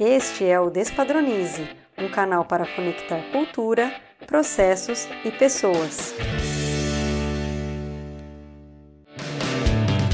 Este 0.00 0.44
é 0.44 0.60
o 0.60 0.70
Despadronize, 0.70 1.68
um 1.98 2.08
canal 2.08 2.44
para 2.44 2.64
conectar 2.64 3.20
cultura, 3.32 3.92
processos 4.28 5.08
e 5.24 5.30
pessoas. 5.32 6.14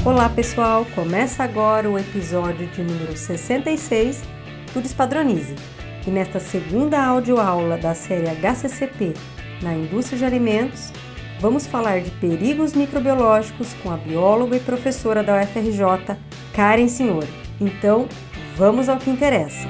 Olá 0.03 0.27
pessoal, 0.27 0.87
começa 0.95 1.43
agora 1.43 1.87
o 1.87 1.99
episódio 1.99 2.65
de 2.65 2.81
número 2.81 3.15
66 3.15 4.23
do 4.73 4.81
Despadronize. 4.81 5.53
E 6.07 6.09
nesta 6.09 6.39
segunda 6.39 6.99
audioaula 7.05 7.77
da 7.77 7.93
série 7.93 8.27
HCCP 8.27 9.13
na 9.61 9.75
indústria 9.75 10.17
de 10.17 10.25
alimentos, 10.25 10.91
vamos 11.39 11.67
falar 11.67 12.01
de 12.01 12.09
perigos 12.09 12.73
microbiológicos 12.73 13.75
com 13.83 13.91
a 13.91 13.97
bióloga 13.97 14.57
e 14.57 14.59
professora 14.59 15.21
da 15.21 15.39
UFRJ, 15.39 16.17
Karen 16.55 16.87
Senhor. 16.87 17.27
Então, 17.61 18.07
vamos 18.55 18.87
ao 18.87 18.97
que 18.97 19.09
interessa. 19.09 19.67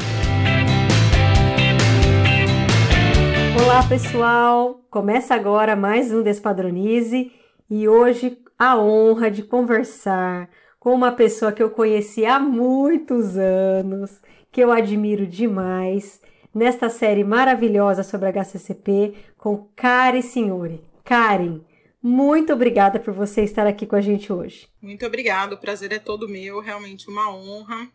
Olá, 3.64 3.84
pessoal! 3.88 4.86
Começa 4.92 5.34
agora 5.34 5.76
mais 5.76 6.12
um 6.12 6.22
Despadronize 6.22 7.32
e 7.68 7.88
hoje 7.88 8.38
a 8.60 8.78
honra 8.78 9.32
de 9.32 9.42
conversar 9.42 10.50
com 10.80 10.94
uma 10.94 11.12
pessoa 11.12 11.52
que 11.52 11.64
eu 11.64 11.72
conheci 11.72 12.26
há 12.26 12.40
muitos 12.40 13.36
anos, 13.38 14.22
que 14.52 14.62
eu 14.62 14.72
admiro 14.72 15.26
demais, 15.26 16.22
nesta 16.54 16.88
série 16.88 17.24
maravilhosa 17.24 18.04
sobre 18.04 18.30
HCCP 18.30 19.16
com 19.36 19.68
Karen 19.76 20.22
Signore. 20.22 20.80
Karen, 21.04 21.62
muito 22.04 22.54
obrigada 22.54 23.00
por 23.00 23.16
você 23.16 23.42
estar 23.42 23.66
aqui 23.66 23.88
com 23.88 23.96
a 23.96 24.02
gente 24.02 24.32
hoje. 24.32 24.68
Muito 24.80 25.04
obrigada, 25.08 25.56
o 25.56 25.58
prazer 25.58 25.92
é 25.92 25.98
todo 25.98 26.30
meu, 26.30 26.60
realmente 26.60 27.10
uma 27.10 27.36
honra 27.36 27.90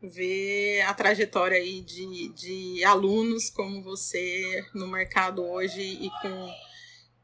ver 0.00 0.82
a 0.82 0.94
trajetória 0.94 1.58
aí 1.58 1.80
de, 1.80 2.28
de 2.28 2.84
alunos 2.84 3.50
como 3.50 3.82
você 3.82 4.64
no 4.74 4.86
mercado 4.86 5.44
hoje 5.44 5.80
e 5.80 6.10
com 6.22 6.54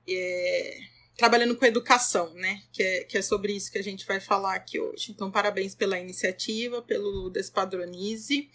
é, 0.08 0.78
trabalhando 1.16 1.56
com 1.56 1.64
educação, 1.64 2.34
né? 2.34 2.62
Que 2.72 2.82
é, 2.82 3.04
que 3.04 3.18
é 3.18 3.22
sobre 3.22 3.52
isso 3.52 3.70
que 3.70 3.78
a 3.78 3.82
gente 3.82 4.06
vai 4.06 4.20
falar 4.20 4.54
aqui 4.54 4.80
hoje. 4.80 5.12
Então, 5.12 5.30
parabéns 5.30 5.74
pela 5.74 5.98
iniciativa, 5.98 6.82
pelo 6.82 7.30
Despadronize. 7.30 8.50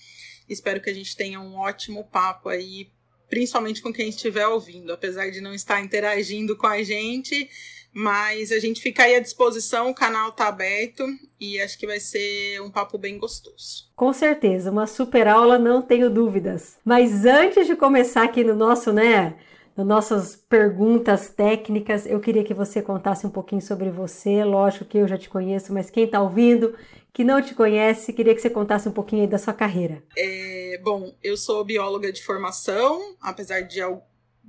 Espero 0.47 0.81
que 0.81 0.90
a 0.90 0.94
gente 0.94 1.16
tenha 1.16 1.40
um 1.40 1.56
ótimo 1.56 2.03
papo 2.03 2.50
aí, 2.50 2.92
principalmente 3.30 3.81
com 3.81 3.94
quem 3.94 4.09
estiver 4.09 4.47
ouvindo, 4.47 4.92
apesar 4.92 5.30
de 5.30 5.40
não 5.40 5.53
estar 5.53 5.81
interagindo 5.81 6.58
com 6.58 6.67
a 6.67 6.84
gente 6.84 7.50
mas 7.94 8.52
a 8.52 8.59
gente 8.59 8.82
fica 8.82 9.04
aí 9.04 9.16
à 9.16 9.20
disposição, 9.20 9.90
o 9.90 9.95
canal 9.95 10.32
tá 10.32 10.48
aberto 10.48 11.06
e 11.40 11.59
acho 11.59 11.78
que 11.78 11.88
vai 11.88 12.00
ser 12.00 12.62
um 12.62 12.70
papo 12.70 12.98
bem 12.98 13.18
gostoso. 13.18 13.90
Com 13.96 14.14
certeza, 14.14 14.72
uma 14.72 14.88
super 14.88 15.28
aula, 15.28 15.58
não 15.58 15.81
tenho 15.81 16.09
dúvidas. 16.09 16.78
Mas 16.86 17.26
antes 17.26 17.68
de 17.68 17.76
começar 17.76 18.23
aqui 18.23 18.44
no 18.44 18.56
nosso, 18.56 18.94
né, 18.94 19.36
nas 19.76 19.88
nossas 19.88 20.36
perguntas 20.36 21.30
técnicas, 21.30 22.06
eu 22.06 22.20
queria 22.20 22.44
que 22.44 22.54
você 22.54 22.81
contasse 22.81 23.26
um 23.26 23.30
pouquinho 23.30 23.62
sobre 23.62 23.90
você. 23.90 24.44
Lógico 24.44 24.86
que 24.86 24.98
eu 24.98 25.08
já 25.08 25.18
te 25.18 25.30
conheço, 25.30 25.74
mas 25.74 25.90
quem 25.90 26.03
está 26.03 26.22
ouvindo, 26.22 26.76
que 27.14 27.24
não 27.24 27.42
te 27.42 27.56
conhece, 27.56 28.14
queria 28.14 28.36
que 28.36 28.42
você 28.42 28.50
contasse 28.50 28.88
um 28.88 28.92
pouquinho 28.92 29.24
aí 29.24 29.28
da 29.28 29.38
sua 29.38 29.53
carreira. 29.53 30.03
É, 30.18 30.80
bom, 30.84 31.16
eu 31.24 31.38
sou 31.38 31.64
bióloga 31.64 32.12
de 32.12 32.24
formação, 32.24 33.16
apesar 33.22 33.62
de 33.62 33.81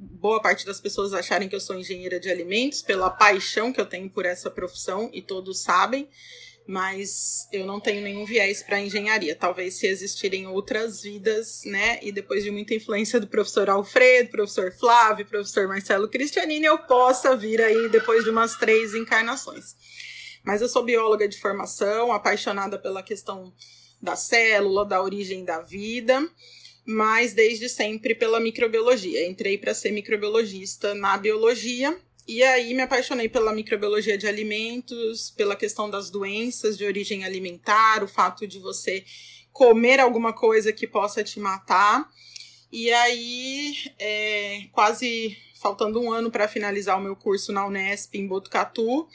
boa 0.01 0.41
parte 0.41 0.65
das 0.65 0.81
pessoas 0.81 1.13
acharem 1.13 1.47
que 1.47 1.55
eu 1.55 1.61
sou 1.61 1.77
engenheira 1.77 2.19
de 2.19 2.31
alimentos 2.31 2.81
pela 2.81 3.11
paixão 3.11 3.71
que 3.71 3.81
eu 3.81 3.85
tenho 3.85 4.09
por 4.09 4.25
essa 4.25 4.51
profissão 4.51 5.11
e 5.13 5.21
todos 5.21 5.61
sabem, 5.63 6.09
mas 6.67 7.47
eu 7.53 7.67
não 7.67 7.79
tenho 7.79 8.01
nenhum 8.01 8.25
viés 8.25 8.63
para 8.63 8.81
engenharia. 8.81 9.37
Talvez 9.37 9.75
se 9.75 9.87
existirem 9.87 10.47
outras 10.47 11.03
vidas, 11.03 11.63
né? 11.67 11.99
E 12.01 12.11
depois 12.13 12.43
de 12.43 12.51
muita 12.51 12.75
influência 12.75 13.21
do 13.21 13.27
professor 13.27 13.69
Alfredo, 13.69 14.31
professor 14.31 14.73
Flávio, 14.73 15.27
professor 15.27 15.69
Marcelo 15.69 16.09
Cristianini, 16.09 16.65
eu 16.65 16.79
possa 16.79 17.37
vir 17.37 17.61
aí 17.61 17.89
depois 17.91 18.25
de 18.25 18.31
umas 18.31 18.57
três 18.57 18.95
encarnações. 18.95 19.77
Mas 20.43 20.63
eu 20.63 20.69
sou 20.69 20.83
bióloga 20.83 21.29
de 21.29 21.39
formação, 21.39 22.11
apaixonada 22.11 22.79
pela 22.79 23.03
questão 23.03 23.53
da 24.01 24.17
célula, 24.17 24.87
da 24.87 25.03
origem 25.03 25.45
da 25.45 25.61
vida 25.61 26.27
mas 26.85 27.33
desde 27.33 27.69
sempre 27.69 28.15
pela 28.15 28.41
microbiologia. 28.41 29.27
Entrei 29.29 29.59
para 29.59 29.75
ser 29.75 29.91
microbiologista 29.93 30.95
na 30.95 31.17
biologia 31.17 31.99
e 32.27 32.43
aí 32.43 32.75
me 32.75 32.83
apaixonei 32.83 33.29
pela 33.29 33.53
microbiologia 33.53 34.17
de 34.17 34.27
alimentos, 34.27 35.31
pela 35.31 35.57
questão 35.57 35.91
das 35.91 36.11
doenças 36.11 36.79
de 36.79 36.85
origem 36.85 37.25
alimentar, 37.25 38.05
o 38.05 38.09
fato 38.09 38.47
de 38.47 38.59
você 38.59 39.05
comer 39.53 39.99
alguma 39.99 40.33
coisa 40.33 40.73
que 40.73 40.87
possa 40.87 41.25
te 41.25 41.41
matar. 41.41 42.09
E 42.71 42.93
aí, 42.93 43.75
é, 43.99 44.69
quase 44.71 45.37
faltando 45.61 46.01
um 46.01 46.13
ano 46.13 46.31
para 46.31 46.47
finalizar 46.47 46.97
o 46.97 47.03
meu 47.03 47.17
curso 47.17 47.53
na 47.53 47.67
Unesp 47.67 48.15
em 48.15 48.27
Botucatu, 48.27 49.09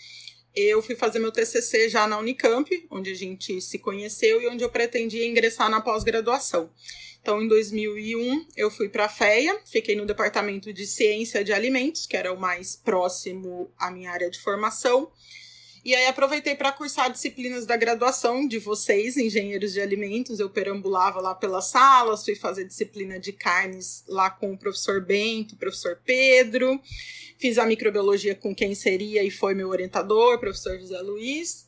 eu 0.55 0.81
fui 0.81 0.95
fazer 0.95 1.19
meu 1.19 1.31
TCC 1.31 1.89
já 1.89 2.07
na 2.07 2.17
Unicamp, 2.17 2.87
onde 2.89 3.11
a 3.11 3.15
gente 3.15 3.59
se 3.61 3.77
conheceu 3.77 4.41
e 4.41 4.47
onde 4.47 4.63
eu 4.63 4.69
pretendia 4.69 5.25
ingressar 5.25 5.69
na 5.69 5.81
pós-graduação. 5.81 6.71
Então, 7.21 7.41
em 7.41 7.47
2001, 7.47 8.45
eu 8.55 8.69
fui 8.69 8.87
para 8.87 9.05
a 9.05 9.09
FEA, 9.09 9.59
fiquei 9.65 9.95
no 9.95 10.05
departamento 10.05 10.71
de 10.71 10.85
ciência 10.85 11.43
de 11.43 11.51
alimentos, 11.51 12.05
que 12.05 12.15
era 12.15 12.31
o 12.31 12.39
mais 12.39 12.75
próximo 12.75 13.73
à 13.79 13.89
minha 13.89 14.11
área 14.11 14.29
de 14.29 14.39
formação. 14.39 15.11
E 15.85 15.93
aí 15.93 16.07
aproveitei 16.07 16.55
para 16.55 16.71
cursar 16.71 17.11
disciplinas 17.11 17.67
da 17.67 17.77
graduação 17.77 18.47
de 18.47 18.57
vocês, 18.57 19.17
engenheiros 19.17 19.71
de 19.71 19.79
alimentos. 19.79 20.39
Eu 20.39 20.49
perambulava 20.49 21.21
lá 21.21 21.35
pelas 21.35 21.65
salas, 21.65 22.25
fui 22.25 22.33
fazer 22.33 22.65
disciplina 22.65 23.19
de 23.19 23.31
carnes 23.31 24.03
lá 24.07 24.31
com 24.31 24.51
o 24.51 24.57
professor 24.57 24.99
Bento, 24.99 25.55
professor 25.55 26.01
Pedro. 26.03 26.81
Fiz 27.37 27.59
a 27.59 27.67
microbiologia 27.67 28.33
com 28.33 28.55
quem 28.55 28.73
seria 28.73 29.23
e 29.23 29.29
foi 29.29 29.53
meu 29.53 29.69
orientador, 29.69 30.39
professor 30.39 30.75
José 30.79 30.99
Luiz. 31.01 31.67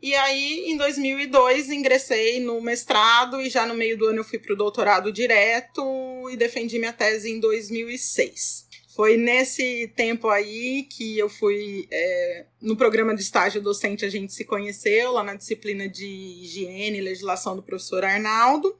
E 0.00 0.14
aí, 0.14 0.64
em 0.70 0.78
2002, 0.78 1.68
ingressei 1.68 2.40
no 2.40 2.62
mestrado 2.62 3.42
e 3.42 3.50
já 3.50 3.66
no 3.66 3.74
meio 3.74 3.98
do 3.98 4.06
ano 4.06 4.20
eu 4.20 4.24
fui 4.24 4.38
para 4.38 4.54
o 4.54 4.56
doutorado 4.56 5.12
direto 5.12 5.84
e 6.30 6.36
defendi 6.38 6.78
minha 6.78 6.94
tese 6.94 7.30
em 7.30 7.38
2006. 7.38 8.69
Foi 9.00 9.16
nesse 9.16 9.90
tempo 9.96 10.28
aí 10.28 10.82
que 10.82 11.18
eu 11.18 11.26
fui 11.26 11.88
é, 11.90 12.44
no 12.60 12.76
programa 12.76 13.16
de 13.16 13.22
estágio 13.22 13.62
docente, 13.62 14.04
a 14.04 14.10
gente 14.10 14.30
se 14.30 14.44
conheceu 14.44 15.12
lá 15.12 15.24
na 15.24 15.34
disciplina 15.34 15.88
de 15.88 16.04
higiene 16.04 16.98
e 16.98 17.00
legislação 17.00 17.56
do 17.56 17.62
professor 17.62 18.04
Arnaldo. 18.04 18.76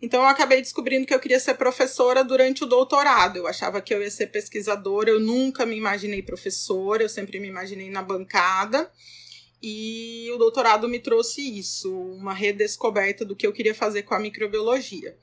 Então 0.00 0.22
eu 0.22 0.28
acabei 0.28 0.62
descobrindo 0.62 1.08
que 1.08 1.12
eu 1.12 1.18
queria 1.18 1.40
ser 1.40 1.54
professora 1.54 2.22
durante 2.22 2.62
o 2.62 2.68
doutorado. 2.68 3.38
Eu 3.38 3.48
achava 3.48 3.80
que 3.80 3.92
eu 3.92 4.00
ia 4.00 4.12
ser 4.12 4.28
pesquisadora, 4.28 5.10
eu 5.10 5.18
nunca 5.18 5.66
me 5.66 5.76
imaginei 5.76 6.22
professora, 6.22 7.02
eu 7.02 7.08
sempre 7.08 7.40
me 7.40 7.48
imaginei 7.48 7.90
na 7.90 8.00
bancada. 8.00 8.88
E 9.60 10.30
o 10.32 10.38
doutorado 10.38 10.88
me 10.88 11.00
trouxe 11.00 11.40
isso, 11.58 11.92
uma 11.92 12.32
redescoberta 12.32 13.24
do 13.24 13.34
que 13.34 13.48
eu 13.48 13.52
queria 13.52 13.74
fazer 13.74 14.04
com 14.04 14.14
a 14.14 14.20
microbiologia. 14.20 15.16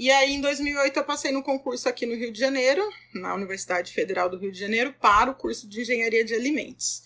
E 0.00 0.10
aí, 0.10 0.32
em 0.32 0.40
2008, 0.40 0.96
eu 0.96 1.04
passei 1.04 1.30
no 1.30 1.42
concurso 1.42 1.86
aqui 1.86 2.06
no 2.06 2.14
Rio 2.14 2.32
de 2.32 2.40
Janeiro, 2.40 2.82
na 3.12 3.34
Universidade 3.34 3.92
Federal 3.92 4.30
do 4.30 4.38
Rio 4.38 4.50
de 4.50 4.58
Janeiro, 4.58 4.94
para 4.98 5.30
o 5.30 5.34
curso 5.34 5.68
de 5.68 5.82
Engenharia 5.82 6.24
de 6.24 6.32
Alimentos. 6.32 7.02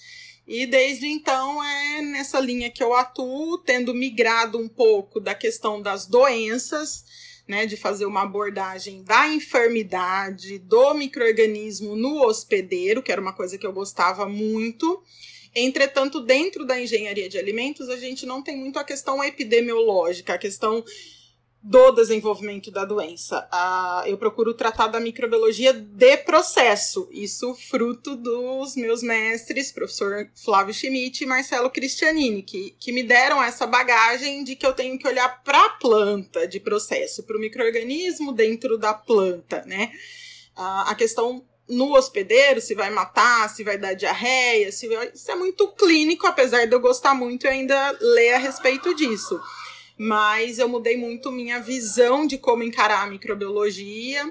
E 0.46 0.64
desde 0.64 1.08
então 1.08 1.60
é 1.64 2.02
nessa 2.02 2.38
linha 2.38 2.70
que 2.70 2.80
eu 2.80 2.94
atuo, 2.94 3.58
tendo 3.58 3.92
migrado 3.92 4.60
um 4.60 4.68
pouco 4.68 5.18
da 5.18 5.34
questão 5.34 5.82
das 5.82 6.06
doenças, 6.06 7.04
né, 7.48 7.66
de 7.66 7.76
fazer 7.76 8.06
uma 8.06 8.22
abordagem 8.22 9.02
da 9.02 9.26
enfermidade, 9.26 10.60
do 10.60 10.94
microorganismo 10.94 11.96
no 11.96 12.24
hospedeiro, 12.24 13.02
que 13.02 13.10
era 13.10 13.20
uma 13.20 13.32
coisa 13.32 13.58
que 13.58 13.66
eu 13.66 13.72
gostava 13.72 14.28
muito, 14.28 15.02
Entretanto, 15.54 16.20
dentro 16.20 16.66
da 16.66 16.80
engenharia 16.80 17.28
de 17.28 17.38
alimentos, 17.38 17.88
a 17.88 17.96
gente 17.96 18.26
não 18.26 18.42
tem 18.42 18.56
muito 18.56 18.76
a 18.76 18.82
questão 18.82 19.22
epidemiológica, 19.22 20.34
a 20.34 20.38
questão 20.38 20.84
do 21.66 21.92
desenvolvimento 21.92 22.70
da 22.70 22.84
doença. 22.84 23.48
Ah, 23.50 24.04
eu 24.04 24.18
procuro 24.18 24.52
tratar 24.52 24.88
da 24.88 25.00
microbiologia 25.00 25.72
de 25.72 26.16
processo, 26.18 27.08
isso 27.10 27.54
fruto 27.54 28.14
dos 28.14 28.76
meus 28.76 29.02
mestres, 29.02 29.72
professor 29.72 30.28
Flávio 30.34 30.74
Schmidt 30.74 31.24
e 31.24 31.26
Marcelo 31.26 31.70
Cristianini, 31.70 32.42
que, 32.42 32.76
que 32.78 32.92
me 32.92 33.02
deram 33.02 33.42
essa 33.42 33.66
bagagem 33.66 34.44
de 34.44 34.54
que 34.54 34.66
eu 34.66 34.74
tenho 34.74 34.98
que 34.98 35.08
olhar 35.08 35.42
para 35.42 35.64
a 35.64 35.70
planta 35.70 36.46
de 36.46 36.60
processo, 36.60 37.22
para 37.22 37.38
o 37.38 37.40
microorganismo 37.40 38.30
dentro 38.30 38.76
da 38.76 38.92
planta, 38.92 39.64
né? 39.64 39.90
Ah, 40.54 40.90
a 40.90 40.94
questão 40.94 41.42
no 41.66 41.96
hospedeiro, 41.96 42.60
se 42.60 42.74
vai 42.74 42.90
matar, 42.90 43.48
se 43.48 43.64
vai 43.64 43.78
dar 43.78 43.94
diarreia, 43.94 44.70
se 44.70 44.86
vai... 44.86 45.12
isso 45.14 45.30
é 45.30 45.34
muito 45.34 45.66
clínico, 45.68 46.26
apesar 46.26 46.66
de 46.66 46.74
eu 46.74 46.80
gostar 46.80 47.14
muito 47.14 47.46
e 47.46 47.48
ainda 47.48 47.96
ler 48.02 48.34
a 48.34 48.38
respeito 48.38 48.94
disso. 48.94 49.40
Mas 49.96 50.58
eu 50.58 50.68
mudei 50.68 50.96
muito 50.96 51.30
minha 51.30 51.60
visão 51.60 52.26
de 52.26 52.38
como 52.38 52.62
encarar 52.62 53.02
a 53.02 53.06
microbiologia 53.06 54.30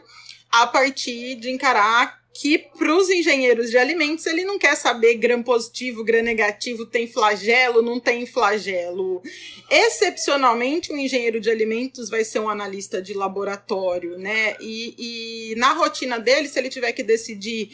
a 0.51 0.67
partir 0.67 1.35
de 1.35 1.49
encarar 1.49 2.23
que 2.33 2.57
para 2.57 2.95
os 2.95 3.09
engenheiros 3.09 3.69
de 3.69 3.77
alimentos 3.77 4.25
ele 4.25 4.43
não 4.43 4.57
quer 4.57 4.75
saber 4.75 5.15
gram 5.15 5.43
positivo, 5.43 6.03
gram 6.03 6.23
negativo, 6.23 6.85
tem 6.85 7.07
flagelo, 7.07 7.81
não 7.81 7.99
tem 7.99 8.25
flagelo. 8.25 9.21
Excepcionalmente, 9.69 10.91
um 10.91 10.97
engenheiro 10.97 11.39
de 11.39 11.51
alimentos 11.51 12.09
vai 12.09 12.25
ser 12.25 12.39
um 12.39 12.49
analista 12.49 13.01
de 13.01 13.13
laboratório, 13.13 14.17
né? 14.17 14.55
E, 14.59 15.51
e 15.51 15.55
na 15.55 15.73
rotina 15.73 16.19
dele, 16.19 16.47
se 16.47 16.57
ele 16.57 16.69
tiver 16.69 16.91
que 16.91 17.03
decidir 17.03 17.69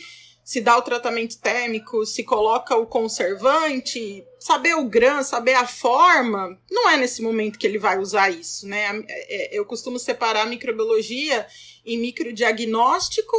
se 0.49 0.61
dá 0.61 0.75
o 0.75 0.81
tratamento 0.81 1.39
térmico, 1.39 2.07
se 2.07 2.23
coloca 2.23 2.75
o 2.75 2.87
conservante, 2.87 4.25
saber 4.39 4.73
o 4.73 4.83
grão, 4.83 5.21
saber 5.21 5.53
a 5.53 5.67
forma, 5.67 6.59
não 6.71 6.89
é 6.89 6.97
nesse 6.97 7.21
momento 7.21 7.59
que 7.59 7.67
ele 7.67 7.77
vai 7.77 7.99
usar 7.99 8.31
isso, 8.31 8.67
né? 8.67 8.99
É, 9.07 9.49
eu 9.55 9.63
costumo 9.63 9.99
separar 9.99 10.47
microbiologia 10.47 11.45
em 11.85 11.99
microdiagnóstico 11.99 13.37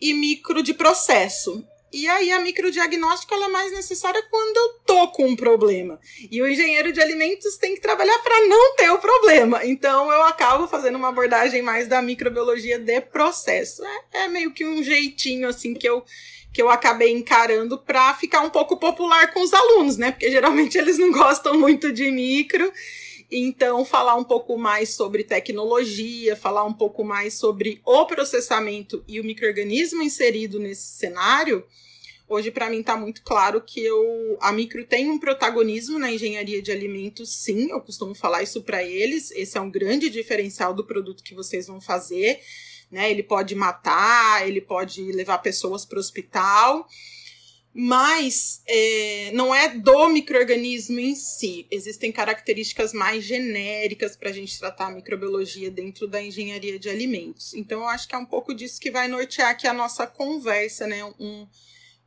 e 0.00 0.14
micro 0.14 0.62
de 0.62 0.72
processo. 0.72 1.62
E 1.92 2.08
aí 2.08 2.32
a 2.32 2.40
microdiagnóstica 2.40 3.34
ela 3.34 3.46
é 3.46 3.48
mais 3.48 3.72
necessária 3.72 4.22
quando 4.30 4.56
eu 4.56 4.68
tô 4.86 5.08
com 5.08 5.26
um 5.26 5.36
problema. 5.36 6.00
E 6.30 6.40
o 6.40 6.48
engenheiro 6.48 6.90
de 6.90 7.02
alimentos 7.02 7.58
tem 7.58 7.74
que 7.74 7.82
trabalhar 7.82 8.18
para 8.20 8.46
não 8.46 8.76
ter 8.76 8.90
o 8.90 8.98
problema. 8.98 9.62
Então 9.62 10.10
eu 10.10 10.22
acabo 10.22 10.66
fazendo 10.66 10.96
uma 10.96 11.08
abordagem 11.08 11.60
mais 11.60 11.86
da 11.86 12.00
microbiologia 12.00 12.78
de 12.78 13.00
processo. 13.02 13.84
É, 13.84 14.24
é 14.24 14.28
meio 14.28 14.54
que 14.54 14.64
um 14.64 14.82
jeitinho 14.82 15.48
assim 15.48 15.74
que 15.74 15.86
eu 15.86 16.02
que 16.56 16.62
eu 16.62 16.70
acabei 16.70 17.12
encarando 17.12 17.76
para 17.76 18.14
ficar 18.14 18.40
um 18.40 18.48
pouco 18.48 18.78
popular 18.78 19.30
com 19.30 19.42
os 19.42 19.52
alunos, 19.52 19.98
né? 19.98 20.10
Porque 20.10 20.30
geralmente 20.30 20.78
eles 20.78 20.96
não 20.96 21.12
gostam 21.12 21.58
muito 21.58 21.92
de 21.92 22.10
micro. 22.10 22.72
Então, 23.30 23.84
falar 23.84 24.16
um 24.16 24.24
pouco 24.24 24.56
mais 24.56 24.94
sobre 24.94 25.22
tecnologia, 25.22 26.34
falar 26.34 26.64
um 26.64 26.72
pouco 26.72 27.04
mais 27.04 27.34
sobre 27.34 27.82
o 27.84 28.06
processamento 28.06 29.04
e 29.06 29.20
o 29.20 29.24
microorganismo 29.24 30.02
inserido 30.02 30.58
nesse 30.58 30.96
cenário, 30.96 31.62
hoje 32.26 32.50
para 32.50 32.70
mim 32.70 32.80
está 32.80 32.96
muito 32.96 33.22
claro 33.22 33.60
que 33.60 33.84
eu, 33.84 34.38
a 34.40 34.50
micro 34.50 34.82
tem 34.86 35.10
um 35.10 35.18
protagonismo 35.18 35.98
na 35.98 36.10
engenharia 36.10 36.62
de 36.62 36.72
alimentos, 36.72 37.36
sim, 37.36 37.70
eu 37.70 37.82
costumo 37.82 38.14
falar 38.14 38.42
isso 38.42 38.62
para 38.62 38.82
eles. 38.82 39.30
Esse 39.32 39.58
é 39.58 39.60
um 39.60 39.70
grande 39.70 40.08
diferencial 40.08 40.72
do 40.72 40.86
produto 40.86 41.22
que 41.22 41.34
vocês 41.34 41.66
vão 41.66 41.82
fazer 41.82 42.40
né? 42.90 43.10
Ele 43.10 43.22
pode 43.22 43.54
matar, 43.54 44.46
ele 44.46 44.60
pode 44.60 45.02
levar 45.12 45.38
pessoas 45.38 45.84
para 45.84 45.96
o 45.96 46.00
hospital, 46.00 46.86
mas 47.78 48.62
é, 48.66 49.30
não 49.34 49.54
é 49.54 49.68
do 49.68 50.08
microorganismo 50.08 50.98
em 50.98 51.14
si. 51.14 51.66
Existem 51.70 52.10
características 52.10 52.94
mais 52.94 53.22
genéricas 53.22 54.16
para 54.16 54.30
a 54.30 54.32
gente 54.32 54.58
tratar 54.58 54.86
a 54.86 54.90
microbiologia 54.90 55.70
dentro 55.70 56.08
da 56.08 56.22
engenharia 56.22 56.78
de 56.78 56.88
alimentos. 56.88 57.52
Então, 57.52 57.80
eu 57.80 57.88
acho 57.88 58.08
que 58.08 58.14
é 58.14 58.18
um 58.18 58.24
pouco 58.24 58.54
disso 58.54 58.80
que 58.80 58.90
vai 58.90 59.08
nortear 59.08 59.50
aqui 59.50 59.66
a 59.66 59.74
nossa 59.74 60.06
conversa, 60.06 60.86
né? 60.86 61.04
Um, 61.20 61.46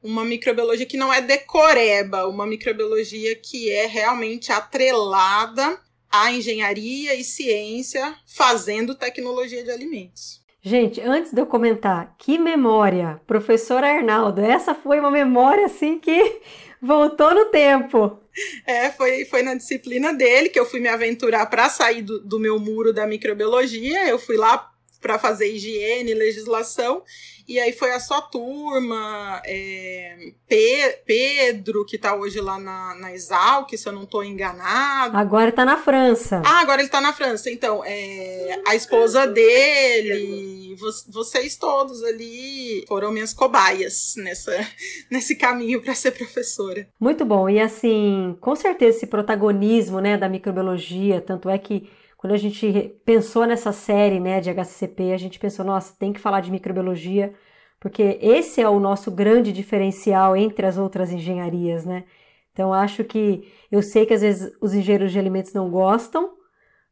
uma 0.01 0.25
microbiologia 0.25 0.85
que 0.85 0.97
não 0.97 1.13
é 1.13 1.21
decoreba, 1.21 2.27
uma 2.27 2.47
microbiologia 2.47 3.35
que 3.35 3.69
é 3.69 3.85
realmente 3.85 4.51
atrelada 4.51 5.79
à 6.09 6.31
engenharia 6.31 7.13
e 7.13 7.23
ciência 7.23 8.17
fazendo 8.25 8.95
tecnologia 8.95 9.63
de 9.63 9.69
alimentos. 9.69 10.41
Gente, 10.61 10.99
antes 10.99 11.31
de 11.31 11.39
eu 11.39 11.45
comentar, 11.45 12.15
que 12.17 12.37
memória, 12.37 13.21
professor 13.25 13.81
Arnaldo, 13.81 14.41
essa 14.41 14.75
foi 14.75 14.99
uma 14.99 15.09
memória 15.09 15.65
assim 15.65 15.97
que 15.97 16.41
voltou 16.81 17.33
no 17.33 17.45
tempo. 17.45 18.19
É, 18.65 18.91
foi, 18.91 19.23
foi 19.25 19.41
na 19.41 19.55
disciplina 19.55 20.13
dele 20.13 20.49
que 20.49 20.59
eu 20.59 20.65
fui 20.65 20.81
me 20.81 20.89
aventurar 20.89 21.45
para 21.45 21.69
sair 21.69 22.01
do, 22.01 22.19
do 22.19 22.39
meu 22.39 22.59
muro 22.59 22.93
da 22.93 23.07
microbiologia. 23.07 24.07
Eu 24.07 24.19
fui 24.19 24.35
lá 24.35 24.69
para 25.01 25.17
fazer 25.17 25.47
higiene, 25.47 26.13
legislação, 26.13 27.03
e 27.49 27.59
aí 27.59 27.73
foi 27.73 27.91
a 27.91 27.99
sua 27.99 28.21
turma, 28.21 29.41
é, 29.43 30.33
Pe 30.47 30.99
Pedro, 31.03 31.83
que 31.83 31.95
está 31.95 32.13
hoje 32.13 32.39
lá 32.39 32.59
na, 32.59 32.93
na 32.93 33.11
Exalc, 33.11 33.75
se 33.75 33.89
eu 33.89 33.91
não 33.91 34.03
estou 34.03 34.23
enganado. 34.23 35.17
Agora 35.17 35.49
está 35.49 35.65
na 35.65 35.75
França. 35.75 36.43
Ah, 36.45 36.61
agora 36.61 36.79
ele 36.79 36.89
está 36.89 37.01
na 37.01 37.11
França. 37.11 37.49
Então, 37.49 37.83
é, 37.83 38.61
a 38.67 38.75
esposa 38.75 39.25
dele, 39.25 40.75
vocês 41.11 41.57
todos 41.57 42.03
ali 42.03 42.85
foram 42.87 43.11
minhas 43.11 43.33
cobaias 43.33 44.13
nessa, 44.17 44.53
nesse 45.09 45.35
caminho 45.35 45.81
para 45.81 45.95
ser 45.95 46.11
professora. 46.11 46.87
Muito 46.99 47.25
bom. 47.25 47.49
E 47.49 47.59
assim, 47.59 48.37
com 48.39 48.55
certeza 48.55 48.97
esse 48.97 49.07
protagonismo 49.07 49.99
né, 49.99 50.17
da 50.17 50.29
microbiologia, 50.29 51.19
tanto 51.19 51.49
é 51.49 51.57
que 51.57 51.89
quando 52.19 52.33
a 52.33 52.37
gente 52.37 52.99
pensou 53.05 53.45
nessa 53.45 53.71
série 53.71 54.19
né, 54.19 54.41
de 54.41 54.49
HCCP, 54.49 55.13
a 55.13 55.17
gente 55.17 55.39
pensou, 55.39 55.63
nossa, 55.63 55.95
tem 55.97 56.11
que 56.11 56.19
falar 56.19 56.41
de 56.41 56.51
microbiologia, 56.51 57.33
porque 57.79 58.19
esse 58.21 58.59
é 58.59 58.67
o 58.67 58.77
nosso 58.77 59.09
grande 59.09 59.53
diferencial 59.53 60.35
entre 60.35 60.65
as 60.65 60.77
outras 60.77 61.11
engenharias, 61.11 61.85
né? 61.85 62.03
Então, 62.51 62.73
acho 62.73 63.05
que 63.05 63.49
eu 63.71 63.81
sei 63.81 64.05
que 64.05 64.13
às 64.13 64.19
vezes 64.19 64.51
os 64.59 64.73
engenheiros 64.73 65.13
de 65.13 65.17
alimentos 65.17 65.53
não 65.53 65.71
gostam, 65.71 66.33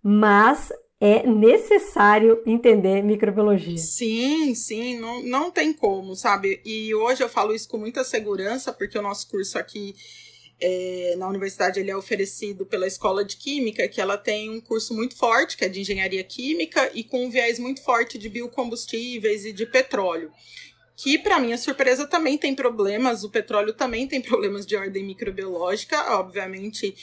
mas 0.02 0.72
é 0.98 1.28
necessário 1.28 2.42
entender 2.46 3.04
microbiologia. 3.04 3.78
Sim, 3.78 4.56
sim, 4.56 4.98
não, 4.98 5.22
não 5.24 5.52
tem 5.52 5.74
como, 5.74 6.16
sabe? 6.16 6.62
E 6.66 6.96
hoje 6.96 7.22
eu 7.22 7.28
falo 7.28 7.54
isso 7.54 7.68
com 7.68 7.78
muita 7.78 8.06
segurança, 8.06 8.72
porque 8.72 8.98
o 8.98 9.02
nosso 9.02 9.30
curso 9.30 9.60
aqui 9.60 9.94
é, 10.60 11.16
na 11.18 11.28
universidade 11.28 11.80
ele 11.80 11.92
é 11.92 11.96
oferecido 11.96 12.66
pela 12.66 12.88
Escola 12.88 13.24
de 13.24 13.38
Química, 13.38 13.88
que 13.88 14.02
ela 14.02 14.18
tem 14.18 14.50
um 14.50 14.60
curso 14.60 14.94
muito 14.94 15.16
forte, 15.16 15.56
que 15.56 15.66
é 15.66 15.70
de 15.70 15.82
engenharia 15.82 16.24
química, 16.24 16.90
e 16.94 17.04
com 17.04 17.26
um 17.26 17.30
viés 17.30 17.60
muito 17.60 17.82
forte 17.84 18.18
de 18.18 18.28
biocombustíveis 18.28 19.46
e 19.46 19.54
de 19.54 19.66
petróleo. 19.66 20.32
Que, 20.96 21.20
para 21.20 21.40
minha 21.40 21.58
surpresa, 21.60 22.08
também 22.08 22.40
tem 22.40 22.56
problemas, 22.56 23.24
o 23.24 23.30
petróleo 23.30 23.72
também 23.72 24.08
tem 24.08 24.20
problemas 24.20 24.66
de 24.66 24.76
ordem 24.76 25.04
microbiológica, 25.04 26.18
obviamente, 26.18 26.96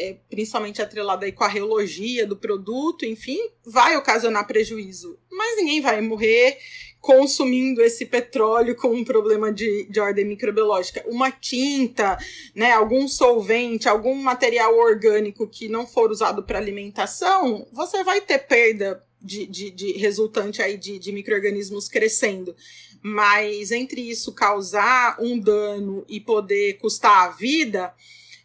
é, 0.00 0.16
principalmente 0.30 0.80
atrelado 0.80 1.24
aí 1.26 1.32
com 1.32 1.44
a 1.44 1.48
reologia 1.48 2.26
do 2.26 2.36
produto, 2.36 3.04
enfim, 3.04 3.38
vai 3.64 3.96
ocasionar 3.96 4.46
prejuízo. 4.46 5.18
Mas 5.30 5.58
ninguém 5.58 5.82
vai 5.82 6.00
morrer 6.00 6.56
consumindo 7.00 7.82
esse 7.82 8.06
petróleo 8.06 8.74
com 8.76 8.88
um 8.88 9.04
problema 9.04 9.52
de, 9.52 9.86
de 9.90 10.00
ordem 10.00 10.24
microbiológica. 10.24 11.04
Uma 11.06 11.30
tinta, 11.30 12.18
né, 12.54 12.72
algum 12.72 13.06
solvente, 13.06 13.88
algum 13.88 14.14
material 14.14 14.74
orgânico 14.76 15.46
que 15.46 15.68
não 15.68 15.86
for 15.86 16.10
usado 16.10 16.42
para 16.42 16.58
alimentação, 16.58 17.66
você 17.72 18.02
vai 18.02 18.20
ter 18.20 18.38
perda 18.38 19.04
de, 19.20 19.46
de, 19.46 19.70
de 19.70 19.92
resultante 19.92 20.62
aí 20.62 20.78
de, 20.78 20.98
de 20.98 21.12
micro-organismos 21.12 21.88
crescendo. 21.88 22.56
Mas 23.02 23.70
entre 23.70 24.00
isso 24.00 24.32
causar 24.32 25.16
um 25.20 25.38
dano 25.38 26.04
e 26.08 26.20
poder 26.20 26.78
custar 26.78 27.28
a 27.28 27.30
vida, 27.30 27.94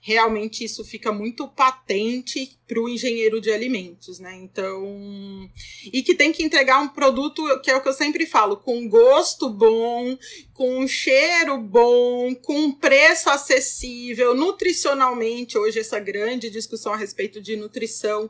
realmente 0.06 0.63
isso 0.63 0.86
fica 0.86 1.12
muito 1.12 1.48
patente 1.48 2.60
para 2.68 2.80
o 2.80 2.88
engenheiro 2.88 3.42
de 3.42 3.52
alimentos, 3.52 4.19
né? 4.19 4.36
Então, 4.36 5.50
e 5.92 6.04
que 6.04 6.13
tem 6.13 6.31
que 6.31 6.44
entregar 6.44 6.80
um 6.80 6.88
produto 6.88 7.42
que 7.62 7.71
é 7.71 7.76
o 7.76 7.81
que 7.81 7.90
eu 7.90 7.94
sempre 7.94 8.28
falo, 8.28 8.57
com 8.57 8.88
gosto 8.88 9.50
bom, 9.50 10.16
com 10.54 10.88
cheiro 10.88 11.57
bom, 11.57 12.35
com 12.35 12.71
preço 12.71 13.31
acessível, 13.31 14.35
nutricionalmente. 14.35 15.57
Hoje 15.57 15.80
essa 15.80 16.00
grande 16.00 16.52
discussão 16.52 16.94
a 16.94 16.97
respeito 16.97 17.42
de 17.42 17.56
nutrição. 17.56 18.30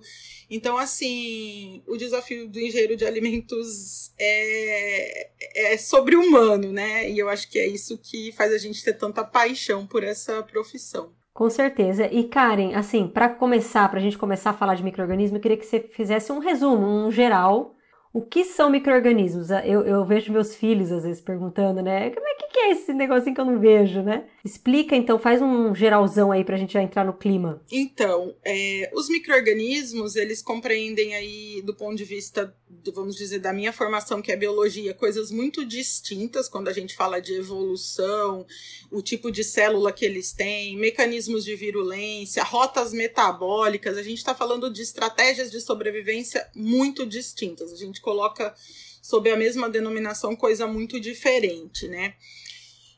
Então, 0.49 0.77
assim, 0.77 1.83
o 1.85 1.97
desafio 1.97 2.47
do 2.47 2.57
engenheiro 2.57 2.95
de 2.95 3.03
alimentos 3.03 4.13
é, 4.17 5.29
é 5.73 5.77
sobre-humano, 5.77 6.71
né? 6.71 7.09
E 7.11 7.19
eu 7.19 7.27
acho 7.27 7.49
que 7.49 7.59
é 7.59 7.67
isso 7.67 7.97
que 7.97 8.31
faz 8.31 8.53
a 8.53 8.57
gente 8.57 8.81
ter 8.81 8.93
tanta 8.93 9.25
paixão 9.25 9.85
por 9.85 10.05
essa 10.05 10.41
profissão. 10.41 11.13
Com 11.35 11.49
certeza. 11.49 12.07
E 12.07 12.23
Karen, 12.23 12.73
assim, 12.75 13.09
para 13.09 13.27
começar, 13.27 13.89
para 13.89 13.99
a 13.99 14.01
gente 14.01 14.17
começar 14.17 14.51
a 14.51 14.53
falar 14.53 14.73
de 14.75 14.83
microorganismo, 14.83 15.35
eu 15.35 15.41
queria 15.41 15.57
que 15.57 15.65
você 15.65 15.81
fizesse 15.81 16.31
um 16.31 16.39
resumo, 16.39 16.87
um 16.87 17.11
geral 17.11 17.75
o 18.15 18.21
que 18.21 18.45
são 18.45 18.69
micro-organismos? 18.69 19.49
Eu, 19.65 19.81
eu, 19.81 20.05
vejo 20.05 20.31
meus 20.31 20.55
filhos 20.55 20.89
às 20.89 21.03
vezes 21.03 21.21
perguntando, 21.21 21.81
né? 21.81 22.09
Como 22.11 22.25
é 22.25 22.35
que, 22.35 22.44
que 22.55 22.59
é 22.61 22.71
esse 22.71 22.93
negocinho 22.93 23.35
que 23.35 23.41
eu 23.41 23.45
não 23.45 23.59
vejo, 23.59 24.01
né? 24.01 24.23
Explica 24.41 24.95
então, 24.95 25.19
faz 25.19 25.41
um 25.41 25.75
geralzão 25.75 26.31
aí 26.31 26.41
pra 26.41 26.55
gente 26.55 26.71
já 26.71 26.81
entrar 26.81 27.03
no 27.03 27.11
clima. 27.11 27.61
Então, 27.69 28.33
é, 28.45 28.89
os 28.93 29.09
micro-organismos, 29.09 30.15
eles 30.15 30.41
compreendem 30.41 31.13
aí, 31.15 31.61
do 31.65 31.75
ponto 31.75 31.97
de 31.97 32.05
vista, 32.05 32.55
vamos 32.93 33.17
dizer, 33.17 33.39
da 33.39 33.51
minha 33.51 33.73
formação, 33.73 34.21
que 34.21 34.31
é 34.31 34.37
biologia, 34.37 34.93
coisas 34.93 35.31
muito 35.31 35.65
distintas 35.65 36.47
quando 36.47 36.69
a 36.69 36.71
gente 36.71 36.95
fala 36.95 37.19
de 37.19 37.33
evolução, 37.33 38.45
o 38.89 39.01
tipo 39.01 39.29
de 39.29 39.43
célula 39.43 39.91
que 39.91 40.05
eles 40.05 40.31
têm, 40.31 40.77
mecanismos 40.77 41.43
de 41.43 41.57
virulência, 41.57 42.41
rotas 42.41 42.93
metabólicas. 42.93 43.97
A 43.97 44.03
gente 44.03 44.19
está 44.19 44.33
falando 44.33 44.71
de 44.71 44.81
estratégias 44.81 45.51
de 45.51 45.59
sobrevivência 45.59 46.49
muito 46.55 47.05
distintas. 47.05 47.73
A 47.73 47.75
gente 47.75 47.99
coloca 47.99 48.55
sob 49.01 49.29
a 49.29 49.35
mesma 49.35 49.69
denominação 49.69 50.37
coisa 50.37 50.65
muito 50.65 51.01
diferente, 51.01 51.85
né? 51.89 52.15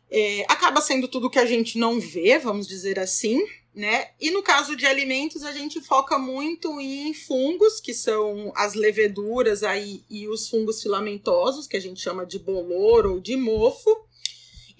É, 0.10 0.46
acaba 0.48 0.82
sendo 0.82 1.08
tudo 1.08 1.30
que 1.30 1.40
a 1.40 1.46
gente 1.46 1.78
não 1.78 2.00
vê, 2.00 2.38
vamos 2.38 2.68
dizer 2.68 2.98
assim, 2.98 3.44
né? 3.78 4.10
E 4.20 4.32
no 4.32 4.42
caso 4.42 4.76
de 4.76 4.86
alimentos, 4.86 5.44
a 5.44 5.52
gente 5.52 5.80
foca 5.82 6.18
muito 6.18 6.82
em 6.82 7.14
fungos, 7.14 7.80
que 7.80 7.94
são 7.94 8.52
as 8.56 8.74
leveduras 8.74 9.62
aí 9.62 10.04
e 10.10 10.28
os 10.28 10.50
fungos 10.50 10.82
filamentosos, 10.82 11.68
que 11.68 11.78
a 11.78 11.80
gente 11.80 12.02
chama 12.02 12.26
de 12.26 12.40
bolor 12.40 13.06
ou 13.06 13.20
de 13.20 13.36
mofo. 13.36 14.06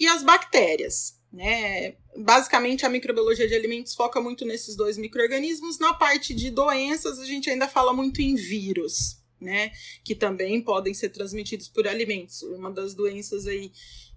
e 0.00 0.06
as 0.06 0.22
bactérias. 0.22 1.18
Né? 1.32 1.96
Basicamente, 2.16 2.86
a 2.86 2.88
microbiologia 2.88 3.46
de 3.46 3.54
alimentos 3.54 3.94
foca 3.94 4.20
muito 4.20 4.44
nesses 4.44 4.74
dois 4.74 4.96
micro-organismos. 4.96 5.78
Na 5.78 5.92
parte 5.94 6.34
de 6.34 6.50
doenças, 6.50 7.18
a 7.18 7.24
gente 7.24 7.50
ainda 7.50 7.68
fala 7.68 7.92
muito 7.92 8.20
em 8.22 8.34
vírus, 8.34 9.18
né? 9.40 9.72
Que 10.04 10.14
também 10.14 10.60
podem 10.60 10.94
ser 10.94 11.10
transmitidos 11.10 11.68
por 11.68 11.86
alimentos. 11.86 12.42
Uma 12.42 12.70
das 12.70 12.94
doenças 12.94 13.46
aí 13.46 13.72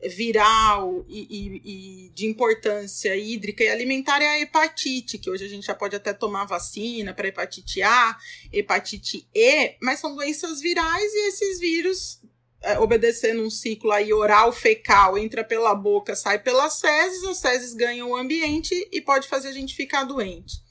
viral 0.10 1.06
e, 1.08 1.28
e, 1.30 1.62
e, 2.06 2.10
de 2.10 2.26
importância 2.26 3.16
hídrica 3.16 3.64
e 3.64 3.70
alimentar 3.70 4.22
é 4.22 4.28
a 4.28 4.40
hepatite, 4.40 5.18
que 5.18 5.30
hoje 5.30 5.46
a 5.46 5.50
gente 5.50 5.66
já 5.66 5.76
pode 5.76 5.96
até 5.96 6.12
tomar 6.14 6.46
vacina 6.46 7.14
para 7.14 7.28
hepatite 7.28 7.82
A, 7.84 8.18
hepatite 8.52 9.28
E, 9.34 9.76
mas 9.82 10.00
são 10.00 10.16
doenças 10.16 10.60
virais 10.60 11.14
e 11.14 11.28
esses 11.28 11.60
vírus 11.60 12.20
é, 12.64 12.78
obedecendo 12.80 13.42
um 13.42 13.50
ciclo 13.50 13.92
aí 13.92 14.14
oral 14.14 14.52
fecal, 14.52 15.18
entra 15.18 15.44
pela 15.44 15.74
boca, 15.74 16.16
sai 16.16 16.40
pelas 16.40 16.80
fezes, 16.80 17.24
as 17.24 17.42
fezes 17.42 17.74
ganham 17.74 18.12
o 18.12 18.16
ambiente 18.16 18.76
e 18.92 19.02
pode 19.02 19.28
fazer 19.28 19.50
a 19.50 19.54
gente 19.54 19.76
ficar 19.76 20.04
doente. 20.04 20.62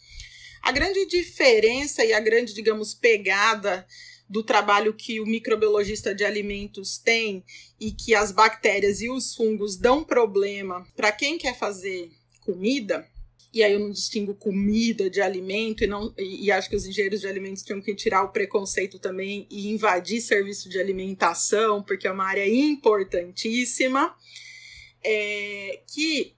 A 0.62 0.73
grande 0.73 1.07
diferença 1.07 2.04
e 2.04 2.12
a 2.12 2.21
grande, 2.21 2.52
digamos, 2.52 2.95
pegada 2.95 3.87
do 4.30 4.44
trabalho 4.44 4.94
que 4.94 5.20
o 5.20 5.26
microbiologista 5.26 6.14
de 6.14 6.25
alimentos 6.25 6.96
tem 6.96 7.44
e 7.80 7.90
que 7.90 8.14
as 8.14 8.30
bactérias 8.30 9.02
e 9.02 9.10
os 9.10 9.34
fungos 9.34 9.76
dão 9.76 10.04
problema 10.04 10.87
para 10.94 11.10
quem 11.10 11.37
quer 11.37 11.58
fazer 11.58 12.12
comida, 12.40 13.04
e 13.52 13.64
aí 13.64 13.72
eu 13.72 13.80
não 13.80 13.90
distingo 13.90 14.32
comida 14.32 15.10
de 15.10 15.20
alimento 15.20 15.82
e 15.82 15.88
não 15.88 16.14
e, 16.16 16.52
acho 16.52 16.70
que 16.70 16.76
os 16.76 16.87
engenheiros 16.87 17.20
de 17.20 17.26
alimentos 17.26 17.64
tinham 17.64 17.82
que 17.82 17.92
tirar 17.92 18.22
o 18.22 18.28
preconceito 18.28 19.00
também 19.00 19.49
e 19.50 19.68
invadir 19.68 20.20
serviço 20.20 20.68
de 20.68 20.78
alimentação 20.78 21.82
porque 21.82 22.06
é 22.06 22.12
uma 22.12 22.26
área 22.26 22.49
importantíssima 22.49 24.14
é, 25.02 25.80
que 25.92 26.37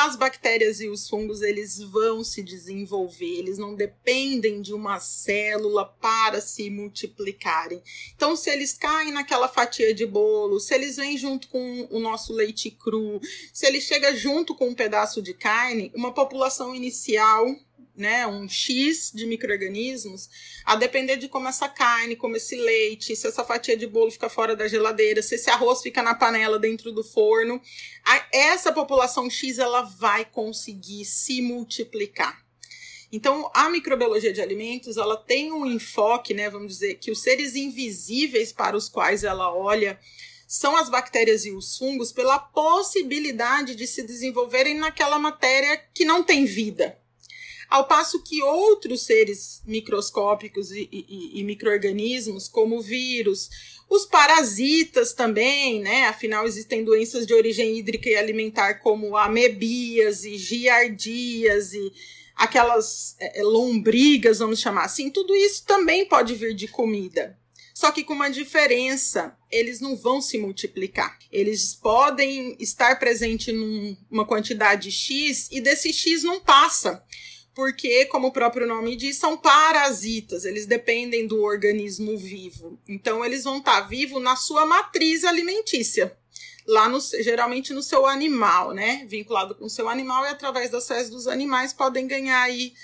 as 0.00 0.14
bactérias 0.14 0.80
e 0.80 0.88
os 0.88 1.08
fungos 1.08 1.42
eles 1.42 1.80
vão 1.80 2.22
se 2.22 2.40
desenvolver, 2.40 3.40
eles 3.40 3.58
não 3.58 3.74
dependem 3.74 4.62
de 4.62 4.72
uma 4.72 5.00
célula 5.00 5.84
para 5.84 6.40
se 6.40 6.70
multiplicarem. 6.70 7.82
Então, 8.14 8.36
se 8.36 8.48
eles 8.48 8.72
caem 8.74 9.10
naquela 9.10 9.48
fatia 9.48 9.92
de 9.92 10.06
bolo, 10.06 10.60
se 10.60 10.72
eles 10.72 10.94
vêm 10.94 11.18
junto 11.18 11.48
com 11.48 11.88
o 11.90 11.98
nosso 11.98 12.32
leite 12.32 12.70
cru, 12.70 13.20
se 13.52 13.66
ele 13.66 13.80
chega 13.80 14.14
junto 14.14 14.54
com 14.54 14.68
um 14.68 14.74
pedaço 14.74 15.20
de 15.20 15.34
carne, 15.34 15.90
uma 15.92 16.14
população 16.14 16.72
inicial 16.72 17.44
né, 17.98 18.26
um 18.26 18.48
X 18.48 19.10
de 19.12 19.26
micro-organismos, 19.26 20.30
a 20.64 20.76
depender 20.76 21.16
de 21.16 21.28
como 21.28 21.48
essa 21.48 21.68
carne, 21.68 22.14
como 22.14 22.36
esse 22.36 22.56
leite, 22.56 23.16
se 23.16 23.26
essa 23.26 23.44
fatia 23.44 23.76
de 23.76 23.86
bolo 23.86 24.10
fica 24.10 24.28
fora 24.28 24.54
da 24.54 24.68
geladeira, 24.68 25.20
se 25.20 25.34
esse 25.34 25.50
arroz 25.50 25.82
fica 25.82 26.02
na 26.02 26.14
panela 26.14 26.58
dentro 26.58 26.92
do 26.92 27.02
forno, 27.02 27.60
a, 28.06 28.26
essa 28.32 28.72
população 28.72 29.28
X 29.28 29.58
ela 29.58 29.82
vai 29.82 30.24
conseguir 30.24 31.04
se 31.04 31.42
multiplicar. 31.42 32.46
Então, 33.10 33.50
a 33.54 33.68
microbiologia 33.68 34.32
de 34.32 34.40
alimentos, 34.40 34.96
ela 34.96 35.16
tem 35.16 35.50
um 35.50 35.66
enfoque, 35.66 36.32
né, 36.34 36.48
vamos 36.48 36.74
dizer, 36.74 36.94
que 36.94 37.10
os 37.10 37.20
seres 37.20 37.56
invisíveis 37.56 38.52
para 38.52 38.76
os 38.76 38.88
quais 38.88 39.24
ela 39.24 39.52
olha 39.52 39.98
são 40.46 40.76
as 40.76 40.88
bactérias 40.88 41.44
e 41.44 41.50
os 41.50 41.76
fungos 41.76 42.12
pela 42.12 42.38
possibilidade 42.38 43.74
de 43.74 43.86
se 43.86 44.02
desenvolverem 44.02 44.74
naquela 44.74 45.18
matéria 45.18 45.76
que 45.92 46.04
não 46.04 46.22
tem 46.22 46.46
vida, 46.46 46.98
ao 47.68 47.86
passo 47.86 48.22
que 48.22 48.42
outros 48.42 49.02
seres 49.02 49.62
microscópicos 49.66 50.70
e, 50.70 50.88
e, 50.90 51.40
e 51.40 51.44
micro-organismos, 51.44 52.48
como 52.48 52.80
vírus, 52.80 53.50
os 53.90 54.06
parasitas 54.06 55.12
também, 55.12 55.80
né? 55.80 56.06
Afinal, 56.06 56.46
existem 56.46 56.84
doenças 56.84 57.26
de 57.26 57.34
origem 57.34 57.76
hídrica 57.78 58.08
e 58.08 58.16
alimentar, 58.16 58.74
como 58.80 59.16
amebíase, 59.16 60.36
giardíase, 60.36 61.92
aquelas 62.34 63.16
é, 63.18 63.40
é, 63.40 63.42
lombrigas, 63.42 64.38
vamos 64.38 64.60
chamar 64.60 64.84
assim. 64.84 65.10
Tudo 65.10 65.34
isso 65.34 65.64
também 65.64 66.06
pode 66.06 66.34
vir 66.34 66.54
de 66.54 66.68
comida. 66.68 67.38
Só 67.74 67.92
que 67.92 68.02
com 68.02 68.12
uma 68.12 68.28
diferença, 68.28 69.36
eles 69.50 69.80
não 69.80 69.96
vão 69.96 70.20
se 70.20 70.36
multiplicar. 70.36 71.16
Eles 71.30 71.74
podem 71.74 72.56
estar 72.58 72.98
presentes 72.98 73.54
numa 73.54 74.26
quantidade 74.26 74.90
X 74.90 75.48
e 75.50 75.60
desse 75.60 75.92
X 75.92 76.24
não 76.24 76.40
passa 76.40 77.04
porque, 77.58 78.04
como 78.04 78.28
o 78.28 78.32
próprio 78.32 78.68
nome 78.68 78.94
diz, 78.94 79.16
são 79.16 79.36
parasitas, 79.36 80.44
eles 80.44 80.64
dependem 80.64 81.26
do 81.26 81.42
organismo 81.42 82.16
vivo. 82.16 82.78
Então, 82.88 83.24
eles 83.24 83.42
vão 83.42 83.58
estar 83.58 83.80
vivos 83.80 84.22
na 84.22 84.36
sua 84.36 84.64
matriz 84.64 85.24
alimentícia, 85.24 86.16
lá 86.64 86.88
no, 86.88 87.00
geralmente 87.00 87.74
no 87.74 87.82
seu 87.82 88.06
animal, 88.06 88.72
né? 88.72 89.04
Vinculado 89.08 89.56
com 89.56 89.64
o 89.64 89.68
seu 89.68 89.88
animal 89.88 90.24
e 90.24 90.28
através 90.28 90.70
das 90.70 90.86
fezes 90.86 91.10
dos 91.10 91.26
animais 91.26 91.72
podem 91.72 92.06
ganhar 92.06 92.42
aí 92.42 92.74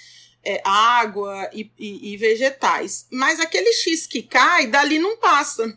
é, 0.45 0.61
água 0.65 1.49
e, 1.53 1.71
e, 1.79 2.13
e 2.13 2.17
vegetais. 2.17 3.07
Mas 3.13 3.39
aquele 3.39 3.73
X 3.73 4.09
que 4.09 4.25
cai, 4.25 4.67
dali 4.67 4.99
não 4.99 5.17
passa. 5.19 5.73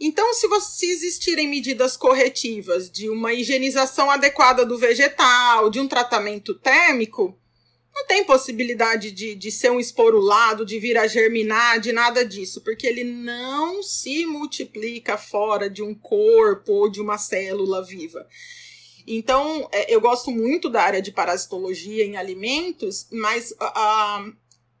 Então, 0.00 0.32
se, 0.32 0.48
você, 0.48 0.78
se 0.78 0.90
existirem 0.90 1.46
medidas 1.46 1.98
corretivas 1.98 2.90
de 2.90 3.10
uma 3.10 3.34
higienização 3.34 4.10
adequada 4.10 4.64
do 4.64 4.78
vegetal, 4.78 5.68
de 5.68 5.78
um 5.78 5.86
tratamento 5.86 6.54
térmico, 6.54 7.38
não 7.94 8.06
tem 8.06 8.24
possibilidade 8.24 9.10
de, 9.10 9.34
de 9.34 9.50
ser 9.50 9.70
um 9.70 9.78
esporulado, 9.78 10.64
de 10.64 10.78
vir 10.78 10.96
a 10.96 11.06
germinar, 11.06 11.78
de 11.78 11.92
nada 11.92 12.24
disso, 12.24 12.62
porque 12.62 12.86
ele 12.86 13.04
não 13.04 13.82
se 13.82 14.24
multiplica 14.24 15.18
fora 15.18 15.68
de 15.68 15.82
um 15.82 15.94
corpo 15.94 16.72
ou 16.72 16.90
de 16.90 17.00
uma 17.00 17.18
célula 17.18 17.84
viva. 17.84 18.26
Então, 19.06 19.68
é, 19.72 19.94
eu 19.94 20.00
gosto 20.00 20.30
muito 20.30 20.70
da 20.70 20.82
área 20.82 21.02
de 21.02 21.12
parasitologia 21.12 22.04
em 22.04 22.16
alimentos, 22.16 23.08
mas 23.10 23.52
a, 23.60 24.24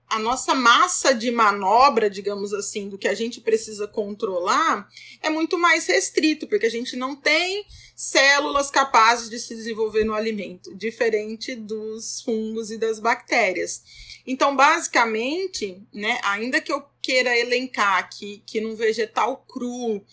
a 0.08 0.18
nossa 0.18 0.54
massa 0.54 1.14
de 1.14 1.30
manobra, 1.30 2.08
digamos 2.08 2.52
assim, 2.52 2.88
do 2.88 2.98
que 2.98 3.08
a 3.08 3.14
gente 3.14 3.40
precisa 3.40 3.88
controlar 3.88 4.88
é 5.22 5.28
muito 5.28 5.58
mais 5.58 5.86
restrito, 5.86 6.46
porque 6.46 6.66
a 6.66 6.70
gente 6.70 6.96
não 6.96 7.16
tem 7.16 7.64
células 8.02 8.70
capazes 8.70 9.28
de 9.28 9.38
se 9.38 9.54
desenvolver 9.54 10.04
no 10.04 10.14
alimento, 10.14 10.74
diferente 10.74 11.54
dos 11.54 12.20
fungos 12.22 12.70
e 12.70 12.78
das 12.78 12.98
bactérias. 12.98 13.82
Então, 14.26 14.56
basicamente, 14.56 15.82
né, 15.92 16.18
ainda 16.22 16.60
que 16.60 16.72
eu 16.72 16.82
queira 17.00 17.36
elencar 17.38 17.98
aqui 17.98 18.42
que 18.46 18.60
num 18.60 18.74
vegetal 18.74 19.44
cru, 19.48 20.04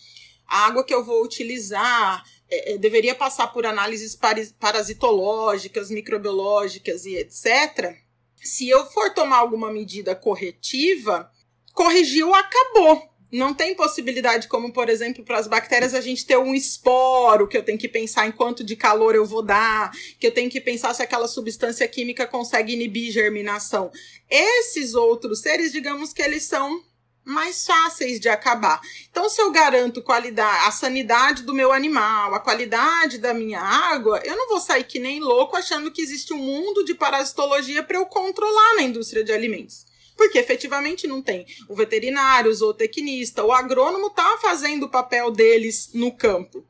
a 0.46 0.68
água 0.68 0.84
que 0.84 0.94
eu 0.94 1.04
vou 1.04 1.24
utilizar 1.24 2.24
é, 2.50 2.74
é 2.74 2.78
deveria 2.78 3.16
passar 3.16 3.48
por 3.48 3.66
análises 3.66 4.18
parasitológicas, 4.60 5.90
microbiológicas 5.90 7.06
e 7.06 7.16
etc 7.16 7.98
se 8.42 8.70
eu 8.70 8.86
for 8.86 9.14
tomar 9.14 9.38
alguma 9.38 9.72
medida 9.72 10.16
corretiva, 10.16 11.32
corrigiu, 11.74 12.34
acabou. 12.34 13.10
Não 13.32 13.54
tem 13.54 13.76
possibilidade, 13.76 14.48
como 14.48 14.74
por 14.74 14.90
exemplo, 14.90 15.24
para 15.24 15.38
as 15.38 15.48
bactérias, 15.48 15.94
a 15.94 16.02
gente 16.02 16.26
ter 16.26 16.38
um 16.38 16.56
esporo, 16.56 17.48
que 17.48 17.58
eu 17.58 17.64
tenho 17.64 17.78
que 17.78 17.88
pensar 17.88 18.28
em 18.28 18.32
quanto 18.32 18.64
de 18.64 18.76
calor 18.76 19.14
eu 19.14 19.26
vou 19.26 19.44
dar, 19.44 19.92
que 20.20 20.26
eu 20.26 20.34
tenho 20.34 20.50
que 20.50 20.60
pensar 20.60 20.94
se 20.96 21.04
aquela 21.04 21.28
substância 21.28 21.88
química 21.88 22.26
consegue 22.26 22.74
inibir 22.74 23.12
germinação. 23.12 23.92
Esses 24.30 24.96
outros 24.96 25.42
seres, 25.42 25.72
digamos 25.72 26.12
que 26.12 26.24
eles 26.24 26.44
são 26.44 26.84
mais 27.24 27.66
fáceis 27.66 28.20
de 28.20 28.28
acabar. 28.28 28.82
Então, 29.12 29.30
se 29.30 29.40
eu 29.40 29.52
garanto 29.52 30.02
qualidade, 30.02 30.68
a 30.68 30.72
sanidade 30.72 31.44
do 31.44 31.54
meu 31.54 31.72
animal, 31.72 32.34
a 32.34 32.40
qualidade 32.40 33.20
da 33.20 33.34
minha 33.34 33.62
água, 33.62 34.20
eu 34.26 34.36
não 34.36 34.50
vou 34.50 34.60
sair 34.60 34.84
que 34.84 34.98
nem 34.98 35.20
louco 35.20 35.56
achando 35.56 35.92
que 35.92 36.02
existe 36.02 36.34
um 36.34 36.38
mundo 36.38 36.84
de 36.84 36.96
parasitologia 36.96 37.84
para 37.84 37.98
eu 37.98 38.06
controlar 38.08 38.76
na 38.76 38.82
indústria 38.82 39.24
de 39.24 39.32
alimentos. 39.32 39.86
Porque 40.20 40.38
efetivamente 40.38 41.08
não 41.08 41.22
tem. 41.22 41.46
O 41.70 41.74
veterinário, 41.74 42.52
o 42.52 42.54
zootecnista, 42.54 43.42
o 43.42 43.54
agrônomo 43.54 44.08
está 44.08 44.38
fazendo 44.42 44.84
o 44.84 44.90
papel 44.90 45.32
deles 45.32 45.92
no 45.94 46.12
campo. 46.12 46.68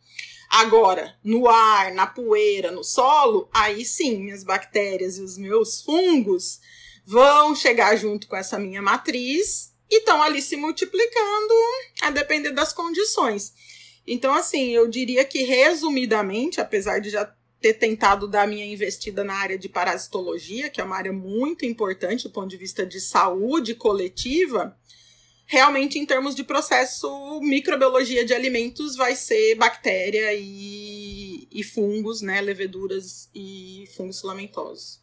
Agora, 0.47 1.17
no 1.23 1.49
ar, 1.49 1.91
na 1.91 2.05
poeira, 2.05 2.69
no 2.69 2.83
solo, 2.83 3.49
aí 3.51 3.83
sim, 3.83 4.19
minhas 4.19 4.43
bactérias 4.43 5.17
e 5.17 5.23
os 5.23 5.35
meus 5.35 5.81
fungos 5.81 6.59
vão 7.03 7.55
chegar 7.55 7.95
junto 7.95 8.27
com 8.27 8.35
essa 8.35 8.59
minha 8.59 8.83
matriz 8.83 9.73
e 9.89 9.97
estão 9.97 10.21
ali 10.21 10.43
se 10.43 10.55
multiplicando 10.55 11.53
a 12.03 12.11
depender 12.11 12.51
das 12.51 12.71
condições. 12.71 13.51
Então, 14.05 14.31
assim, 14.31 14.69
eu 14.69 14.87
diria 14.87 15.25
que 15.25 15.41
resumidamente, 15.41 16.61
apesar 16.61 16.99
de 16.99 17.09
já 17.09 17.25
ter 17.61 17.73
tentado 17.73 18.27
dar 18.27 18.47
minha 18.47 18.65
investida 18.65 19.23
na 19.23 19.33
área 19.33 19.57
de 19.57 19.67
parasitologia, 19.67 20.69
que 20.69 20.79
é 20.79 20.83
uma 20.83 20.95
área 20.95 21.11
muito 21.11 21.65
importante 21.65 22.23
do 22.23 22.31
ponto 22.31 22.47
de 22.47 22.57
vista 22.57 22.85
de 22.85 22.99
saúde 23.01 23.75
coletiva, 23.75 24.77
realmente 25.45 25.97
em 25.97 26.05
termos 26.05 26.35
de 26.35 26.43
processo, 26.43 27.09
microbiologia 27.41 28.23
de 28.23 28.33
alimentos 28.33 28.95
vai 28.95 29.15
ser 29.15 29.55
bactéria 29.55 30.33
e, 30.33 31.47
e 31.51 31.63
fungos, 31.63 32.21
né, 32.21 32.39
leveduras 32.39 33.29
e 33.33 33.85
fungos 33.97 34.21
filamentosos. 34.21 35.01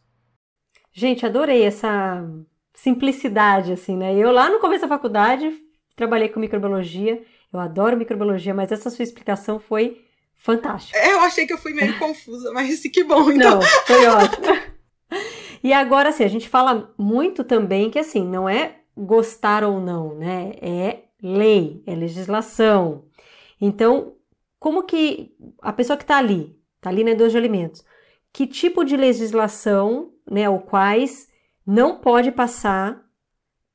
Gente, 0.93 1.25
adorei 1.25 1.63
essa 1.63 2.27
simplicidade, 2.73 3.73
assim, 3.73 3.95
né? 3.95 4.15
Eu 4.15 4.31
lá 4.31 4.49
no 4.49 4.59
começo 4.59 4.81
da 4.81 4.87
faculdade 4.87 5.51
trabalhei 5.95 6.29
com 6.29 6.39
microbiologia, 6.39 7.21
eu 7.51 7.59
adoro 7.59 7.97
microbiologia, 7.97 8.53
mas 8.53 8.71
essa 8.71 8.89
sua 8.89 9.03
explicação 9.03 9.59
foi 9.59 10.06
Fantástico. 10.37 10.97
É, 10.97 11.13
eu 11.13 11.19
achei 11.21 11.45
que 11.45 11.51
eu 11.51 11.57
fui 11.57 11.73
meio 11.73 11.97
confusa, 11.99 12.53
mas 12.53 12.81
que 12.81 13.03
bom, 13.03 13.31
então. 13.31 13.59
Não, 13.59 13.61
foi 13.61 14.05
ótimo. 14.05 14.45
E 15.63 15.73
agora, 15.73 16.09
assim, 16.09 16.23
a 16.23 16.29
gente 16.29 16.47
fala 16.47 16.93
muito 16.97 17.43
também 17.43 17.89
que, 17.89 17.99
assim, 17.99 18.25
não 18.25 18.47
é 18.47 18.77
gostar 18.95 19.63
ou 19.63 19.81
não, 19.81 20.15
né? 20.15 20.53
É 20.61 21.03
lei, 21.21 21.83
é 21.85 21.95
legislação. 21.95 23.05
Então, 23.59 24.15
como 24.59 24.83
que 24.83 25.35
a 25.61 25.73
pessoa 25.73 25.97
que 25.97 26.03
está 26.03 26.17
ali, 26.17 26.55
está 26.77 26.89
ali 26.89 27.03
na 27.03 27.11
indústria 27.11 27.31
de 27.31 27.37
alimentos, 27.37 27.83
que 28.31 28.45
tipo 28.45 28.83
de 28.83 28.95
legislação, 28.95 30.13
né, 30.29 30.49
ou 30.49 30.59
quais 30.59 31.27
não 31.65 31.99
pode 31.99 32.31
passar 32.31 33.03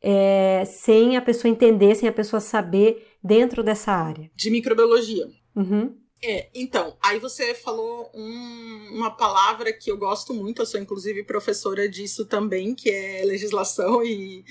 é, 0.00 0.64
sem 0.64 1.16
a 1.16 1.22
pessoa 1.22 1.50
entender, 1.50 1.94
sem 1.94 2.08
a 2.08 2.12
pessoa 2.12 2.40
saber 2.40 3.08
dentro 3.22 3.62
dessa 3.62 3.92
área? 3.92 4.30
De 4.34 4.50
microbiologia. 4.50 5.26
Uhum. 5.54 5.96
É, 6.24 6.48
então, 6.54 6.96
aí 7.02 7.18
você 7.18 7.52
falou 7.52 8.08
um, 8.14 8.90
uma 8.92 9.10
palavra 9.10 9.72
que 9.72 9.90
eu 9.90 9.98
gosto 9.98 10.32
muito, 10.32 10.62
eu 10.62 10.66
sou 10.66 10.80
inclusive 10.80 11.24
professora 11.24 11.88
disso 11.88 12.24
também, 12.24 12.76
que 12.76 12.88
é 12.88 13.24
legislação 13.24 14.04
e, 14.04 14.44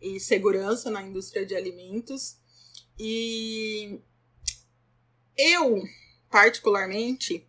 e 0.00 0.20
segurança 0.20 0.90
na 0.90 1.00
indústria 1.00 1.46
de 1.46 1.56
alimentos. 1.56 2.36
E 2.98 3.98
eu, 5.38 5.82
particularmente, 6.30 7.46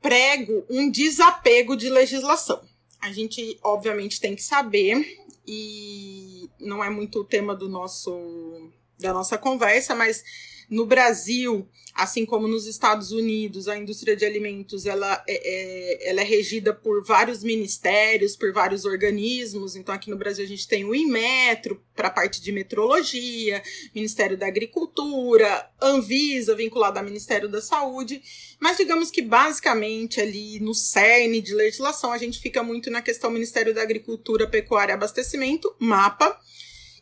prego 0.00 0.66
um 0.68 0.90
desapego 0.90 1.76
de 1.76 1.88
legislação. 1.88 2.68
A 3.00 3.12
gente, 3.12 3.58
obviamente, 3.62 4.20
tem 4.20 4.34
que 4.34 4.42
saber, 4.42 5.24
e 5.46 6.50
não 6.58 6.82
é 6.82 6.90
muito 6.90 7.20
o 7.20 7.24
tema 7.24 7.54
do 7.54 7.68
nosso 7.68 8.72
da 8.98 9.14
nossa 9.14 9.38
conversa, 9.38 9.94
mas 9.94 10.22
no 10.70 10.86
Brasil, 10.86 11.68
assim 11.92 12.24
como 12.24 12.46
nos 12.46 12.64
Estados 12.64 13.10
Unidos, 13.10 13.66
a 13.66 13.76
indústria 13.76 14.14
de 14.14 14.24
alimentos 14.24 14.86
ela 14.86 15.22
é, 15.26 15.34
é, 15.34 16.10
ela 16.10 16.20
é 16.20 16.24
regida 16.24 16.72
por 16.72 17.04
vários 17.04 17.42
ministérios, 17.42 18.36
por 18.36 18.52
vários 18.52 18.84
organismos. 18.84 19.74
Então, 19.74 19.92
aqui 19.92 20.08
no 20.08 20.16
Brasil, 20.16 20.44
a 20.44 20.48
gente 20.48 20.68
tem 20.68 20.84
o 20.84 20.94
Inmetro 20.94 21.82
para 21.96 22.06
a 22.06 22.10
parte 22.10 22.40
de 22.40 22.52
metrologia, 22.52 23.60
Ministério 23.92 24.38
da 24.38 24.46
Agricultura, 24.46 25.68
Anvisa, 25.82 26.54
vinculado 26.54 27.00
ao 27.00 27.04
Ministério 27.04 27.48
da 27.48 27.60
Saúde. 27.60 28.22
Mas, 28.60 28.76
digamos 28.76 29.10
que 29.10 29.20
basicamente 29.20 30.20
ali 30.20 30.60
no 30.60 30.72
cerne 30.72 31.40
de 31.40 31.52
legislação, 31.52 32.12
a 32.12 32.18
gente 32.18 32.38
fica 32.38 32.62
muito 32.62 32.90
na 32.90 33.02
questão 33.02 33.28
Ministério 33.28 33.74
da 33.74 33.82
Agricultura, 33.82 34.46
Pecuária 34.46 34.92
e 34.92 34.94
Abastecimento, 34.94 35.74
MAPA 35.80 36.38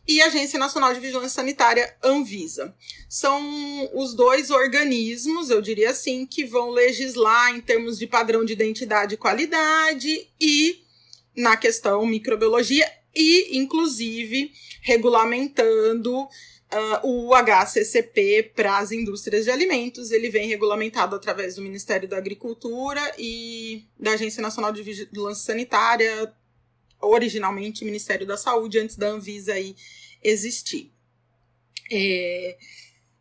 e 0.08 0.22
a 0.22 0.26
Agência 0.26 0.58
Nacional 0.58 0.94
de 0.94 1.00
Vigilância 1.00 1.28
Sanitária, 1.28 1.94
Anvisa. 2.02 2.74
São 3.10 3.90
os 3.92 4.14
dois 4.14 4.50
organismos, 4.50 5.50
eu 5.50 5.60
diria 5.60 5.90
assim, 5.90 6.24
que 6.24 6.46
vão 6.46 6.70
legislar 6.70 7.54
em 7.54 7.60
termos 7.60 7.98
de 7.98 8.06
padrão 8.06 8.42
de 8.42 8.54
identidade 8.54 9.14
e 9.14 9.18
qualidade 9.18 10.26
e 10.40 10.82
na 11.36 11.58
questão 11.58 12.06
microbiologia 12.06 12.90
e, 13.14 13.58
inclusive, 13.58 14.50
regulamentando 14.80 16.26
Uh, 16.70 17.30
o 17.30 17.34
HCCP 17.34 18.52
para 18.54 18.76
as 18.76 18.92
indústrias 18.92 19.44
de 19.44 19.50
alimentos, 19.50 20.10
ele 20.10 20.28
vem 20.28 20.46
regulamentado 20.46 21.16
através 21.16 21.54
do 21.54 21.62
Ministério 21.62 22.06
da 22.06 22.18
Agricultura 22.18 23.00
e 23.16 23.86
da 23.98 24.10
Agência 24.10 24.42
Nacional 24.42 24.70
de 24.70 24.82
Vigilância 24.82 25.46
Sanitária, 25.46 26.30
originalmente 27.00 27.84
Ministério 27.84 28.26
da 28.26 28.36
Saúde, 28.36 28.78
antes 28.78 28.96
da 28.96 29.08
Anvisa 29.08 29.54
aí 29.54 29.76
existir. 30.22 30.92
É, 31.90 32.58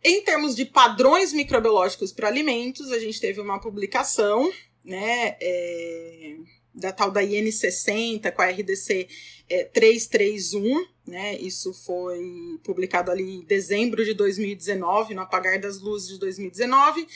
em 0.03 0.21
termos 0.23 0.55
de 0.55 0.65
padrões 0.65 1.33
microbiológicos 1.33 2.11
para 2.11 2.27
alimentos, 2.27 2.91
a 2.91 2.99
gente 2.99 3.19
teve 3.19 3.41
uma 3.41 3.59
publicação, 3.59 4.51
né, 4.83 5.35
é, 5.41 6.37
da 6.73 6.91
tal 6.91 7.11
da 7.11 7.21
IN60 7.21 8.31
com 8.31 8.41
a 8.41 8.49
RDC 8.49 9.07
é, 9.49 9.63
331, 9.63 10.85
né, 11.07 11.37
isso 11.37 11.73
foi 11.73 12.59
publicado 12.63 13.09
ali 13.09 13.37
em 13.37 13.45
dezembro 13.45 14.05
de 14.05 14.13
2019, 14.13 15.13
no 15.13 15.21
apagar 15.21 15.59
das 15.59 15.79
luzes 15.79 16.09
de 16.09 16.19
2019, 16.19 17.07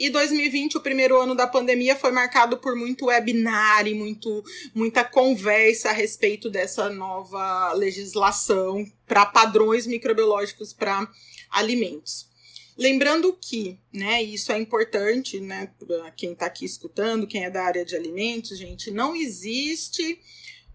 e 0.00 0.08
2020, 0.08 0.78
o 0.78 0.80
primeiro 0.80 1.20
ano 1.20 1.34
da 1.34 1.46
pandemia, 1.46 1.94
foi 1.94 2.10
marcado 2.10 2.56
por 2.56 2.74
muito 2.74 3.06
webinar 3.06 3.86
e 3.86 3.92
muito, 3.92 4.42
muita 4.74 5.04
conversa 5.04 5.90
a 5.90 5.92
respeito 5.92 6.48
dessa 6.48 6.88
nova 6.88 7.74
legislação 7.74 8.90
para 9.06 9.26
padrões 9.26 9.86
microbiológicos 9.86 10.72
para 10.72 11.06
alimentos. 11.50 12.30
Lembrando 12.78 13.36
que, 13.38 13.78
né, 13.92 14.22
isso 14.22 14.50
é 14.50 14.58
importante, 14.58 15.38
né, 15.38 15.70
para 15.78 16.10
quem 16.12 16.32
está 16.32 16.46
aqui 16.46 16.64
escutando, 16.64 17.26
quem 17.26 17.44
é 17.44 17.50
da 17.50 17.62
área 17.62 17.84
de 17.84 17.94
alimentos, 17.94 18.56
gente, 18.56 18.90
não 18.90 19.14
existe 19.14 20.18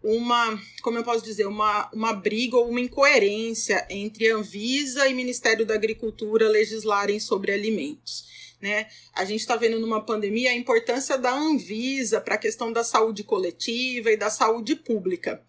uma, 0.03 0.61
como 0.83 0.99
eu 0.99 1.03
posso 1.03 1.25
dizer, 1.25 1.47
uma, 1.47 1.89
uma 1.91 2.13
briga 2.13 2.57
ou 2.57 2.69
uma 2.69 2.79
incoerência 2.79 3.87
entre 3.89 4.29
Anvisa 4.29 5.07
e 5.07 5.15
Ministério 5.15 5.65
da 5.65 5.73
Agricultura 5.73 6.47
legislarem 6.47 7.19
sobre 7.19 7.51
alimentos. 7.51 8.35
Né? 8.65 8.87
A 9.13 9.23
gente 9.23 9.41
está 9.41 9.55
vendo 9.55 9.79
numa 9.79 10.03
pandemia 10.03 10.49
a 10.49 10.55
importância 10.55 11.19
da 11.19 11.31
Anvisa 11.31 12.19
para 12.19 12.33
a 12.33 12.39
questão 12.39 12.73
da 12.73 12.83
saúde 12.83 13.23
coletiva 13.23 14.11
e 14.11 14.17
da 14.17 14.31
saúde 14.31 14.75
pública. 14.75 15.39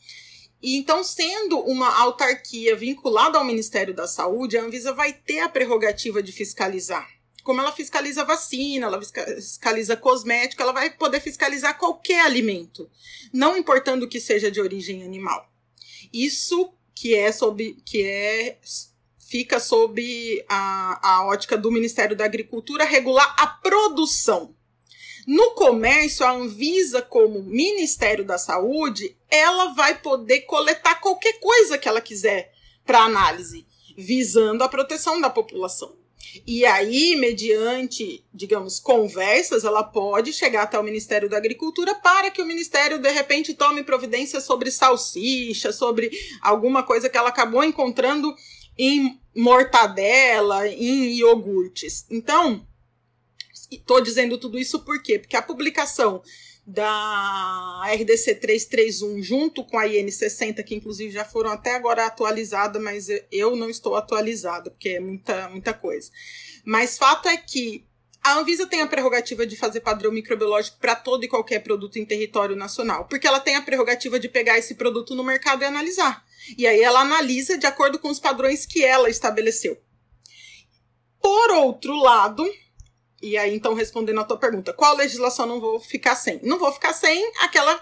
E 0.63 0.77
então, 0.77 1.03
sendo 1.03 1.59
uma 1.61 1.99
autarquia 1.99 2.77
vinculada 2.77 3.39
ao 3.39 3.45
Ministério 3.45 3.95
da 3.95 4.07
Saúde, 4.07 4.59
a 4.59 4.63
Anvisa 4.63 4.93
vai 4.93 5.15
ter 5.15 5.39
a 5.39 5.49
prerrogativa 5.49 6.23
de 6.23 6.31
fiscalizar. 6.31 7.09
Como 7.43 7.59
ela 7.59 7.73
fiscaliza 7.73 8.23
vacina, 8.23 8.87
ela 8.87 9.01
fiscaliza 9.01 9.97
cosmético, 9.97 10.61
ela 10.61 10.73
vai 10.73 10.91
poder 10.91 11.21
fiscalizar 11.21 11.79
qualquer 11.79 12.21
alimento, 12.21 12.87
não 13.33 13.57
importando 13.57 14.07
que 14.07 14.21
seja 14.21 14.51
de 14.51 14.61
origem 14.61 15.03
animal. 15.03 15.51
Isso 16.13 16.71
que 16.95 17.15
é 17.15 17.33
sob, 17.33 17.79
que 17.83 18.03
é 18.03 18.59
fica 19.29 19.59
sob 19.59 20.45
a, 20.49 21.01
a 21.03 21.27
ótica 21.27 21.57
do 21.57 21.71
Ministério 21.71 22.17
da 22.17 22.25
Agricultura 22.25 22.85
regular 22.85 23.35
a 23.39 23.47
produção. 23.47 24.55
No 25.27 25.51
comércio, 25.51 26.25
a 26.25 26.31
Anvisa, 26.31 27.03
como 27.03 27.43
Ministério 27.43 28.25
da 28.25 28.39
Saúde, 28.39 29.17
ela 29.29 29.75
vai 29.75 29.99
poder 29.99 30.43
coletar 30.43 31.01
qualquer 31.01 31.41
coisa 31.41 31.77
que 31.77 31.89
ela 31.89 32.01
quiser 32.01 32.53
para 32.85 33.01
análise, 33.01 33.67
visando 33.99 34.63
a 34.63 34.69
proteção 34.69 35.21
da 35.21 35.29
população. 35.29 35.97
E 36.47 36.65
aí, 36.65 37.17
mediante, 37.17 38.25
digamos, 38.33 38.79
conversas, 38.79 39.65
ela 39.65 39.83
pode 39.83 40.33
chegar 40.33 40.63
até 40.63 40.79
o 40.79 40.83
Ministério 40.83 41.29
da 41.29 41.37
Agricultura 41.37 41.95
para 41.95 42.31
que 42.31 42.43
o 42.43 42.47
Ministério, 42.47 42.99
de 42.99 43.11
repente, 43.11 43.55
tome 43.55 43.83
providência 43.83 44.41
sobre 44.41 44.71
salsicha, 44.71 45.73
sobre 45.73 46.11
alguma 46.41 46.83
coisa 46.83 47.09
que 47.09 47.17
ela 47.17 47.31
acabou 47.31 47.65
encontrando 47.65 48.35
em 48.79 49.21
mortadela, 49.35 50.69
em 50.69 51.15
iogurtes. 51.17 52.07
Então, 52.11 52.67
estou 53.71 54.01
dizendo 54.01 54.39
tudo 54.39 54.59
isso 54.59 54.81
por 54.81 55.03
quê? 55.03 55.19
Porque 55.19 55.37
a 55.37 55.43
publicação 55.43 56.23
da 56.67 57.85
RDC 57.95 58.35
331 58.35 59.23
junto 59.23 59.65
com 59.65 59.79
a 59.79 59.87
IN60, 59.87 60.65
que 60.65 60.75
inclusive 60.75 61.13
já 61.13 61.25
foram 61.25 61.51
até 61.51 61.77
agora 61.77 62.07
atualizadas, 62.07 62.83
mas 62.83 63.07
eu 63.31 63.55
não 63.55 63.71
estou 63.71 63.95
atualizada, 63.95 64.71
porque 64.71 64.89
é 64.89 65.01
muita, 65.01 65.49
muita 65.49 65.73
coisa. 65.73 66.11
Mas 66.65 66.99
fato 66.99 67.29
é 67.29 67.37
que 67.37 67.86
a 68.27 68.39
Anvisa 68.41 68.67
tem 68.67 68.83
a 68.83 68.89
prerrogativa 68.89 69.47
de 69.47 69.55
fazer 69.55 69.79
padrão 69.79 70.11
microbiológico 70.11 70.79
para 70.79 70.97
todo 70.97 71.23
e 71.23 71.29
qualquer 71.29 71.61
produto 71.61 71.97
em 71.97 72.05
território 72.05 72.57
nacional, 72.57 73.05
porque 73.05 73.25
ela 73.25 73.39
tem 73.39 73.55
a 73.55 73.63
prerrogativa 73.63 74.19
de 74.19 74.29
pegar 74.29 74.59
esse 74.59 74.75
produto 74.75 75.15
no 75.15 75.23
mercado 75.23 75.63
e 75.63 75.65
analisar. 75.65 76.25
E 76.59 76.67
aí 76.67 76.83
ela 76.83 77.03
analisa 77.03 77.57
de 77.57 77.67
acordo 77.67 78.01
com 78.01 78.09
os 78.09 78.19
padrões 78.19 78.67
que 78.67 78.85
ela 78.85 79.09
estabeleceu. 79.09 79.81
Por 81.23 81.53
outro 81.53 81.95
lado, 81.95 82.45
e 83.23 83.39
aí 83.39 83.55
então 83.55 83.75
respondendo 83.75 84.19
a 84.19 84.25
tua 84.25 84.37
pergunta, 84.37 84.73
qual 84.73 84.97
legislação 84.97 85.47
não 85.47 85.61
vou 85.61 85.79
ficar 85.79 86.17
sem? 86.17 86.41
Não 86.43 86.59
vou 86.59 86.73
ficar 86.73 86.95
sem 86.95 87.31
aquela 87.39 87.81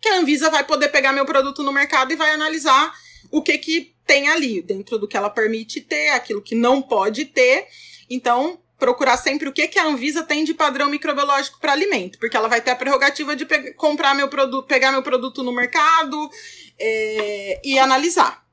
que 0.00 0.08
a 0.08 0.18
Anvisa 0.18 0.48
vai 0.48 0.64
poder 0.64 0.90
pegar 0.90 1.12
meu 1.12 1.26
produto 1.26 1.60
no 1.64 1.72
mercado 1.72 2.12
e 2.12 2.16
vai 2.16 2.30
analisar 2.30 2.94
o 3.32 3.42
que 3.42 3.58
que 3.58 3.96
tem 4.06 4.28
ali, 4.28 4.62
dentro 4.62 4.96
do 4.96 5.08
que 5.08 5.16
ela 5.16 5.28
permite 5.28 5.80
ter, 5.80 6.10
aquilo 6.10 6.40
que 6.40 6.54
não 6.54 6.80
pode 6.80 7.24
ter. 7.24 7.66
Então, 8.08 8.61
procurar 8.82 9.16
sempre 9.16 9.48
o 9.48 9.52
que, 9.52 9.68
que 9.68 9.78
a 9.78 9.86
Anvisa 9.86 10.24
tem 10.24 10.42
de 10.42 10.52
padrão 10.52 10.90
microbiológico 10.90 11.60
para 11.60 11.70
alimento, 11.70 12.18
porque 12.18 12.36
ela 12.36 12.48
vai 12.48 12.60
ter 12.60 12.72
a 12.72 12.76
prerrogativa 12.76 13.36
de 13.36 13.46
comprar 13.74 14.12
meu 14.12 14.26
produto, 14.26 14.66
pegar 14.66 14.90
meu 14.90 15.04
produto 15.04 15.40
no 15.44 15.52
mercado 15.52 16.28
é, 16.76 17.60
e 17.64 17.78
analisar. 17.78 18.44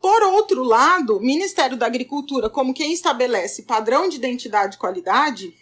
Por 0.00 0.22
outro 0.22 0.64
lado, 0.64 1.18
o 1.18 1.20
Ministério 1.20 1.76
da 1.76 1.84
Agricultura, 1.84 2.48
como 2.48 2.72
quem 2.72 2.94
estabelece 2.94 3.64
padrão 3.64 4.08
de 4.08 4.16
identidade 4.16 4.76
e 4.76 4.78
qualidade, 4.78 5.54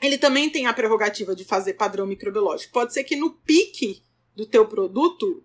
ele 0.00 0.16
também 0.16 0.48
tem 0.48 0.68
a 0.68 0.72
prerrogativa 0.72 1.34
de 1.34 1.44
fazer 1.44 1.72
padrão 1.72 2.06
microbiológico. 2.06 2.72
Pode 2.72 2.94
ser 2.94 3.02
que 3.02 3.16
no 3.16 3.30
pique 3.30 4.00
do 4.36 4.46
teu 4.46 4.64
produto 4.64 5.42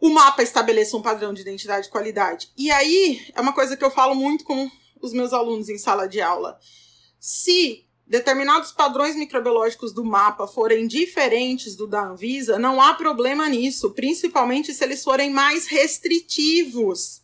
o 0.00 0.08
mapa 0.10 0.42
estabeleça 0.42 0.96
um 0.96 1.02
padrão 1.02 1.32
de 1.32 1.42
identidade 1.42 1.86
e 1.86 1.90
qualidade. 1.90 2.50
E 2.56 2.72
aí 2.72 3.24
é 3.36 3.40
uma 3.40 3.52
coisa 3.52 3.76
que 3.76 3.84
eu 3.84 3.90
falo 3.92 4.16
muito 4.16 4.42
com 4.42 4.68
os 5.00 5.12
meus 5.12 5.32
alunos 5.32 5.68
em 5.68 5.78
sala 5.78 6.06
de 6.06 6.20
aula. 6.20 6.58
Se 7.18 7.86
determinados 8.06 8.72
padrões 8.72 9.14
microbiológicos 9.14 9.92
do 9.92 10.04
mapa 10.04 10.46
forem 10.46 10.86
diferentes 10.86 11.76
do 11.76 11.86
da 11.86 12.08
Anvisa, 12.08 12.58
não 12.58 12.80
há 12.80 12.92
problema 12.94 13.48
nisso, 13.48 13.92
principalmente 13.92 14.74
se 14.74 14.82
eles 14.82 15.04
forem 15.04 15.30
mais 15.30 15.66
restritivos. 15.66 17.22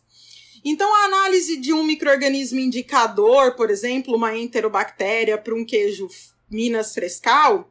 Então, 0.63 0.93
a 0.93 1.05
análise 1.05 1.57
de 1.57 1.73
um 1.73 1.83
microorganismo 1.83 2.59
indicador, 2.59 3.55
por 3.55 3.69
exemplo, 3.69 4.15
uma 4.15 4.37
enterobactéria 4.37 5.37
para 5.37 5.53
um 5.53 5.65
queijo 5.65 6.07
Minas 6.49 6.93
Frescal, 6.93 7.69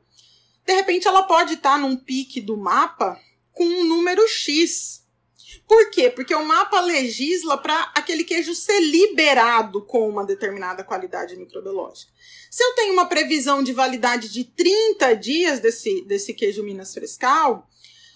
de 0.67 0.75
repente 0.75 1.09
ela 1.09 1.23
pode 1.23 1.55
estar 1.55 1.79
num 1.79 1.97
pique 1.97 2.41
do 2.41 2.57
mapa 2.57 3.19
com 3.53 3.65
um 3.65 3.85
número 3.85 4.27
X. 4.29 5.06
Por 5.67 5.91
quê? 5.91 6.09
Porque 6.09 6.35
o 6.35 6.45
mapa 6.45 6.81
legisla 6.81 7.59
para 7.59 7.93
aquele 7.95 8.23
queijo 8.23 8.55
ser 8.55 8.79
liberado 8.81 9.83
com 9.83 10.09
uma 10.09 10.25
determinada 10.25 10.85
qualidade 10.85 11.37
microbiológica. 11.37 12.13
Se 12.51 12.63
eu 12.63 12.75
tenho 12.75 12.93
uma 12.93 13.07
previsão 13.07 13.63
de 13.63 13.73
validade 13.73 14.29
de 14.29 14.45
30 14.45 15.15
dias 15.15 15.61
desse, 15.61 16.03
desse 16.03 16.33
queijo 16.33 16.63
Minas 16.63 16.95
Frescal, 16.95 17.69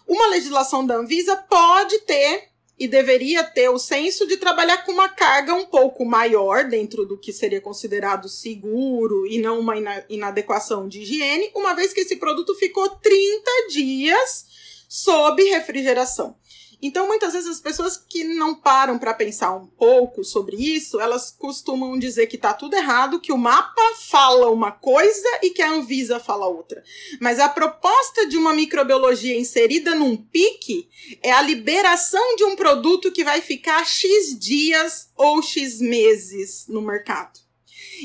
uma 0.07 0.29
legislação 0.29 0.87
da 0.87 0.95
Anvisa 0.97 1.37
pode 1.37 1.99
ter 2.01 2.51
e 2.79 2.89
deveria 2.89 3.45
ter 3.45 3.69
o 3.69 3.79
senso 3.79 4.27
de 4.27 4.39
trabalhar 4.39 4.85
com 4.85 4.93
uma 4.93 5.09
carga 5.09 5.53
um 5.55 5.67
pouco 5.67 6.05
maior 6.05 6.65
dentro 6.65 7.05
do 7.05 7.19
que 7.19 7.31
seria 7.31 7.61
considerado 7.61 8.27
seguro 8.27 9.27
e 9.27 9.39
não 9.39 9.61
uma 9.61 9.75
inadequação 10.09 10.89
de 10.89 11.03
higiene, 11.03 11.51
uma 11.55 11.75
vez 11.75 11.93
que 11.93 12.01
esse 12.01 12.17
produto 12.17 12.55
ficou 12.55 12.89
30 12.89 13.51
dias 13.71 14.47
sob 14.89 15.43
refrigeração. 15.43 16.35
Então, 16.83 17.07
muitas 17.07 17.33
vezes 17.35 17.49
as 17.49 17.61
pessoas 17.61 17.97
que 17.97 18.25
não 18.25 18.55
param 18.55 18.99
para 18.99 19.13
pensar 19.13 19.55
um 19.55 19.67
pouco 19.67 20.25
sobre 20.25 20.57
isso, 20.57 20.99
elas 21.01 21.31
costumam 21.31 21.99
dizer 21.99 22.27
que 22.27 22.37
está 22.37 22.55
tudo 22.55 22.75
errado, 22.75 23.21
que 23.21 23.33
o 23.33 23.39
mapa 23.39 23.83
fala 24.09 24.51
uma 24.51 24.73
coisa 24.73 25.29
e 25.43 25.51
que 25.51 25.61
a 25.61 25.71
Anvisa 25.71 26.19
fala 26.19 26.47
outra. 26.47 26.83
Mas 27.21 27.39
a 27.39 27.49
proposta 27.49 28.27
de 28.27 28.37
uma 28.37 28.55
microbiologia 28.55 29.39
inserida 29.39 29.95
num 29.95 30.17
pique 30.17 30.89
é 31.23 31.33
a 31.33 31.43
liberação 31.43 32.37
de 32.37 32.45
um 32.45 32.57
produto 32.57 33.13
que 33.13 33.25
vai 33.25 33.41
ficar 33.41 33.85
X 33.85 34.39
dias 34.39 35.11
ou 35.17 35.43
X 35.43 35.81
meses 35.81 36.65
no 36.69 36.81
mercado. 36.81 37.41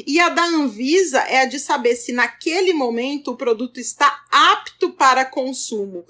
E 0.05 0.19
a 0.19 0.27
da 0.27 0.43
Anvisa 0.43 1.19
é 1.19 1.41
a 1.41 1.45
de 1.45 1.59
saber 1.59 1.95
se 1.95 2.11
naquele 2.11 2.73
momento 2.73 3.31
o 3.31 3.37
produto 3.37 3.79
está 3.79 4.25
apto 4.29 4.91
para 4.91 5.23
consumo, 5.23 6.05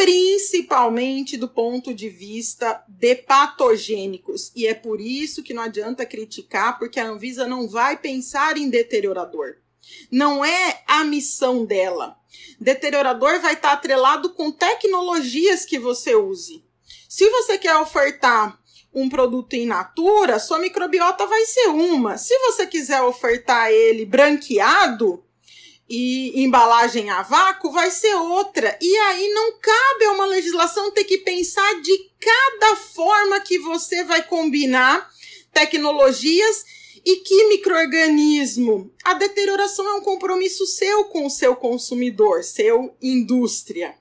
principalmente 0.00 1.36
do 1.36 1.46
ponto 1.46 1.92
de 1.92 2.08
vista 2.08 2.82
de 2.88 3.14
patogênicos. 3.16 4.50
E 4.56 4.66
é 4.66 4.72
por 4.72 4.98
isso 4.98 5.42
que 5.42 5.52
não 5.52 5.62
adianta 5.62 6.06
criticar, 6.06 6.78
porque 6.78 6.98
a 6.98 7.06
Anvisa 7.06 7.46
não 7.46 7.68
vai 7.68 7.98
pensar 7.98 8.56
em 8.56 8.70
deteriorador. 8.70 9.56
Não 10.10 10.42
é 10.42 10.82
a 10.86 11.04
missão 11.04 11.66
dela. 11.66 12.16
Deteriorador 12.58 13.40
vai 13.40 13.52
estar 13.52 13.72
atrelado 13.72 14.30
com 14.30 14.50
tecnologias 14.50 15.66
que 15.66 15.78
você 15.78 16.14
use. 16.14 16.64
Se 17.06 17.28
você 17.28 17.58
quer 17.58 17.76
ofertar 17.76 18.58
um 18.94 19.06
produto 19.06 19.52
in 19.52 19.66
natura, 19.66 20.38
sua 20.38 20.58
microbiota 20.58 21.26
vai 21.26 21.44
ser 21.44 21.68
uma. 21.68 22.16
Se 22.16 22.34
você 22.38 22.66
quiser 22.66 23.02
ofertar 23.02 23.70
ele 23.70 24.06
branqueado, 24.06 25.22
e 25.90 26.44
embalagem 26.44 27.10
a 27.10 27.20
vácuo 27.22 27.72
vai 27.72 27.90
ser 27.90 28.14
outra. 28.14 28.78
E 28.80 28.96
aí 28.96 29.28
não 29.30 29.58
cabe 29.58 30.04
a 30.04 30.12
uma 30.12 30.24
legislação 30.24 30.92
ter 30.92 31.02
que 31.02 31.18
pensar 31.18 31.82
de 31.82 32.10
cada 32.20 32.76
forma 32.76 33.40
que 33.40 33.58
você 33.58 34.04
vai 34.04 34.22
combinar 34.22 35.10
tecnologias 35.52 36.64
e 37.04 37.16
que 37.16 37.48
microorganismo. 37.48 38.92
A 39.02 39.14
deterioração 39.14 39.88
é 39.88 39.94
um 39.94 40.02
compromisso 40.02 40.64
seu 40.64 41.06
com 41.06 41.26
o 41.26 41.30
seu 41.30 41.56
consumidor, 41.56 42.44
seu 42.44 42.94
indústria. 43.02 43.96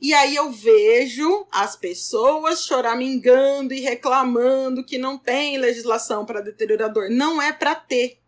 E 0.00 0.14
aí 0.14 0.36
eu 0.36 0.50
vejo 0.52 1.44
as 1.50 1.74
pessoas 1.74 2.64
choramingando 2.64 3.74
e 3.74 3.80
reclamando 3.80 4.84
que 4.84 4.96
não 4.96 5.18
tem 5.18 5.58
legislação 5.58 6.24
para 6.24 6.40
deteriorador. 6.40 7.10
Não 7.10 7.42
é 7.42 7.52
para 7.52 7.74
ter. 7.74 8.19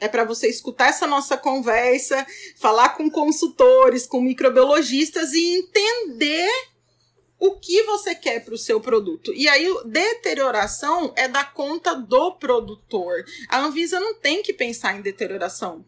É 0.00 0.08
para 0.08 0.24
você 0.24 0.48
escutar 0.48 0.88
essa 0.88 1.06
nossa 1.06 1.36
conversa, 1.36 2.26
falar 2.56 2.90
com 2.90 3.10
consultores, 3.10 4.06
com 4.06 4.20
microbiologistas 4.20 5.32
e 5.32 5.58
entender 5.58 6.50
o 7.38 7.58
que 7.58 7.82
você 7.82 8.14
quer 8.14 8.44
para 8.44 8.54
o 8.54 8.58
seu 8.58 8.80
produto. 8.80 9.32
E 9.34 9.48
aí, 9.48 9.68
deterioração 9.84 11.12
é 11.16 11.28
da 11.28 11.44
conta 11.44 11.94
do 11.94 12.32
produtor. 12.32 13.24
A 13.48 13.58
Anvisa 13.60 14.00
não 14.00 14.14
tem 14.14 14.42
que 14.42 14.52
pensar 14.52 14.96
em 14.96 15.02
deterioração. 15.02 15.84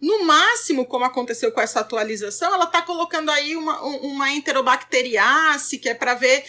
No 0.00 0.24
máximo, 0.24 0.86
como 0.86 1.04
aconteceu 1.04 1.50
com 1.50 1.60
essa 1.60 1.80
atualização, 1.80 2.54
ela 2.54 2.64
está 2.64 2.82
colocando 2.82 3.30
aí 3.30 3.56
uma, 3.56 3.80
uma 3.82 4.30
enterobacteriase, 4.30 5.78
que 5.78 5.88
é 5.88 5.94
para 5.94 6.14
ver 6.14 6.44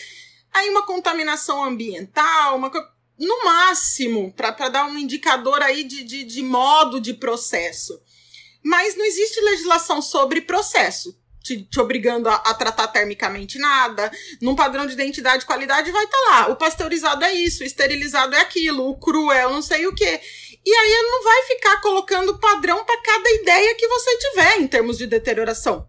aí 0.52 0.70
uma 0.70 0.86
contaminação 0.86 1.64
ambiental, 1.64 2.58
uma 2.58 2.72
no 3.20 3.44
máximo, 3.44 4.32
para 4.34 4.70
dar 4.70 4.86
um 4.86 4.98
indicador 4.98 5.62
aí 5.62 5.84
de, 5.84 6.04
de, 6.04 6.24
de 6.24 6.42
modo 6.42 7.02
de 7.02 7.14
processo. 7.14 8.02
Mas 8.64 8.96
não 8.96 9.06
existe 9.06 9.40
legislação 9.42 10.02
sobre 10.02 10.42
processo. 10.42 11.18
Te, 11.44 11.64
te, 11.64 11.80
obrigando 11.80 12.30
a, 12.30 12.36
a, 12.36 12.54
tratar 12.54 12.88
termicamente 12.90 13.58
nada, 13.58 14.12
num 14.42 14.56
padrão 14.56 14.86
de 14.86 14.94
identidade 14.94 15.44
e 15.44 15.48
qualidade 15.48 15.92
vai 15.92 16.04
estar 16.04 16.18
tá 16.18 16.30
lá. 16.30 16.48
O 16.50 16.56
pasteurizado 16.56 17.24
é 17.24 17.34
isso, 17.34 17.64
o 17.64 17.66
esterilizado 17.66 18.36
é 18.36 18.42
aquilo, 18.42 18.90
o 18.90 19.00
cru 19.00 19.32
é 19.32 19.44
eu 19.46 19.50
não 19.50 19.62
sei 19.62 19.88
o 19.88 19.96
que. 19.96 20.22
E 20.66 20.74
aí 20.74 21.02
não 21.04 21.24
vai 21.24 21.44
ficar 21.44 21.82
colocando 21.82 22.38
padrão 22.38 22.84
para 22.84 23.02
cada 23.02 23.30
ideia 23.32 23.76
que 23.76 23.88
você 23.88 24.18
tiver 24.18 24.58
em 24.58 24.68
termos 24.68 24.98
de 24.98 25.08
deterioração. 25.08 25.88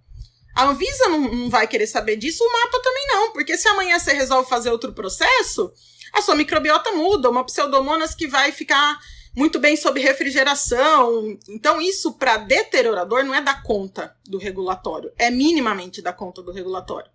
A 0.54 0.64
Anvisa 0.64 1.08
não, 1.08 1.20
não 1.20 1.50
vai 1.50 1.66
querer 1.66 1.86
saber 1.86 2.16
disso, 2.16 2.44
o 2.44 2.52
mapa 2.52 2.80
também 2.82 3.06
não, 3.08 3.32
porque 3.32 3.56
se 3.56 3.68
amanhã 3.68 3.98
você 3.98 4.12
resolve 4.12 4.48
fazer 4.48 4.70
outro 4.70 4.92
processo, 4.92 5.72
a 6.12 6.22
sua 6.22 6.34
microbiota 6.34 6.92
muda, 6.92 7.30
uma 7.30 7.44
pseudomonas 7.44 8.14
que 8.14 8.26
vai 8.26 8.52
ficar 8.52 8.98
muito 9.34 9.58
bem 9.58 9.76
sob 9.76 10.00
refrigeração. 10.00 11.38
Então, 11.48 11.80
isso 11.80 12.14
para 12.14 12.36
deteriorador 12.36 13.24
não 13.24 13.34
é 13.34 13.40
da 13.40 13.54
conta 13.54 14.16
do 14.26 14.38
regulatório, 14.38 15.12
é 15.16 15.30
minimamente 15.30 16.02
da 16.02 16.12
conta 16.12 16.42
do 16.42 16.52
regulatório. 16.52 17.10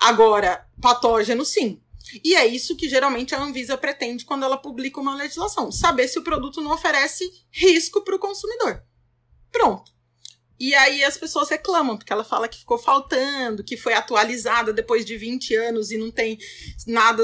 Agora, 0.00 0.66
patógeno, 0.80 1.44
sim. 1.44 1.80
E 2.24 2.34
é 2.34 2.46
isso 2.46 2.76
que 2.76 2.88
geralmente 2.88 3.34
a 3.34 3.42
Anvisa 3.42 3.76
pretende 3.76 4.24
quando 4.24 4.44
ela 4.44 4.56
publica 4.56 5.00
uma 5.00 5.14
legislação: 5.14 5.70
saber 5.70 6.08
se 6.08 6.18
o 6.18 6.22
produto 6.22 6.60
não 6.60 6.72
oferece 6.72 7.30
risco 7.50 8.02
para 8.02 8.16
o 8.16 8.18
consumidor. 8.18 8.82
Pronto. 9.52 9.92
E 10.60 10.74
aí 10.74 11.04
as 11.04 11.16
pessoas 11.16 11.48
reclamam, 11.48 11.96
porque 11.96 12.12
ela 12.12 12.24
fala 12.24 12.48
que 12.48 12.58
ficou 12.58 12.78
faltando, 12.78 13.62
que 13.62 13.76
foi 13.76 13.92
atualizada 13.92 14.72
depois 14.72 15.04
de 15.04 15.16
20 15.16 15.54
anos 15.54 15.90
e 15.90 15.98
não 15.98 16.10
tem 16.10 16.36
nada 16.86 17.22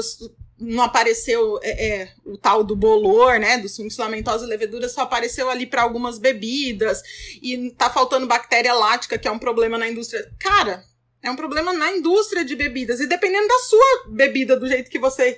não 0.59 0.83
apareceu 0.83 1.59
é, 1.61 1.87
é, 1.87 2.13
o 2.25 2.37
tal 2.37 2.63
do 2.63 2.75
bolor, 2.75 3.39
né, 3.39 3.57
dos 3.57 3.75
fungos 3.75 3.95
filamentosos 3.95 4.47
e 4.47 4.49
leveduras, 4.49 4.93
só 4.93 5.01
apareceu 5.01 5.49
ali 5.49 5.65
para 5.65 5.81
algumas 5.81 6.17
bebidas, 6.17 7.01
e 7.41 7.71
tá 7.71 7.89
faltando 7.89 8.27
bactéria 8.27 8.73
lática, 8.73 9.17
que 9.17 9.27
é 9.27 9.31
um 9.31 9.39
problema 9.39 9.77
na 9.77 9.89
indústria. 9.89 10.25
Cara, 10.39 10.83
é 11.21 11.29
um 11.29 11.35
problema 11.35 11.73
na 11.73 11.91
indústria 11.91 12.45
de 12.45 12.55
bebidas, 12.55 12.99
e 12.99 13.07
dependendo 13.07 13.47
da 13.47 13.59
sua 13.59 14.05
bebida, 14.09 14.57
do 14.57 14.67
jeito 14.67 14.89
que 14.89 14.99
você 14.99 15.37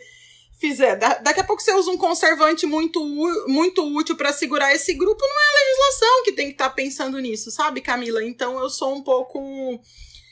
fizer, 0.59 0.95
da, 0.95 1.15
daqui 1.15 1.39
a 1.39 1.43
pouco 1.43 1.61
você 1.61 1.73
usa 1.73 1.91
um 1.91 1.97
conservante 1.97 2.65
muito, 2.65 3.03
muito 3.47 3.83
útil 3.95 4.15
para 4.15 4.33
segurar 4.33 4.73
esse 4.73 4.93
grupo, 4.93 5.21
não 5.21 5.29
é 5.29 5.45
a 5.45 5.65
legislação 5.65 6.23
que 6.23 6.31
tem 6.31 6.47
que 6.47 6.53
estar 6.53 6.69
tá 6.69 6.75
pensando 6.75 7.19
nisso, 7.19 7.51
sabe, 7.51 7.81
Camila? 7.81 8.23
Então 8.23 8.59
eu 8.59 8.69
sou 8.69 8.95
um 8.95 9.03
pouco 9.03 9.79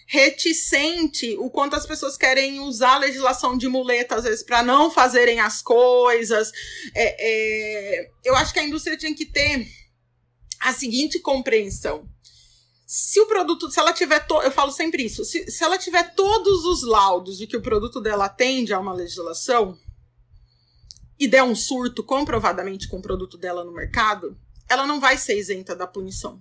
reticente 0.05 1.35
o 1.39 1.49
quanto 1.49 1.75
as 1.75 1.85
pessoas 1.85 2.15
querem 2.15 2.59
usar 2.59 2.95
a 2.95 2.99
legislação 2.99 3.57
de 3.57 3.67
muleta, 3.67 4.15
às 4.15 4.23
vezes, 4.23 4.43
para 4.43 4.61
não 4.61 4.91
fazerem 4.91 5.39
as 5.39 5.61
coisas. 5.61 6.51
É, 6.93 7.15
é, 7.19 8.11
eu 8.23 8.35
acho 8.35 8.53
que 8.53 8.59
a 8.59 8.63
indústria 8.63 8.97
tinha 8.97 9.15
que 9.15 9.25
ter 9.25 9.67
a 10.59 10.71
seguinte 10.73 11.19
compreensão. 11.19 12.07
Se 12.85 13.19
o 13.19 13.25
produto, 13.25 13.69
se 13.71 13.79
ela 13.79 13.91
tiver, 13.91 14.19
to, 14.27 14.41
eu 14.43 14.51
falo 14.51 14.71
sempre 14.71 15.03
isso, 15.03 15.25
se, 15.25 15.49
se 15.49 15.63
ela 15.63 15.77
tiver 15.77 16.13
todos 16.13 16.65
os 16.65 16.83
laudos 16.83 17.37
de 17.37 17.47
que 17.47 17.57
o 17.57 17.61
produto 17.61 17.99
dela 17.99 18.25
atende 18.25 18.73
a 18.73 18.79
uma 18.79 18.93
legislação 18.93 19.77
e 21.17 21.27
der 21.27 21.43
um 21.43 21.55
surto 21.55 22.03
comprovadamente 22.03 22.87
com 22.87 22.97
o 22.97 23.01
produto 23.01 23.37
dela 23.37 23.63
no 23.63 23.73
mercado, 23.73 24.37
ela 24.69 24.85
não 24.85 24.99
vai 24.99 25.17
ser 25.17 25.37
isenta 25.37 25.75
da 25.75 25.87
punição. 25.87 26.39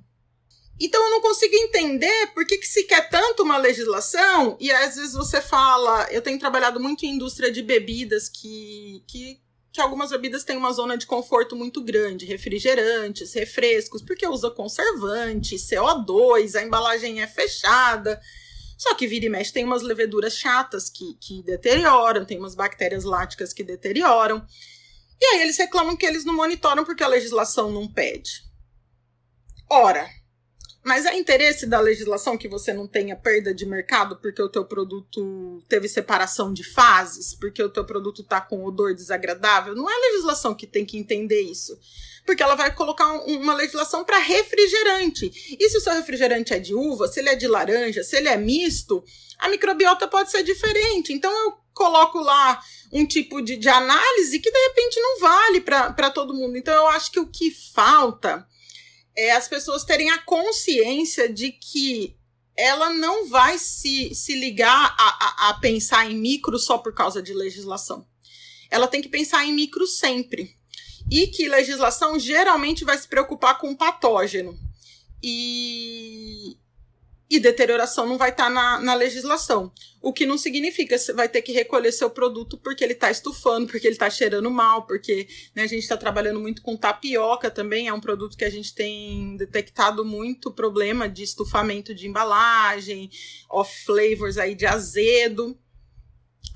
Então 0.81 1.03
eu 1.05 1.11
não 1.11 1.21
consigo 1.21 1.55
entender 1.55 2.29
por 2.35 2.45
que, 2.47 2.59
que 2.59 2.67
se 2.67 2.85
quer 2.85 3.09
tanto 3.09 3.45
uma 3.45 3.57
legislação 3.57 4.57
e 4.59 4.73
às 4.73 4.97
vezes 4.97 5.13
você 5.13 5.41
fala, 5.41 6.09
eu 6.11 6.21
tenho 6.21 6.39
trabalhado 6.39 6.81
muito 6.81 7.05
em 7.05 7.15
indústria 7.15 7.51
de 7.51 7.63
bebidas 7.63 8.29
que, 8.29 9.05
que, 9.07 9.41
que 9.73 9.81
algumas 9.81 10.11
bebidas 10.11 10.43
têm 10.43 10.57
uma 10.57 10.73
zona 10.73 10.99
de 10.99 11.07
conforto 11.07 11.55
muito 11.55 11.81
grande, 11.81 12.27
refrigerantes, 12.27 13.33
refrescos, 13.35 14.03
porque 14.03 14.27
usa 14.27 14.51
conservante, 14.51 15.55
CO2, 15.57 16.57
a 16.57 16.63
embalagem 16.63 17.23
é 17.23 17.27
fechada. 17.27 18.21
Só 18.77 18.95
que 18.95 19.07
vira 19.07 19.27
e 19.27 19.29
mexe 19.29 19.53
tem 19.53 19.65
umas 19.65 19.83
leveduras 19.83 20.37
chatas 20.37 20.91
que, 20.91 21.15
que 21.21 21.41
deterioram, 21.45 22.25
tem 22.25 22.39
umas 22.39 22.57
bactérias 22.57 23.05
láticas 23.05 23.53
que 23.53 23.63
deterioram. 23.63 24.45
E 25.21 25.25
aí 25.27 25.43
eles 25.43 25.57
reclamam 25.57 25.97
que 25.97 26.05
eles 26.05 26.25
não 26.25 26.35
monitoram 26.35 26.85
porque 26.85 27.05
a 27.05 27.09
legislação 27.09 27.71
não 27.71 27.87
pede. 27.87 28.43
Ora, 29.71 30.11
mas 30.85 31.07
é 31.07 31.17
interesse 31.17 31.67
da 31.67 31.81
legislação 31.81 32.37
que 32.37 32.47
você 32.47 32.73
não 32.73 32.87
tenha 32.87 33.17
perda 33.17 33.55
de 33.55 33.65
mercado 33.65 34.17
porque 34.17 34.43
o 34.43 34.51
teu 34.51 34.67
produto 34.67 35.63
teve 35.67 35.89
separação 35.89 36.53
de 36.53 36.63
fases, 36.63 37.35
porque 37.35 37.63
o 37.63 37.71
teu 37.71 37.87
produto 37.87 38.21
está 38.21 38.39
com 38.39 38.63
odor 38.63 38.95
desagradável? 38.95 39.75
Não 39.75 39.89
é 39.89 39.95
a 39.95 40.13
legislação 40.13 40.55
que 40.55 40.67
tem 40.67 40.85
que 40.85 40.99
entender 40.99 41.41
isso. 41.41 41.79
Porque 42.27 42.43
ela 42.43 42.55
vai 42.55 42.75
colocar 42.75 43.11
um, 43.13 43.39
uma 43.39 43.55
legislação 43.55 44.05
para 44.05 44.19
refrigerante. 44.19 45.57
E 45.59 45.71
se 45.71 45.79
o 45.79 45.81
seu 45.81 45.95
refrigerante 45.95 46.53
é 46.53 46.59
de 46.59 46.75
uva, 46.75 47.09
se 47.09 47.21
ele 47.21 47.31
é 47.31 47.35
de 47.35 47.49
laranja, 47.49 48.05
se 48.05 48.17
ele 48.17 48.29
é 48.29 48.37
misto, 48.37 49.03
a 49.39 49.49
microbiota 49.49 50.07
pode 50.07 50.31
ser 50.31 50.43
diferente. 50.43 51.15
Então 51.15 51.33
eu 51.33 51.55
coloco 51.73 52.19
lá 52.21 52.61
um 52.93 53.07
tipo 53.07 53.41
de, 53.41 53.57
de 53.57 53.69
análise 53.69 54.39
que 54.39 54.51
de 54.51 54.59
repente 54.69 55.01
não 55.01 55.19
vale 55.19 55.61
para 55.63 56.11
todo 56.11 56.35
mundo. 56.35 56.59
Então 56.59 56.75
eu 56.75 56.87
acho 56.89 57.11
que 57.11 57.21
o 57.21 57.27
que 57.27 57.51
falta 57.75 58.47
é 59.17 59.33
as 59.33 59.49
pessoas 59.49 59.85
terem 59.85 60.11
a 60.11 60.19
consciência 60.19 61.33
de 61.33 61.53
que 61.53 62.17
ela 62.57 62.93
não 62.93 63.29
vai 63.29 63.59
se, 63.59 64.15
se 64.15 64.35
ligar 64.35 64.95
a, 64.99 65.47
a, 65.47 65.51
a 65.51 65.55
pensar 65.55 66.11
em 66.11 66.17
micro 66.17 66.59
só 66.59 66.79
por 66.79 66.95
causa 66.95 67.23
de 67.23 67.33
legislação. 67.33 68.07
Ela 68.71 68.89
tem 68.89 69.03
que 69.03 69.09
pensar 69.09 69.45
em 69.45 69.53
micro 69.53 69.87
sempre. 69.87 70.57
E 71.11 71.27
que 71.27 71.49
legislação 71.49 72.19
geralmente 72.19 72.85
vai 72.85 72.97
se 72.97 73.07
preocupar 73.07 73.59
com 73.59 73.75
patógeno. 73.75 74.59
E, 75.23 76.57
e 77.29 77.41
deterioração 77.41 78.07
não 78.07 78.19
vai 78.19 78.31
estar 78.31 78.45
tá 78.45 78.51
na, 78.51 78.81
na 78.81 78.95
legislação. 78.95 79.73
O 80.01 80.13
que 80.13 80.27
não 80.27 80.37
significa 80.37 80.95
que 80.95 80.99
você 80.99 81.13
vai 81.13 81.29
ter 81.29 81.41
que 81.43 81.53
recolher 81.53 81.91
seu 81.91 82.11
produto 82.11 82.59
porque 82.59 82.85
ele 82.85 82.93
está 82.93 83.11
estufando, 83.11 83.67
porque 83.67 83.87
ele 83.87 83.95
está 83.95 84.11
cheirando 84.11 84.51
mal, 84.51 84.87
porque 84.87 85.27
né, 85.55 85.63
a 85.63 85.67
gente 85.67 85.83
está 85.83 85.97
trabalhando 85.97 86.39
muito 86.39 86.61
com 86.61 86.77
tapioca 86.77 87.51
também, 87.51 87.89
é 87.89 87.95
um 87.95 88.01
produto 88.01 88.37
que 88.37 88.45
a 88.45 88.51
gente 88.51 88.75
tem 88.75 89.37
detectado 89.37 90.05
muito 90.05 90.53
problema 90.53 91.09
de 91.09 91.23
estufamento 91.23 91.95
de 91.95 92.07
embalagem, 92.07 93.11
off 93.49 93.85
flavors 93.85 94.37
aí 94.37 94.55
de 94.55 94.67
azedo. 94.67 95.59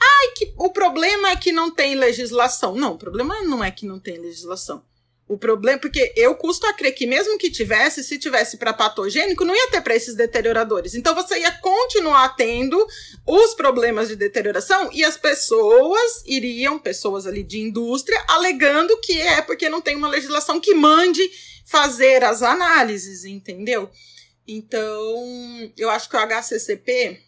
Ai, 0.01 0.33
que 0.37 0.53
o 0.57 0.71
problema 0.71 1.31
é 1.31 1.37
que 1.37 1.51
não 1.51 1.71
tem 1.71 1.95
legislação. 1.95 2.77
Não, 2.77 2.93
o 2.93 2.99
problema 2.99 3.43
não 3.43 3.65
é 3.65 3.71
que 3.71 3.87
não 3.87 3.99
tem 3.99 4.19
legislação. 4.19 4.85
O 5.29 5.37
problema, 5.37 5.79
porque 5.79 6.11
eu 6.17 6.35
custo 6.35 6.67
a 6.67 6.73
crer 6.73 6.93
que 6.93 7.07
mesmo 7.07 7.37
que 7.37 7.51
tivesse, 7.51 8.03
se 8.03 8.19
tivesse 8.19 8.57
para 8.57 8.73
patogênico, 8.73 9.45
não 9.45 9.55
ia 9.55 9.71
ter 9.71 9.83
para 9.83 9.95
esses 9.95 10.15
deterioradores. 10.15 10.95
Então 10.95 11.15
você 11.15 11.39
ia 11.39 11.53
continuar 11.53 12.35
tendo 12.35 12.83
os 13.27 13.53
problemas 13.53 14.09
de 14.09 14.17
deterioração 14.17 14.91
e 14.91 15.05
as 15.05 15.19
pessoas 15.19 16.23
iriam, 16.27 16.79
pessoas 16.79 17.27
ali 17.27 17.43
de 17.43 17.59
indústria, 17.59 18.25
alegando 18.27 18.99
que 19.03 19.21
é 19.21 19.43
porque 19.43 19.69
não 19.69 19.83
tem 19.83 19.95
uma 19.95 20.09
legislação 20.09 20.59
que 20.59 20.73
mande 20.73 21.21
fazer 21.67 22.25
as 22.25 22.43
análises, 22.43 23.27
entendeu? 23.27 23.91
Então, 24.47 25.71
eu 25.77 25.91
acho 25.91 26.09
que 26.09 26.17
o 26.17 26.21
HCCP 26.21 27.21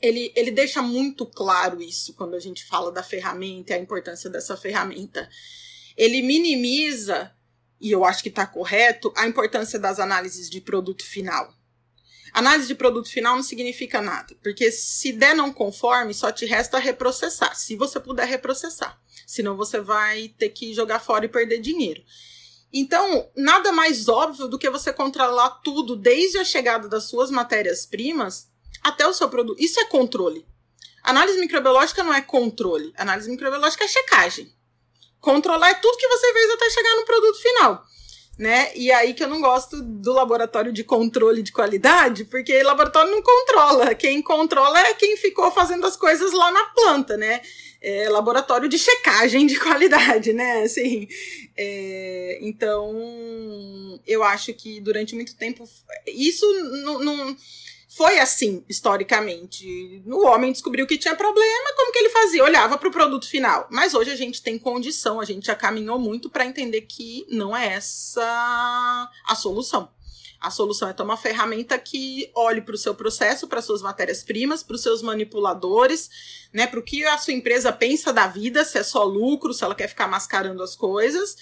ele, 0.00 0.32
ele 0.36 0.50
deixa 0.50 0.80
muito 0.82 1.26
claro 1.26 1.82
isso 1.82 2.14
quando 2.14 2.34
a 2.34 2.38
gente 2.38 2.64
fala 2.64 2.92
da 2.92 3.02
ferramenta 3.02 3.74
a 3.74 3.78
importância 3.78 4.28
dessa 4.30 4.56
ferramenta 4.56 5.28
ele 5.96 6.22
minimiza, 6.22 7.32
e 7.80 7.90
eu 7.90 8.04
acho 8.04 8.22
que 8.22 8.28
está 8.28 8.46
correto, 8.46 9.12
a 9.16 9.26
importância 9.26 9.78
das 9.78 9.98
análises 9.98 10.50
de 10.50 10.60
produto 10.60 11.04
final. 11.04 11.54
Análise 12.32 12.66
de 12.66 12.74
produto 12.74 13.08
final 13.08 13.36
não 13.36 13.42
significa 13.44 14.02
nada, 14.02 14.34
porque 14.42 14.72
se 14.72 15.12
der 15.12 15.36
não 15.36 15.52
conforme, 15.52 16.12
só 16.12 16.32
te 16.32 16.44
resta 16.44 16.78
reprocessar, 16.78 17.54
se 17.54 17.76
você 17.76 18.00
puder 18.00 18.26
reprocessar. 18.26 19.00
Senão 19.24 19.56
você 19.56 19.80
vai 19.80 20.28
ter 20.36 20.48
que 20.48 20.74
jogar 20.74 20.98
fora 20.98 21.26
e 21.26 21.28
perder 21.28 21.60
dinheiro. 21.60 22.02
Então, 22.72 23.30
nada 23.36 23.70
mais 23.70 24.08
óbvio 24.08 24.48
do 24.48 24.58
que 24.58 24.68
você 24.68 24.92
controlar 24.92 25.60
tudo, 25.62 25.94
desde 25.94 26.38
a 26.38 26.44
chegada 26.44 26.88
das 26.88 27.04
suas 27.04 27.30
matérias-primas 27.30 28.50
até 28.82 29.06
o 29.06 29.14
seu 29.14 29.28
produto. 29.28 29.62
Isso 29.62 29.78
é 29.78 29.84
controle. 29.84 30.44
Análise 31.04 31.38
microbiológica 31.38 32.02
não 32.02 32.12
é 32.12 32.20
controle. 32.20 32.92
Análise 32.96 33.30
microbiológica 33.30 33.84
é 33.84 33.88
checagem 33.88 34.52
controlar 35.24 35.80
tudo 35.80 35.96
que 35.96 36.06
você 36.06 36.32
fez 36.32 36.50
até 36.50 36.70
chegar 36.70 36.96
no 36.96 37.04
produto 37.06 37.40
final. 37.40 37.86
Né? 38.36 38.72
E 38.74 38.90
aí 38.90 39.14
que 39.14 39.22
eu 39.22 39.28
não 39.28 39.40
gosto 39.40 39.80
do 39.80 40.12
laboratório 40.12 40.72
de 40.72 40.82
controle 40.82 41.40
de 41.40 41.52
qualidade, 41.52 42.24
porque 42.24 42.62
laboratório 42.64 43.10
não 43.10 43.22
controla. 43.22 43.94
Quem 43.94 44.20
controla 44.20 44.78
é 44.80 44.94
quem 44.94 45.16
ficou 45.16 45.52
fazendo 45.52 45.86
as 45.86 45.96
coisas 45.96 46.32
lá 46.32 46.50
na 46.50 46.64
planta, 46.66 47.16
né? 47.16 47.40
É 47.80 48.08
laboratório 48.08 48.68
de 48.68 48.76
checagem 48.76 49.46
de 49.46 49.56
qualidade, 49.60 50.32
né? 50.32 50.62
Assim, 50.62 51.06
é, 51.56 52.38
então, 52.42 54.00
eu 54.04 54.24
acho 54.24 54.52
que 54.52 54.80
durante 54.80 55.14
muito 55.14 55.36
tempo 55.36 55.68
isso 56.08 56.44
não, 56.82 56.98
não 56.98 57.36
foi 57.96 58.18
assim, 58.18 58.64
historicamente. 58.68 60.02
O 60.06 60.26
homem 60.26 60.50
descobriu 60.50 60.86
que 60.86 60.98
tinha 60.98 61.14
problema, 61.14 61.74
como 61.76 61.92
que 61.92 61.98
ele 61.98 62.08
fazia? 62.10 62.42
Olhava 62.42 62.76
para 62.76 62.88
o 62.88 62.92
produto 62.92 63.28
final. 63.28 63.68
Mas 63.70 63.94
hoje 63.94 64.10
a 64.10 64.16
gente 64.16 64.42
tem 64.42 64.58
condição, 64.58 65.20
a 65.20 65.24
gente 65.24 65.46
já 65.46 65.54
caminhou 65.54 65.98
muito 65.98 66.28
para 66.28 66.44
entender 66.44 66.82
que 66.82 67.24
não 67.30 67.56
é 67.56 67.74
essa 67.74 69.10
a 69.24 69.34
solução. 69.36 69.88
A 70.40 70.50
solução 70.50 70.88
é 70.88 70.92
ter 70.92 71.02
uma 71.02 71.16
ferramenta 71.16 71.78
que 71.78 72.30
olhe 72.34 72.60
para 72.60 72.74
o 72.74 72.78
seu 72.78 72.94
processo, 72.94 73.46
para 73.46 73.62
suas 73.62 73.80
matérias-primas, 73.80 74.62
para 74.62 74.74
os 74.74 74.82
seus 74.82 75.00
manipuladores, 75.00 76.10
né, 76.52 76.66
para 76.66 76.80
o 76.80 76.82
que 76.82 77.04
a 77.04 77.16
sua 77.16 77.32
empresa 77.32 77.72
pensa 77.72 78.12
da 78.12 78.26
vida, 78.26 78.64
se 78.64 78.76
é 78.76 78.82
só 78.82 79.04
lucro, 79.04 79.54
se 79.54 79.64
ela 79.64 79.74
quer 79.74 79.88
ficar 79.88 80.08
mascarando 80.08 80.62
as 80.62 80.76
coisas. 80.76 81.36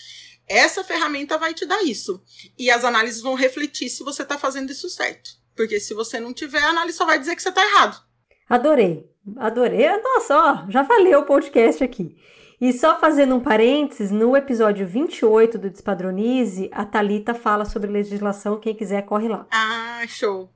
Essa 0.46 0.84
ferramenta 0.84 1.38
vai 1.38 1.54
te 1.54 1.64
dar 1.64 1.82
isso. 1.82 2.22
E 2.58 2.70
as 2.70 2.84
análises 2.84 3.22
vão 3.22 3.34
refletir 3.34 3.88
se 3.88 4.04
você 4.04 4.22
está 4.22 4.38
fazendo 4.38 4.70
isso 4.70 4.88
certo. 4.88 5.41
Porque 5.56 5.78
se 5.78 5.94
você 5.94 6.18
não 6.18 6.32
tiver, 6.32 6.62
a 6.62 6.70
análise 6.70 6.96
só 6.96 7.04
vai 7.04 7.18
dizer 7.18 7.36
que 7.36 7.42
você 7.42 7.48
está 7.48 7.62
errado. 7.62 8.02
Adorei, 8.48 9.10
adorei. 9.36 9.88
Nossa, 10.02 10.36
ó, 10.36 10.70
já 10.70 10.84
falei 10.84 11.14
o 11.14 11.24
podcast 11.24 11.82
aqui. 11.82 12.16
E 12.60 12.72
só 12.72 12.98
fazendo 12.98 13.34
um 13.34 13.40
parênteses, 13.40 14.12
no 14.12 14.36
episódio 14.36 14.86
28 14.86 15.58
do 15.58 15.68
Despadronize, 15.68 16.70
a 16.72 16.84
Talita 16.84 17.34
fala 17.34 17.64
sobre 17.64 17.90
legislação, 17.90 18.60
quem 18.60 18.74
quiser 18.74 19.02
corre 19.02 19.28
lá. 19.28 19.46
Ah, 19.50 20.04
show. 20.06 20.48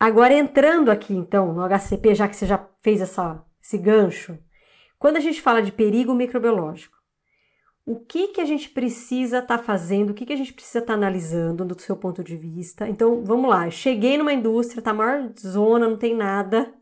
Agora 0.00 0.32
entrando 0.32 0.90
aqui 0.90 1.12
então 1.12 1.52
no 1.52 1.62
HCP, 1.62 2.14
já 2.14 2.26
que 2.26 2.36
você 2.36 2.46
já 2.46 2.66
fez 2.82 3.00
essa, 3.00 3.44
esse 3.62 3.76
gancho, 3.76 4.38
quando 4.98 5.16
a 5.16 5.20
gente 5.20 5.42
fala 5.42 5.62
de 5.62 5.70
perigo 5.70 6.14
microbiológico, 6.14 6.96
o 7.84 7.98
que, 7.98 8.28
que 8.28 8.40
a 8.40 8.44
gente 8.44 8.68
precisa 8.68 9.38
estar 9.38 9.58
tá 9.58 9.64
fazendo, 9.64 10.10
o 10.10 10.14
que, 10.14 10.24
que 10.24 10.32
a 10.32 10.36
gente 10.36 10.52
precisa 10.52 10.78
estar 10.78 10.92
tá 10.92 10.96
analisando 10.96 11.64
do 11.64 11.80
seu 11.80 11.96
ponto 11.96 12.22
de 12.22 12.36
vista. 12.36 12.88
Então, 12.88 13.24
vamos 13.24 13.50
lá, 13.50 13.68
cheguei 13.70 14.16
numa 14.16 14.32
indústria, 14.32 14.82
tá 14.82 14.92
maior 14.92 15.32
zona, 15.38 15.88
não 15.88 15.96
tem 15.96 16.14
nada, 16.14 16.72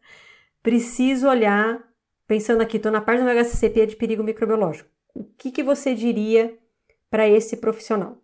preciso 0.63 1.29
olhar, 1.29 1.83
pensando 2.27 2.61
aqui, 2.61 2.77
estou 2.77 2.93
na 2.93 3.01
parte 3.01 3.21
do 3.21 3.25
meu 3.25 3.35
HCCP 3.35 3.87
de 3.87 3.97
perigo 3.97 4.23
microbiológico. 4.23 4.91
O 5.15 5.25
que, 5.25 5.51
que 5.51 5.63
você 5.63 5.95
diria 5.95 6.57
para 7.11 7.29
esse 7.29 7.57
profissional? 7.57 8.19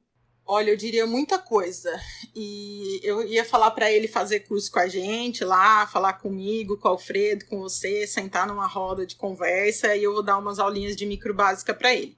Olha, 0.49 0.71
eu 0.71 0.77
diria 0.77 1.07
muita 1.07 1.41
coisa. 1.41 1.91
E 2.33 3.01
eu 3.03 3.27
ia 3.27 3.45
falar 3.45 3.73
para 3.73 3.91
ele 3.91 4.07
fazer 4.07 4.41
curso 4.41 4.71
com 4.71 4.79
a 4.79 4.87
gente 4.87 5.45
lá, 5.45 5.89
falar 5.89 6.12
comigo, 6.12 6.79
com 6.79 6.87
o 6.87 6.93
Alfredo, 6.93 7.47
com 7.47 7.59
você, 7.59 8.07
sentar 8.07 8.47
numa 8.47 8.69
roda 8.69 9.05
de 9.05 9.17
conversa 9.17 9.97
e 9.97 10.05
eu 10.05 10.12
vou 10.15 10.23
dar 10.23 10.39
umas 10.39 10.61
aulinhas 10.61 10.95
de 10.95 11.05
micro 11.05 11.35
básica 11.35 11.75
para 11.75 11.93
ele. 11.93 12.17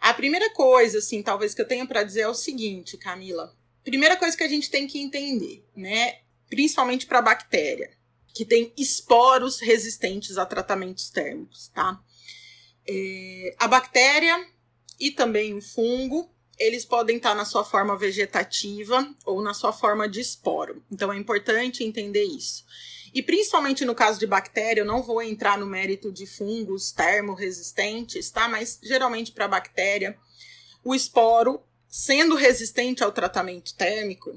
A 0.00 0.14
primeira 0.14 0.50
coisa, 0.54 0.98
assim, 0.98 1.22
talvez 1.22 1.54
que 1.54 1.60
eu 1.60 1.68
tenha 1.68 1.86
para 1.86 2.02
dizer 2.02 2.22
é 2.22 2.28
o 2.28 2.34
seguinte, 2.34 2.96
Camila. 2.96 3.54
Primeira 3.84 4.16
coisa 4.16 4.36
que 4.36 4.42
a 4.42 4.48
gente 4.48 4.70
tem 4.70 4.86
que 4.86 4.98
entender, 4.98 5.64
né, 5.76 6.20
principalmente 6.48 7.06
para 7.06 7.20
bactéria, 7.20 7.90
que 8.34 8.44
tem 8.44 8.72
esporos 8.76 9.60
resistentes 9.60 10.38
a 10.38 10.46
tratamentos 10.46 11.10
térmicos, 11.10 11.68
tá? 11.68 12.00
É, 12.88 13.54
a 13.58 13.68
bactéria 13.68 14.46
e 14.98 15.10
também 15.10 15.54
o 15.54 15.62
fungo, 15.62 16.30
eles 16.58 16.84
podem 16.84 17.16
estar 17.16 17.34
na 17.34 17.44
sua 17.44 17.64
forma 17.64 17.96
vegetativa 17.96 19.14
ou 19.24 19.42
na 19.42 19.54
sua 19.54 19.72
forma 19.72 20.08
de 20.08 20.20
esporo. 20.20 20.84
Então 20.90 21.12
é 21.12 21.16
importante 21.16 21.84
entender 21.84 22.24
isso. 22.24 22.64
E 23.12 23.22
principalmente 23.22 23.84
no 23.84 23.94
caso 23.94 24.18
de 24.18 24.26
bactéria, 24.26 24.82
eu 24.82 24.86
não 24.86 25.02
vou 25.02 25.22
entrar 25.22 25.58
no 25.58 25.66
mérito 25.66 26.12
de 26.12 26.26
fungos 26.26 26.92
termorresistentes, 26.92 28.30
tá? 28.30 28.48
Mas 28.48 28.78
geralmente 28.82 29.32
para 29.32 29.48
bactéria, 29.48 30.16
o 30.84 30.94
esporo, 30.94 31.62
sendo 31.88 32.34
resistente 32.34 33.02
ao 33.02 33.12
tratamento 33.12 33.74
térmico, 33.74 34.32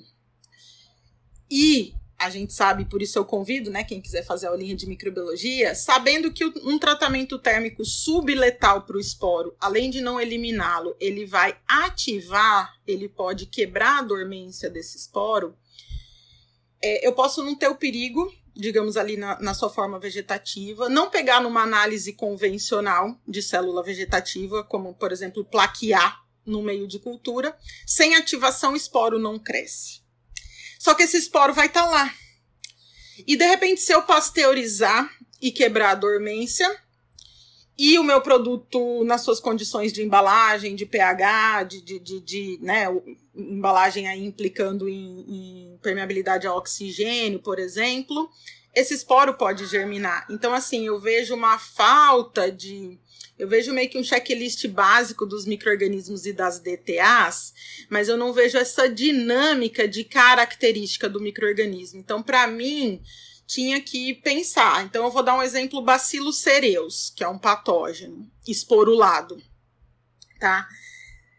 e 1.50 1.94
a 2.18 2.30
gente 2.30 2.54
sabe, 2.54 2.86
por 2.86 3.02
isso 3.02 3.20
eu 3.20 3.26
convido, 3.26 3.70
né, 3.70 3.84
quem 3.84 4.02
quiser 4.02 4.24
fazer 4.24 4.48
a 4.48 4.50
aulinha 4.50 4.76
de 4.76 4.88
microbiologia, 4.88 5.76
sabendo 5.76 6.32
que 6.32 6.46
um 6.46 6.80
tratamento 6.80 7.38
térmico 7.38 7.84
subletal 7.84 8.84
para 8.84 8.98
o 8.98 9.00
esporo, 9.00 9.56
além 9.60 9.90
de 9.90 10.00
não 10.00 10.20
eliminá-lo, 10.20 10.96
ele 11.00 11.26
vai 11.26 11.58
ativar, 11.68 12.74
ele 12.88 13.10
pode 13.10 13.46
quebrar 13.46 14.00
a 14.00 14.04
dormência 14.04 14.70
desse 14.70 14.98
esporo. 14.98 15.58
É, 16.82 17.06
eu 17.06 17.14
posso 17.14 17.44
não 17.44 17.56
ter 17.56 17.68
o 17.68 17.76
perigo 17.76 18.32
digamos 18.56 18.98
ali 18.98 19.18
na, 19.18 19.40
na, 19.40 19.54
sua 19.54 19.70
forma 19.70 20.00
vegetativa, 20.00 20.90
não 20.90 21.10
pegar 21.10 21.42
numa 21.42 21.62
análise 21.62 22.14
convencional 22.14 23.20
de 23.28 23.42
célula 23.42 23.84
vegetativa, 23.84 24.64
como 24.64 24.94
por 24.94 25.12
exemplo 25.12 25.44
plaquear 25.44 26.24
no 26.46 26.62
meio 26.62 26.88
de 26.88 27.00
cultura. 27.00 27.58
Sem 27.86 28.16
ativação, 28.16 28.74
o 28.74 28.78
esporo 28.78 29.18
não 29.18 29.40
cresce. 29.40 30.02
Só 30.80 30.94
que 30.94 31.04
esse 31.04 31.18
esporo 31.18 31.54
vai 31.54 31.68
estar 31.68 31.84
tá 31.84 31.90
lá. 31.90 32.14
E 33.26 33.36
de 33.36 33.46
repente, 33.46 33.82
se 33.82 33.94
eu 33.94 34.04
pasteurizar 34.04 35.10
e 35.42 35.52
quebrar 35.52 35.92
a 35.92 35.96
dormência, 35.96 36.68
e 37.78 37.98
o 37.98 38.04
meu 38.04 38.22
produto 38.22 39.04
nas 39.04 39.22
suas 39.22 39.40
condições 39.40 39.92
de 39.92 40.04
embalagem, 40.04 40.76
de 40.76 40.86
pH, 40.86 41.64
de, 41.64 41.82
de, 41.82 42.00
de, 42.00 42.20
de 42.20 42.60
né, 42.62 42.86
embalagem 43.36 44.08
aí 44.08 44.24
implicando 44.24 44.88
em, 44.88 45.74
em 45.74 45.80
permeabilidade 45.82 46.46
a 46.46 46.54
oxigênio, 46.54 47.40
por 47.40 47.58
exemplo, 47.58 48.30
esse 48.76 48.94
esporo 48.94 49.36
pode 49.36 49.66
germinar. 49.66 50.26
Então, 50.30 50.54
assim, 50.54 50.88
eu 50.88 51.00
vejo 51.00 51.36
uma 51.36 51.60
falta 51.60 52.52
de. 52.52 52.98
Eu 53.38 53.48
vejo 53.48 53.74
meio 53.74 53.90
que 53.90 53.98
um 53.98 54.04
checklist 54.04 54.68
básico 54.68 55.26
dos 55.26 55.46
micro-organismos 55.46 56.26
e 56.26 56.34
das 56.34 56.60
DTAs, 56.60 57.54
mas 57.90 58.08
eu 58.08 58.16
não 58.16 58.32
vejo 58.32 58.58
essa 58.58 58.88
dinâmica 58.88 59.88
de 59.88 60.04
característica 60.04 61.10
do 61.10 61.20
microorganismo. 61.20 62.00
Então, 62.00 62.22
para 62.22 62.46
mim, 62.46 63.02
tinha 63.46 63.82
que 63.82 64.14
pensar. 64.16 64.84
Então, 64.86 65.06
eu 65.06 65.12
vou 65.12 65.24
dar 65.24 65.36
um 65.36 65.42
exemplo: 65.44 65.82
Bacillus 65.82 66.40
cereus, 66.40 67.14
que 67.16 67.24
é 67.24 67.28
um 67.28 67.40
patógeno 67.40 68.30
esporulado, 68.48 69.42
tá? 70.40 70.68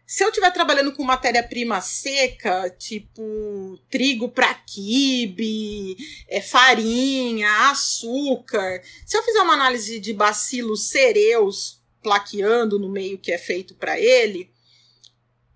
Se 0.07 0.23
eu 0.23 0.29
estiver 0.29 0.51
trabalhando 0.51 0.93
com 0.93 1.03
matéria-prima 1.03 1.81
seca, 1.81 2.69
tipo 2.69 3.79
trigo 3.89 4.29
para 4.29 4.53
quibe, 4.53 5.97
é, 6.29 6.39
farinha, 6.41 7.69
açúcar, 7.71 8.83
se 9.03 9.17
eu 9.17 9.23
fizer 9.23 9.41
uma 9.41 9.55
análise 9.55 9.99
de 9.99 10.13
bacilos 10.13 10.89
cereus 10.89 11.81
plaqueando 12.03 12.77
no 12.77 12.87
meio 12.87 13.17
que 13.17 13.31
é 13.31 13.37
feito 13.39 13.73
para 13.73 13.99
ele, 13.99 14.53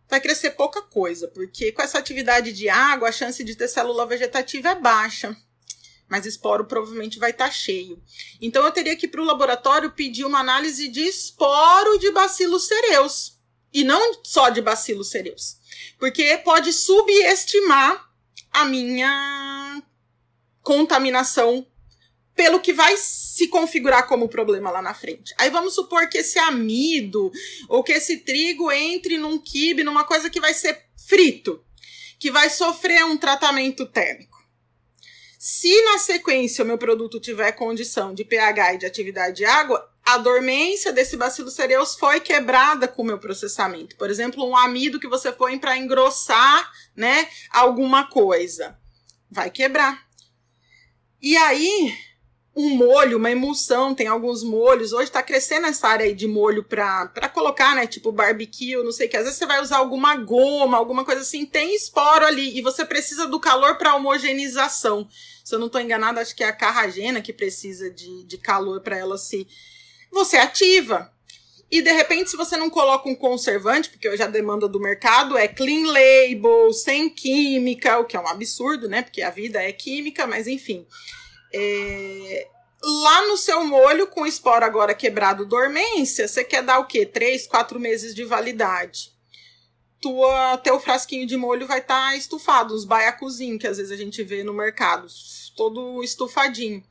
vai 0.09 0.19
crescer 0.19 0.51
pouca 0.51 0.81
coisa, 0.81 1.27
porque 1.27 1.71
com 1.71 1.83
essa 1.83 1.99
atividade 1.99 2.51
de 2.51 2.67
água, 2.67 3.09
a 3.09 3.11
chance 3.11 3.43
de 3.43 3.55
ter 3.55 3.67
célula 3.67 4.07
vegetativa 4.07 4.69
é 4.69 4.75
baixa. 4.75 5.37
Mas 6.09 6.25
esporo 6.25 6.65
provavelmente 6.65 7.19
vai 7.19 7.31
estar 7.31 7.45
tá 7.45 7.51
cheio. 7.51 8.01
Então 8.41 8.65
eu 8.65 8.71
teria 8.71 8.95
que 8.95 9.05
ir 9.05 9.09
para 9.09 9.21
o 9.21 9.25
laboratório 9.25 9.91
pedir 9.91 10.25
uma 10.25 10.39
análise 10.39 10.87
de 10.87 11.01
esporo 11.01 11.99
de 11.99 12.11
bacilos 12.11 12.67
cereus 12.67 13.39
e 13.71 13.83
não 13.83 14.19
só 14.23 14.49
de 14.49 14.61
bacilos 14.61 15.09
cereus. 15.09 15.57
Porque 15.99 16.37
pode 16.37 16.73
subestimar 16.73 18.09
a 18.51 18.65
minha 18.65 19.83
contaminação 20.61 21.65
pelo 22.35 22.61
que 22.61 22.71
vai 22.71 22.95
se 22.97 23.47
configurar 23.47 24.07
como 24.07 24.29
problema 24.29 24.71
lá 24.71 24.81
na 24.81 24.93
frente. 24.93 25.35
Aí 25.37 25.49
vamos 25.49 25.75
supor 25.75 26.07
que 26.07 26.19
esse 26.19 26.39
amido 26.39 27.31
ou 27.67 27.83
que 27.83 27.91
esse 27.91 28.19
trigo 28.19 28.71
entre 28.71 29.17
num 29.17 29.37
quibe, 29.37 29.83
numa 29.83 30.05
coisa 30.05 30.29
que 30.29 30.39
vai 30.39 30.53
ser 30.53 30.85
frito, 31.07 31.61
que 32.17 32.31
vai 32.31 32.49
sofrer 32.49 33.03
um 33.03 33.17
tratamento 33.17 33.85
térmico. 33.85 34.38
Se 35.41 35.81
na 35.83 35.97
sequência 35.97 36.65
o 36.65 36.67
meu 36.67 36.77
produto 36.77 37.17
tiver 37.17 37.53
condição 37.53 38.13
de 38.13 38.25
pH 38.25 38.73
e 38.73 38.77
de 38.79 38.85
atividade 38.85 39.37
de 39.37 39.45
água, 39.45 39.89
a 40.05 40.17
dormência 40.17 40.91
desse 40.91 41.15
bacilo 41.15 41.49
cereus 41.49 41.95
foi 41.95 42.19
quebrada 42.19 42.89
com 42.89 43.03
o 43.03 43.05
meu 43.05 43.17
processamento. 43.17 43.95
Por 43.95 44.09
exemplo, 44.09 44.45
um 44.45 44.53
amido 44.53 44.99
que 44.99 45.07
você 45.07 45.31
põe 45.31 45.57
para 45.57 45.77
engrossar, 45.77 46.69
né, 46.93 47.29
alguma 47.49 48.09
coisa, 48.09 48.77
vai 49.31 49.49
quebrar. 49.49 50.05
E 51.21 51.37
aí, 51.37 51.97
um 52.59 52.75
molho, 52.75 53.17
uma 53.17 53.31
emulsão, 53.31 53.95
tem 53.95 54.07
alguns 54.07 54.43
molhos. 54.43 54.91
Hoje 54.91 55.05
está 55.05 55.23
crescendo 55.23 55.67
essa 55.67 55.87
área 55.87 56.05
aí 56.05 56.13
de 56.13 56.27
molho 56.27 56.61
para 56.61 57.29
colocar, 57.33 57.73
né? 57.73 57.87
Tipo 57.87 58.11
barbecue, 58.11 58.75
não 58.83 58.91
sei 58.91 59.07
o 59.07 59.09
que. 59.09 59.15
Às 59.15 59.23
vezes 59.23 59.39
você 59.39 59.45
vai 59.45 59.61
usar 59.61 59.77
alguma 59.77 60.17
goma, 60.17 60.75
alguma 60.75 61.05
coisa 61.05 61.21
assim, 61.21 61.45
tem 61.45 61.73
esporo 61.73 62.25
ali 62.25 62.57
e 62.57 62.61
você 62.61 62.83
precisa 62.83 63.25
do 63.27 63.39
calor 63.39 63.77
para 63.77 63.95
homogeneização. 63.95 65.07
Se 65.41 65.55
eu 65.55 65.59
não 65.59 65.67
estou 65.67 65.79
enganada, 65.79 66.19
acho 66.19 66.35
que 66.35 66.43
é 66.43 66.47
a 66.47 66.53
carragena 66.53 67.21
que 67.21 67.31
precisa 67.31 67.89
de, 67.89 68.25
de 68.25 68.37
calor 68.37 68.81
para 68.81 68.97
ela 68.97 69.17
se 69.17 69.47
você 70.11 70.35
ativa. 70.35 71.09
E 71.71 71.81
de 71.81 71.93
repente, 71.93 72.29
se 72.29 72.35
você 72.35 72.57
não 72.57 72.69
coloca 72.69 73.07
um 73.07 73.15
conservante, 73.15 73.89
porque 73.89 74.09
hoje 74.09 74.21
a 74.21 74.27
demanda 74.27 74.67
do 74.67 74.81
mercado 74.81 75.37
é 75.37 75.47
clean 75.47 75.93
label, 75.93 76.73
sem 76.73 77.09
química, 77.09 77.99
o 77.99 78.05
que 78.05 78.17
é 78.17 78.19
um 78.19 78.27
absurdo, 78.27 78.89
né? 78.89 79.01
Porque 79.01 79.21
a 79.21 79.29
vida 79.29 79.63
é 79.63 79.71
química, 79.71 80.27
mas 80.27 80.45
enfim. 80.45 80.85
É... 81.53 82.47
Lá 82.81 83.27
no 83.27 83.35
seu 83.35 83.63
molho, 83.65 84.07
com 84.07 84.25
esporo 84.25 84.63
agora 84.63 84.93
quebrado 84.93 85.45
dormência, 85.45 86.27
você 86.27 86.43
quer 86.43 86.63
dar 86.63 86.79
o 86.79 86.85
quê? 86.85 87.05
Três, 87.05 87.45
quatro 87.45 87.79
meses 87.79 88.15
de 88.15 88.23
validade. 88.23 89.11
Tua, 90.01 90.57
teu 90.57 90.79
frasquinho 90.79 91.27
de 91.27 91.35
molho 91.35 91.67
vai 91.67 91.79
estar 91.79 92.11
tá 92.11 92.15
estufado, 92.15 92.73
os 92.73 92.85
baiacuzinhos 92.85 93.59
que 93.59 93.67
às 93.67 93.77
vezes 93.77 93.91
a 93.91 93.97
gente 93.97 94.23
vê 94.23 94.45
no 94.45 94.53
mercado, 94.53 95.07
todo 95.57 96.01
estufadinho. 96.01 96.81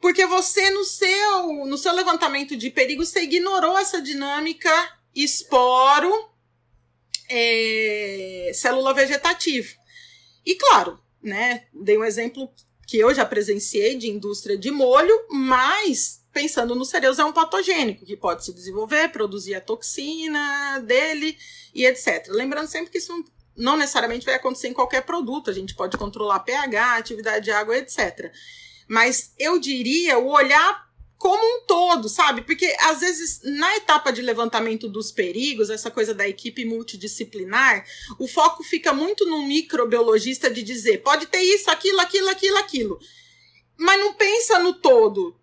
Porque 0.00 0.26
você, 0.26 0.68
no 0.70 0.84
seu, 0.84 1.64
no 1.64 1.78
seu 1.78 1.94
levantamento 1.94 2.54
de 2.54 2.68
perigo, 2.68 3.04
você 3.04 3.22
ignorou 3.22 3.78
essa 3.78 4.02
dinâmica 4.02 4.70
esporo, 5.14 6.12
é, 7.30 8.50
célula 8.54 8.92
vegetativa. 8.92 9.68
E 10.44 10.54
claro, 10.54 11.00
né, 11.22 11.66
dei 11.72 11.96
um 11.96 12.04
exemplo 12.04 12.52
que 12.86 12.98
eu 12.98 13.12
já 13.14 13.24
presenciei 13.24 13.96
de 13.96 14.08
indústria 14.08 14.56
de 14.56 14.70
molho, 14.70 15.26
mas 15.30 16.24
pensando 16.32 16.74
nos 16.74 16.90
cereus 16.90 17.18
é 17.18 17.24
um 17.24 17.32
patogênico 17.32 18.04
que 18.04 18.16
pode 18.16 18.44
se 18.44 18.52
desenvolver, 18.52 19.10
produzir 19.10 19.54
a 19.54 19.60
toxina 19.60 20.80
dele 20.80 21.36
e 21.74 21.84
etc. 21.84 22.28
Lembrando 22.28 22.68
sempre 22.68 22.90
que 22.90 22.98
isso 22.98 23.12
não 23.56 23.76
necessariamente 23.76 24.26
vai 24.26 24.34
acontecer 24.34 24.68
em 24.68 24.74
qualquer 24.74 25.02
produto, 25.02 25.50
a 25.50 25.52
gente 25.52 25.74
pode 25.74 25.96
controlar 25.96 26.40
pH, 26.40 26.96
atividade 26.96 27.44
de 27.46 27.50
água, 27.50 27.76
etc 27.76 28.32
mas 28.88 29.32
eu 29.38 29.58
diria 29.58 30.18
o 30.18 30.28
olhar 30.28 30.85
como 31.18 31.42
um 31.42 31.66
todo, 31.66 32.08
sabe? 32.08 32.42
Porque 32.42 32.74
às 32.80 33.00
vezes 33.00 33.40
na 33.42 33.76
etapa 33.76 34.12
de 34.12 34.20
levantamento 34.20 34.88
dos 34.88 35.10
perigos, 35.10 35.70
essa 35.70 35.90
coisa 35.90 36.14
da 36.14 36.28
equipe 36.28 36.64
multidisciplinar, 36.64 37.84
o 38.18 38.28
foco 38.28 38.62
fica 38.62 38.92
muito 38.92 39.24
no 39.26 39.46
microbiologista 39.46 40.50
de 40.50 40.62
dizer, 40.62 41.02
pode 41.02 41.26
ter 41.26 41.40
isso, 41.40 41.70
aquilo, 41.70 42.00
aquilo, 42.00 42.28
aquilo, 42.28 42.58
aquilo. 42.58 43.00
Mas 43.78 44.00
não 44.00 44.14
pensa 44.14 44.58
no 44.58 44.74
todo. 44.74 45.38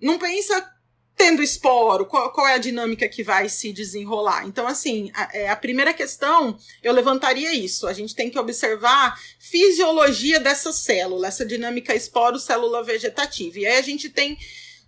Não 0.00 0.18
pensa 0.18 0.74
tendo 1.18 1.42
esporo, 1.42 2.06
qual, 2.06 2.32
qual, 2.32 2.46
é 2.46 2.54
a 2.54 2.58
dinâmica 2.58 3.08
que 3.08 3.24
vai 3.24 3.48
se 3.48 3.72
desenrolar. 3.72 4.46
Então, 4.46 4.68
assim, 4.68 5.10
a, 5.12 5.28
é, 5.36 5.48
a, 5.48 5.56
primeira 5.56 5.92
questão, 5.92 6.56
eu 6.80 6.92
levantaria 6.92 7.52
isso. 7.52 7.88
A 7.88 7.92
gente 7.92 8.14
tem 8.14 8.30
que 8.30 8.38
observar 8.38 9.20
fisiologia 9.40 10.38
dessa 10.38 10.72
célula, 10.72 11.26
essa 11.26 11.44
dinâmica 11.44 11.92
esporo-célula 11.92 12.84
vegetativa. 12.84 13.58
E 13.58 13.66
aí 13.66 13.78
a 13.78 13.82
gente 13.82 14.08
tem 14.08 14.38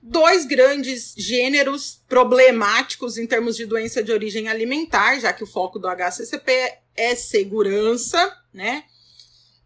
dois 0.02 0.44
grandes 0.46 1.14
gêneros 1.16 2.02
problemáticos 2.08 3.18
em 3.18 3.26
termos 3.26 3.56
de 3.56 3.66
doença 3.66 4.02
de 4.02 4.12
origem 4.12 4.48
alimentar, 4.48 5.18
já 5.18 5.32
que 5.32 5.44
o 5.44 5.46
foco 5.46 5.78
do 5.78 5.88
HCCP 5.88 6.78
é 6.96 7.14
segurança, 7.14 8.36
né? 8.52 8.84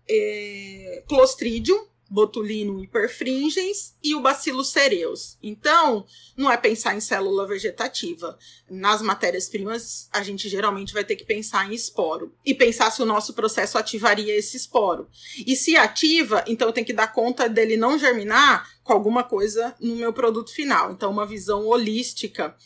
É, 0.08 1.02
Clostridium, 1.08 1.86
botulinum 2.14 2.78
hiperfringens 2.78 3.96
e 4.02 4.14
o 4.14 4.20
bacillus 4.20 4.68
cereus. 4.68 5.36
Então, 5.42 6.06
não 6.36 6.50
é 6.50 6.56
pensar 6.56 6.94
em 6.94 7.00
célula 7.00 7.44
vegetativa. 7.44 8.38
Nas 8.70 9.02
matérias-primas, 9.02 10.08
a 10.12 10.22
gente 10.22 10.48
geralmente 10.48 10.94
vai 10.94 11.04
ter 11.04 11.16
que 11.16 11.24
pensar 11.24 11.68
em 11.68 11.74
esporo 11.74 12.32
e 12.46 12.54
pensar 12.54 12.92
se 12.92 13.02
o 13.02 13.06
nosso 13.06 13.34
processo 13.34 13.76
ativaria 13.76 14.32
esse 14.32 14.56
esporo. 14.56 15.08
E 15.44 15.56
se 15.56 15.76
ativa, 15.76 16.44
então 16.46 16.68
eu 16.68 16.72
tenho 16.72 16.86
que 16.86 16.92
dar 16.92 17.12
conta 17.12 17.48
dele 17.48 17.76
não 17.76 17.98
germinar 17.98 18.70
com 18.84 18.92
alguma 18.92 19.24
coisa 19.24 19.74
no 19.80 19.96
meu 19.96 20.12
produto 20.12 20.54
final. 20.54 20.92
Então, 20.92 21.10
uma 21.10 21.26
visão 21.26 21.66
holística 21.66 22.56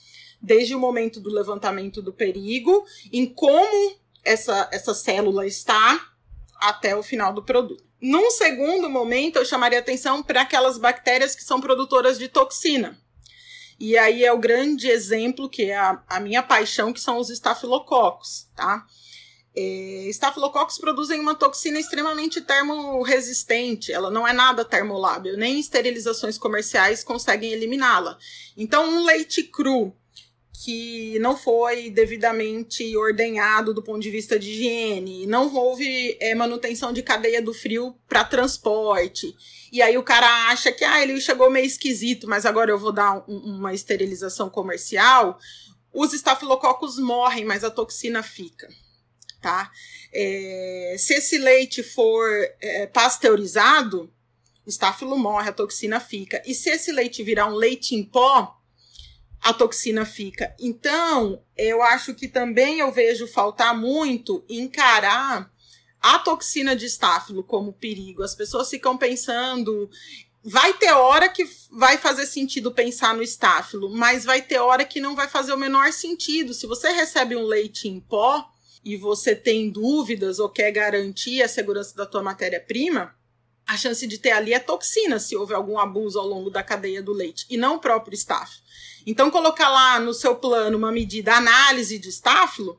desde 0.41 0.75
o 0.75 0.79
momento 0.79 1.21
do 1.21 1.31
levantamento 1.31 2.03
do 2.03 2.13
perigo, 2.13 2.85
em 3.11 3.27
como 3.27 3.97
essa, 4.23 4.69
essa 4.71 4.93
célula 4.93 5.47
está 5.47 6.13
até 6.61 6.95
o 6.95 7.03
final 7.03 7.33
do 7.33 7.43
produto. 7.43 7.88
Num 8.01 8.31
segundo 8.31 8.89
momento, 8.89 9.37
eu 9.37 9.45
chamaria 9.45 9.79
atenção 9.79 10.23
para 10.23 10.43
aquelas 10.43 10.79
bactérias 10.79 11.35
que 11.35 11.43
são 11.43 11.61
produtoras 11.61 12.19
de 12.19 12.29
toxina. 12.29 12.99
E 13.79 13.97
aí 13.97 14.25
é 14.25 14.33
o 14.33 14.39
grande 14.39 14.89
exemplo, 14.89 15.49
que 15.49 15.65
é 15.65 15.77
a, 15.77 16.03
a 16.09 16.21
minha 16.21 16.43
paixão, 16.43 16.93
que 16.93 17.01
são 17.01 17.19
os 17.19 17.31
estafilococos, 17.31 18.49
tá? 18.55 18.85
É, 19.55 20.07
estafilococos 20.09 20.79
produzem 20.79 21.19
uma 21.19 21.35
toxina 21.35 21.81
extremamente 21.81 22.41
termoresistente, 22.41 23.93
ela 23.93 24.11
não 24.11 24.27
é 24.27 24.33
nada 24.33 24.65
termolábil, 24.65 25.37
nem 25.37 25.59
esterilizações 25.59 26.39
comerciais 26.39 27.03
conseguem 27.03 27.53
eliminá-la. 27.53 28.17
Então, 28.57 28.89
um 28.89 29.05
leite 29.05 29.43
cru 29.43 29.97
que 30.65 31.19
não 31.21 31.37
foi 31.37 31.89
devidamente 31.89 32.97
ordenhado 32.97 33.73
do 33.73 33.83
ponto 33.83 34.01
de 34.01 34.11
vista 34.11 34.37
de 34.37 34.51
higiene, 34.51 35.27
não 35.27 35.55
houve 35.55 36.17
é, 36.21 36.35
manutenção 36.35 36.93
de 36.93 37.01
cadeia 37.01 37.41
do 37.41 37.55
frio 37.55 37.95
para 38.09 38.25
transporte. 38.25 39.33
E 39.71 39.81
aí 39.81 39.97
o 39.97 40.03
cara 40.03 40.27
acha 40.49 40.73
que 40.73 40.85
ah, 40.85 41.01
ele 41.01 41.21
chegou 41.21 41.49
meio 41.49 41.65
esquisito, 41.67 42.27
mas 42.29 42.45
agora 42.45 42.73
eu 42.73 42.79
vou 42.79 42.91
dar 42.91 43.25
um, 43.29 43.37
uma 43.59 43.73
esterilização 43.73 44.51
comercial. 44.51 45.39
os 45.93 46.13
estafilococos 46.13 46.99
morrem, 46.99 47.45
mas 47.45 47.63
a 47.63 47.71
toxina 47.71 48.21
fica, 48.21 48.69
tá? 49.41 49.71
É, 50.13 50.97
se 50.99 51.15
esse 51.15 51.39
leite 51.39 51.85
for 51.85 52.29
é, 52.61 52.87
pasteurizado, 52.89 54.13
o 54.67 54.69
estáfilo 54.69 55.17
morre, 55.17 55.51
a 55.51 55.53
toxina 55.53 56.01
fica. 56.01 56.43
E 56.45 56.53
se 56.53 56.69
esse 56.69 56.91
leite 56.91 57.23
virar 57.23 57.47
um 57.47 57.55
leite 57.55 57.95
em 57.95 58.03
pó, 58.03 58.58
a 59.43 59.53
toxina 59.53 60.05
fica. 60.05 60.55
Então, 60.59 61.43
eu 61.57 61.83
acho 61.83 62.15
que 62.15 62.29
também 62.29 62.81
eu 62.81 62.93
vejo 62.93 63.27
faltar 63.27 63.77
muito 63.77 64.45
encarar 64.49 65.51
a 66.01 66.19
toxina 66.19 66.77
de 66.77 66.87
estáfilo 66.87 67.43
como 67.43 67.73
perigo. 67.73 68.23
As 68.23 68.35
pessoas 68.35 68.69
ficam 68.69 68.97
pensando. 68.97 69.89
Vai 70.43 70.73
ter 70.75 70.93
hora 70.93 71.29
que 71.29 71.49
vai 71.71 71.99
fazer 71.99 72.27
sentido 72.27 72.73
pensar 72.73 73.15
no 73.15 73.23
estáfilo, 73.23 73.91
mas 73.91 74.25
vai 74.25 74.41
ter 74.41 74.59
hora 74.59 74.85
que 74.85 75.01
não 75.01 75.15
vai 75.15 75.29
fazer 75.29 75.53
o 75.53 75.59
menor 75.59 75.93
sentido. 75.93 76.55
Se 76.55 76.67
você 76.67 76.91
recebe 76.91 77.37
um 77.37 77.45
leite 77.45 77.89
em 77.89 78.01
pó 78.01 78.49
e 78.85 78.97
você 78.97 79.35
tem 79.35 79.69
dúvidas 79.71 80.39
ou 80.39 80.49
quer 80.49 80.71
garantir 80.71 81.43
a 81.43 81.49
segurança 81.49 81.95
da 81.97 82.07
tua 82.07 82.23
matéria-prima, 82.23 83.15
a 83.67 83.77
chance 83.77 84.07
de 84.07 84.17
ter 84.17 84.31
ali 84.31 84.55
é 84.55 84.59
toxina 84.59 85.19
se 85.19 85.37
houver 85.37 85.55
algum 85.55 85.79
abuso 85.79 86.19
ao 86.19 86.27
longo 86.27 86.49
da 86.49 86.63
cadeia 86.63 87.03
do 87.03 87.13
leite 87.13 87.45
e 87.51 87.57
não 87.59 87.77
o 87.77 87.81
próprio 87.81 88.15
estáfilo. 88.15 88.63
Então, 89.11 89.31
colocar 89.31 89.71
lá 89.71 89.99
no 89.99 90.13
seu 90.13 90.37
plano 90.37 90.77
uma 90.77 90.93
medida 90.93 91.35
análise 91.35 91.99
de 91.99 92.11
estáfilo 92.11 92.79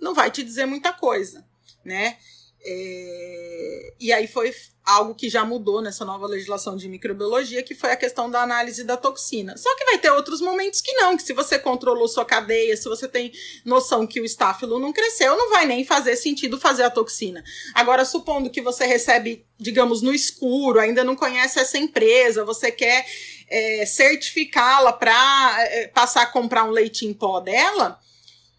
não 0.00 0.14
vai 0.14 0.30
te 0.30 0.42
dizer 0.42 0.64
muita 0.64 0.90
coisa, 0.90 1.46
né? 1.84 2.16
É... 2.64 3.94
E 4.00 4.10
aí 4.10 4.26
foi 4.26 4.54
algo 4.82 5.14
que 5.14 5.28
já 5.28 5.44
mudou 5.44 5.82
nessa 5.82 6.02
nova 6.02 6.26
legislação 6.26 6.78
de 6.78 6.88
microbiologia, 6.88 7.62
que 7.62 7.74
foi 7.74 7.90
a 7.90 7.96
questão 7.96 8.30
da 8.30 8.40
análise 8.40 8.84
da 8.84 8.96
toxina. 8.96 9.54
Só 9.58 9.74
que 9.76 9.84
vai 9.84 9.98
ter 9.98 10.10
outros 10.12 10.40
momentos 10.40 10.80
que 10.80 10.94
não, 10.94 11.14
que 11.14 11.22
se 11.24 11.34
você 11.34 11.58
controlou 11.58 12.08
sua 12.08 12.24
cadeia, 12.24 12.74
se 12.74 12.88
você 12.88 13.06
tem 13.06 13.32
noção 13.66 14.06
que 14.06 14.20
o 14.20 14.24
estáfilo 14.24 14.78
não 14.78 14.94
cresceu, 14.94 15.36
não 15.36 15.50
vai 15.50 15.66
nem 15.66 15.84
fazer 15.84 16.16
sentido 16.16 16.58
fazer 16.58 16.84
a 16.84 16.90
toxina. 16.90 17.44
Agora, 17.74 18.04
supondo 18.06 18.48
que 18.48 18.62
você 18.62 18.86
recebe, 18.86 19.44
digamos, 19.58 20.00
no 20.00 20.14
escuro, 20.14 20.80
ainda 20.80 21.04
não 21.04 21.14
conhece 21.14 21.58
essa 21.58 21.76
empresa, 21.76 22.44
você 22.46 22.70
quer 22.70 23.04
é, 23.48 23.86
certificá-la 23.86 24.92
para 24.92 25.56
é, 25.64 25.88
passar 25.88 26.22
a 26.22 26.26
comprar 26.26 26.64
um 26.64 26.70
leite 26.70 27.06
em 27.06 27.14
pó 27.14 27.40
dela, 27.40 27.98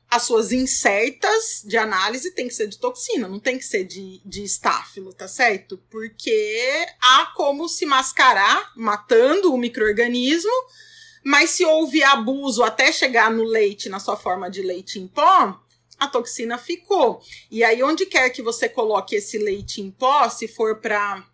as 0.10 0.24
suas 0.24 0.52
incertas 0.52 1.62
de 1.66 1.78
análise 1.78 2.32
tem 2.32 2.48
que 2.48 2.54
ser 2.54 2.68
de 2.68 2.78
toxina, 2.78 3.28
não 3.28 3.40
tem 3.40 3.58
que 3.58 3.66
ser 3.66 3.84
de, 3.84 4.22
de 4.24 4.44
estáfilo, 4.44 5.14
tá 5.14 5.28
certo? 5.28 5.78
Porque 5.90 6.86
há 7.02 7.34
como 7.36 7.68
se 7.68 7.86
mascarar 7.86 8.72
matando 8.76 9.54
o 9.54 9.58
microorganismo, 9.58 10.52
mas 11.24 11.50
se 11.50 11.66
houve 11.66 12.02
abuso 12.04 12.64
até 12.64 12.92
chegar 12.92 13.30
no 13.30 13.44
leite, 13.44 13.90
na 13.90 14.00
sua 14.00 14.16
forma 14.16 14.50
de 14.50 14.62
leite 14.62 14.98
em 14.98 15.08
pó, 15.08 15.60
a 16.00 16.08
toxina 16.08 16.58
ficou. 16.58 17.22
E 17.52 17.64
aí, 17.64 17.84
onde 17.84 18.06
quer 18.06 18.30
que 18.30 18.42
você 18.42 18.70
coloque 18.70 19.16
esse 19.16 19.38
leite 19.38 19.82
em 19.82 19.92
pó, 19.92 20.30
se 20.30 20.48
for 20.48 20.80
para 20.80 21.26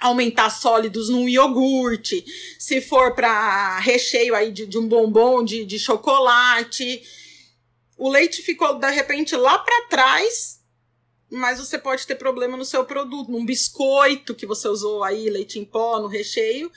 aumentar 0.00 0.50
sólidos 0.50 1.08
num 1.08 1.28
iogurte, 1.28 2.24
se 2.58 2.80
for 2.80 3.14
para 3.14 3.78
recheio 3.80 4.34
aí 4.34 4.50
de, 4.50 4.66
de 4.66 4.78
um 4.78 4.88
bombom 4.88 5.44
de, 5.44 5.64
de 5.64 5.78
chocolate, 5.78 7.02
o 7.96 8.08
leite 8.08 8.40
ficou 8.40 8.78
de 8.78 8.90
repente 8.90 9.36
lá 9.36 9.58
para 9.58 9.86
trás, 9.88 10.60
mas 11.30 11.58
você 11.58 11.78
pode 11.78 12.06
ter 12.06 12.16
problema 12.16 12.56
no 12.56 12.64
seu 12.64 12.84
produto, 12.84 13.30
num 13.30 13.44
biscoito 13.44 14.34
que 14.34 14.46
você 14.46 14.66
usou 14.68 15.04
aí, 15.04 15.28
leite 15.28 15.58
em 15.58 15.64
pó, 15.64 16.00
no 16.00 16.08
recheio. 16.08 16.72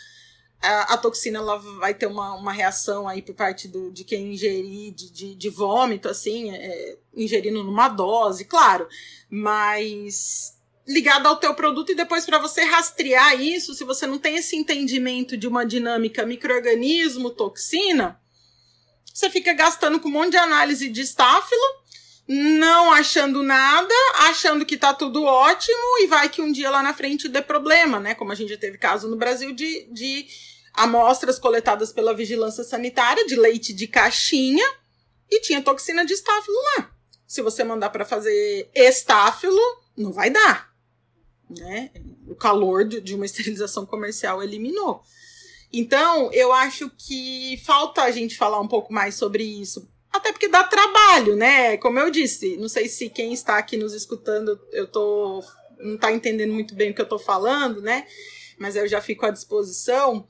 A, 0.62 0.94
a 0.94 0.98
toxina 0.98 1.40
ela 1.40 1.58
vai 1.58 1.94
ter 1.94 2.06
uma, 2.06 2.34
uma 2.36 2.52
reação 2.52 3.08
aí 3.08 3.22
por 3.22 3.36
parte 3.36 3.68
do, 3.68 3.90
de 3.90 4.04
quem 4.04 4.34
ingerir 4.34 4.94
de, 4.94 5.12
de, 5.12 5.36
de 5.36 5.50
vômito, 5.50 6.08
assim, 6.08 6.52
é, 6.52 6.98
ingerindo 7.16 7.64
numa 7.64 7.90
dose, 7.90 8.46
claro, 8.46 8.88
mas 9.30 10.54
ligado 10.88 11.28
ao 11.28 11.38
teu 11.38 11.54
produto 11.54 11.92
e 11.92 11.96
depois 11.96 12.26
para 12.26 12.38
você 12.38 12.64
rastrear 12.64 13.40
isso, 13.42 13.74
se 13.74 13.84
você 13.84 14.06
não 14.06 14.20
tem 14.20 14.36
esse 14.36 14.56
entendimento 14.56 15.38
de 15.38 15.48
uma 15.48 15.66
dinâmica 15.66 16.26
microorganismo, 16.26 17.30
toxina, 17.30 18.20
você 19.14 19.30
fica 19.30 19.54
gastando 19.54 20.00
com 20.00 20.10
um 20.10 20.12
monte 20.12 20.32
de 20.32 20.38
análise 20.38 20.90
de 20.90 21.02
estáfilo, 21.02 21.62
não 22.28 22.92
achando 22.92 23.44
nada, 23.44 23.94
achando 24.30 24.66
que 24.66 24.78
tá 24.78 24.94
tudo 24.94 25.24
ótimo 25.24 26.00
e 26.00 26.08
vai 26.08 26.30
que 26.30 26.42
um 26.42 26.52
dia 26.52 26.70
lá 26.70 26.82
na 26.82 26.94
frente 26.94 27.30
dê 27.30 27.42
problema, 27.42 28.00
né? 28.00 28.16
Como 28.16 28.32
a 28.32 28.36
gente 28.36 28.50
já 28.50 28.58
teve 28.58 28.78
caso 28.78 29.08
no 29.08 29.16
Brasil 29.16 29.54
de, 29.54 29.88
de 29.92 30.26
amostras 30.74 31.38
coletadas 31.38 31.92
pela 31.92 32.14
vigilância 32.14 32.64
sanitária 32.64 33.26
de 33.26 33.36
leite 33.36 33.74
de 33.74 33.88
caixinha 33.88 34.66
e 35.30 35.42
tinha 35.42 35.62
toxina 35.62 36.06
de 36.06 36.14
estáfilo 36.14 36.58
lá. 36.78 36.92
Se 37.28 37.42
você 37.42 37.64
mandar 37.64 37.90
para 37.90 38.06
fazer 38.06 38.70
estáfilo, 38.74 39.62
não 39.96 40.12
vai 40.12 40.30
dar, 40.30 40.73
né? 41.50 41.92
O 42.28 42.36
calor 42.36 42.86
de, 42.86 43.16
uma 43.16 43.26
esterilização 43.26 43.86
comercial 43.86 44.42
eliminou. 44.42 45.02
Então, 45.72 46.32
eu 46.32 46.54
acho 46.54 46.90
que 46.98 47.60
falta 47.66 48.04
a 48.04 48.12
gente 48.12 48.38
falar 48.38 48.60
um 48.60 48.68
pouco 48.68 48.94
mais 48.94 49.16
sobre 49.16 49.44
isso. 49.44 49.90
Até 50.12 50.32
porque 50.32 50.48
dá 50.48 50.64
trabalho, 50.64 51.36
né? 51.36 51.78
Como 51.78 51.98
eu 51.98 52.12
disse, 52.12 52.56
não 52.58 52.70
sei 52.70 52.88
se 52.88 53.10
quem 53.10 53.34
está 53.34 53.58
aqui 53.58 53.76
nos 53.76 53.94
escutando, 53.94 54.60
eu 54.72 54.86
tô 54.88 55.44
não 55.80 55.96
está 55.96 56.12
entendendo 56.12 56.54
muito 56.54 56.74
bem 56.74 56.92
o 56.92 56.94
que 56.94 57.02
eu 57.02 57.06
estou 57.06 57.20
falando, 57.20 57.82
né? 57.82 58.08
Mas 58.58 58.76
eu 58.76 58.88
já 58.88 59.02
fico 59.02 59.26
à 59.26 59.32
disposição. 59.32 60.26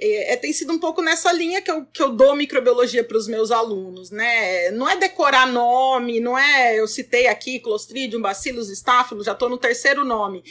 É, 0.00 0.34
é, 0.34 0.36
tem 0.36 0.52
sido 0.52 0.72
um 0.72 0.78
pouco 0.78 1.02
nessa 1.02 1.32
linha 1.32 1.60
que 1.60 1.70
eu, 1.70 1.84
que 1.86 2.02
eu 2.02 2.10
dou 2.10 2.36
microbiologia 2.36 3.02
para 3.02 3.16
os 3.16 3.26
meus 3.26 3.50
alunos, 3.50 4.10
né? 4.10 4.70
Não 4.70 4.88
é 4.88 4.96
decorar 4.96 5.46
nome, 5.46 6.20
não 6.20 6.38
é. 6.38 6.78
Eu 6.78 6.86
citei 6.86 7.26
aqui 7.26 7.58
Clostridium, 7.58 8.20
Bacillus, 8.20 8.70
Staphylos, 8.70 9.26
já 9.26 9.32
estou 9.32 9.48
no 9.48 9.58
terceiro 9.58 10.04
nome 10.04 10.42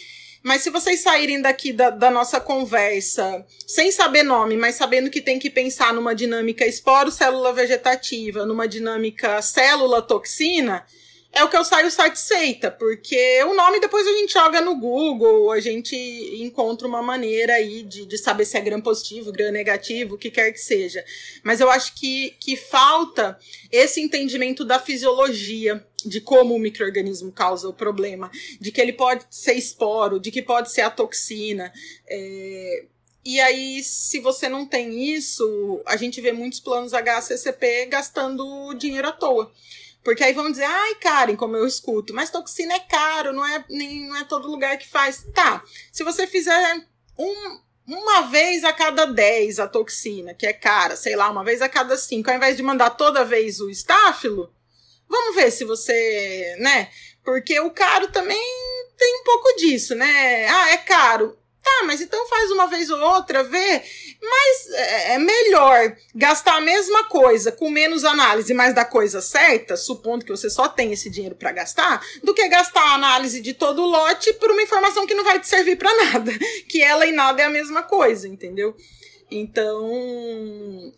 mas 0.47 0.61
se 0.61 0.69
vocês 0.69 1.01
saírem 1.01 1.41
daqui 1.41 1.73
da, 1.73 1.89
da, 1.89 2.09
nossa 2.09 2.39
conversa 2.39 3.45
sem 3.67 3.91
saber 3.91 4.23
nome, 4.23 4.55
mas 4.55 4.75
sabendo 4.75 5.09
que 5.09 5.19
tem 5.19 5.37
que 5.37 5.49
pensar 5.49 5.93
numa 5.93 6.15
dinâmica 6.15 6.65
esporo-célula 6.65 7.51
vegetativa, 7.51 8.45
numa 8.45 8.65
dinâmica 8.65 9.41
célula-toxina, 9.41 10.85
é 11.37 11.43
o 11.43 11.49
que 11.49 11.55
eu 11.55 11.63
saio 11.63 11.91
satisfeita, 11.91 12.71
porque 12.71 13.43
o 13.43 13.53
nome 13.53 13.79
depois 13.79 14.07
a 14.07 14.11
gente 14.11 14.33
joga 14.33 14.59
no 14.59 14.75
Google, 14.75 15.51
a 15.51 15.59
gente 15.59 15.95
encontra 16.41 16.87
uma 16.87 17.03
maneira 17.03 17.53
aí 17.53 17.83
de, 17.83 18.07
de 18.07 18.17
saber 18.17 18.43
se 18.43 18.57
é 18.57 18.61
gram 18.61 18.81
positivo, 18.81 19.31
gram 19.31 19.51
negativo, 19.51 20.15
o 20.15 20.17
que 20.17 20.31
quer 20.31 20.51
que 20.51 20.59
seja. 20.59 21.05
Mas 21.43 21.59
eu 21.59 21.69
acho 21.69 21.93
que, 21.93 22.35
que 22.39 22.55
falta 22.55 23.37
esse 23.71 24.01
entendimento 24.01 24.65
da 24.65 24.79
fisiologia, 24.79 25.85
de 26.03 26.19
como 26.21 26.55
o 26.55 26.59
microorganismo 26.59 27.31
causa 27.31 27.69
o 27.69 27.73
problema, 27.73 28.31
de 28.59 28.71
que 28.71 28.81
ele 28.81 28.93
pode 28.93 29.25
ser 29.29 29.53
esporo, 29.53 30.19
de 30.19 30.31
que 30.31 30.41
pode 30.41 30.71
ser 30.71 30.81
a 30.81 30.89
toxina. 30.89 31.71
É... 32.07 32.85
E 33.23 33.39
aí, 33.41 33.83
se 33.83 34.19
você 34.19 34.47
não 34.47 34.65
tem 34.65 35.13
isso, 35.13 35.81
a 35.85 35.97
gente 35.97 36.19
vê 36.21 36.31
muitos 36.31 36.61
planos 36.61 36.93
HCCP 36.93 37.87
gastando 37.87 38.73
dinheiro 38.73 39.07
à 39.07 39.11
toa. 39.11 39.51
Porque 40.07 40.23
aí 40.23 40.31
vão 40.31 40.49
dizer, 40.49 40.63
ai, 40.63 40.95
Karen, 40.95 41.35
como 41.35 41.57
eu 41.57 41.67
escuto, 41.67 42.13
mas 42.13 42.29
toxina 42.29 42.73
é 42.75 42.79
caro, 42.79 43.33
não 43.33 43.45
é, 43.45 43.65
nem, 43.69 44.07
não 44.07 44.15
é 44.15 44.23
todo 44.23 44.47
lugar 44.47 44.77
que 44.77 44.87
faz. 44.87 45.27
Tá, 45.33 45.61
se 45.91 46.01
você 46.01 46.25
fizer 46.25 46.87
um, 47.19 47.59
uma 47.85 48.21
vez 48.21 48.63
a 48.63 48.71
cada 48.71 49.03
10 49.03 49.59
a 49.59 49.67
toxina, 49.67 50.33
que 50.33 50.47
é 50.47 50.53
cara, 50.53 50.95
sei 50.95 51.17
lá, 51.17 51.29
uma 51.29 51.43
vez 51.43 51.61
a 51.61 51.67
cada 51.67 51.97
5, 51.97 52.29
ao 52.29 52.37
invés 52.37 52.55
de 52.55 52.63
mandar 52.63 52.91
toda 52.91 53.25
vez 53.25 53.59
o 53.59 53.69
estáfilo, 53.69 54.49
vamos 55.09 55.35
ver 55.35 55.51
se 55.51 55.65
você, 55.65 56.55
né? 56.57 56.89
Porque 57.21 57.59
o 57.59 57.71
caro 57.71 58.07
também 58.07 58.41
tem 58.95 59.13
um 59.19 59.23
pouco 59.25 59.57
disso, 59.57 59.93
né? 59.93 60.47
Ah, 60.47 60.71
é 60.71 60.77
caro. 60.77 61.37
Tá, 61.67 61.83
mas 61.83 61.99
então 61.99 62.27
faz 62.27 62.49
uma 62.49 62.67
vez 62.67 62.89
ou 62.89 62.99
outra, 62.99 63.43
vê. 63.43 63.83
Mas 64.21 64.73
é, 64.73 65.13
é 65.13 65.19
melhor 65.19 65.95
gastar 66.15 66.55
a 66.55 66.61
mesma 66.61 67.03
coisa 67.05 67.51
com 67.51 67.69
menos 67.69 68.05
análise, 68.05 68.53
mas 68.53 68.73
da 68.73 68.85
coisa 68.85 69.21
certa, 69.21 69.75
supondo 69.75 70.23
que 70.23 70.31
você 70.31 70.49
só 70.49 70.69
tem 70.69 70.93
esse 70.93 71.09
dinheiro 71.09 71.35
para 71.35 71.51
gastar, 71.51 72.01
do 72.23 72.33
que 72.33 72.47
gastar 72.47 72.81
a 72.81 72.93
análise 72.95 73.41
de 73.41 73.53
todo 73.53 73.81
o 73.81 73.85
lote 73.85 74.33
por 74.33 74.49
uma 74.49 74.61
informação 74.61 75.05
que 75.05 75.13
não 75.13 75.25
vai 75.25 75.39
te 75.39 75.47
servir 75.47 75.77
para 75.77 75.93
nada. 76.05 76.31
Que 76.69 76.81
ela 76.81 77.05
e 77.05 77.11
nada 77.11 77.41
é 77.41 77.45
a 77.45 77.49
mesma 77.49 77.83
coisa, 77.83 78.27
entendeu? 78.27 78.75
Então, 79.29 79.89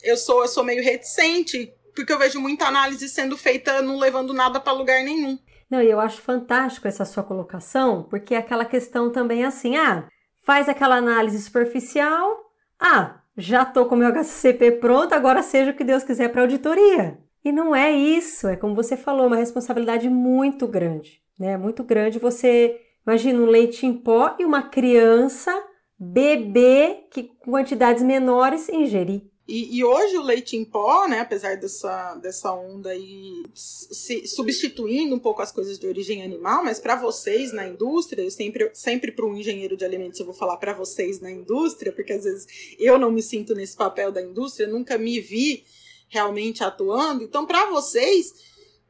eu 0.03 0.17
sou, 0.17 0.41
eu 0.41 0.47
sou 0.47 0.63
meio 0.63 0.83
reticente, 0.83 1.73
porque 1.95 2.11
eu 2.13 2.19
vejo 2.19 2.39
muita 2.39 2.65
análise 2.65 3.07
sendo 3.09 3.37
feita 3.37 3.81
não 3.81 3.97
levando 3.97 4.33
nada 4.33 4.59
para 4.59 4.73
lugar 4.73 5.03
nenhum. 5.03 5.37
Não, 5.69 5.81
e 5.81 5.89
eu 5.89 5.99
acho 5.99 6.21
fantástico 6.21 6.87
essa 6.87 7.05
sua 7.05 7.23
colocação, 7.23 8.03
porque 8.03 8.33
é 8.33 8.37
aquela 8.37 8.65
questão 8.65 9.11
também 9.11 9.45
assim, 9.45 9.77
ah, 9.77 10.07
faz 10.49 10.67
aquela 10.67 10.95
análise 10.95 11.39
superficial. 11.39 12.51
Ah, 12.79 13.19
já 13.37 13.63
tô 13.63 13.85
com 13.85 13.95
meu 13.95 14.11
HCP 14.11 14.71
pronto, 14.81 15.13
agora 15.13 15.43
seja 15.43 15.69
o 15.69 15.75
que 15.75 15.83
Deus 15.83 16.03
quiser 16.03 16.29
para 16.29 16.41
auditoria. 16.41 17.19
E 17.45 17.51
não 17.51 17.75
é 17.75 17.91
isso, 17.91 18.47
é 18.47 18.55
como 18.55 18.73
você 18.73 18.97
falou, 18.97 19.27
uma 19.27 19.35
responsabilidade 19.35 20.09
muito 20.09 20.67
grande, 20.67 21.21
né? 21.37 21.55
Muito 21.55 21.83
grande 21.83 22.17
você 22.17 22.81
imagina 23.05 23.39
um 23.39 23.45
leite 23.45 23.85
em 23.85 23.93
pó 23.93 24.35
e 24.39 24.43
uma 24.43 24.63
criança 24.63 25.55
bebê 25.99 27.03
que 27.11 27.25
com 27.25 27.51
quantidades 27.51 28.01
menores 28.01 28.69
ingerir. 28.69 29.29
E, 29.49 29.77
e, 29.77 29.83
hoje 29.83 30.15
o 30.15 30.21
leite 30.21 30.55
em 30.55 30.63
pó, 30.63 31.07
né, 31.07 31.21
apesar 31.21 31.57
dessa, 31.57 32.13
dessa 32.15 32.53
onda 32.53 32.91
aí 32.91 33.43
se, 33.55 34.27
substituindo 34.27 35.15
um 35.15 35.19
pouco 35.19 35.41
as 35.41 35.51
coisas 35.51 35.79
de 35.79 35.87
origem 35.87 36.21
animal, 36.21 36.63
mas 36.63 36.79
para 36.79 36.95
vocês 36.95 37.51
na 37.51 37.67
indústria, 37.67 38.21
eu 38.21 38.29
sempre, 38.29 38.69
sempre 38.75 39.11
para 39.11 39.25
um 39.25 39.35
engenheiro 39.35 39.75
de 39.75 39.83
alimentos 39.83 40.19
eu 40.19 40.25
vou 40.27 40.35
falar 40.35 40.57
para 40.57 40.73
vocês 40.73 41.19
na 41.19 41.31
indústria, 41.31 41.91
porque 41.91 42.13
às 42.13 42.25
vezes 42.25 42.45
eu 42.77 42.99
não 42.99 43.09
me 43.09 43.23
sinto 43.23 43.55
nesse 43.55 43.75
papel 43.75 44.11
da 44.11 44.21
indústria, 44.21 44.67
nunca 44.67 44.99
me 44.99 45.19
vi 45.19 45.63
realmente 46.09 46.63
atuando. 46.63 47.23
Então, 47.23 47.47
para 47.47 47.71
vocês, 47.71 48.31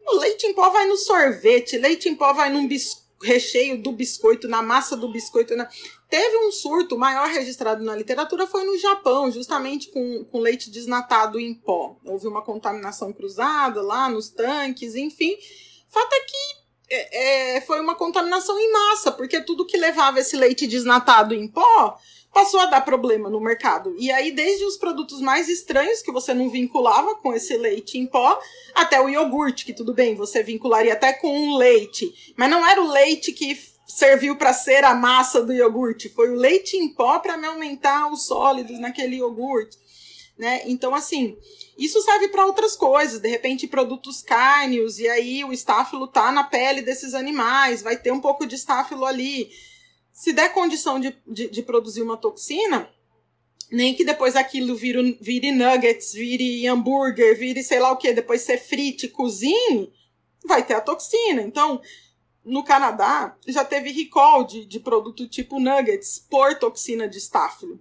o 0.05 0.17
leite 0.17 0.45
em 0.45 0.53
pó 0.53 0.69
vai 0.69 0.87
no 0.87 0.97
sorvete, 0.97 1.77
leite 1.77 2.09
em 2.09 2.15
pó 2.15 2.33
vai 2.33 2.51
num 2.51 2.67
recheio 3.21 3.81
do 3.81 3.91
biscoito, 3.91 4.47
na 4.47 4.61
massa 4.61 4.95
do 4.97 5.09
biscoito. 5.09 5.55
Na... 5.55 5.69
Teve 6.09 6.37
um 6.39 6.51
surto 6.51 6.97
maior 6.97 7.29
registrado 7.29 7.83
na 7.83 7.95
literatura, 7.95 8.47
foi 8.47 8.63
no 8.63 8.77
Japão, 8.79 9.31
justamente 9.31 9.91
com, 9.91 10.25
com 10.25 10.39
leite 10.39 10.71
desnatado 10.71 11.39
em 11.39 11.53
pó. 11.53 11.97
Houve 12.03 12.27
uma 12.27 12.41
contaminação 12.41 13.13
cruzada 13.13 13.81
lá 13.83 14.09
nos 14.09 14.29
tanques, 14.29 14.95
enfim. 14.95 15.37
Fato 15.87 16.11
é 16.11 16.19
que 16.21 16.59
é, 16.89 17.57
é, 17.57 17.61
foi 17.61 17.79
uma 17.79 17.93
contaminação 17.93 18.57
em 18.59 18.71
massa, 18.71 19.11
porque 19.11 19.39
tudo 19.41 19.67
que 19.67 19.77
levava 19.77 20.19
esse 20.19 20.35
leite 20.35 20.65
desnatado 20.65 21.35
em 21.35 21.47
pó 21.47 21.97
passou 22.33 22.59
a 22.59 22.65
dar 22.65 22.81
problema 22.81 23.29
no 23.29 23.39
mercado. 23.39 23.95
E 23.97 24.11
aí, 24.11 24.31
desde 24.31 24.65
os 24.65 24.77
produtos 24.77 25.21
mais 25.21 25.47
estranhos, 25.47 26.01
que 26.01 26.11
você 26.11 26.33
não 26.33 26.49
vinculava 26.49 27.15
com 27.15 27.33
esse 27.33 27.57
leite 27.57 27.97
em 27.97 28.07
pó, 28.07 28.39
até 28.73 28.99
o 28.99 29.09
iogurte, 29.09 29.65
que 29.65 29.73
tudo 29.73 29.93
bem, 29.93 30.15
você 30.15 30.41
vincularia 30.41 30.93
até 30.93 31.13
com 31.13 31.31
um 31.31 31.55
leite, 31.55 32.33
mas 32.35 32.49
não 32.49 32.65
era 32.65 32.81
o 32.81 32.91
leite 32.91 33.31
que 33.31 33.55
serviu 33.89 34.35
para 34.35 34.53
ser 34.53 34.83
a 34.83 34.93
massa 34.93 35.41
do 35.43 35.51
iogurte, 35.51 36.09
foi 36.09 36.29
o 36.29 36.35
leite 36.35 36.77
em 36.77 36.89
pó 36.89 37.17
para 37.19 37.35
me 37.35 37.47
aumentar 37.47 38.11
os 38.11 38.27
sólidos 38.27 38.79
naquele 38.79 39.15
iogurte, 39.15 39.77
né? 40.37 40.61
Então 40.65 40.93
assim, 40.93 41.35
isso 41.75 41.99
serve 42.01 42.27
para 42.27 42.45
outras 42.45 42.75
coisas, 42.75 43.19
de 43.19 43.27
repente 43.27 43.67
produtos 43.67 44.21
cárneos 44.21 44.99
e 44.99 45.07
aí 45.09 45.43
o 45.43 45.51
estáfilo 45.51 46.07
tá 46.07 46.31
na 46.31 46.43
pele 46.43 46.83
desses 46.83 47.15
animais, 47.15 47.81
vai 47.81 47.97
ter 47.97 48.11
um 48.11 48.21
pouco 48.21 48.45
de 48.45 48.55
estáfilo 48.55 49.05
ali. 49.05 49.49
Se 50.13 50.31
der 50.33 50.53
condição 50.53 50.99
de, 50.99 51.15
de, 51.25 51.49
de 51.49 51.63
produzir 51.63 52.03
uma 52.03 52.17
toxina, 52.17 52.89
nem 53.71 53.95
que 53.95 54.05
depois 54.05 54.35
aquilo 54.35 54.75
vire, 54.75 55.17
vire 55.19 55.51
nuggets, 55.51 56.13
vire 56.13 56.67
hambúrguer, 56.67 57.37
vire 57.37 57.63
sei 57.63 57.79
lá 57.79 57.91
o 57.91 57.97
que, 57.97 58.13
depois 58.13 58.41
você 58.41 58.57
frite, 58.57 59.07
cozinhe, 59.07 59.91
vai 60.45 60.63
ter 60.63 60.75
a 60.75 60.81
toxina. 60.81 61.41
Então, 61.41 61.81
no 62.49 62.63
Canadá, 62.63 63.35
já 63.47 63.63
teve 63.63 63.91
recall 63.91 64.43
de, 64.43 64.65
de 64.65 64.79
produto 64.79 65.27
tipo 65.27 65.59
nuggets 65.59 66.19
por 66.29 66.57
toxina 66.57 67.07
de 67.07 67.17
estáfilo. 67.17 67.79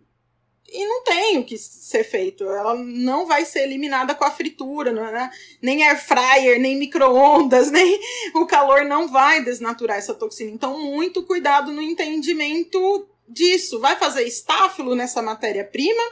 E 0.71 0.85
não 0.85 1.03
tem 1.03 1.39
o 1.39 1.45
que 1.45 1.57
ser 1.57 2.05
feito. 2.05 2.45
Ela 2.45 2.75
não 2.75 3.27
vai 3.27 3.47
ser 3.47 3.61
eliminada 3.61 4.15
com 4.15 4.25
a 4.25 4.31
fritura, 4.31 4.93
né? 4.93 5.31
nem 5.63 5.83
air 5.83 5.99
fryer, 5.99 6.61
nem 6.61 6.77
micro-ondas, 6.77 7.71
nem 7.73 7.99
o 8.35 8.47
calor 8.47 8.85
não 8.85 9.09
vai 9.09 9.43
desnaturar 9.43 9.97
essa 9.97 10.13
toxina. 10.13 10.51
Então, 10.51 10.79
muito 10.79 11.23
cuidado 11.23 11.73
no 11.73 11.81
entendimento 11.81 13.09
disso. 13.27 13.81
Vai 13.81 13.97
fazer 13.97 14.25
estáfilo 14.25 14.95
nessa 14.95 15.23
matéria-prima 15.23 16.03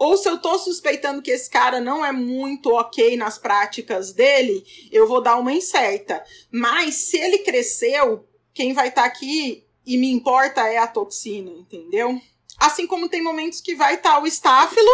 ou 0.00 0.16
se 0.16 0.26
eu 0.26 0.38
tô 0.38 0.58
suspeitando 0.58 1.20
que 1.20 1.30
esse 1.30 1.50
cara 1.50 1.78
não 1.78 2.02
é 2.02 2.10
muito 2.10 2.70
ok 2.70 3.18
nas 3.18 3.36
práticas 3.36 4.14
dele, 4.14 4.64
eu 4.90 5.06
vou 5.06 5.20
dar 5.20 5.36
uma 5.36 5.52
incerta. 5.52 6.24
Mas 6.50 6.94
se 6.94 7.18
ele 7.18 7.40
cresceu, 7.40 8.26
quem 8.54 8.72
vai 8.72 8.88
estar 8.88 9.02
tá 9.02 9.06
aqui 9.06 9.62
e 9.84 9.98
me 9.98 10.10
importa 10.10 10.66
é 10.66 10.78
a 10.78 10.86
toxina, 10.86 11.50
entendeu? 11.50 12.18
Assim 12.56 12.86
como 12.86 13.10
tem 13.10 13.22
momentos 13.22 13.60
que 13.60 13.74
vai 13.74 13.96
estar 13.96 14.14
tá 14.14 14.22
o 14.22 14.26
estáfilo, 14.26 14.90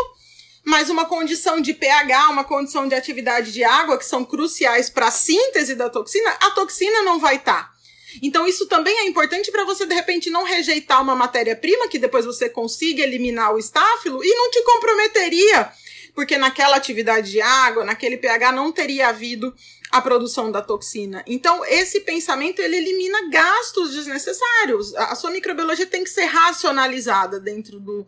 mas 0.64 0.90
uma 0.90 1.04
condição 1.04 1.60
de 1.60 1.72
pH, 1.72 2.28
uma 2.30 2.42
condição 2.42 2.88
de 2.88 2.96
atividade 2.96 3.52
de 3.52 3.62
água, 3.62 3.98
que 3.98 4.04
são 4.04 4.24
cruciais 4.24 4.90
para 4.90 5.06
a 5.06 5.12
síntese 5.12 5.76
da 5.76 5.88
toxina, 5.88 6.30
a 6.40 6.50
toxina 6.50 7.02
não 7.02 7.20
vai 7.20 7.36
estar. 7.36 7.68
Tá. 7.68 7.75
Então, 8.22 8.46
isso 8.46 8.66
também 8.66 8.96
é 8.98 9.06
importante 9.06 9.50
para 9.50 9.64
você, 9.64 9.86
de 9.86 9.94
repente, 9.94 10.30
não 10.30 10.44
rejeitar 10.44 11.02
uma 11.02 11.14
matéria-prima, 11.14 11.88
que 11.88 11.98
depois 11.98 12.24
você 12.24 12.48
consiga 12.48 13.02
eliminar 13.02 13.54
o 13.54 13.58
estáfilo 13.58 14.24
e 14.24 14.34
não 14.34 14.50
te 14.50 14.62
comprometeria, 14.62 15.70
porque 16.14 16.38
naquela 16.38 16.76
atividade 16.76 17.30
de 17.30 17.40
água, 17.40 17.84
naquele 17.84 18.16
pH, 18.16 18.52
não 18.52 18.72
teria 18.72 19.08
havido 19.08 19.54
a 19.90 20.00
produção 20.00 20.50
da 20.50 20.62
toxina. 20.62 21.22
Então, 21.26 21.64
esse 21.64 22.00
pensamento 22.00 22.60
ele 22.60 22.76
elimina 22.76 23.28
gastos 23.30 23.92
desnecessários. 23.92 24.94
A 24.94 25.14
sua 25.14 25.30
microbiologia 25.30 25.86
tem 25.86 26.04
que 26.04 26.10
ser 26.10 26.24
racionalizada 26.24 27.38
dentro 27.38 27.78
do. 27.78 28.06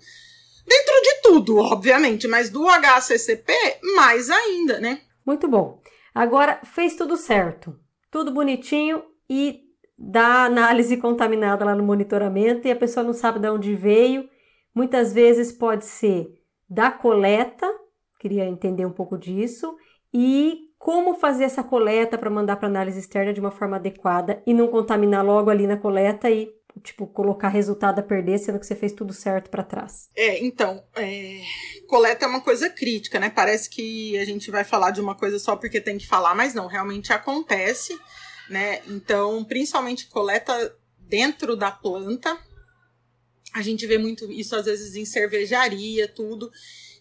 Dentro 0.67 1.03
de 1.03 1.23
tudo, 1.23 1.57
obviamente, 1.57 2.29
mas 2.29 2.51
do 2.51 2.67
HCCP, 2.69 3.55
mais 3.95 4.29
ainda, 4.29 4.79
né? 4.79 5.01
Muito 5.25 5.49
bom. 5.49 5.83
Agora, 6.15 6.61
fez 6.75 6.95
tudo 6.95 7.17
certo, 7.17 7.79
tudo 8.11 8.33
bonitinho 8.33 9.03
e 9.31 9.68
da 9.99 10.45
análise 10.45 10.97
contaminada 10.97 11.65
lá 11.65 11.75
no 11.75 11.83
monitoramento 11.83 12.69
e 12.69 12.71
a 12.71 12.77
pessoa 12.77 13.05
não 13.05 13.13
sabe 13.13 13.41
de 13.41 13.49
onde 13.49 13.75
veio. 13.75 14.29
Muitas 14.73 15.13
vezes 15.13 15.51
pode 15.51 15.85
ser 15.85 16.39
da 16.71 16.91
coleta, 16.91 17.67
queria 18.21 18.47
entender 18.47 18.87
um 18.87 18.93
pouco 18.93 19.19
disso, 19.19 19.77
e 20.15 20.69
como 20.79 21.15
fazer 21.15 21.45
essa 21.45 21.65
coleta 21.65 22.17
para 22.17 22.31
mandar 22.31 22.57
para 22.57 22.69
análise 22.69 23.01
externa 23.01 23.33
de 23.33 23.41
uma 23.41 23.51
forma 23.51 23.77
adequada 23.77 24.41
e 24.47 24.55
não 24.55 24.69
contaminar 24.69 25.25
logo 25.25 25.51
ali 25.51 25.67
na 25.67 25.77
coleta 25.77 26.31
e 26.31 26.49
tipo 26.85 27.09
colocar 27.09 27.49
resultado 27.49 27.99
a 27.99 28.03
perder, 28.03 28.39
sendo 28.39 28.61
que 28.61 28.67
você 28.67 28.77
fez 28.77 28.93
tudo 28.93 29.13
certo 29.13 29.51
para 29.51 29.65
trás. 29.65 30.09
É, 30.15 30.45
então, 30.45 30.81
é... 30.95 31.41
coleta 31.89 32.25
é 32.25 32.29
uma 32.29 32.41
coisa 32.41 32.71
crítica, 32.71 33.19
né? 33.19 33.31
Parece 33.31 33.69
que 33.69 34.17
a 34.17 34.25
gente 34.25 34.49
vai 34.49 34.63
falar 34.63 34.93
de 34.93 35.01
uma 35.01 35.17
coisa 35.17 35.41
só 35.41 35.57
porque 35.57 35.81
tem 35.81 35.99
que 35.99 36.07
falar, 36.07 36.37
mas 36.37 36.55
não, 36.55 36.69
realmente 36.69 37.13
acontece 37.13 37.99
né? 38.49 38.83
Então, 38.87 39.45
principalmente 39.45 40.09
coleta 40.09 40.77
dentro 40.99 41.57
da 41.57 41.71
planta. 41.71 42.39
A 43.55 43.63
gente 43.63 43.87
vê 43.87 43.99
muito 43.99 44.31
isso 44.31 44.55
às 44.55 44.67
vezes 44.67 44.95
em 44.95 45.05
cervejaria, 45.05 46.07
tudo. 46.07 46.51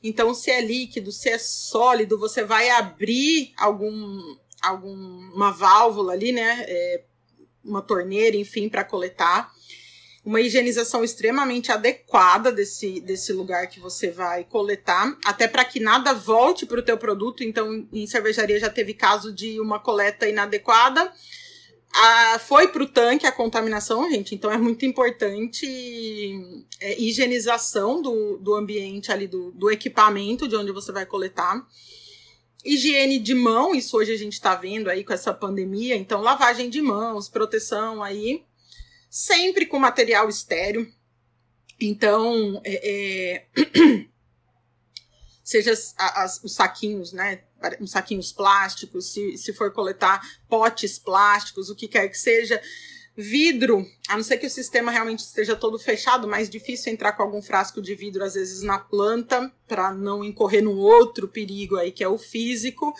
Então, 0.02 0.34
se 0.34 0.52
é 0.52 0.62
líquido, 0.62 1.12
se 1.12 1.30
é 1.30 1.38
sólido, 1.38 2.18
você 2.18 2.44
vai 2.44 2.70
abrir 2.70 3.54
algum, 3.58 4.38
alguma 4.62 5.52
válvula 5.52 6.14
ali, 6.14 6.32
né? 6.32 6.64
É, 6.68 7.04
uma 7.64 7.82
torneira, 7.82 8.38
enfim, 8.38 8.70
para 8.70 8.84
coletar. 8.84 9.52
Uma 10.28 10.42
higienização 10.42 11.06
extremamente 11.06 11.72
adequada 11.72 12.52
desse, 12.52 13.00
desse 13.00 13.32
lugar 13.32 13.68
que 13.68 13.80
você 13.80 14.12
vai 14.12 14.44
coletar, 14.44 15.18
até 15.24 15.48
para 15.48 15.64
que 15.64 15.80
nada 15.80 16.14
volte 16.14 16.66
para 16.66 16.82
o 16.82 16.84
teu 16.84 16.98
produto. 16.98 17.46
Então, 17.46 17.88
em 17.94 18.06
cervejaria 18.06 18.60
já 18.60 18.70
teve 18.70 18.94
caso 18.94 19.34
de 19.34 19.58
uma 19.62 19.80
coleta 19.80 20.28
inadequada. 20.28 21.10
A, 21.94 22.40
foi 22.40 22.68
para 22.68 22.84
o 22.84 22.90
tanque 22.90 23.26
a 23.26 23.32
contaminação, 23.32 24.12
gente, 24.12 24.36
então 24.36 24.52
é 24.52 24.58
muito 24.58 24.86
importante 24.86 25.66
é, 26.82 27.02
higienização 27.02 28.02
do, 28.02 28.38
do 28.38 28.54
ambiente 28.54 29.14
ali, 29.14 29.28
do, 29.28 29.54
do 29.54 29.72
equipamento 29.72 30.46
de 30.46 30.58
onde 30.58 30.74
você 30.74 30.92
vai 30.92 31.06
coletar. 31.06 31.66
Higiene 32.66 33.18
de 33.18 33.34
mão, 33.34 33.74
isso 33.74 33.96
hoje 33.96 34.12
a 34.12 34.18
gente 34.18 34.34
está 34.34 34.56
vendo 34.56 34.90
aí 34.90 35.06
com 35.06 35.14
essa 35.14 35.34
pandemia, 35.34 35.96
então 35.96 36.20
lavagem 36.20 36.70
de 36.70 36.82
mãos, 36.82 37.30
proteção 37.30 38.04
aí, 38.04 38.44
sempre 39.18 39.66
com 39.66 39.80
material 39.80 40.30
estéreo. 40.30 40.88
Então, 41.82 42.62
é, 42.64 43.46
é, 43.48 43.48
seja 45.44 45.72
as, 45.72 45.96
as, 45.98 46.44
os 46.44 46.54
saquinhos, 46.54 47.14
né? 47.14 47.42
uns 47.82 47.92
saquinhos 47.92 48.32
plásticos, 48.32 49.12
se, 49.12 49.36
se 49.36 49.54
for 49.54 49.74
coletar 49.74 50.22
potes 50.48 51.00
plásticos, 51.00 51.72
o 51.72 51.76
que 51.76 51.88
quer 51.88 52.08
que 52.10 52.18
seja. 52.18 52.62
Vidro, 53.16 53.84
a 54.08 54.16
não 54.16 54.24
ser 54.24 54.38
que 54.38 54.46
o 54.46 54.52
sistema 54.52 54.92
realmente 54.92 55.22
esteja 55.22 55.56
todo 55.56 55.80
fechado, 55.80 56.28
mais 56.28 56.48
difícil 56.48 56.94
entrar 56.94 57.14
com 57.14 57.24
algum 57.24 57.42
frasco 57.42 57.82
de 57.82 57.96
vidro, 57.96 58.24
às 58.24 58.36
vezes, 58.36 58.62
na 58.62 58.78
planta, 58.78 59.52
para 59.68 59.92
não 59.96 60.24
incorrer 60.24 60.62
num 60.62 60.78
outro 60.78 61.28
perigo 61.28 61.76
aí, 61.78 61.92
que 61.92 62.04
é 62.04 62.08
o 62.08 62.20
físico, 62.20 62.94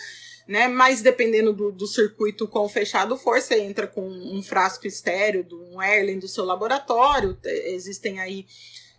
né? 0.48 0.68
Mas 0.68 1.02
dependendo 1.02 1.52
do, 1.54 1.72
do 1.72 1.88
circuito 1.88 2.48
quão 2.48 2.70
fechado 2.70 3.18
for, 3.18 3.42
você 3.42 3.60
entra 3.60 3.88
com 3.88 4.08
um 4.08 4.42
frasco 4.42 4.88
estéreo, 4.88 5.46
um 5.72 5.82
Erlen 5.82 6.20
do 6.20 6.28
seu 6.28 6.46
laboratório, 6.46 7.38
existem 7.44 8.20
aí 8.20 8.46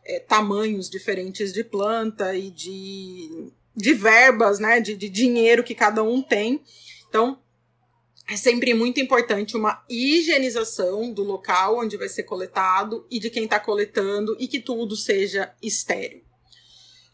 é, 0.05 0.21
tamanhos 0.21 0.91
diferentes 0.91 1.53
de 1.53 1.65
planta 1.65 2.35
e 2.35 2.51
de 2.51 3.53
de 3.79 3.95
verbas, 3.95 4.59
né, 4.59 4.81
de, 4.81 4.97
de 4.97 5.09
dinheiro 5.09 5.63
que 5.63 5.75
cada 5.75 6.03
um 6.03 6.21
tem. 6.21 6.61
Então, 7.09 7.39
é 8.29 8.37
sempre 8.37 8.75
muito 8.75 9.01
importante 9.01 9.57
uma 9.57 9.83
higienização 9.89 11.13
do 11.13 11.23
local 11.23 11.79
onde 11.79 11.97
vai 11.97 12.09
ser 12.09 12.25
coletado 12.25 13.07
e 13.09 13.21
de 13.21 13.31
quem 13.31 13.45
está 13.45 13.61
coletando 13.61 14.37
e 14.41 14.49
que 14.49 14.59
tudo 14.59 14.97
seja 14.97 15.55
estéreo. 15.63 16.28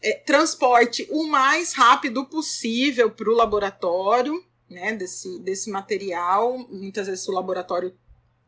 É, 0.05 0.13
transporte 0.13 1.07
o 1.09 1.25
mais 1.25 1.73
rápido 1.73 2.23
possível 2.25 3.09
para 3.09 3.27
o 3.27 3.33
laboratório 3.33 4.45
né, 4.69 4.93
desse, 4.93 5.39
desse 5.39 5.71
material. 5.71 6.59
Muitas 6.69 7.07
vezes 7.07 7.27
o 7.27 7.31
laboratório 7.31 7.91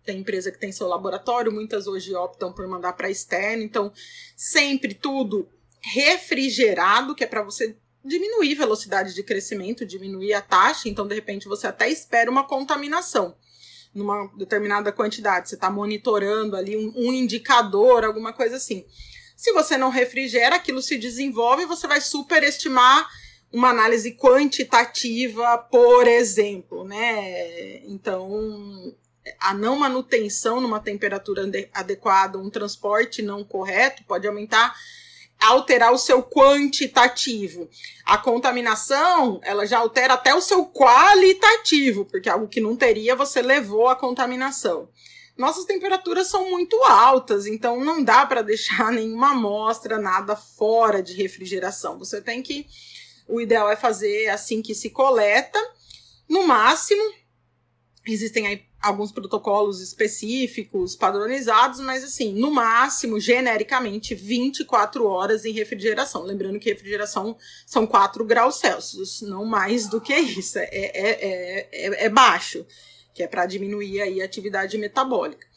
tem 0.05 0.19
empresa 0.19 0.51
que 0.51 0.59
tem 0.59 0.71
seu 0.71 0.87
laboratório, 0.87 1.51
muitas 1.51 1.87
hoje 1.87 2.13
optam 2.13 2.53
por 2.53 2.67
mandar 2.67 2.93
para 2.93 3.09
externo. 3.09 3.63
Então, 3.63 3.91
sempre 4.35 4.93
tudo 4.93 5.49
refrigerado, 5.81 7.15
que 7.15 7.23
é 7.23 7.27
para 7.27 7.41
você 7.41 7.75
diminuir 8.05 8.53
velocidade 8.53 9.15
de 9.15 9.23
crescimento, 9.23 9.83
diminuir 9.83 10.33
a 10.33 10.41
taxa, 10.43 10.87
então 10.87 11.07
de 11.07 11.15
repente 11.15 11.47
você 11.47 11.65
até 11.65 11.89
espera 11.89 12.29
uma 12.29 12.47
contaminação 12.47 13.35
numa 13.95 14.31
determinada 14.37 14.91
quantidade, 14.91 15.49
você 15.49 15.55
está 15.55 15.71
monitorando 15.71 16.55
ali 16.55 16.77
um, 16.77 16.93
um 16.95 17.11
indicador, 17.11 18.05
alguma 18.05 18.31
coisa 18.31 18.57
assim. 18.57 18.85
Se 19.37 19.53
você 19.53 19.77
não 19.77 19.91
refrigera, 19.91 20.55
aquilo 20.55 20.81
se 20.81 20.97
desenvolve 20.97 21.61
e 21.61 21.67
você 21.67 21.87
vai 21.87 22.01
superestimar 22.01 23.07
uma 23.53 23.69
análise 23.69 24.11
quantitativa, 24.13 25.59
por 25.59 26.07
exemplo, 26.07 26.83
né? 26.83 27.85
Então, 27.85 28.93
a 29.39 29.53
não 29.53 29.77
manutenção 29.77 30.59
numa 30.59 30.79
temperatura 30.79 31.43
adequada, 31.71 32.39
um 32.39 32.49
transporte 32.49 33.21
não 33.21 33.43
correto, 33.43 34.03
pode 34.05 34.27
aumentar 34.27 34.75
alterar 35.39 35.93
o 35.93 35.99
seu 35.99 36.23
quantitativo. 36.23 37.69
A 38.03 38.17
contaminação, 38.17 39.39
ela 39.43 39.67
já 39.67 39.77
altera 39.77 40.15
até 40.15 40.33
o 40.33 40.41
seu 40.41 40.65
qualitativo, 40.65 42.05
porque 42.05 42.27
algo 42.27 42.47
que 42.47 42.59
não 42.59 42.75
teria, 42.75 43.15
você 43.15 43.39
levou 43.39 43.87
a 43.87 43.95
contaminação. 43.95 44.89
Nossas 45.37 45.65
temperaturas 45.65 46.27
são 46.27 46.49
muito 46.49 46.75
altas, 46.83 47.45
então 47.45 47.83
não 47.83 48.03
dá 48.03 48.25
para 48.25 48.41
deixar 48.41 48.91
nenhuma 48.93 49.31
amostra, 49.31 49.99
nada 49.99 50.35
fora 50.35 51.01
de 51.01 51.13
refrigeração. 51.13 51.99
Você 51.99 52.21
tem 52.21 52.41
que. 52.41 52.65
O 53.27 53.41
ideal 53.41 53.69
é 53.69 53.75
fazer 53.75 54.29
assim 54.29 54.61
que 54.61 54.73
se 54.73 54.89
coleta. 54.89 55.59
No 56.27 56.45
máximo, 56.47 57.01
existem 58.05 58.65
alguns 58.81 59.11
protocolos 59.11 59.81
específicos, 59.81 60.95
padronizados, 60.95 61.79
mas 61.79 62.03
assim, 62.03 62.33
no 62.33 62.51
máximo, 62.51 63.19
genericamente, 63.19 64.15
24 64.15 65.05
horas 65.05 65.45
em 65.45 65.51
refrigeração. 65.51 66.23
Lembrando 66.23 66.59
que 66.59 66.69
refrigeração 66.69 67.37
são 67.65 67.85
4 67.85 68.23
graus 68.25 68.59
Celsius, 68.59 69.21
não 69.21 69.45
mais 69.45 69.87
do 69.87 69.99
que 69.99 70.15
isso. 70.15 70.57
É, 70.59 70.69
é, 70.71 70.89
é, 70.93 71.69
é, 71.71 72.05
é 72.05 72.09
baixo, 72.09 72.65
que 73.17 73.23
é 73.23 73.27
para 73.27 73.47
diminuir 73.47 73.99
aí 73.99 74.21
a 74.21 74.25
atividade 74.25 74.77
metabólica. 74.77 75.47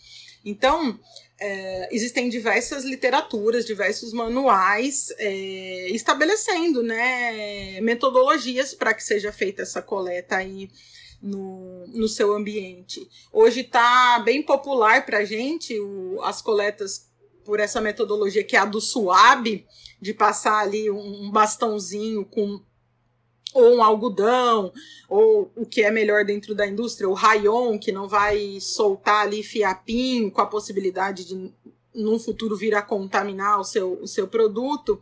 Então, 0.43 0.99
é, 1.39 1.95
existem 1.95 2.31
diversas 2.31 2.85
literaturas, 2.85 3.67
diversos 3.67 4.15
manuais 4.15 5.09
é, 5.19 5.91
estabelecendo 5.91 6.83
né, 6.83 7.79
metodologias 7.83 8.73
para 8.73 8.95
que 8.95 9.05
seja 9.05 9.31
feita 9.31 9.61
essa 9.61 9.83
coleta 9.83 10.37
aí 10.37 10.71
no, 11.21 11.87
no 11.89 12.09
seu 12.09 12.33
ambiente. 12.33 13.07
Hoje 13.31 13.61
está 13.61 14.19
bem 14.21 14.43
popular 14.43 15.05
para 15.05 15.19
a 15.19 15.25
gente 15.27 15.79
o, 15.79 16.19
as 16.23 16.41
coletas 16.41 17.11
por 17.45 17.61
essa 17.61 17.79
metodologia 17.79 18.43
que 18.43 18.57
é 18.57 18.61
a 18.61 18.65
do 18.65 18.81
suave, 18.81 19.67
de 20.01 20.15
passar 20.15 20.61
ali 20.61 20.91
um 20.91 21.31
bastãozinho 21.31 22.25
com 22.25 22.63
ou 23.55 23.77
um 23.77 23.83
algodão, 23.83 24.73
ou 25.09 25.51
o 25.57 25.67
que 25.67 25.83
é 25.83 25.91
melhor 25.91 26.25
dentro 26.25 26.55
da 26.55 26.67
indústria, 26.67 27.09
o 27.09 27.15
rayon, 27.15 27.79
que 27.79 27.93
não 27.93 28.09
vai 28.09 28.59
soltar 28.61 29.23
ali 29.23 29.43
fiapinho, 29.43 30.31
com 30.31 30.41
a 30.41 30.47
possibilidade 30.47 31.25
de, 31.27 31.53
num 31.95 32.19
futuro, 32.19 32.57
vir 32.57 32.75
a 32.75 32.83
contaminar 32.83 33.61
o 33.61 33.65
seu, 33.65 34.01
o 34.01 34.07
seu 34.07 34.29
produto. 34.29 35.01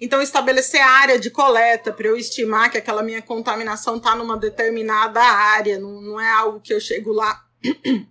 Então, 0.00 0.22
estabelecer 0.22 0.80
área 0.80 1.18
de 1.18 1.30
coleta 1.30 1.92
para 1.92 2.08
eu 2.08 2.16
estimar 2.16 2.70
que 2.70 2.78
aquela 2.78 3.02
minha 3.02 3.22
contaminação 3.22 3.96
está 3.96 4.14
numa 4.14 4.36
determinada 4.36 5.20
área, 5.20 5.78
não, 5.78 6.00
não 6.00 6.20
é 6.20 6.30
algo 6.30 6.60
que 6.60 6.72
eu 6.72 6.80
chego 6.80 7.12
lá 7.12 7.44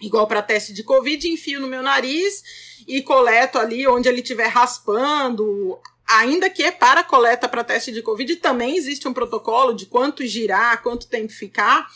igual 0.00 0.26
para 0.26 0.42
teste 0.42 0.72
de 0.72 0.82
Covid, 0.82 1.28
enfio 1.28 1.60
no 1.60 1.66
meu 1.66 1.82
nariz 1.82 2.42
e 2.86 3.02
coleto 3.02 3.58
ali 3.58 3.86
onde 3.86 4.08
ele 4.08 4.20
estiver 4.20 4.48
raspando. 4.48 5.78
Ainda 6.08 6.48
que 6.48 6.72
para 6.72 7.04
coleta 7.04 7.46
para 7.46 7.62
teste 7.62 7.92
de 7.92 8.02
Covid, 8.02 8.36
também 8.36 8.76
existe 8.76 9.06
um 9.06 9.12
protocolo 9.12 9.74
de 9.74 9.84
quanto 9.84 10.26
girar, 10.26 10.82
quanto 10.82 11.06
tem 11.06 11.26
que 11.26 11.34
ficar. 11.34 11.86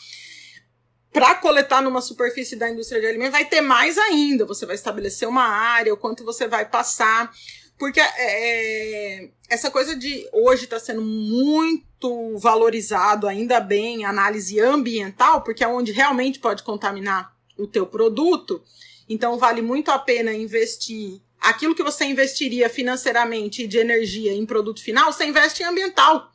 Para 1.11 1.35
coletar 1.35 1.81
numa 1.81 2.01
superfície 2.01 2.55
da 2.55 2.69
indústria 2.69 3.01
de 3.01 3.07
alimentos, 3.07 3.31
vai 3.31 3.45
ter 3.45 3.61
mais 3.61 3.97
ainda. 3.97 4.45
Você 4.45 4.67
vai 4.67 4.75
estabelecer 4.75 5.27
uma 5.27 5.43
área, 5.43 5.93
o 5.93 5.97
quanto 5.97 6.23
você 6.23 6.47
vai 6.47 6.69
passar. 6.69 7.31
Porque 7.77 7.99
é, 7.99 8.05
é, 8.17 9.29
essa 9.49 9.71
coisa 9.71 9.95
de 9.95 10.27
hoje 10.31 10.65
está 10.65 10.79
sendo 10.79 11.01
muito 11.01 12.37
valorizado, 12.37 13.27
ainda 13.27 13.59
bem, 13.59 14.05
análise 14.05 14.59
ambiental, 14.59 15.41
porque 15.41 15.63
é 15.63 15.67
onde 15.67 15.91
realmente 15.91 16.37
pode 16.37 16.61
contaminar 16.61 17.35
o 17.57 17.65
teu 17.65 17.87
produto. 17.87 18.63
Então 19.09 19.37
vale 19.39 19.61
muito 19.61 19.89
a 19.89 19.97
pena 19.97 20.31
investir 20.33 21.19
aquilo 21.43 21.75
que 21.75 21.83
você 21.83 22.05
investiria 22.05 22.69
financeiramente 22.69 23.67
de 23.67 23.77
energia 23.77 24.33
em 24.33 24.45
produto 24.45 24.81
final, 24.81 25.11
você 25.11 25.25
investe 25.25 25.61
em 25.61 25.65
ambiental. 25.65 26.31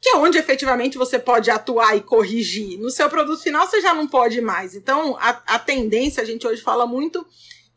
Que 0.00 0.10
é 0.10 0.16
onde 0.16 0.38
efetivamente 0.38 0.96
você 0.96 1.18
pode 1.18 1.50
atuar 1.50 1.96
e 1.96 2.00
corrigir. 2.00 2.78
No 2.78 2.90
seu 2.90 3.08
produto 3.08 3.42
final 3.42 3.66
você 3.66 3.80
já 3.80 3.94
não 3.94 4.06
pode 4.06 4.40
mais. 4.40 4.74
Então, 4.74 5.16
a, 5.18 5.42
a 5.46 5.58
tendência, 5.58 6.22
a 6.22 6.26
gente 6.26 6.46
hoje 6.46 6.62
fala 6.62 6.86
muito 6.86 7.26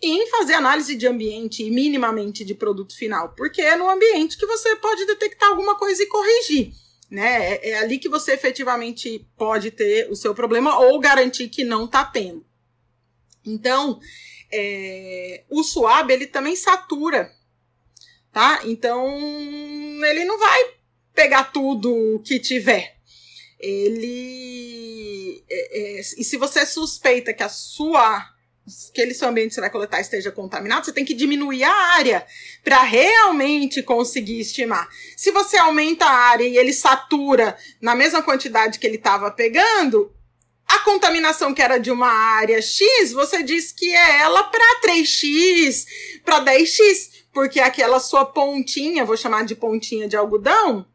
em 0.01 0.27
fazer 0.27 0.53
análise 0.53 0.95
de 0.95 1.05
ambiente 1.05 1.61
e 1.63 1.69
minimamente 1.69 2.45
de 2.45 2.55
produto 2.55 2.95
final, 2.95 3.33
porque 3.35 3.61
é 3.61 3.75
no 3.75 3.89
ambiente 3.89 4.37
que 4.37 4.45
você 4.45 4.77
pode 4.77 5.05
detectar 5.05 5.49
alguma 5.49 5.75
coisa 5.75 6.01
e 6.01 6.07
corrigir. 6.07 6.71
Né? 7.11 7.55
É, 7.55 7.69
é 7.71 7.79
ali 7.79 7.97
que 7.97 8.07
você 8.07 8.31
efetivamente 8.31 9.27
pode 9.35 9.71
ter 9.71 10.09
o 10.09 10.15
seu 10.15 10.33
problema 10.33 10.79
ou 10.79 10.99
garantir 10.99 11.49
que 11.49 11.65
não 11.65 11.85
está 11.85 12.05
tendo. 12.05 12.45
Então, 13.45 13.99
é, 14.51 15.43
o 15.49 15.63
suave 15.63 16.13
ele 16.13 16.27
também 16.27 16.55
satura, 16.55 17.31
tá? 18.31 18.61
Então, 18.65 19.07
ele 20.05 20.25
não 20.25 20.39
vai 20.39 20.73
pegar 21.13 21.45
tudo 21.45 22.21
que 22.25 22.39
tiver. 22.39 22.97
Ele. 23.59 25.43
É, 25.49 25.97
é, 25.97 25.99
e 25.99 26.23
se 26.23 26.37
você 26.37 26.65
suspeita 26.65 27.33
que 27.33 27.43
a 27.43 27.49
sua 27.49 28.25
aquele 28.91 29.13
seu 29.13 29.27
ambiente 29.27 29.49
que 29.49 29.55
você 29.55 29.61
vai 29.61 29.69
coletar 29.69 29.99
esteja 29.99 30.31
contaminado, 30.31 30.85
você 30.85 30.93
tem 30.93 31.05
que 31.05 31.13
diminuir 31.13 31.63
a 31.63 31.73
área 31.73 32.25
para 32.63 32.83
realmente 32.83 33.81
conseguir 33.81 34.39
estimar. 34.39 34.87
Se 35.17 35.31
você 35.31 35.57
aumenta 35.57 36.05
a 36.05 36.11
área 36.11 36.43
e 36.45 36.57
ele 36.57 36.71
satura 36.71 37.57
na 37.81 37.95
mesma 37.95 38.21
quantidade 38.21 38.77
que 38.77 38.85
ele 38.85 38.97
estava 38.97 39.31
pegando, 39.31 40.13
a 40.69 40.79
contaminação 40.79 41.53
que 41.53 41.61
era 41.61 41.79
de 41.79 41.91
uma 41.91 42.09
área 42.09 42.61
X, 42.61 43.11
você 43.11 43.41
diz 43.41 43.71
que 43.71 43.91
é 43.91 44.21
ela 44.21 44.43
para 44.43 44.81
3x, 44.81 45.85
para 46.23 46.45
10x, 46.45 47.09
porque 47.33 47.59
aquela 47.59 47.99
sua 47.99 48.25
pontinha, 48.25 49.05
vou 49.05 49.17
chamar 49.17 49.45
de 49.45 49.55
pontinha 49.55 50.07
de 50.07 50.15
algodão, 50.15 50.85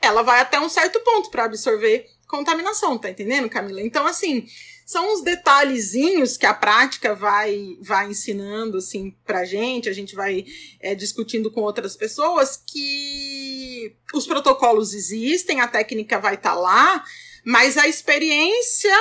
ela 0.00 0.22
vai 0.22 0.40
até 0.40 0.60
um 0.60 0.68
certo 0.68 1.00
ponto 1.00 1.30
para 1.30 1.44
absorver 1.44 2.06
contaminação, 2.28 2.96
tá 2.96 3.10
entendendo, 3.10 3.48
Camila? 3.48 3.80
Então, 3.80 4.06
assim, 4.06 4.46
são 4.86 5.12
uns 5.12 5.22
detalhezinhos 5.22 6.36
que 6.36 6.46
a 6.46 6.52
prática 6.52 7.14
vai 7.14 7.76
vai 7.80 8.10
ensinando 8.10 8.78
assim 8.78 9.16
pra 9.24 9.44
gente, 9.44 9.88
a 9.88 9.92
gente 9.92 10.14
vai 10.14 10.44
é, 10.80 10.94
discutindo 10.94 11.50
com 11.50 11.62
outras 11.62 11.96
pessoas 11.96 12.56
que 12.56 13.96
os 14.12 14.26
protocolos 14.26 14.94
existem, 14.94 15.60
a 15.60 15.68
técnica 15.68 16.18
vai 16.18 16.34
estar 16.34 16.54
tá 16.54 16.60
lá, 16.60 17.04
mas 17.44 17.78
a 17.78 17.88
experiência 17.88 18.94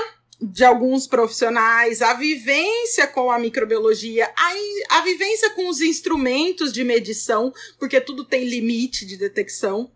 de 0.51 0.63
alguns 0.65 1.07
profissionais, 1.07 2.01
a 2.01 2.13
vivência 2.13 3.07
com 3.07 3.31
a 3.31 3.39
microbiologia, 3.39 4.29
a, 4.35 4.97
a 4.97 5.01
vivência 5.01 5.49
com 5.51 5.69
os 5.69 5.79
instrumentos 5.79 6.73
de 6.73 6.83
medição, 6.83 7.53
porque 7.79 8.01
tudo 8.01 8.25
tem 8.25 8.45
limite 8.45 9.05
de 9.05 9.17
detecção 9.17 9.91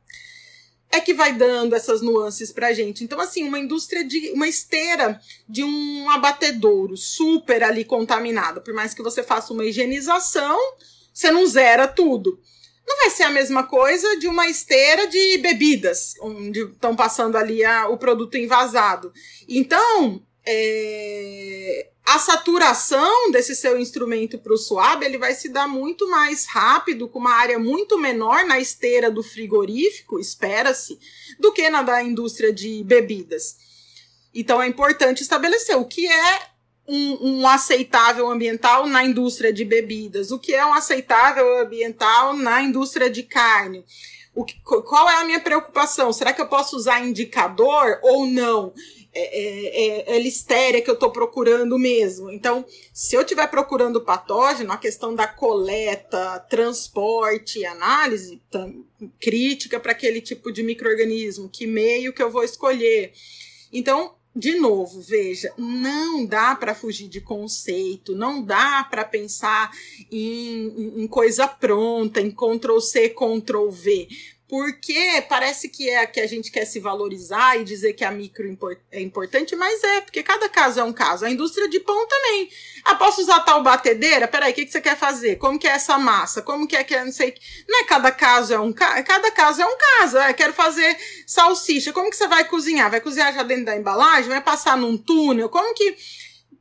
é 0.90 1.02
que 1.02 1.14
vai 1.14 1.34
dando 1.34 1.76
essas 1.76 2.02
nuances 2.02 2.52
pra 2.52 2.74
gente. 2.74 3.04
Então, 3.04 3.20
assim, 3.20 3.44
uma 3.44 3.60
indústria 3.60 4.04
de 4.04 4.32
uma 4.32 4.48
esteira 4.48 5.20
de 5.48 5.64
um 5.64 6.10
abatedouro 6.10 6.96
super 6.96 7.62
ali 7.64 7.84
contaminada, 7.84 8.62
por 8.62 8.74
mais 8.74 8.94
que 8.94 9.04
você 9.04 9.22
faça 9.22 9.54
uma 9.54 9.66
higienização, 9.66 10.58
você 11.14 11.30
não 11.30 11.46
zera 11.46 11.88
tudo. 11.88 12.40
Não 12.88 12.98
vai 13.00 13.10
ser 13.10 13.24
a 13.24 13.30
mesma 13.30 13.64
coisa 13.64 14.18
de 14.18 14.30
uma 14.30 14.48
esteira 14.48 15.08
de 15.08 15.38
bebidas, 15.40 16.14
onde 16.22 16.62
estão 16.62 16.96
passando 16.96 17.36
ali 17.36 17.64
a, 17.66 17.90
o 17.90 17.98
produto 17.98 18.38
envasado. 18.38 19.12
Então, 19.46 20.26
é, 20.50 21.90
a 22.06 22.18
saturação 22.20 23.32
desse 23.32 23.54
seu 23.54 23.78
instrumento 23.78 24.38
para 24.38 24.54
o 24.54 24.58
suave 24.58 25.06
ele 25.06 25.18
vai 25.18 25.34
se 25.34 25.50
dar 25.50 25.68
muito 25.68 26.10
mais 26.10 26.46
rápido, 26.46 27.10
com 27.10 27.20
uma 27.20 27.34
área 27.34 27.60
muito 27.60 27.98
menor 27.98 28.46
na 28.46 28.58
esteira 28.58 29.12
do 29.12 29.22
frigorífico, 29.22 30.18
espera-se, 30.18 30.98
do 31.38 31.52
que 31.52 31.70
na 31.70 31.82
da 31.84 32.02
indústria 32.02 32.54
de 32.54 32.82
bebidas. 32.86 33.58
Então 34.34 34.62
é 34.62 34.68
importante 34.68 35.22
estabelecer 35.22 35.76
o 35.76 35.84
que 35.84 36.08
é 36.08 36.42
um, 36.88 37.40
um, 37.40 37.48
aceitável 37.48 38.32
ambiental 38.32 38.88
na 38.88 39.04
indústria 39.04 39.52
de 39.52 39.66
bebidas, 39.66 40.32
o 40.32 40.40
que 40.40 40.56
é 40.56 40.66
um 40.66 40.74
aceitável 40.74 41.60
ambiental 41.60 42.32
na 42.34 42.62
indústria 42.62 43.10
de 43.10 43.24
carne. 43.24 43.84
O 44.34 44.46
que, 44.46 44.54
qual 44.62 45.10
é 45.10 45.16
a 45.16 45.26
minha 45.26 45.40
preocupação? 45.40 46.14
Será 46.14 46.32
que 46.32 46.40
eu 46.40 46.48
posso 46.48 46.78
usar 46.78 47.04
indicador 47.04 48.00
ou 48.02 48.28
não? 48.28 48.72
É, 49.18 50.14
é, 50.14 50.16
é 50.16 50.20
listéria 50.20 50.82
que 50.82 50.90
eu 50.90 50.94
estou 50.94 51.12
procurando 51.12 51.78
mesmo. 51.78 52.30
Então, 52.32 52.66
se 52.94 53.16
eu 53.16 53.22
estiver 53.22 53.48
procurando 53.48 54.02
patógeno, 54.02 54.72
a 54.72 54.78
questão 54.78 55.16
da 55.16 55.28
coleta, 55.28 56.40
transporte 56.50 57.66
análise, 57.66 58.42
crítica 59.20 59.80
para 59.80 59.92
aquele 59.92 60.22
tipo 60.22 60.52
de 60.52 60.64
microorganismo, 60.64 61.50
que 61.50 61.66
meio 61.66 62.14
que 62.14 62.22
eu 62.22 62.30
vou 62.30 62.44
escolher. 62.44 63.14
Então, 63.72 64.16
de 64.36 64.54
novo, 64.54 65.02
veja, 65.02 65.52
não 65.58 66.24
dá 66.24 66.56
para 66.56 66.76
fugir 66.76 67.08
de 67.08 67.20
conceito, 67.20 68.16
não 68.16 68.44
dá 68.44 68.84
para 68.84 69.04
pensar 69.04 69.72
em, 70.12 71.02
em, 71.02 71.08
coisa 71.08 71.48
pronta, 71.48 72.22
em 72.22 72.30
Ctrl 72.30 72.80
C, 72.80 73.10
Ctrl 73.10 73.70
V 73.72 74.08
porque 74.48 75.26
parece 75.28 75.68
que 75.68 75.90
é 75.90 76.06
que 76.06 76.22
a 76.22 76.28
gente 76.28 76.50
quer 76.50 76.64
se 76.64 76.80
valorizar 76.80 77.60
e 77.60 77.66
dizer 77.66 77.94
que 77.94 78.06
a 78.06 78.12
micro 78.12 78.48
é 78.90 79.02
importante, 79.02 79.56
mas 79.58 79.84
é, 79.84 80.02
porque 80.02 80.24
cada 80.24 80.48
caso 80.48 80.80
é 80.80 80.84
um 80.84 80.94
caso. 80.94 81.26
A 81.26 81.30
indústria 81.30 81.68
de 81.68 81.82
pão 81.82 82.08
também. 82.08 82.50
Ah, 82.86 82.96
posso 82.96 83.22
usar 83.22 83.42
tal 83.42 83.62
batedeira? 83.62 84.28
Peraí, 84.28 84.54
o 84.54 84.56
que, 84.56 84.66
que 84.66 84.72
você 84.72 84.80
quer 84.80 84.96
fazer? 84.96 85.36
Como 85.36 85.60
que 85.60 85.68
é 85.68 85.72
essa 85.72 85.98
massa? 85.98 86.42
Como 86.42 86.66
que 86.66 86.78
é 86.78 86.84
que 86.84 86.96
é, 86.96 87.04
não 87.04 87.12
sei... 87.12 87.36
Não 87.68 87.82
é 87.82 87.84
cada 87.84 88.10
caso 88.10 88.54
é 88.54 88.60
um 88.60 88.72
caso, 88.72 89.04
cada 89.04 89.32
caso 89.32 89.62
é 89.62 89.66
um 89.66 89.78
caso. 89.78 90.18
É, 90.18 90.32
quero 90.32 90.54
fazer 90.54 90.98
salsicha. 91.26 91.92
Como 91.92 92.10
que 92.10 92.16
você 92.16 92.28
vai 92.28 92.46
cozinhar? 92.46 92.90
Vai 92.90 93.02
cozinhar 93.02 93.34
já 93.34 93.44
dentro 93.44 93.66
da 93.66 93.76
embalagem? 93.76 94.30
Vai 94.30 94.42
passar 94.42 94.78
num 94.78 94.98
túnel? 94.98 95.50
Como 95.50 95.74
que 95.74 95.98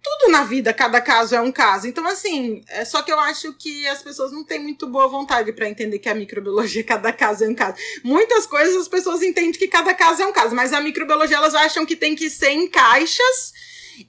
tudo 0.06 0.30
na 0.30 0.44
vida, 0.44 0.72
cada 0.72 1.00
caso 1.00 1.34
é 1.34 1.40
um 1.40 1.50
caso. 1.50 1.88
Então, 1.88 2.06
assim, 2.06 2.62
é 2.68 2.84
só 2.84 3.02
que 3.02 3.10
eu 3.10 3.18
acho 3.18 3.52
que 3.54 3.86
as 3.88 4.02
pessoas 4.02 4.30
não 4.30 4.44
têm 4.44 4.60
muito 4.60 4.86
boa 4.86 5.08
vontade 5.08 5.52
para 5.52 5.68
entender 5.68 5.98
que 5.98 6.08
a 6.08 6.14
microbiologia, 6.14 6.82
cada 6.84 7.12
caso 7.12 7.44
é 7.44 7.48
um 7.48 7.54
caso. 7.54 7.76
Muitas 8.04 8.46
coisas 8.46 8.76
as 8.76 8.88
pessoas 8.88 9.22
entendem 9.22 9.52
que 9.52 9.66
cada 9.66 9.92
caso 9.94 10.22
é 10.22 10.26
um 10.26 10.32
caso, 10.32 10.54
mas 10.54 10.72
a 10.72 10.80
microbiologia 10.80 11.36
elas 11.36 11.54
acham 11.54 11.84
que 11.84 11.96
tem 11.96 12.14
que 12.14 12.30
ser 12.30 12.50
em 12.50 12.68
caixas 12.68 13.52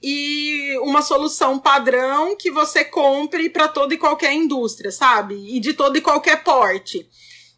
e 0.02 0.78
uma 0.82 1.02
solução 1.02 1.58
padrão 1.58 2.36
que 2.36 2.50
você 2.50 2.84
compre 2.84 3.48
para 3.50 3.66
toda 3.66 3.94
e 3.94 3.98
qualquer 3.98 4.32
indústria, 4.32 4.92
sabe? 4.92 5.34
E 5.56 5.58
de 5.58 5.72
todo 5.72 5.96
e 5.96 6.00
qualquer 6.00 6.44
porte. 6.44 7.08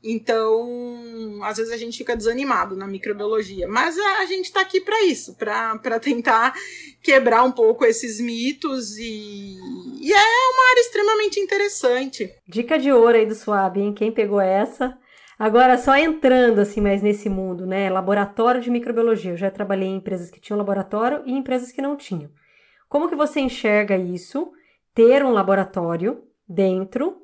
Então, 0.02 1.40
às 1.42 1.58
vezes 1.58 1.72
a 1.72 1.76
gente 1.76 1.98
fica 1.98 2.16
desanimado 2.16 2.74
na 2.74 2.86
microbiologia, 2.86 3.68
mas 3.68 3.98
a, 3.98 4.24
gente 4.24 4.46
está 4.46 4.62
aqui 4.62 4.80
para 4.80 5.04
isso, 5.04 5.36
para 5.36 6.00
tentar 6.00 6.54
quebrar 7.02 7.42
um 7.44 7.52
pouco 7.52 7.84
esses 7.84 8.18
mitos 8.18 8.96
e, 8.96 9.58
e, 10.00 10.12
é 10.12 10.16
uma 10.16 10.70
área 10.70 10.80
extremamente 10.80 11.38
interessante. 11.38 12.34
Dica 12.48 12.78
de 12.78 12.90
ouro 12.90 13.16
aí 13.16 13.26
do 13.26 13.34
Suab, 13.34 13.78
hein? 13.78 13.92
Quem 13.92 14.10
pegou 14.10 14.40
essa? 14.40 14.96
Agora, 15.38 15.76
só 15.76 15.96
entrando 15.96 16.60
assim 16.60 16.80
mais 16.80 17.02
nesse 17.02 17.28
mundo, 17.28 17.66
né? 17.66 17.90
Laboratório 17.90 18.60
de 18.60 18.70
microbiologia. 18.70 19.32
Eu 19.32 19.36
já 19.36 19.50
trabalhei 19.50 19.88
em 19.88 19.96
empresas 19.96 20.30
que 20.30 20.40
tinham 20.40 20.58
laboratório 20.58 21.22
e 21.26 21.32
empresas 21.32 21.72
que 21.72 21.82
não 21.82 21.96
tinham. 21.96 22.30
Como 22.88 23.08
que 23.08 23.14
você 23.14 23.40
enxerga 23.40 23.96
isso? 23.96 24.50
Ter 24.94 25.22
um 25.24 25.30
laboratório 25.30 26.22
dentro 26.48 27.22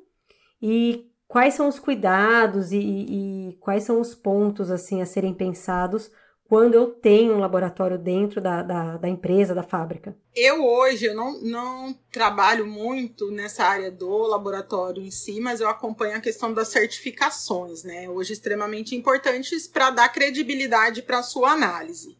e 0.61 1.06
quais 1.27 1.53
são 1.53 1.67
os 1.67 1.77
cuidados 1.77 2.71
e, 2.71 2.77
e, 2.79 3.57
quais 3.59 3.83
são 3.83 3.99
os 3.99 4.15
pontos 4.15 4.71
assim 4.71 5.01
a 5.01 5.05
serem 5.05 5.33
pensados 5.33 6.09
quando 6.45 6.75
eu 6.75 6.87
tenho 6.87 7.33
um 7.33 7.39
laboratório 7.39 7.97
dentro 7.97 8.39
da, 8.39 8.63
da, 8.63 8.95
da, 8.95 9.09
empresa, 9.09 9.53
da 9.53 9.63
fábrica? 9.63 10.17
Eu 10.33 10.63
hoje 10.65 11.07
eu 11.07 11.13
não, 11.13 11.41
não 11.41 11.93
trabalho 12.09 12.65
muito 12.65 13.29
nessa 13.29 13.65
área 13.65 13.91
do 13.91 14.19
laboratório 14.19 15.03
em 15.03 15.11
si, 15.11 15.41
mas 15.41 15.59
eu 15.59 15.67
acompanho 15.67 16.15
a 16.15 16.21
questão 16.21 16.53
das 16.53 16.69
certificações, 16.69 17.83
né? 17.83 18.07
Hoje 18.09 18.31
extremamente 18.31 18.95
importantes 18.95 19.67
para 19.67 19.89
dar 19.89 20.07
credibilidade 20.07 21.01
para 21.01 21.19
a 21.19 21.23
sua 21.23 21.51
análise. 21.51 22.17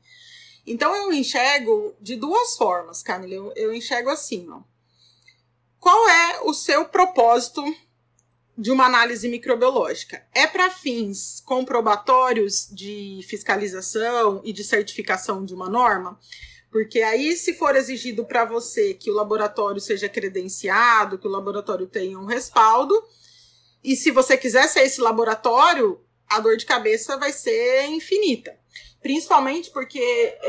Então 0.66 0.93
eu 0.93 1.14
enxergo 1.14 1.95
de 2.01 2.18
duas 2.18 2.58
formas, 2.58 3.01
Camila. 3.01 3.34
Eu, 3.34 3.53
eu 3.55 3.74
enxergo 3.74 4.10
assim, 4.10 4.45
ó. 4.49 4.60
Qual 5.80 6.10
é 6.10 6.41
o 6.41 6.53
seu 6.53 6.84
propósito 6.84 7.64
de 8.58 8.72
uma 8.72 8.86
análise 8.86 9.30
microbiológica. 9.30 10.26
É 10.34 10.47
para 10.47 10.72
fins 10.72 11.41
comprobatórios 11.45 12.68
de 12.72 13.20
fiscalização 13.30 14.41
e 14.43 14.51
de 14.51 14.64
certificação 14.64 15.45
de 15.45 15.53
uma 15.53 15.70
norma? 15.70 16.20
Porque 16.72 17.01
aí, 17.01 17.36
se 17.36 17.53
for 17.53 17.76
exigido 17.76 18.26
para 18.26 18.45
você 18.45 18.93
que 18.93 19.12
o 19.12 19.14
laboratório 19.14 19.80
seja 19.80 20.10
credenciado, 20.10 21.18
que 21.18 21.28
o 21.28 21.32
laboratório 21.32 21.88
tenha 21.88 22.20
um 22.20 22.26
respaldo, 22.26 22.93
e 23.84 23.95
se 23.95 24.12
você 24.12 24.36
quiser 24.36 24.68
ser 24.68 24.82
esse 24.82 24.99
laboratório, 24.99 26.01
a 26.28 26.39
dor 26.39 26.58
de 26.58 26.66
cabeça 26.66 27.18
vai 27.18 27.32
ser 27.32 27.86
infinita. 27.86 28.58
Principalmente 29.01 29.70
porque 29.72 29.99
é, 29.99 30.41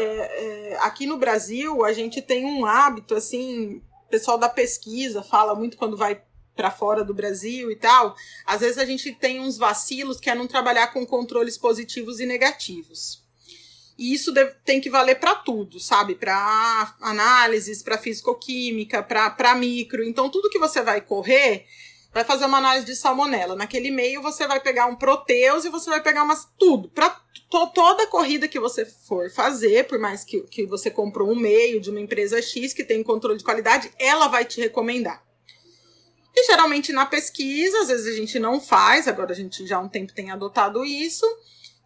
é, 0.72 0.78
aqui 0.80 1.06
no 1.06 1.18
Brasil 1.18 1.84
a 1.84 1.92
gente 1.92 2.20
tem 2.20 2.44
um 2.44 2.66
hábito, 2.66 3.14
assim, 3.14 3.82
o 4.06 4.10
pessoal 4.10 4.38
da 4.38 4.48
pesquisa 4.48 5.22
fala 5.22 5.54
muito 5.54 5.76
quando 5.76 5.96
vai 5.96 6.22
para 6.58 6.72
fora 6.72 7.04
do 7.04 7.14
Brasil 7.14 7.70
e 7.70 7.76
tal, 7.76 8.16
às 8.44 8.62
vezes 8.62 8.78
a 8.78 8.84
gente 8.84 9.12
tem 9.12 9.38
uns 9.38 9.56
vacilos 9.56 10.18
que 10.18 10.28
é 10.28 10.34
não 10.34 10.48
trabalhar 10.48 10.88
com 10.88 11.06
controles 11.06 11.56
positivos 11.56 12.18
e 12.18 12.26
negativos. 12.26 13.22
E 13.96 14.12
isso 14.12 14.32
deve, 14.32 14.54
tem 14.64 14.80
que 14.80 14.90
valer 14.90 15.20
para 15.20 15.36
tudo, 15.36 15.78
sabe? 15.78 16.16
Para 16.16 16.96
análises, 17.00 17.80
para 17.80 17.96
fisicoquímica, 17.96 19.04
para 19.04 19.54
micro. 19.54 20.02
Então, 20.02 20.28
tudo 20.28 20.50
que 20.50 20.58
você 20.58 20.82
vai 20.82 21.00
correr, 21.00 21.64
vai 22.12 22.24
fazer 22.24 22.46
uma 22.46 22.58
análise 22.58 22.86
de 22.86 22.96
salmonela. 22.96 23.54
Naquele 23.54 23.92
meio, 23.92 24.20
você 24.20 24.44
vai 24.46 24.58
pegar 24.58 24.86
um 24.86 24.96
proteus 24.96 25.64
e 25.64 25.70
você 25.70 25.88
vai 25.88 26.02
pegar 26.02 26.24
umas. 26.24 26.48
Tudo. 26.58 26.88
Para 26.88 27.10
to, 27.48 27.66
toda 27.68 28.06
corrida 28.08 28.48
que 28.48 28.58
você 28.58 28.84
for 28.84 29.30
fazer, 29.30 29.86
por 29.86 29.98
mais 30.00 30.24
que, 30.24 30.40
que 30.42 30.66
você 30.66 30.90
comprou 30.90 31.30
um 31.30 31.36
meio 31.36 31.80
de 31.80 31.90
uma 31.90 32.00
empresa 32.00 32.42
X 32.42 32.72
que 32.72 32.84
tem 32.84 33.02
controle 33.02 33.38
de 33.38 33.44
qualidade, 33.44 33.92
ela 33.96 34.26
vai 34.26 34.44
te 34.44 34.60
recomendar. 34.60 35.27
E 36.40 36.46
geralmente 36.46 36.92
na 36.92 37.04
pesquisa, 37.04 37.80
às 37.80 37.88
vezes 37.88 38.06
a 38.06 38.16
gente 38.16 38.38
não 38.38 38.60
faz, 38.60 39.08
agora 39.08 39.32
a 39.32 39.34
gente 39.34 39.66
já 39.66 39.78
há 39.78 39.80
um 39.80 39.88
tempo 39.88 40.12
tem 40.12 40.30
adotado 40.30 40.84
isso, 40.84 41.26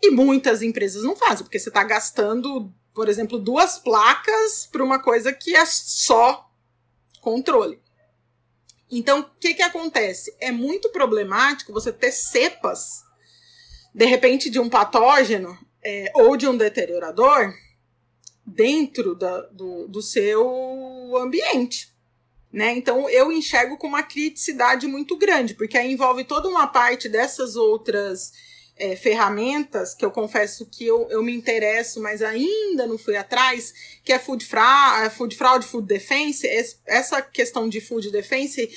e 0.02 0.10
muitas 0.10 0.60
empresas 0.60 1.02
não 1.02 1.16
fazem, 1.16 1.42
porque 1.42 1.58
você 1.58 1.70
está 1.70 1.82
gastando, 1.82 2.70
por 2.92 3.08
exemplo, 3.08 3.38
duas 3.38 3.78
placas 3.78 4.68
para 4.70 4.84
uma 4.84 4.98
coisa 4.98 5.32
que 5.32 5.56
é 5.56 5.64
só 5.64 6.50
controle. 7.22 7.80
Então, 8.90 9.20
o 9.20 9.30
que, 9.40 9.54
que 9.54 9.62
acontece? 9.62 10.36
É 10.38 10.52
muito 10.52 10.90
problemático 10.90 11.72
você 11.72 11.90
ter 11.90 12.12
cepas, 12.12 13.02
de 13.94 14.04
repente, 14.04 14.50
de 14.50 14.60
um 14.60 14.68
patógeno 14.68 15.58
é, 15.82 16.12
ou 16.14 16.36
de 16.36 16.46
um 16.46 16.54
deteriorador 16.54 17.54
dentro 18.44 19.14
da, 19.14 19.40
do, 19.46 19.88
do 19.88 20.02
seu 20.02 21.16
ambiente. 21.16 21.91
Né? 22.52 22.72
Então 22.72 23.08
eu 23.08 23.32
enxergo 23.32 23.78
com 23.78 23.86
uma 23.86 24.02
criticidade 24.02 24.86
muito 24.86 25.16
grande, 25.16 25.54
porque 25.54 25.78
aí 25.78 25.90
envolve 25.90 26.22
toda 26.24 26.48
uma 26.48 26.66
parte 26.66 27.08
dessas 27.08 27.56
outras 27.56 28.32
é, 28.76 28.96
ferramentas 28.96 29.94
que 29.94 30.04
eu 30.04 30.10
confesso 30.10 30.66
que 30.66 30.86
eu, 30.86 31.06
eu 31.08 31.22
me 31.22 31.34
interesso, 31.34 32.00
mas 32.02 32.20
ainda 32.20 32.86
não 32.86 32.98
fui 32.98 33.16
atrás, 33.16 33.72
que 34.04 34.12
é 34.12 34.18
food 34.18 34.44
fraud, 34.44 35.14
food 35.14 35.36
fraud, 35.36 35.64
food 35.64 35.86
defense. 35.86 36.46
Essa 36.86 37.22
questão 37.22 37.68
de 37.68 37.80
food 37.80 38.10
defense 38.10 38.68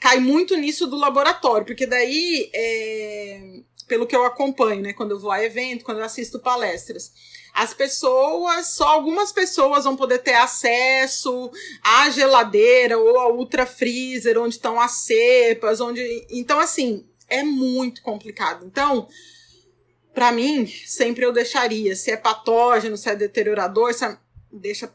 cai 0.00 0.18
muito 0.18 0.56
nisso 0.56 0.86
do 0.86 0.96
laboratório, 0.96 1.66
porque 1.66 1.86
daí, 1.86 2.50
é, 2.52 3.60
pelo 3.86 4.06
que 4.06 4.16
eu 4.16 4.24
acompanho, 4.24 4.82
né, 4.82 4.92
quando 4.92 5.12
eu 5.12 5.20
vou 5.20 5.30
a 5.30 5.42
evento, 5.44 5.84
quando 5.84 5.98
eu 5.98 6.04
assisto 6.04 6.40
palestras, 6.40 7.12
as 7.54 7.72
pessoas, 7.72 8.66
só 8.70 8.88
algumas 8.88 9.30
pessoas 9.30 9.84
vão 9.84 9.96
poder 9.96 10.18
ter 10.18 10.34
acesso 10.34 11.52
à 11.80 12.10
geladeira 12.10 12.98
ou 12.98 13.16
ao 13.16 13.36
ultra 13.36 13.64
freezer, 13.64 14.36
onde 14.36 14.56
estão 14.56 14.80
as 14.80 15.04
cepas, 15.04 15.80
onde. 15.80 16.26
Então, 16.30 16.58
assim, 16.58 17.06
é 17.28 17.44
muito 17.44 18.02
complicado. 18.02 18.66
Então, 18.66 19.06
para 20.12 20.32
mim, 20.32 20.66
sempre 20.66 21.24
eu 21.24 21.32
deixaria, 21.32 21.94
se 21.94 22.10
é 22.10 22.16
patógeno, 22.16 22.96
se 22.96 23.08
é 23.08 23.14
deteriorador, 23.14 23.94
se 23.94 24.04
é... 24.04 24.18
deixa 24.50 24.92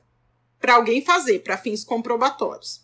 para 0.59 0.75
alguém 0.75 1.03
fazer, 1.03 1.39
para 1.39 1.57
fins 1.57 1.85
comprobatórios. 1.85 2.81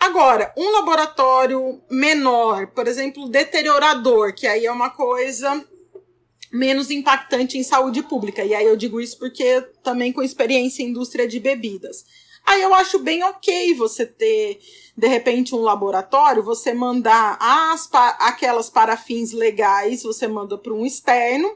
Agora, 0.00 0.54
um 0.56 0.70
laboratório 0.70 1.82
menor, 1.90 2.68
por 2.68 2.88
exemplo, 2.88 3.28
deteriorador, 3.28 4.32
que 4.32 4.46
aí 4.46 4.64
é 4.64 4.72
uma 4.72 4.88
coisa 4.88 5.62
menos 6.52 6.90
impactante 6.90 7.58
em 7.58 7.62
saúde 7.62 8.02
pública. 8.02 8.44
E 8.44 8.54
aí 8.54 8.64
eu 8.64 8.76
digo 8.76 9.00
isso 9.00 9.18
porque 9.18 9.60
também 9.82 10.12
com 10.12 10.22
experiência 10.22 10.82
em 10.82 10.88
indústria 10.88 11.26
de 11.28 11.38
bebidas. 11.38 12.04
Aí 12.48 12.62
eu 12.62 12.72
acho 12.72 12.98
bem 12.98 13.22
ok 13.22 13.74
você 13.74 14.06
ter, 14.06 14.58
de 14.96 15.06
repente, 15.06 15.54
um 15.54 15.60
laboratório, 15.60 16.42
você 16.42 16.72
mandar 16.72 17.36
as, 17.38 17.86
aquelas 18.18 18.70
parafins 18.70 19.32
legais, 19.32 20.02
você 20.02 20.26
manda 20.26 20.56
para 20.56 20.72
um 20.72 20.86
externo, 20.86 21.54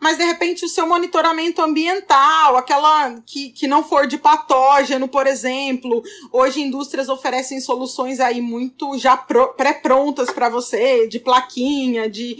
mas 0.00 0.18
de 0.18 0.24
repente 0.24 0.64
o 0.64 0.68
seu 0.68 0.84
monitoramento 0.84 1.62
ambiental, 1.62 2.56
aquela 2.56 3.20
que, 3.24 3.50
que 3.50 3.68
não 3.68 3.84
for 3.84 4.08
de 4.08 4.18
patógeno, 4.18 5.06
por 5.06 5.28
exemplo. 5.28 6.02
Hoje 6.32 6.60
indústrias 6.60 7.08
oferecem 7.08 7.60
soluções 7.60 8.18
aí 8.18 8.40
muito 8.40 8.98
já 8.98 9.16
pré-prontas 9.16 10.28
para 10.30 10.48
você, 10.48 11.06
de 11.06 11.20
plaquinha, 11.20 12.10
de 12.10 12.36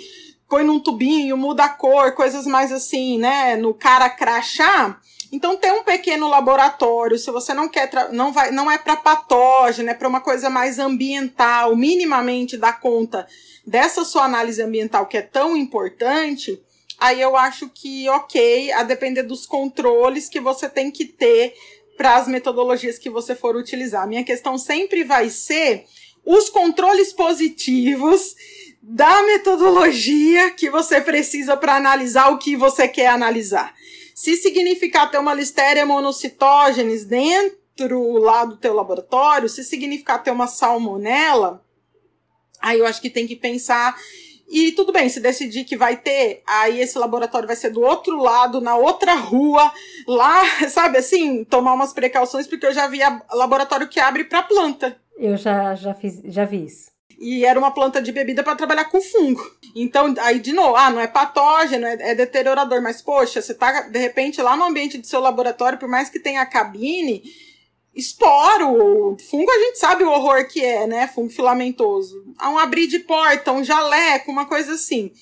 põe 0.48 0.64
num 0.64 0.80
tubinho, 0.80 1.36
muda 1.36 1.64
a 1.64 1.68
cor, 1.68 2.12
coisas 2.12 2.46
mais 2.46 2.72
assim, 2.72 3.18
né, 3.18 3.56
no 3.56 3.74
cara 3.74 4.08
crachá. 4.08 5.00
Então 5.32 5.56
tem 5.56 5.72
um 5.72 5.82
pequeno 5.82 6.28
laboratório, 6.28 7.18
se 7.18 7.30
você 7.30 7.52
não 7.52 7.68
quer 7.68 7.90
não 8.12 8.32
vai 8.32 8.50
não 8.52 8.70
é 8.70 8.78
para 8.78 8.96
patógeno, 8.96 9.90
é 9.90 9.94
para 9.94 10.08
uma 10.08 10.20
coisa 10.20 10.48
mais 10.48 10.78
ambiental, 10.78 11.74
minimamente 11.74 12.56
dar 12.56 12.80
conta 12.80 13.26
dessa 13.66 14.04
sua 14.04 14.24
análise 14.24 14.62
ambiental 14.62 15.06
que 15.06 15.16
é 15.16 15.22
tão 15.22 15.56
importante, 15.56 16.62
aí 16.98 17.20
eu 17.20 17.36
acho 17.36 17.68
que 17.68 18.08
OK, 18.08 18.72
a 18.72 18.84
depender 18.84 19.24
dos 19.24 19.44
controles 19.46 20.28
que 20.28 20.40
você 20.40 20.68
tem 20.68 20.92
que 20.92 21.04
ter 21.04 21.54
para 21.96 22.16
as 22.16 22.28
metodologias 22.28 22.98
que 22.98 23.10
você 23.10 23.34
for 23.34 23.56
utilizar. 23.56 24.06
Minha 24.06 24.22
questão 24.22 24.56
sempre 24.56 25.02
vai 25.02 25.28
ser 25.28 25.86
os 26.24 26.48
controles 26.50 27.12
positivos 27.12 28.34
da 28.88 29.24
metodologia 29.24 30.52
que 30.52 30.70
você 30.70 31.00
precisa 31.00 31.56
para 31.56 31.74
analisar 31.74 32.28
o 32.28 32.38
que 32.38 32.56
você 32.56 32.86
quer 32.86 33.08
analisar. 33.08 33.74
Se 34.14 34.36
significar 34.36 35.10
ter 35.10 35.18
uma 35.18 35.34
listéria 35.34 35.84
monocitógenes 35.84 37.04
dentro 37.04 38.12
lá 38.12 38.44
do 38.44 38.56
teu 38.56 38.72
laboratório, 38.72 39.48
se 39.48 39.64
significar 39.64 40.22
ter 40.22 40.30
uma 40.30 40.46
salmonela, 40.46 41.64
aí 42.60 42.78
eu 42.78 42.86
acho 42.86 43.02
que 43.02 43.10
tem 43.10 43.26
que 43.26 43.34
pensar 43.34 43.96
e 44.48 44.70
tudo 44.70 44.92
bem, 44.92 45.08
se 45.08 45.18
decidir 45.18 45.64
que 45.64 45.76
vai 45.76 45.96
ter, 45.96 46.44
aí 46.46 46.80
esse 46.80 46.96
laboratório 46.96 47.48
vai 47.48 47.56
ser 47.56 47.70
do 47.70 47.80
outro 47.80 48.16
lado, 48.16 48.60
na 48.60 48.76
outra 48.76 49.14
rua, 49.14 49.72
lá, 50.06 50.44
sabe 50.70 50.98
assim, 50.98 51.42
tomar 51.42 51.74
umas 51.74 51.92
precauções, 51.92 52.46
porque 52.46 52.66
eu 52.66 52.72
já 52.72 52.86
vi 52.86 53.00
laboratório 53.32 53.88
que 53.88 53.98
abre 53.98 54.22
para 54.22 54.44
planta. 54.44 54.96
Eu 55.18 55.36
já, 55.36 55.74
já, 55.74 55.92
fiz, 55.92 56.22
já 56.24 56.44
vi 56.44 56.66
isso 56.66 56.95
e 57.18 57.44
era 57.44 57.58
uma 57.58 57.70
planta 57.70 58.00
de 58.00 58.12
bebida 58.12 58.42
para 58.42 58.56
trabalhar 58.56 58.86
com 58.86 59.00
fungo. 59.00 59.42
Então, 59.74 60.14
aí 60.18 60.38
de 60.38 60.52
novo, 60.52 60.76
ah, 60.76 60.90
não 60.90 61.00
é 61.00 61.06
patógeno, 61.06 61.86
é, 61.86 61.96
é, 62.00 62.14
deteriorador, 62.14 62.82
mas 62.82 63.00
poxa, 63.00 63.40
você 63.40 63.54
tá 63.54 63.82
de 63.82 63.98
repente 63.98 64.40
lá 64.40 64.56
no 64.56 64.64
ambiente 64.64 64.98
do 64.98 65.06
seu 65.06 65.20
laboratório, 65.20 65.78
por 65.78 65.88
mais 65.88 66.08
que 66.08 66.20
tenha 66.20 66.42
a 66.42 66.46
cabine, 66.46 67.22
esporo, 67.94 69.16
fungo 69.30 69.50
a 69.50 69.58
gente 69.58 69.78
sabe 69.78 70.04
o 70.04 70.10
horror 70.10 70.46
que 70.46 70.62
é, 70.62 70.86
né? 70.86 71.08
Fungo 71.08 71.30
filamentoso. 71.30 72.34
Há 72.38 72.50
um 72.50 72.58
abrir 72.58 72.86
de 72.86 72.98
porta, 72.98 73.52
um 73.52 73.64
jaleco, 73.64 74.30
uma 74.30 74.44
coisa 74.44 74.74
assim. 74.74 75.12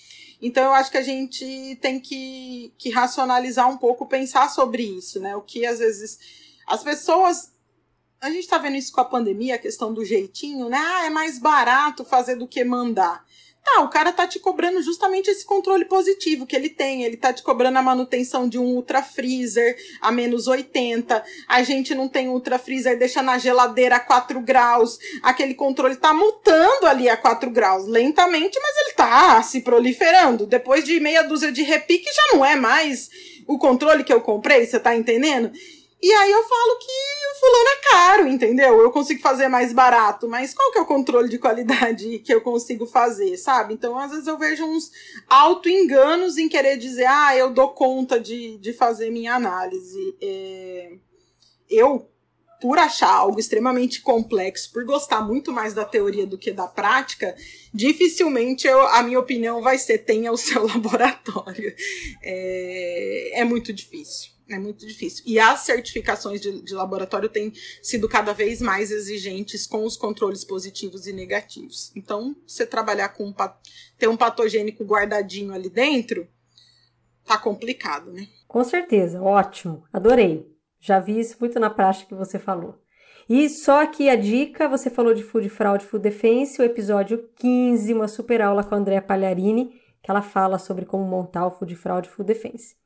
Então, 0.43 0.65
eu 0.65 0.73
acho 0.73 0.91
que 0.91 0.99
a 0.99 1.03
gente 1.03 1.79
tem 1.81 2.01
que, 2.01 2.73
que 2.77 2.91
racionalizar 2.91 3.71
um 3.71 3.79
pouco, 3.79 4.07
pensar 4.07 4.51
sobre 4.51 4.83
isso, 4.83 5.21
né? 5.21 5.35
O 5.37 5.41
que 5.41 5.65
às 5.65 5.79
vezes 5.79 6.19
as 6.67 6.83
pessoas 6.83 7.54
a 8.25 8.31
gente 8.31 8.45
está 8.45 8.57
vendo 8.57 8.77
isso 8.77 8.91
com 8.91 9.03
a 9.03 9.05
pandemia, 9.05 9.57
a 9.57 9.59
questão 9.59 9.93
do 9.93 10.03
jeitinho, 10.03 10.71
né? 10.71 10.79
Ah, 10.79 11.05
é 11.05 11.11
mais 11.11 11.39
barato 11.39 12.07
fazer 12.07 12.37
do 12.37 12.49
que 12.49 12.65
mandar. 12.65 13.23
Tá, 13.63 13.83
o 13.83 13.89
cara 13.89 14.13
tá 14.13 14.27
te 14.27 14.39
cobrando 14.39 14.83
justamente 14.83 15.31
esse 15.31 15.45
controle 15.45 15.85
positivo 15.85 16.47
que 16.47 16.57
ele 16.57 16.71
tem. 16.71 17.03
Ele 17.03 17.19
tá 17.19 17.35
te 17.35 17.43
cobrando 17.43 17.79
a 17.79 17.83
manutenção 17.83 18.49
de 18.49 18.59
um 18.59 18.65
ultra 18.65 19.03
freezer 19.03 19.77
a 20.01 20.11
menos 20.11 20.47
80. 20.47 21.23
A 21.49 21.63
gente 21.63 21.95
não 21.95 22.09
tem 22.09 22.29
ultra 22.29 22.59
freezer, 22.59 22.99
deixa 22.99 23.23
na 23.23 23.39
geladeira 23.39 23.97
a 23.97 24.01
4 24.01 24.41
graus. 24.41 24.99
Aquele 25.23 25.55
controle 25.55 25.97
tá 25.97 26.13
mutando 26.15 26.87
ali 26.87 27.09
a 27.09 27.17
4 27.17 27.51
graus, 27.51 27.87
lentamente, 27.87 28.59
mas 28.59 28.77
ele 28.87 28.95
tá 28.95 29.43
se 29.43 29.61
proliferando. 29.61 30.47
Depois 30.47 30.85
de 30.85 30.99
meia 30.99 31.23
dúzia 31.23 31.53
de 31.53 31.63
repique, 31.63 32.11
já 32.11 32.37
não 32.37 32.45
é 32.45 32.57
mais 32.57 33.11
o 33.47 33.59
controle 33.59 34.05
que 34.05 34.13
eu 34.13 34.21
comprei, 34.21 34.67
você 34.67 34.81
tá 34.81 34.95
entendendo? 34.97 35.51
E 36.03 36.13
aí 36.13 36.31
eu 36.31 36.43
falo 36.43 36.79
que 36.79 36.93
o 36.93 37.41
fulano 37.41 37.69
é 37.69 37.91
caro, 37.91 38.29
entendeu? 38.29 38.81
Eu 38.81 38.91
consigo 38.91 39.23
fazer 39.23 39.49
mais 39.49 39.73
barato, 39.73 40.29
mas 40.29 40.53
qual 40.53 40.71
que 40.71 40.79
é 40.79 40.83
o 40.83 40.87
controle 40.87 41.31
de 41.31 41.39
qualidade 41.39 42.19
que 42.19 42.35
eu 42.35 42.43
consigo 42.43 42.87
fazer, 42.87 43.37
sabe? 43.39 43.73
Então, 43.73 43.99
às 43.99 44.11
vezes 44.11 44.27
eu 44.27 44.37
vejo 44.37 44.65
uns 44.65 44.91
auto-enganos 45.29 46.37
em 46.37 46.49
querer 46.49 46.77
dizer, 46.77 47.07
ah, 47.07 47.35
eu 47.35 47.51
dou 47.51 47.71
conta 47.71 48.21
de, 48.21 48.59
de 48.59 48.73
fazer 48.75 49.11
minha 49.11 49.35
análise. 49.35 50.15
É... 50.21 50.93
Eu, 51.71 52.07
por 52.61 52.79
achar 52.79 53.11
algo 53.11 53.41
extremamente 53.41 54.03
complexo, 54.03 54.73
por 54.73 54.85
gostar 54.85 55.23
muito 55.23 55.53
mais 55.53 55.73
da 55.73 55.87
teoria 55.87 56.27
do 56.27 56.37
que 56.37 56.53
da 56.53 56.67
prática, 56.67 57.35
dificilmente 57.73 58.67
eu, 58.67 58.81
a 58.89 59.03
minha 59.03 59.19
opinião 59.19 59.63
vai 59.63 59.79
ser 59.79 59.99
tenha 59.99 60.31
o 60.31 60.37
seu 60.37 60.65
laboratório. 60.69 61.75
É, 62.23 63.41
é 63.41 63.45
muito 63.45 63.73
difícil. 63.73 64.34
É 64.49 64.59
muito 64.59 64.87
difícil. 64.87 65.25
E 65.27 65.39
as 65.39 65.61
certificações 65.61 66.41
de, 66.41 66.63
de, 66.63 66.75
laboratório 66.75 67.29
têm 67.29 67.53
sido 67.83 68.09
cada 68.09 68.33
vez 68.35 68.61
mais 68.61 68.91
exigentes 68.91 69.67
com 69.67 69.85
os 69.85 69.97
controles 69.97 70.45
positivos 70.45 71.07
e 71.07 71.13
negativos. 71.13 71.91
Então, 71.97 72.37
você 72.47 72.67
trabalhar 72.67 73.11
com 73.11 73.25
um, 73.25 73.35
ter 73.99 74.09
um 74.09 74.17
patogênico 74.17 74.85
guardadinho 74.85 75.53
ali 75.53 75.71
dentro, 75.71 76.29
tá 77.25 77.39
complicado, 77.39 78.13
né? 78.13 78.29
Com 78.47 78.63
certeza, 78.63 79.23
ótimo. 79.23 79.85
Adorei. 79.93 80.53
Já 80.79 81.01
vi 81.01 81.19
isso 81.19 81.37
muito 81.41 81.59
na 81.59 81.71
prática 81.71 82.11
que 82.11 82.15
você 82.15 82.39
falou. 82.39 82.79
E 83.27 83.49
só 83.49 83.83
aqui 83.83 84.11
a 84.11 84.17
dica, 84.17 84.69
você 84.69 84.91
falou 84.91 85.15
de 85.15 85.23
Food 85.23 85.49
Fraud, 85.49 85.83
Food 85.83 86.03
Defense, 86.03 86.61
o 86.61 86.65
episódio 86.65 87.27
15, 87.37 87.95
uma 87.95 88.07
super 88.07 88.43
aula 88.43 88.63
com 88.63 88.75
a 88.75 88.79
Andrea 88.79 89.01
Pagliarini, 89.01 89.81
que 90.03 90.11
ela 90.11 90.21
fala 90.21 90.59
sobre 90.59 90.85
como 90.85 91.05
montar 91.05 91.47
o 91.47 91.51
Food 91.51 91.75
Fraud, 91.75 92.07
Food 92.11 92.27
Defense. 92.27 92.77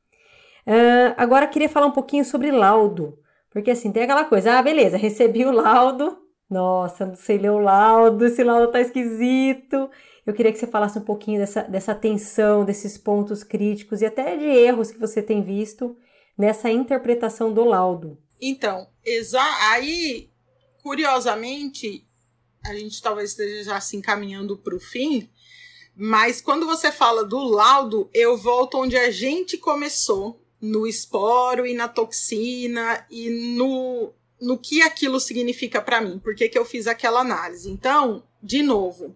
Uh, 0.67 1.13
agora 1.17 1.47
queria 1.47 1.69
falar 1.69 1.87
um 1.87 1.91
pouquinho 1.91 2.23
sobre 2.23 2.51
laudo, 2.51 3.17
porque 3.51 3.71
assim, 3.71 3.91
tem 3.91 4.03
aquela 4.03 4.25
coisa, 4.25 4.53
ah, 4.53 4.61
beleza, 4.61 4.97
recebi 4.97 5.45
o 5.45 5.51
laudo, 5.51 6.17
nossa, 6.49 7.05
não 7.05 7.15
sei 7.15 7.37
ler 7.37 7.51
o 7.51 7.59
laudo, 7.59 8.25
esse 8.25 8.43
laudo 8.43 8.71
tá 8.71 8.81
esquisito. 8.81 9.89
Eu 10.25 10.33
queria 10.33 10.51
que 10.51 10.59
você 10.59 10.67
falasse 10.67 10.97
um 10.97 11.03
pouquinho 11.03 11.39
dessa, 11.39 11.63
dessa 11.63 11.91
atenção, 11.91 12.65
desses 12.65 12.97
pontos 12.97 13.43
críticos 13.43 14.01
e 14.01 14.05
até 14.05 14.35
de 14.35 14.45
erros 14.45 14.91
que 14.91 14.99
você 14.99 15.21
tem 15.21 15.41
visto 15.41 15.95
nessa 16.37 16.69
interpretação 16.69 17.53
do 17.53 17.63
laudo. 17.63 18.17
Então, 18.41 18.87
aí, 19.71 20.29
curiosamente, 20.81 22.07
a 22.65 22.73
gente 22.73 23.01
talvez 23.01 23.31
esteja 23.31 23.63
já 23.63 23.81
se 23.81 23.97
encaminhando 23.97 24.57
para 24.57 24.75
o 24.75 24.79
fim, 24.79 25.29
mas 25.95 26.41
quando 26.41 26.65
você 26.65 26.91
fala 26.91 27.25
do 27.25 27.39
laudo, 27.39 28.09
eu 28.13 28.37
volto 28.37 28.77
onde 28.77 28.95
a 28.95 29.11
gente 29.11 29.57
começou, 29.57 30.41
no 30.61 30.85
esporo 30.85 31.65
e 31.65 31.73
na 31.73 31.87
toxina 31.87 33.05
e 33.09 33.29
no, 33.55 34.13
no 34.41 34.57
que 34.57 34.81
aquilo 34.81 35.19
significa 35.19 35.81
para 35.81 36.01
mim, 36.01 36.19
por 36.19 36.35
que, 36.35 36.49
que 36.49 36.57
eu 36.57 36.65
fiz 36.65 36.87
aquela 36.87 37.21
análise. 37.21 37.69
Então, 37.69 38.23
de 38.41 38.61
novo, 38.61 39.15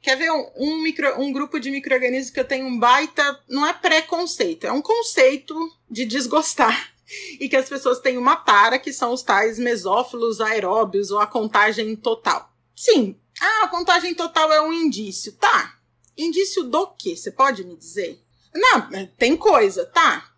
quer 0.00 0.16
ver 0.16 0.30
um, 0.30 0.50
um, 0.56 0.82
micro, 0.82 1.20
um 1.20 1.32
grupo 1.32 1.58
de 1.58 1.70
micro-organismos 1.70 2.30
que 2.30 2.40
eu 2.40 2.44
tenho 2.44 2.66
um 2.66 2.78
baita, 2.78 3.40
não 3.48 3.66
é 3.66 3.72
preconceito, 3.72 4.66
é 4.66 4.72
um 4.72 4.82
conceito 4.82 5.54
de 5.90 6.04
desgostar. 6.04 6.92
E 7.40 7.48
que 7.48 7.56
as 7.56 7.68
pessoas 7.68 7.98
têm 7.98 8.16
uma 8.16 8.36
tara, 8.36 8.78
que 8.78 8.92
são 8.92 9.12
os 9.12 9.20
tais 9.20 9.58
mesófilos 9.58 10.40
aeróbios 10.40 11.10
ou 11.10 11.18
a 11.18 11.26
contagem 11.26 11.96
total. 11.96 12.54
Sim, 12.76 13.16
ah, 13.40 13.64
a 13.64 13.68
contagem 13.68 14.14
total 14.14 14.52
é 14.52 14.62
um 14.62 14.72
indício. 14.72 15.32
Tá. 15.32 15.76
Indício 16.16 16.62
do 16.62 16.86
quê? 16.86 17.16
Você 17.16 17.32
pode 17.32 17.64
me 17.64 17.74
dizer? 17.74 18.22
Não, 18.54 18.88
tem 19.18 19.36
coisa, 19.36 19.84
tá 19.86 20.29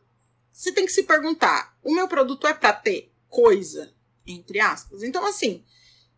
você 0.52 0.72
tem 0.72 0.86
que 0.86 0.92
se 0.92 1.04
perguntar: 1.04 1.76
o 1.82 1.92
meu 1.92 2.06
produto 2.06 2.46
é 2.46 2.54
para 2.54 2.72
ter 2.72 3.10
coisa? 3.28 3.92
Entre 4.26 4.60
aspas. 4.60 5.02
Então, 5.02 5.26
assim, 5.26 5.64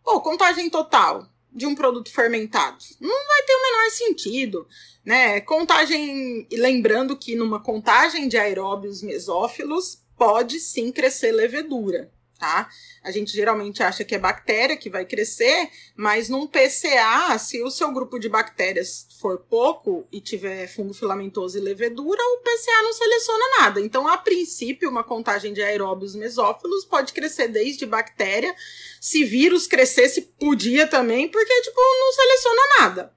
pô, 0.03 0.21
contagem 0.21 0.69
total 0.69 1.29
de 1.51 1.67
um 1.67 1.75
produto 1.75 2.13
fermentado 2.13 2.79
não 3.01 3.27
vai 3.27 3.43
ter 3.45 3.55
o 3.55 3.63
menor 3.63 3.91
sentido, 3.91 4.69
né? 5.05 5.41
Contagem, 5.41 6.47
lembrando 6.51 7.17
que 7.17 7.37
numa 7.37 7.63
contagem 7.63 8.27
de 8.27 8.37
aeróbios 8.37 9.03
mesófilos 9.03 10.03
pode 10.17 10.59
sim 10.59 10.91
crescer 10.91 11.33
levedura 11.33 12.13
tá? 12.45 12.69
A 13.03 13.11
gente 13.11 13.33
geralmente 13.33 13.83
acha 13.83 14.05
que 14.05 14.15
é 14.15 14.19
bactéria 14.19 14.77
que 14.77 14.91
vai 14.91 15.07
crescer, 15.07 15.71
mas 15.97 16.29
num 16.29 16.47
PCA, 16.47 17.39
se 17.39 17.63
o 17.63 17.71
seu 17.71 17.91
grupo 17.91 18.19
de 18.19 18.29
bactérias 18.29 19.07
for 19.19 19.39
pouco 19.39 20.07
e 20.13 20.21
tiver 20.21 20.67
fungo 20.69 20.93
filamentoso 20.93 21.57
e 21.57 21.61
levedura, 21.61 22.21
o 22.23 22.43
PCA 22.43 22.83
não 22.83 22.93
seleciona 22.93 23.45
nada. 23.61 23.81
Então, 23.81 24.07
a 24.07 24.19
princípio, 24.19 24.91
uma 24.91 25.03
contagem 25.03 25.55
de 25.55 25.63
aeróbios 25.63 26.15
mesófilos 26.15 26.85
pode 26.85 27.15
crescer 27.15 27.49
desde 27.49 27.87
bactéria. 27.87 28.55
Se 29.01 29.25
vírus 29.25 29.67
crescesse, 29.67 30.23
podia 30.39 30.87
também, 30.87 31.29
porque, 31.29 31.61
tipo, 31.63 31.81
não 31.81 32.13
seleciona 32.13 32.63
nada. 32.79 33.15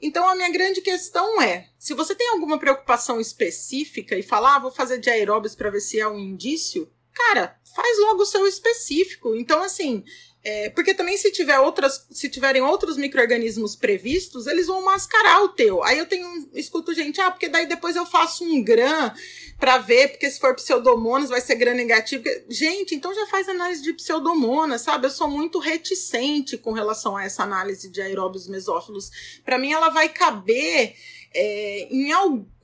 Então, 0.00 0.28
a 0.28 0.34
minha 0.34 0.50
grande 0.50 0.80
questão 0.80 1.40
é: 1.42 1.68
se 1.78 1.94
você 1.94 2.14
tem 2.14 2.28
alguma 2.30 2.58
preocupação 2.58 3.20
específica 3.20 4.16
e 4.16 4.22
falar, 4.22 4.56
ah, 4.56 4.60
vou 4.60 4.70
fazer 4.70 4.98
de 4.98 5.10
aeróbios 5.10 5.54
para 5.54 5.70
ver 5.70 5.80
se 5.80 5.98
é 5.98 6.08
um 6.08 6.18
indício, 6.18 6.88
cara, 7.14 7.56
faz 7.74 7.98
logo 8.00 8.22
o 8.22 8.26
seu 8.26 8.46
específico. 8.46 9.34
Então, 9.34 9.62
assim, 9.62 10.04
é, 10.44 10.70
porque 10.70 10.92
também 10.92 11.16
se 11.16 11.30
tiver 11.30 11.60
outras, 11.60 12.04
se 12.10 12.28
tiverem 12.28 12.60
outros 12.62 12.96
micro-organismos 12.96 13.76
previstos, 13.76 14.48
eles 14.48 14.66
vão 14.66 14.82
mascarar 14.84 15.40
o 15.44 15.50
teu. 15.50 15.84
Aí 15.84 15.98
eu 15.98 16.06
tenho, 16.06 16.28
escuto 16.52 16.92
gente, 16.92 17.20
ah, 17.20 17.30
porque 17.30 17.48
daí 17.48 17.66
depois 17.66 17.94
eu 17.94 18.04
faço 18.04 18.44
um 18.44 18.62
gram 18.62 19.12
para 19.56 19.78
ver, 19.78 20.08
porque 20.08 20.28
se 20.28 20.40
for 20.40 20.56
pseudomonas 20.56 21.30
vai 21.30 21.40
ser 21.40 21.54
gram 21.54 21.74
negativo. 21.74 22.24
Gente, 22.48 22.92
então 22.92 23.14
já 23.14 23.24
faz 23.28 23.48
análise 23.48 23.82
de 23.82 23.92
pseudomonas, 23.92 24.82
sabe? 24.82 25.06
Eu 25.06 25.10
sou 25.10 25.28
muito 25.28 25.60
reticente 25.60 26.58
com 26.58 26.72
relação 26.72 27.16
a 27.16 27.24
essa 27.24 27.44
análise 27.44 27.88
de 27.88 28.02
aeróbios 28.02 28.48
mesófilos. 28.48 29.10
Para 29.44 29.58
mim 29.58 29.72
ela 29.72 29.90
vai 29.90 30.08
caber 30.08 30.96
é, 31.32 31.88
em 31.88 32.12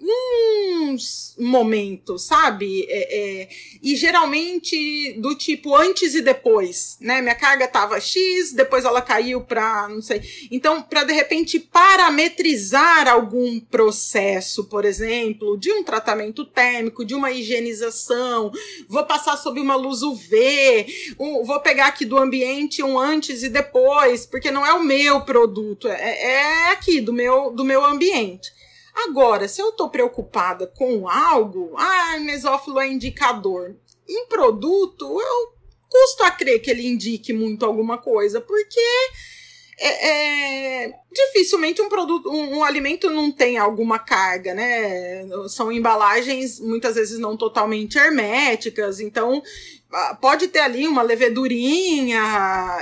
alguns 0.00 1.34
momentos, 1.38 2.24
sabe? 2.24 2.86
É, 2.88 3.42
é, 3.42 3.48
e 3.82 3.96
geralmente 3.96 5.14
do 5.20 5.34
tipo 5.34 5.74
antes 5.74 6.14
e 6.14 6.20
depois, 6.20 6.96
né? 7.00 7.20
Minha 7.20 7.34
carga 7.34 7.68
tava 7.68 8.00
X, 8.00 8.52
depois 8.52 8.84
ela 8.84 9.02
caiu 9.02 9.42
para 9.42 9.88
não 9.88 10.00
sei. 10.00 10.22
Então, 10.50 10.82
para 10.82 11.04
de 11.04 11.12
repente 11.12 11.58
parametrizar 11.58 13.08
algum 13.08 13.60
processo, 13.60 14.64
por 14.64 14.84
exemplo, 14.84 15.58
de 15.58 15.72
um 15.72 15.82
tratamento 15.82 16.44
térmico, 16.44 17.04
de 17.04 17.14
uma 17.14 17.30
higienização, 17.30 18.50
vou 18.88 19.04
passar 19.04 19.36
sob 19.36 19.60
uma 19.60 19.76
luz 19.76 20.02
UV, 20.02 20.86
um, 21.18 21.44
vou 21.44 21.60
pegar 21.60 21.86
aqui 21.86 22.04
do 22.04 22.18
ambiente 22.18 22.82
um 22.82 22.98
antes 22.98 23.42
e 23.42 23.48
depois, 23.48 24.26
porque 24.26 24.50
não 24.50 24.64
é 24.64 24.72
o 24.72 24.82
meu 24.82 25.20
produto, 25.22 25.88
é, 25.88 26.22
é 26.22 26.72
aqui 26.72 27.00
do 27.00 27.12
meu 27.12 27.50
do 27.50 27.64
meu 27.64 27.84
ambiente. 27.84 28.57
Agora, 29.06 29.46
se 29.46 29.60
eu 29.60 29.70
estou 29.70 29.88
preocupada 29.88 30.66
com 30.66 31.08
algo, 31.08 31.72
ah, 31.76 32.18
mesófilo 32.20 32.80
é 32.80 32.88
indicador. 32.88 33.76
Em 34.08 34.26
produto, 34.26 35.04
eu 35.20 35.52
custo 35.88 36.24
a 36.24 36.30
crer 36.30 36.60
que 36.60 36.70
ele 36.70 36.86
indique 36.86 37.32
muito 37.32 37.64
alguma 37.64 37.98
coisa, 37.98 38.40
porque 38.40 38.80
é, 39.80 40.08
é, 40.84 40.92
dificilmente 41.12 41.80
um 41.80 41.88
produto, 41.88 42.28
um, 42.28 42.58
um, 42.58 42.64
alimento 42.64 43.08
não 43.08 43.30
tem 43.30 43.56
alguma 43.56 43.98
carga, 43.98 44.52
né? 44.52 45.24
São 45.48 45.70
embalagens 45.70 46.58
muitas 46.58 46.96
vezes 46.96 47.18
não 47.18 47.36
totalmente 47.36 47.96
herméticas, 47.96 48.98
então 48.98 49.40
ah, 49.92 50.18
pode 50.20 50.48
ter 50.48 50.58
ali 50.58 50.88
uma 50.88 51.02
levedurinha, 51.02 52.20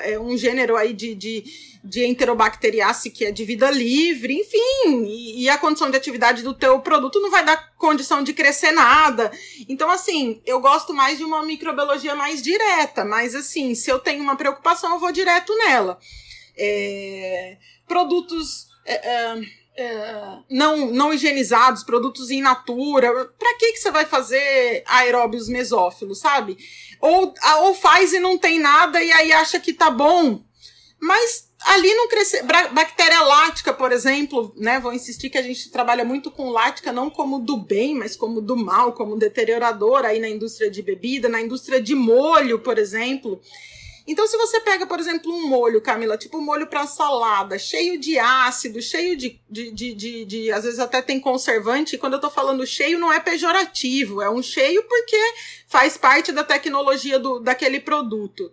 é 0.04 0.18
um 0.18 0.36
gênero 0.38 0.74
aí 0.74 0.94
de, 0.94 1.14
de 1.14 1.44
de 1.86 2.04
enterobacteriace 2.04 3.10
que 3.10 3.24
é 3.24 3.30
de 3.30 3.44
vida 3.44 3.70
livre, 3.70 4.34
enfim, 4.34 5.04
e, 5.04 5.44
e, 5.44 5.48
a 5.48 5.56
condição 5.56 5.88
de 5.88 5.96
atividade 5.96 6.42
do 6.42 6.52
teu 6.52 6.80
produto 6.80 7.20
não 7.20 7.30
vai 7.30 7.44
dar 7.44 7.74
condição 7.76 8.22
de 8.22 8.32
crescer 8.32 8.72
nada. 8.72 9.30
Então, 9.68 9.88
assim, 9.88 10.42
eu 10.44 10.60
gosto 10.60 10.92
mais 10.92 11.18
de 11.18 11.24
uma 11.24 11.42
microbiologia 11.44 12.14
mais 12.14 12.42
direta, 12.42 13.04
mas 13.04 13.34
assim, 13.34 13.74
se 13.74 13.90
eu 13.90 13.98
tenho 13.98 14.22
uma 14.22 14.36
preocupação, 14.36 14.94
eu 14.94 14.98
vou 14.98 15.12
direto 15.12 15.56
nela. 15.58 15.98
É, 16.58 17.56
produtos 17.86 18.66
é, 18.84 18.94
é, 18.94 19.42
é 19.76 20.38
não, 20.50 20.90
não 20.90 21.14
higienizados, 21.14 21.84
produtos 21.84 22.30
in 22.30 22.40
natura, 22.40 23.26
para 23.38 23.54
que, 23.58 23.72
que 23.72 23.78
você 23.78 23.90
vai 23.90 24.06
fazer 24.06 24.82
aeróbios 24.86 25.48
mesófilos, 25.48 26.18
sabe? 26.18 26.56
Ou, 27.00 27.32
ou 27.60 27.74
faz 27.74 28.12
e 28.12 28.18
não 28.18 28.36
tem 28.36 28.58
nada 28.58 29.00
e 29.02 29.12
aí 29.12 29.32
acha 29.32 29.60
que 29.60 29.72
tá 29.72 29.90
bom, 29.90 30.42
mas 31.00 31.45
ali 31.66 31.92
não 31.94 32.08
crescer. 32.08 32.42
Bactéria 32.42 33.20
lática, 33.22 33.72
por 33.72 33.92
exemplo, 33.92 34.52
né? 34.56 34.78
Vou 34.80 34.92
insistir 34.92 35.28
que 35.28 35.38
a 35.38 35.42
gente 35.42 35.70
trabalha 35.70 36.04
muito 36.04 36.30
com 36.30 36.50
lática, 36.50 36.92
não 36.92 37.10
como 37.10 37.38
do 37.38 37.56
bem, 37.56 37.94
mas 37.94 38.16
como 38.16 38.40
do 38.40 38.56
mal, 38.56 38.92
como 38.92 39.16
deteriorador 39.16 40.04
aí 40.04 40.20
na 40.20 40.28
indústria 40.28 40.70
de 40.70 40.82
bebida, 40.82 41.28
na 41.28 41.40
indústria 41.40 41.80
de 41.80 41.94
molho, 41.94 42.60
por 42.60 42.78
exemplo. 42.78 43.40
Então, 44.06 44.24
se 44.28 44.36
você 44.36 44.60
pega, 44.60 44.86
por 44.86 45.00
exemplo, 45.00 45.32
um 45.32 45.48
molho, 45.48 45.80
Camila, 45.80 46.16
tipo 46.16 46.38
um 46.38 46.40
molho 46.40 46.68
para 46.68 46.86
salada, 46.86 47.58
cheio 47.58 47.98
de 47.98 48.16
ácido, 48.16 48.80
cheio 48.80 49.16
de, 49.16 49.40
de, 49.50 49.72
de, 49.72 49.94
de, 49.94 50.24
de, 50.24 50.52
Às 50.52 50.62
vezes 50.62 50.78
até 50.78 51.02
tem 51.02 51.18
conservante, 51.18 51.96
e 51.96 51.98
quando 51.98 52.12
eu 52.12 52.20
tô 52.20 52.30
falando 52.30 52.64
cheio, 52.64 53.00
não 53.00 53.12
é 53.12 53.18
pejorativo, 53.18 54.22
é 54.22 54.30
um 54.30 54.40
cheio 54.40 54.84
porque 54.84 55.16
faz 55.66 55.96
parte 55.96 56.30
da 56.30 56.44
tecnologia 56.44 57.18
do, 57.18 57.40
daquele 57.40 57.80
produto. 57.80 58.48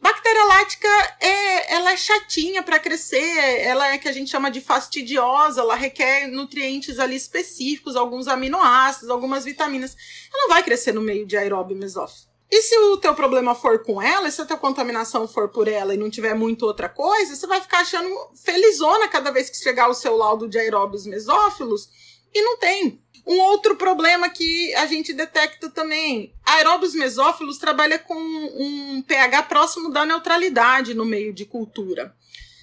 Bactéria 0.00 0.44
lática 0.46 0.88
é, 1.20 1.74
ela 1.74 1.92
é 1.92 1.96
chatinha 1.96 2.62
para 2.62 2.78
crescer, 2.78 3.60
ela 3.60 3.92
é 3.92 3.98
que 3.98 4.08
a 4.08 4.12
gente 4.12 4.30
chama 4.30 4.50
de 4.50 4.60
fastidiosa, 4.60 5.60
ela 5.60 5.74
requer 5.74 6.26
nutrientes 6.26 6.98
ali 6.98 7.16
específicos, 7.16 7.96
alguns 7.96 8.26
aminoácidos, 8.26 9.10
algumas 9.10 9.44
vitaminas. 9.44 9.94
Ela 10.32 10.42
não 10.42 10.48
vai 10.48 10.62
crescer 10.62 10.92
no 10.92 11.02
meio 11.02 11.26
de 11.26 11.36
aeróbio 11.36 11.76
mesófilo. 11.76 12.30
E 12.50 12.62
se 12.62 12.76
o 12.76 12.96
teu 12.96 13.14
problema 13.14 13.54
for 13.54 13.84
com 13.84 14.02
ela, 14.02 14.30
se 14.30 14.40
a 14.40 14.46
tua 14.46 14.56
contaminação 14.56 15.28
for 15.28 15.50
por 15.50 15.68
ela 15.68 15.94
e 15.94 15.98
não 15.98 16.10
tiver 16.10 16.34
muito 16.34 16.66
outra 16.66 16.88
coisa, 16.88 17.36
você 17.36 17.46
vai 17.46 17.60
ficar 17.60 17.80
achando 17.80 18.08
felizona 18.42 19.06
cada 19.06 19.30
vez 19.30 19.48
que 19.48 19.56
chegar 19.56 19.88
o 19.88 19.94
seu 19.94 20.16
laudo 20.16 20.48
de 20.48 20.58
aeróbios 20.58 21.06
mesófilos 21.06 21.88
e 22.34 22.42
não 22.42 22.58
tem. 22.58 23.00
Um 23.26 23.38
outro 23.40 23.76
problema 23.76 24.28
que 24.28 24.74
a 24.74 24.86
gente 24.86 25.12
detecta 25.12 25.68
também, 25.70 26.34
aeróbios 26.44 26.94
mesófilos 26.94 27.58
trabalha 27.58 27.98
com 27.98 28.14
um 28.14 29.02
pH 29.02 29.42
próximo 29.44 29.90
da 29.90 30.04
neutralidade 30.04 30.94
no 30.94 31.04
meio 31.04 31.32
de 31.32 31.44
cultura. 31.44 32.14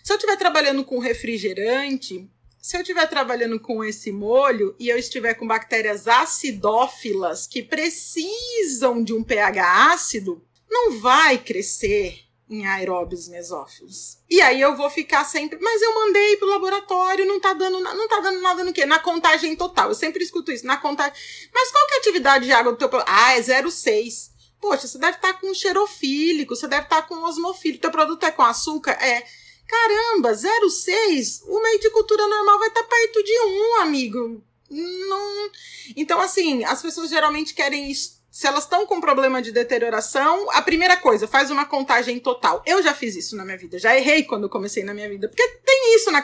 Se 0.04 0.12
eu 0.12 0.18
estiver 0.18 0.38
trabalhando 0.38 0.84
com 0.84 1.00
refrigerante, 1.00 2.30
se 2.62 2.76
eu 2.76 2.82
estiver 2.82 3.08
trabalhando 3.08 3.60
com 3.60 3.84
esse 3.84 4.12
molho 4.12 4.76
e 4.80 4.90
eu 4.90 4.98
estiver 4.98 5.34
com 5.36 5.48
bactérias 5.48 6.08
acidófilas 6.08 7.48
que 7.48 7.64
precisam 7.64 9.04
de 9.04 9.14
um 9.14 9.24
pH 9.24 9.94
ácido, 9.94 10.46
não 10.70 11.00
vai 11.00 11.38
crescer 11.38 12.27
em 12.50 12.66
aeróbios 12.66 13.28
mesófilos. 13.28 14.18
E 14.30 14.42
aí 14.42 14.62
eu 14.62 14.76
vou 14.76 14.90
ficar 14.90 15.26
sempre, 15.26 15.60
mas 15.62 15.82
eu 15.82 15.94
mandei 15.94 16.38
pro 16.38 16.48
laboratório, 16.48 17.26
não 17.26 17.40
tá 17.40 17.54
dando, 17.54 17.80
não 17.82 18.08
tá 18.08 18.20
dando 18.22 18.42
nada 18.42 18.64
no 18.64 18.72
quê? 18.72 18.86
Na 18.86 19.00
contagem 19.00 19.56
total. 19.56 19.90
Eu 19.90 19.96
sempre 19.96 20.24
escuto 20.24 20.52
isso, 20.52 20.66
na 20.66 20.78
contagem. 20.78 21.14
Mas 21.54 21.72
qual 21.72 21.88
que 21.88 21.94
é 21.94 21.98
a 21.98 22.00
atividade 22.00 22.46
de 22.46 22.52
água 22.52 22.72
do 22.72 22.78
teu 22.78 22.90
Ah, 23.06 23.34
é 23.34 23.42
0,6. 23.42 24.32
Poxa, 24.62 24.88
você 24.88 24.98
deve 24.98 25.18
estar 25.18 25.34
tá 25.34 25.40
com 25.40 25.54
xerofílico, 25.54 26.56
você 26.56 26.68
deve 26.68 26.84
estar 26.84 27.02
tá 27.02 27.08
com 27.08 27.24
osmofílico. 27.24 27.82
Teu 27.82 27.92
produto 27.92 28.24
é 28.24 28.32
com 28.32 28.44
açúcar? 28.44 28.92
É. 28.92 29.26
Caramba, 29.68 30.32
0,6? 30.32 31.44
O 31.48 31.62
meio 31.62 31.80
de 31.80 31.90
cultura 31.90 32.26
normal 32.28 32.60
vai 32.60 32.70
estar 32.70 32.84
tá 32.84 32.88
perto 32.88 33.24
de 33.24 33.40
1, 33.40 33.82
amigo. 33.82 34.42
Não. 34.70 35.52
Então, 35.96 36.20
assim, 36.20 36.64
as 36.64 36.82
pessoas 36.82 37.10
geralmente 37.10 37.54
querem 37.54 37.92
se 38.38 38.46
elas 38.46 38.66
estão 38.66 38.86
com 38.86 39.02
problema 39.02 39.42
de 39.42 39.52
deterioração, 39.52 40.48
a 40.52 40.62
primeira 40.62 40.96
coisa, 40.96 41.28
faz 41.28 41.50
uma 41.50 41.66
contagem 41.66 42.20
total. 42.20 42.62
Eu 42.68 42.84
já 42.84 42.94
fiz 42.94 43.16
isso 43.16 43.36
na 43.36 43.44
minha 43.44 43.58
vida, 43.58 43.80
já 43.80 43.98
errei 43.98 44.22
quando 44.22 44.48
comecei 44.48 44.84
na 44.84 44.94
minha 44.94 45.10
vida, 45.10 45.28
porque 45.28 45.42
tem 45.66 45.96
isso 45.96 46.12
na 46.12 46.24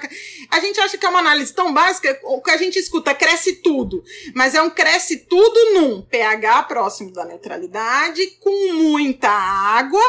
a 0.52 0.60
gente 0.60 0.80
acha 0.80 0.96
que 0.96 1.08
é 1.08 1.10
uma 1.10 1.18
análise 1.18 1.52
tão 1.52 1.74
básica, 1.74 2.20
o 2.26 2.40
que 2.40 2.52
a 2.52 2.58
gente 2.58 2.78
escuta 2.78 3.16
cresce 3.16 3.64
tudo, 3.64 4.04
mas 4.36 4.54
é 4.54 4.62
um 4.62 4.70
cresce 4.70 5.26
tudo 5.26 5.74
num 5.74 6.04
pH 6.04 6.62
próximo 6.64 7.12
da 7.12 7.26
neutralidade, 7.26 8.24
com 8.40 8.74
muita 8.74 9.30
água 9.32 10.04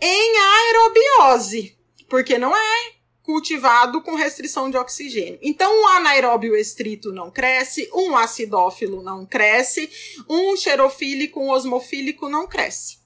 em 0.00 0.34
aerobiose, 0.38 1.76
porque 2.08 2.38
não 2.38 2.56
é 2.56 3.01
cultivado 3.22 4.02
com 4.02 4.14
restrição 4.14 4.68
de 4.70 4.76
oxigênio. 4.76 5.38
Então, 5.42 5.72
um 5.72 5.88
anaeróbio 5.88 6.56
estrito 6.56 7.12
não 7.12 7.30
cresce, 7.30 7.88
um 7.94 8.16
acidófilo 8.16 9.02
não 9.02 9.24
cresce, 9.24 9.88
um 10.28 10.56
xerofílico, 10.56 11.40
um 11.40 11.50
osmofílico 11.50 12.28
não 12.28 12.46
cresce. 12.46 12.98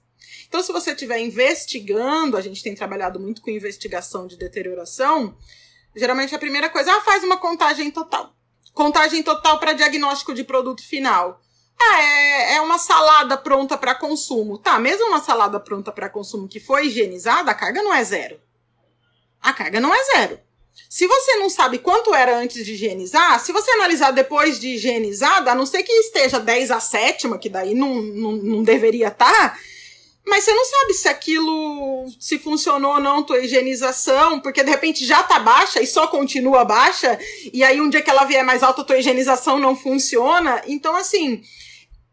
Então, 0.49 0.63
se 0.63 0.73
você 0.73 0.93
estiver 0.93 1.19
investigando, 1.19 2.37
a 2.37 2.41
gente 2.41 2.63
tem 2.63 2.75
trabalhado 2.75 3.21
muito 3.21 3.43
com 3.43 3.51
investigação 3.51 4.27
de 4.27 4.37
deterioração, 4.37 5.37
geralmente 5.95 6.35
a 6.35 6.39
primeira 6.39 6.71
coisa, 6.71 6.93
ah, 6.93 7.01
faz 7.03 7.23
uma 7.23 7.37
contagem 7.37 7.91
total. 7.91 8.35
Contagem 8.73 9.23
total 9.23 9.59
para 9.59 9.73
diagnóstico 9.73 10.35
de 10.35 10.45
produto 10.45 10.83
final. 10.87 11.41
Ah, 11.79 12.03
é, 12.03 12.55
é 12.55 12.61
uma 12.61 12.79
salada 12.79 13.37
pronta 13.37 13.77
para 13.77 13.95
consumo. 13.95 14.57
Tá, 14.57 14.79
mesmo 14.79 15.09
uma 15.09 15.21
salada 15.21 15.61
pronta 15.61 15.93
para 15.93 16.09
consumo 16.09 16.49
que 16.49 16.61
foi 16.61 16.87
higienizada, 16.87 17.51
a 17.51 17.55
carga 17.55 17.83
não 17.83 17.93
é 17.93 18.03
zero 18.03 18.46
a 19.47 19.53
carga 19.53 19.81
não 19.81 19.95
é 19.95 20.05
zero. 20.17 20.41
Se 20.91 21.07
você 21.07 21.37
não 21.37 21.49
sabe 21.49 21.79
quanto 21.79 22.13
era 22.13 22.37
antes 22.37 22.65
de 22.65 22.73
higienizar, 22.73 23.39
se 23.39 23.53
você 23.53 23.71
analisar 23.71 24.11
depois 24.11 24.59
de 24.59 24.75
higienizada, 24.75 25.53
a 25.53 25.55
não 25.55 25.65
ser 25.65 25.85
que 25.85 25.93
esteja 25.93 26.41
10 26.41 26.71
a 26.71 26.81
sétima, 26.81 27.39
que 27.39 27.49
daí 27.49 27.75
não, 27.75 27.95
não, 28.03 28.33
não 28.33 28.63
deveria 28.63 29.09
estar, 29.09 29.33
tá, 29.33 29.59
mas 30.27 30.43
você 30.43 30.53
não 30.53 30.65
sabe 30.65 30.95
se 30.95 31.09
aquilo 31.09 32.09
se 32.19 32.39
funcionou 32.39 32.95
ou 32.95 33.01
não, 33.01 33.23
tua 33.23 33.39
higienização, 33.39 34.41
porque 34.41 34.65
de 34.65 34.71
repente 34.71 35.07
já 35.07 35.23
tá 35.23 35.39
baixa 35.39 35.81
e 35.81 35.87
só 35.87 36.09
continua 36.09 36.65
baixa, 36.65 37.17
e 37.53 37.63
aí 37.63 37.81
um 37.81 37.89
dia 37.89 38.03
que 38.03 38.11
ela 38.11 38.25
vier 38.25 38.45
mais 38.45 38.65
alta, 38.65 38.83
tua 38.83 38.99
higienização 38.99 39.61
não 39.61 39.77
funciona. 39.77 40.61
Então, 40.67 40.97
assim, 40.97 41.43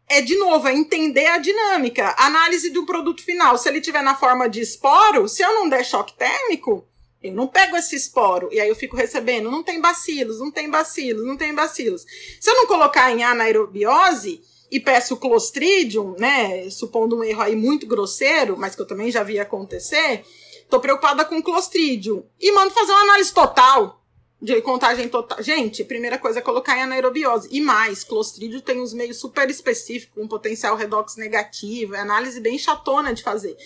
é 0.08 0.20
de 0.20 0.36
novo, 0.36 0.68
é 0.68 0.72
entender 0.72 1.26
a 1.26 1.38
dinâmica. 1.38 2.14
Análise 2.16 2.70
do 2.70 2.86
produto 2.86 3.24
final. 3.24 3.58
Se 3.58 3.68
ele 3.68 3.80
tiver 3.80 4.02
na 4.02 4.14
forma 4.14 4.48
de 4.48 4.60
esporo, 4.60 5.28
se 5.28 5.42
eu 5.42 5.52
não 5.54 5.68
der 5.68 5.84
choque 5.84 6.16
térmico, 6.16 6.86
eu 7.24 7.32
não 7.32 7.46
pego 7.46 7.74
esse 7.74 7.96
esporo 7.96 8.50
e 8.52 8.60
aí 8.60 8.68
eu 8.68 8.76
fico 8.76 8.94
recebendo, 8.94 9.50
não 9.50 9.62
tem 9.62 9.80
bacilos, 9.80 10.38
não 10.38 10.50
tem 10.50 10.68
bacilos, 10.68 11.24
não 11.26 11.38
tem 11.38 11.54
bacilos. 11.54 12.04
Se 12.38 12.50
eu 12.50 12.54
não 12.54 12.66
colocar 12.66 13.10
em 13.10 13.24
anaerobiose 13.24 14.42
e 14.70 14.78
peço 14.78 15.16
Clostridium, 15.16 16.14
né, 16.18 16.68
supondo 16.68 17.16
um 17.16 17.24
erro 17.24 17.40
aí 17.40 17.56
muito 17.56 17.86
grosseiro, 17.86 18.58
mas 18.58 18.74
que 18.74 18.82
eu 18.82 18.86
também 18.86 19.10
já 19.10 19.22
vi 19.22 19.40
acontecer, 19.40 20.22
tô 20.68 20.78
preocupada 20.80 21.24
com 21.24 21.42
Clostridium 21.42 22.24
e 22.38 22.52
mando 22.52 22.74
fazer 22.74 22.92
uma 22.92 23.04
análise 23.04 23.32
total 23.32 24.04
de 24.42 24.60
contagem 24.60 25.08
total. 25.08 25.42
Gente, 25.42 25.82
primeira 25.82 26.18
coisa 26.18 26.40
é 26.40 26.42
colocar 26.42 26.76
em 26.76 26.82
anaerobiose. 26.82 27.48
E 27.50 27.58
mais, 27.62 28.04
Clostridium 28.04 28.60
tem 28.60 28.82
uns 28.82 28.92
meios 28.92 29.16
super 29.16 29.48
específicos, 29.48 30.22
um 30.22 30.28
potencial 30.28 30.76
redox 30.76 31.16
negativo, 31.16 31.94
é 31.94 32.00
análise 32.00 32.38
bem 32.38 32.58
chatona 32.58 33.14
de 33.14 33.22
fazer. 33.22 33.56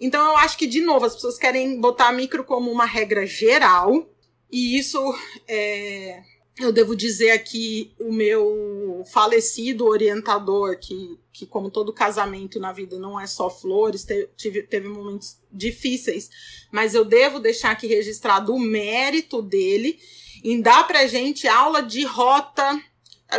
Então 0.00 0.24
eu 0.24 0.36
acho 0.38 0.56
que, 0.56 0.66
de 0.66 0.80
novo, 0.80 1.04
as 1.04 1.14
pessoas 1.14 1.36
querem 1.36 1.78
botar 1.80 2.08
a 2.08 2.12
micro 2.12 2.42
como 2.42 2.70
uma 2.70 2.86
regra 2.86 3.26
geral, 3.26 4.08
e 4.50 4.78
isso 4.78 4.98
é, 5.46 6.22
eu 6.58 6.72
devo 6.72 6.96
dizer 6.96 7.30
aqui 7.30 7.92
o 7.98 8.12
meu 8.12 9.04
falecido 9.12 9.86
orientador, 9.86 10.78
que, 10.78 11.18
que 11.32 11.46
como 11.46 11.70
todo 11.70 11.92
casamento 11.92 12.58
na 12.58 12.72
vida 12.72 12.98
não 12.98 13.18
é 13.18 13.26
só 13.26 13.48
flores, 13.48 14.04
teve, 14.04 14.62
teve 14.62 14.88
momentos 14.88 15.38
difíceis, 15.52 16.30
mas 16.70 16.94
eu 16.94 17.04
devo 17.04 17.38
deixar 17.38 17.70
aqui 17.70 17.86
registrado 17.86 18.54
o 18.54 18.58
mérito 18.58 19.42
dele 19.42 19.98
em 20.42 20.60
dar 20.60 20.86
pra 20.86 21.06
gente 21.06 21.46
aula 21.46 21.82
de 21.82 22.04
rota. 22.04 22.82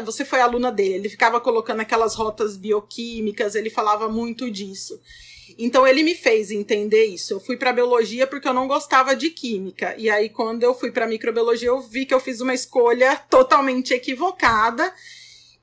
Você 0.06 0.24
foi 0.24 0.40
aluna 0.40 0.72
dele, 0.72 0.94
ele 0.96 1.10
ficava 1.10 1.42
colocando 1.42 1.82
aquelas 1.82 2.16
rotas 2.16 2.56
bioquímicas, 2.56 3.56
ele 3.56 3.70
falava 3.70 4.08
muito 4.08 4.50
disso. 4.50 5.00
Então 5.58 5.88
ele 5.88 6.04
me 6.04 6.16
fez 6.16 6.52
entender 6.52 7.06
isso. 7.06 7.34
Eu 7.34 7.40
fui 7.40 7.58
para 7.58 7.74
biologia 7.74 8.28
porque 8.28 8.48
eu 8.48 8.54
não 8.54 8.68
gostava 8.68 9.16
de 9.16 9.30
química. 9.30 9.96
E 9.98 10.10
aí 10.10 10.30
quando 10.30 10.64
eu 10.64 10.74
fui 10.74 10.92
para 10.92 11.08
microbiologia, 11.08 11.70
eu 11.70 11.82
vi 11.82 12.06
que 12.06 12.14
eu 12.14 12.20
fiz 12.20 12.42
uma 12.42 12.54
escolha 12.54 13.16
totalmente 13.30 13.94
equivocada. 13.94 14.94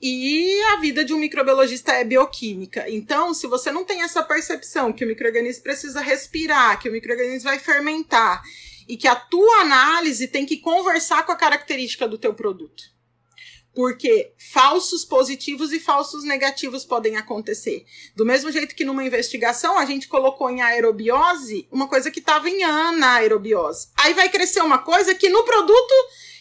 E 0.00 0.60
a 0.72 0.76
vida 0.76 1.04
de 1.04 1.12
um 1.12 1.18
microbiologista 1.18 1.92
é 1.92 2.04
bioquímica. 2.04 2.88
Então, 2.88 3.34
se 3.34 3.48
você 3.48 3.72
não 3.72 3.84
tem 3.84 4.02
essa 4.02 4.22
percepção 4.22 4.92
que 4.92 5.04
o 5.04 5.08
microorganismo 5.08 5.64
precisa 5.64 6.00
respirar, 6.00 6.80
que 6.80 6.88
o 6.88 6.92
microorganismo 6.92 7.50
vai 7.50 7.58
fermentar 7.58 8.40
e 8.88 8.96
que 8.96 9.08
a 9.08 9.16
tua 9.16 9.62
análise 9.62 10.28
tem 10.28 10.46
que 10.46 10.58
conversar 10.58 11.26
com 11.26 11.32
a 11.32 11.36
característica 11.36 12.06
do 12.06 12.16
teu 12.16 12.32
produto 12.32 12.97
porque 13.78 14.32
falsos 14.36 15.04
positivos 15.04 15.72
e 15.72 15.78
falsos 15.78 16.24
negativos 16.24 16.84
podem 16.84 17.16
acontecer. 17.16 17.86
Do 18.16 18.26
mesmo 18.26 18.50
jeito 18.50 18.74
que 18.74 18.84
numa 18.84 19.04
investigação 19.04 19.78
a 19.78 19.84
gente 19.84 20.08
colocou 20.08 20.50
em 20.50 20.60
aerobiose 20.60 21.68
uma 21.70 21.86
coisa 21.86 22.10
que 22.10 22.18
estava 22.18 22.50
em 22.50 22.64
anaerobiose. 22.64 23.86
Aí 23.96 24.14
vai 24.14 24.28
crescer 24.30 24.62
uma 24.62 24.78
coisa 24.78 25.14
que 25.14 25.28
no 25.28 25.44
produto 25.44 25.94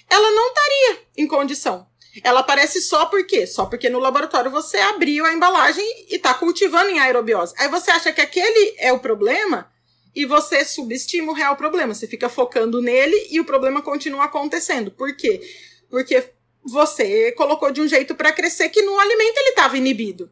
ela 0.10 0.32
não 0.32 0.48
estaria 0.48 1.02
em 1.16 1.28
condição. 1.28 1.88
Ela 2.24 2.40
aparece 2.40 2.82
só 2.82 3.06
por 3.06 3.24
quê? 3.28 3.46
Só 3.46 3.68
porque 3.68 3.88
no 3.88 4.00
laboratório 4.00 4.50
você 4.50 4.78
abriu 4.78 5.24
a 5.24 5.32
embalagem 5.32 5.86
e 6.10 6.16
está 6.16 6.34
cultivando 6.34 6.90
em 6.90 6.98
aerobiose. 6.98 7.54
Aí 7.60 7.68
você 7.68 7.92
acha 7.92 8.12
que 8.12 8.20
aquele 8.20 8.74
é 8.80 8.92
o 8.92 8.98
problema 8.98 9.72
e 10.16 10.26
você 10.26 10.66
subestima 10.66 11.32
o 11.32 11.36
real 11.36 11.56
problema. 11.56 11.94
Você 11.94 12.08
fica 12.08 12.30
focando 12.30 12.82
nele 12.82 13.28
e 13.30 13.40
o 13.40 13.46
problema 13.46 13.80
continua 13.84 14.24
acontecendo. 14.24 14.90
Por 14.90 15.16
quê? 15.16 15.40
Porque 15.88 16.36
você 16.68 17.32
colocou 17.32 17.72
de 17.72 17.82
um 17.82 17.88
jeito 17.88 18.14
para 18.14 18.32
crescer 18.32 18.70
que 18.70 18.82
no 18.82 19.00
alimento 19.00 19.38
ele 19.38 19.50
estava 19.50 19.78
inibido, 19.78 20.30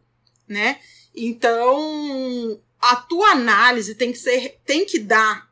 né? 0.48 0.80
Então, 1.16 2.60
a 2.80 2.98
tua 2.98 3.30
análise 3.30 3.96
tem 3.96 4.12
que 4.12 4.18
ser, 4.18 4.60
tem 4.66 4.86
que 4.86 5.00
dar 5.00 5.50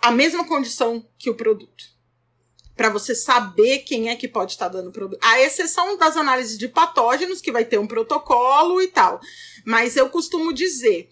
a 0.00 0.10
mesma 0.10 0.44
condição 0.44 1.06
que 1.16 1.30
o 1.30 1.34
produto. 1.34 1.92
Para 2.74 2.90
você 2.90 3.14
saber 3.14 3.80
quem 3.80 4.08
é 4.08 4.16
que 4.16 4.26
pode 4.26 4.52
estar 4.52 4.68
tá 4.68 4.78
dando 4.78 4.90
problema. 4.90 5.22
A 5.24 5.40
exceção 5.40 5.96
das 5.96 6.16
análises 6.16 6.58
de 6.58 6.66
patógenos, 6.66 7.40
que 7.40 7.52
vai 7.52 7.64
ter 7.64 7.78
um 7.78 7.86
protocolo 7.86 8.82
e 8.82 8.88
tal. 8.88 9.20
Mas 9.64 9.96
eu 9.96 10.10
costumo 10.10 10.52
dizer, 10.52 11.08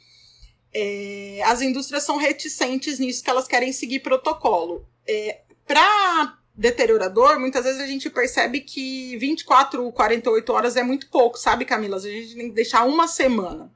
é, 0.73 1.41
as 1.45 1.61
indústrias 1.61 2.03
são 2.03 2.17
reticentes 2.17 2.99
nisso, 2.99 3.23
que 3.23 3.31
elas 3.31 3.47
querem 3.47 3.73
seguir 3.73 4.01
protocolo. 4.01 4.85
É, 5.07 5.43
Para 5.67 6.40
deteriorador, 6.61 7.41
muitas 7.41 7.65
vezes 7.65 7.81
a 7.81 7.87
gente 7.87 8.11
percebe 8.11 8.61
que 8.61 9.17
24, 9.17 9.91
48 9.93 10.53
horas 10.53 10.77
é 10.77 10.83
muito 10.83 11.09
pouco, 11.09 11.39
sabe, 11.39 11.65
Camila? 11.65 11.97
A 11.97 12.01
gente 12.01 12.35
tem 12.35 12.49
que 12.51 12.55
deixar 12.55 12.87
uma 12.87 13.09
semana. 13.09 13.73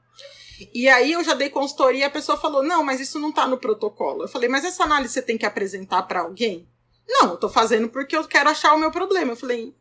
E 0.71 0.87
aí 0.87 1.13
eu 1.13 1.23
já 1.23 1.33
dei 1.33 1.49
consultoria 1.49 2.05
a 2.05 2.11
pessoa 2.11 2.37
falou: 2.37 2.61
não, 2.61 2.83
mas 2.83 3.01
isso 3.01 3.19
não 3.19 3.29
está 3.29 3.47
no 3.47 3.57
protocolo. 3.57 4.23
Eu 4.23 4.27
falei, 4.27 4.47
mas 4.47 4.63
essa 4.63 4.83
análise 4.83 5.13
você 5.13 5.21
tem 5.21 5.35
que 5.35 5.47
apresentar 5.47 6.03
para 6.03 6.21
alguém? 6.21 6.69
Não, 7.07 7.31
eu 7.31 7.37
tô 7.37 7.49
fazendo 7.49 7.89
porque 7.89 8.15
eu 8.15 8.23
quero 8.27 8.51
achar 8.51 8.75
o 8.75 8.79
meu 8.79 8.91
problema. 8.91 9.31
Eu 9.31 9.35
falei, 9.35 9.73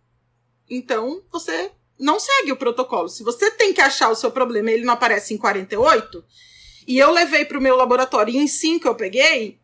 então 0.69 1.23
você 1.31 1.71
não 1.99 2.19
segue 2.19 2.53
o 2.53 2.57
protocolo. 2.57 3.11
Se 3.11 3.23
você 3.23 3.51
tem 3.51 3.75
que 3.75 3.83
achar 3.83 4.09
o 4.09 4.17
seu 4.17 4.31
problema 4.31 4.71
ele 4.71 4.85
não 4.85 4.95
aparece 4.95 5.35
em 5.35 5.39
48, 5.39 6.25
e 6.89 6.99
eu 6.99 7.11
levei 7.11 7.45
para 7.45 7.59
o 7.59 7.63
meu 7.63 7.77
laboratório 7.77 8.33
e 8.33 8.39
em 8.39 8.49
5 8.49 8.89
eu 8.89 8.95
peguei, 8.95 9.61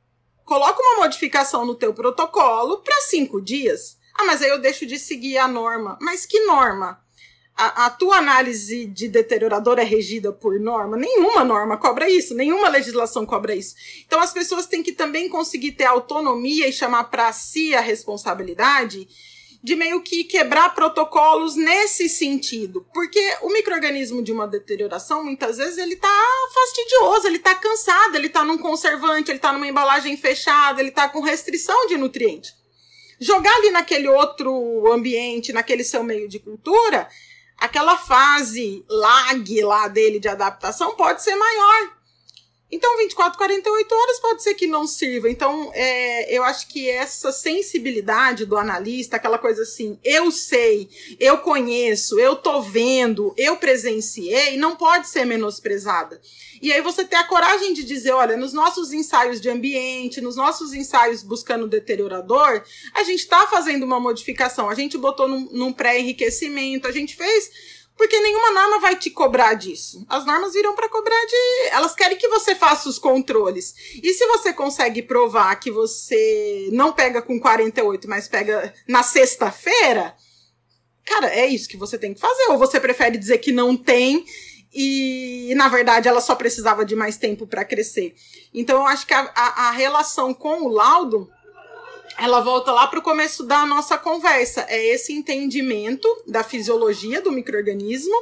coloca 0.50 0.82
uma 0.82 1.04
modificação 1.04 1.64
no 1.64 1.76
teu 1.76 1.94
protocolo 1.94 2.78
para 2.78 3.02
cinco 3.02 3.40
dias. 3.40 3.96
Ah, 4.12 4.24
mas 4.24 4.42
aí 4.42 4.48
eu 4.48 4.60
deixo 4.60 4.84
de 4.84 4.98
seguir 4.98 5.38
a 5.38 5.46
norma. 5.46 5.96
Mas 6.02 6.26
que 6.26 6.44
norma? 6.44 7.00
A, 7.56 7.86
a, 7.86 7.90
tua 7.90 8.16
análise 8.16 8.84
de 8.84 9.06
deteriorador 9.06 9.78
é 9.78 9.84
regida 9.84 10.32
por 10.32 10.58
norma? 10.58 10.96
Nenhuma 10.96 11.44
norma 11.44 11.76
cobra 11.76 12.10
isso, 12.10 12.34
nenhuma 12.34 12.68
legislação 12.68 13.24
cobra 13.24 13.54
isso. 13.54 13.76
Então 14.04 14.18
as 14.18 14.32
pessoas 14.32 14.66
têm 14.66 14.82
que 14.82 14.90
também 14.90 15.28
conseguir 15.28 15.70
ter 15.70 15.84
autonomia 15.84 16.66
e 16.66 16.72
chamar 16.72 17.04
para 17.04 17.32
si 17.32 17.72
a 17.72 17.80
responsabilidade 17.80 19.06
de 19.62 19.76
meio 19.76 20.00
que 20.02 20.24
quebrar 20.24 20.74
protocolos 20.74 21.54
nesse 21.54 22.08
sentido. 22.08 22.86
Porque 22.94 23.20
o 23.42 23.52
microorganismo 23.52 24.22
de 24.22 24.32
uma 24.32 24.48
deterioração, 24.48 25.22
muitas 25.22 25.58
vezes, 25.58 25.76
ele 25.76 25.96
tá 25.96 26.08
fastidioso, 26.54 27.26
ele 27.26 27.38
tá 27.38 27.54
cansado, 27.54 28.16
ele 28.16 28.28
tá 28.28 28.44
num 28.44 28.56
conservante, 28.56 29.30
ele 29.30 29.38
tá 29.38 29.52
numa 29.52 29.66
embalagem 29.66 30.16
fechada, 30.16 30.80
ele 30.80 30.90
tá 30.90 31.08
com 31.08 31.20
restrição 31.20 31.86
de 31.86 31.98
nutriente. 31.98 32.54
Jogar 33.20 33.54
ali 33.56 33.70
naquele 33.70 34.08
outro 34.08 34.90
ambiente, 34.90 35.52
naquele 35.52 35.84
seu 35.84 36.02
meio 36.02 36.26
de 36.26 36.38
cultura, 36.38 37.06
aquela 37.58 37.98
fase 37.98 38.82
lag 38.88 39.62
lá 39.62 39.88
dele 39.88 40.18
de 40.18 40.28
adaptação 40.28 40.96
pode 40.96 41.22
ser 41.22 41.36
maior. 41.36 41.99
Então, 42.72 42.96
24, 42.98 43.36
48 43.36 43.94
horas 43.94 44.20
pode 44.20 44.42
ser 44.42 44.54
que 44.54 44.66
não 44.66 44.86
sirva. 44.86 45.28
Então, 45.28 45.70
é, 45.74 46.34
eu 46.34 46.44
acho 46.44 46.68
que 46.68 46.88
essa 46.88 47.32
sensibilidade 47.32 48.46
do 48.46 48.56
analista, 48.56 49.16
aquela 49.16 49.38
coisa 49.38 49.62
assim, 49.62 49.98
eu 50.04 50.30
sei, 50.30 50.88
eu 51.18 51.38
conheço, 51.38 52.18
eu 52.20 52.36
tô 52.36 52.62
vendo, 52.62 53.34
eu 53.36 53.56
presenciei, 53.56 54.56
não 54.56 54.76
pode 54.76 55.08
ser 55.08 55.24
menosprezada. 55.24 56.20
E 56.62 56.72
aí 56.72 56.80
você 56.82 57.04
ter 57.04 57.16
a 57.16 57.24
coragem 57.24 57.72
de 57.72 57.82
dizer, 57.82 58.12
olha, 58.12 58.36
nos 58.36 58.52
nossos 58.52 58.92
ensaios 58.92 59.40
de 59.40 59.48
ambiente, 59.48 60.20
nos 60.20 60.36
nossos 60.36 60.74
ensaios 60.74 61.22
buscando 61.22 61.66
deteriorador, 61.66 62.62
a 62.94 63.02
gente 63.02 63.20
está 63.20 63.46
fazendo 63.46 63.82
uma 63.84 63.98
modificação, 63.98 64.68
a 64.68 64.74
gente 64.74 64.98
botou 64.98 65.26
num, 65.26 65.48
num 65.50 65.72
pré-enriquecimento, 65.72 66.86
a 66.86 66.92
gente 66.92 67.16
fez 67.16 67.50
porque 68.00 68.18
nenhuma 68.18 68.50
norma 68.52 68.80
vai 68.80 68.96
te 68.96 69.10
cobrar 69.10 69.52
disso. 69.52 70.06
As 70.08 70.24
normas 70.24 70.54
viram 70.54 70.74
para 70.74 70.88
cobrar 70.88 71.22
de. 71.26 71.68
Elas 71.70 71.94
querem 71.94 72.16
que 72.16 72.28
você 72.28 72.54
faça 72.54 72.88
os 72.88 72.98
controles. 72.98 73.74
E 74.02 74.14
se 74.14 74.26
você 74.26 74.54
consegue 74.54 75.02
provar 75.02 75.54
que 75.56 75.70
você 75.70 76.70
não 76.72 76.94
pega 76.94 77.20
com 77.20 77.38
48, 77.38 78.08
mas 78.08 78.26
pega 78.26 78.72
na 78.88 79.02
sexta-feira, 79.02 80.16
cara, 81.04 81.26
é 81.26 81.46
isso 81.46 81.68
que 81.68 81.76
você 81.76 81.98
tem 81.98 82.14
que 82.14 82.20
fazer. 82.20 82.48
Ou 82.48 82.56
você 82.56 82.80
prefere 82.80 83.18
dizer 83.18 83.36
que 83.36 83.52
não 83.52 83.76
tem 83.76 84.24
e, 84.72 85.52
na 85.54 85.68
verdade, 85.68 86.08
ela 86.08 86.22
só 86.22 86.34
precisava 86.34 86.86
de 86.86 86.96
mais 86.96 87.18
tempo 87.18 87.46
para 87.46 87.66
crescer. 87.66 88.14
Então, 88.54 88.78
eu 88.78 88.86
acho 88.86 89.06
que 89.06 89.12
a, 89.12 89.30
a, 89.34 89.68
a 89.68 89.70
relação 89.72 90.32
com 90.32 90.62
o 90.62 90.68
laudo 90.68 91.28
ela 92.20 92.40
volta 92.40 92.70
lá 92.70 92.86
para 92.86 92.98
o 92.98 93.02
começo 93.02 93.42
da 93.42 93.64
nossa 93.64 93.96
conversa. 93.96 94.66
É 94.68 94.86
esse 94.88 95.12
entendimento 95.12 96.06
da 96.26 96.44
fisiologia 96.44 97.22
do 97.22 97.32
microorganismo 97.32 98.14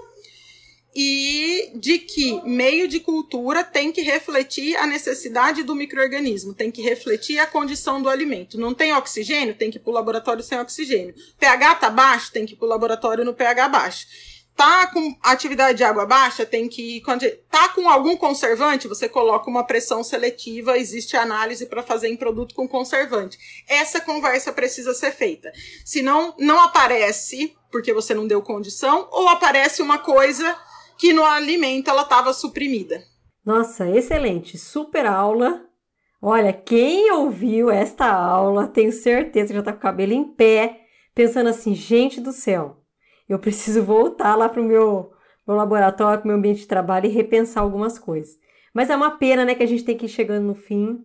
e 0.94 1.72
de 1.74 1.98
que 1.98 2.40
meio 2.44 2.86
de 2.86 3.00
cultura 3.00 3.64
tem 3.64 3.90
que 3.90 4.00
refletir 4.00 4.76
a 4.76 4.86
necessidade 4.86 5.62
do 5.62 5.74
microorganismo, 5.74 6.54
tem 6.54 6.70
que 6.70 6.80
refletir 6.80 7.38
a 7.38 7.46
condição 7.46 8.00
do 8.00 8.08
alimento. 8.08 8.58
Não 8.58 8.72
tem 8.72 8.92
oxigênio, 8.94 9.54
tem 9.54 9.70
que 9.70 9.78
ir 9.78 9.80
para 9.80 9.90
o 9.90 9.94
laboratório 9.94 10.42
sem 10.42 10.58
oxigênio. 10.58 11.14
pH 11.38 11.74
tá 11.74 11.90
baixo, 11.90 12.32
tem 12.32 12.46
que 12.46 12.54
ir 12.54 12.56
para 12.56 12.66
o 12.66 12.68
laboratório 12.68 13.24
no 13.24 13.34
pH 13.34 13.68
baixo 13.68 14.06
tá 14.58 14.88
com 14.88 15.16
atividade 15.22 15.78
de 15.78 15.84
água 15.84 16.04
baixa, 16.04 16.44
tem 16.44 16.68
que. 16.68 17.00
Quando 17.02 17.24
tá 17.48 17.68
com 17.68 17.88
algum 17.88 18.16
conservante, 18.16 18.88
você 18.88 19.08
coloca 19.08 19.48
uma 19.48 19.64
pressão 19.64 20.02
seletiva, 20.02 20.76
existe 20.76 21.16
análise 21.16 21.64
para 21.66 21.82
fazer 21.82 22.08
em 22.08 22.16
produto 22.16 22.56
com 22.56 22.66
conservante. 22.66 23.38
Essa 23.68 24.00
conversa 24.00 24.52
precisa 24.52 24.92
ser 24.92 25.12
feita. 25.12 25.52
Senão, 25.84 26.34
não 26.38 26.60
aparece 26.60 27.56
porque 27.70 27.92
você 27.92 28.12
não 28.14 28.26
deu 28.26 28.42
condição, 28.42 29.08
ou 29.12 29.28
aparece 29.28 29.80
uma 29.80 29.98
coisa 29.98 30.56
que 30.96 31.12
no 31.12 31.24
alimento 31.24 31.88
ela 31.88 32.02
estava 32.02 32.32
suprimida. 32.32 33.00
Nossa, 33.44 33.88
excelente, 33.88 34.58
super 34.58 35.06
aula. 35.06 35.64
Olha, 36.20 36.52
quem 36.52 37.12
ouviu 37.12 37.70
esta 37.70 38.10
aula, 38.10 38.66
tenho 38.66 38.90
certeza 38.90 39.48
que 39.48 39.54
já 39.54 39.60
está 39.60 39.72
com 39.72 39.78
o 39.78 39.82
cabelo 39.82 40.12
em 40.12 40.24
pé, 40.24 40.80
pensando 41.14 41.48
assim, 41.48 41.74
gente 41.74 42.20
do 42.20 42.32
céu, 42.32 42.78
eu 43.28 43.38
preciso 43.38 43.82
voltar 43.84 44.34
lá 44.36 44.48
para 44.48 44.60
o 44.60 44.64
meu, 44.64 45.12
meu 45.46 45.56
laboratório, 45.56 46.20
para 46.20 46.24
o 46.26 46.28
meu 46.28 46.36
ambiente 46.36 46.60
de 46.60 46.66
trabalho 46.66 47.06
e 47.06 47.10
repensar 47.10 47.62
algumas 47.62 47.98
coisas. 47.98 48.38
Mas 48.72 48.90
é 48.90 48.96
uma 48.96 49.18
pena, 49.18 49.44
né, 49.44 49.54
que 49.54 49.62
a 49.62 49.66
gente 49.66 49.84
tem 49.84 49.96
que 49.96 50.06
ir 50.06 50.08
chegando 50.08 50.44
no 50.46 50.54
fim. 50.54 51.04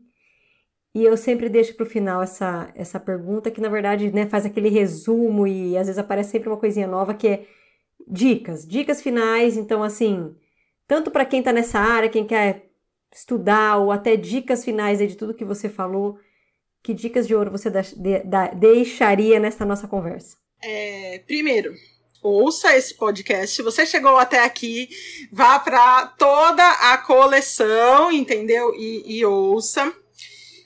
E 0.96 1.04
eu 1.04 1.18
sempre 1.18 1.50
deixo 1.50 1.76
para 1.76 1.84
o 1.86 1.90
final 1.90 2.22
essa, 2.22 2.72
essa 2.76 3.00
pergunta, 3.00 3.50
que 3.52 3.60
na 3.62 3.70
verdade 3.70 4.12
né, 4.12 4.28
faz 4.28 4.46
aquele 4.46 4.70
resumo 4.70 5.48
e 5.48 5.76
às 5.78 5.88
vezes 5.88 5.98
aparece 6.00 6.32
sempre 6.32 6.50
uma 6.50 6.58
coisinha 6.58 6.88
nova, 6.88 7.14
que 7.16 7.28
é 7.28 7.46
dicas, 8.08 8.68
dicas 8.68 9.02
finais. 9.02 9.58
Então, 9.58 9.84
assim, 9.84 10.36
tanto 10.88 11.12
para 11.12 11.26
quem 11.26 11.40
está 11.40 11.52
nessa 11.52 11.80
área, 11.80 12.10
quem 12.10 12.26
quer 12.26 12.70
estudar, 13.14 13.78
ou 13.78 13.92
até 13.92 14.16
dicas 14.16 14.64
finais 14.64 15.00
de 15.00 15.16
tudo 15.18 15.34
que 15.34 15.46
você 15.46 15.70
falou, 15.70 16.20
que 16.84 16.94
dicas 16.94 17.28
de 17.28 17.36
ouro 17.36 17.52
você 17.52 17.72
deixaria 18.56 19.40
nessa 19.40 19.66
nossa 19.66 19.88
conversa? 19.88 20.38
é, 20.64 21.20
primeiro, 21.28 21.74
ouça 22.24 22.76
esse 22.76 22.94
podcast. 22.94 23.56
Se 23.56 23.62
você 23.62 23.86
chegou 23.86 24.18
até 24.18 24.44
aqui, 24.44 24.90
vá 25.32 25.60
para 25.60 26.08
toda 26.08 26.66
a 26.66 26.98
coleção, 27.00 28.12
entendeu? 28.12 28.74
E, 28.74 29.18
e, 29.18 29.26
ouça. 29.26 29.94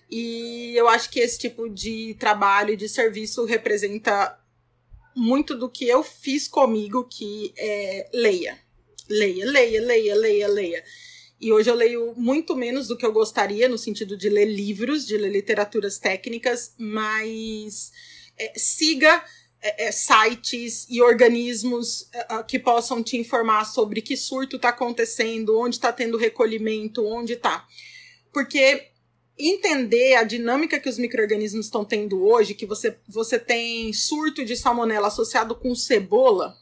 E 0.10 0.74
eu 0.76 0.88
acho 0.88 1.10
que 1.10 1.20
esse 1.20 1.40
tipo 1.40 1.68
de 1.68 2.16
trabalho 2.20 2.74
e 2.74 2.78
de 2.78 2.88
serviço 2.88 3.44
representa 3.44 4.40
muito 5.16 5.56
do 5.58 5.68
que 5.68 5.88
eu 5.88 6.04
fiz 6.04 6.48
comigo, 6.48 7.04
que 7.10 7.52
é 7.58 8.10
leia. 8.14 8.60
Leia, 9.10 9.46
leia, 9.46 9.82
leia, 9.82 10.16
leia, 10.16 10.48
leia. 10.48 10.84
E 11.40 11.52
hoje 11.52 11.70
eu 11.70 11.76
leio 11.76 12.14
muito 12.16 12.56
menos 12.56 12.88
do 12.88 12.98
que 12.98 13.06
eu 13.06 13.12
gostaria, 13.12 13.68
no 13.68 13.78
sentido 13.78 14.16
de 14.16 14.30
ler 14.30 14.46
livros, 14.46 15.06
de 15.06 15.18
ler 15.18 15.32
literaturas 15.32 16.00
técnicas, 16.00 16.74
mas 16.78 17.92
é, 18.38 18.54
siga 18.58 19.24
é, 19.68 19.88
é, 19.88 19.92
sites 19.92 20.88
e 20.90 21.02
organismos 21.02 22.10
é, 22.14 22.44
que 22.44 22.58
possam 22.58 23.04
te 23.04 23.18
informar 23.18 23.66
sobre 23.66 24.02
que 24.02 24.16
surto 24.16 24.56
está 24.56 24.70
acontecendo, 24.70 25.60
onde 25.60 25.76
está 25.76 25.92
tendo 25.92 26.18
recolhimento, 26.18 27.06
onde 27.06 27.34
está. 27.34 27.68
Porque 28.32 28.92
entender 29.38 30.16
a 30.16 30.24
dinâmica 30.24 30.80
que 30.80 30.88
os 30.88 30.98
micro-organismos 30.98 31.66
estão 31.66 31.84
tendo 31.84 32.26
hoje, 32.26 32.54
que 32.54 32.66
você, 32.66 32.98
você 33.08 33.38
tem 33.38 33.92
surto 33.92 34.46
de 34.46 34.56
salmonela 34.56 35.08
associado 35.08 35.54
com 35.54 35.76
cebola, 35.76 36.56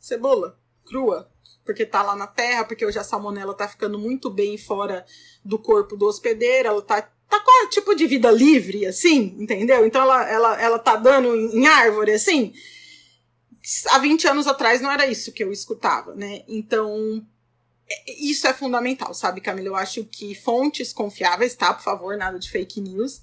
cebola 0.00 0.58
crua, 0.86 1.30
porque 1.66 1.84
tá 1.84 2.02
lá 2.02 2.16
na 2.16 2.26
terra, 2.26 2.64
porque 2.64 2.86
hoje 2.86 2.98
a 2.98 3.04
salmonela 3.04 3.52
tá 3.52 3.68
ficando 3.68 3.98
muito 3.98 4.30
bem 4.30 4.56
fora 4.56 5.04
do 5.44 5.58
corpo 5.58 5.96
do 5.96 6.06
hospedeiro, 6.06 6.68
ela 6.68 6.82
tá, 6.82 7.12
tá 7.28 7.40
com 7.40 7.68
tipo 7.68 7.94
de 7.94 8.06
vida 8.06 8.30
livre, 8.30 8.86
assim, 8.86 9.34
entendeu? 9.38 9.86
Então 9.86 10.02
ela, 10.02 10.28
ela, 10.28 10.60
ela 10.60 10.78
tá 10.78 10.96
dando 10.96 11.34
em, 11.34 11.60
em 11.60 11.66
árvore, 11.66 12.12
assim. 12.12 12.52
Há 13.88 13.98
20 13.98 14.28
anos 14.28 14.46
atrás 14.46 14.80
não 14.80 14.90
era 14.90 15.06
isso 15.06 15.32
que 15.32 15.42
eu 15.42 15.52
escutava, 15.52 16.14
né? 16.14 16.42
Então, 16.46 17.26
é, 17.88 18.12
isso 18.24 18.46
é 18.46 18.52
fundamental, 18.52 19.12
sabe, 19.12 19.40
Camila? 19.40 19.68
Eu 19.68 19.76
acho 19.76 20.04
que 20.04 20.34
fontes 20.34 20.92
confiáveis, 20.92 21.54
tá? 21.54 21.74
Por 21.74 21.82
favor, 21.82 22.16
nada 22.16 22.38
de 22.38 22.50
fake 22.50 22.80
news 22.80 23.20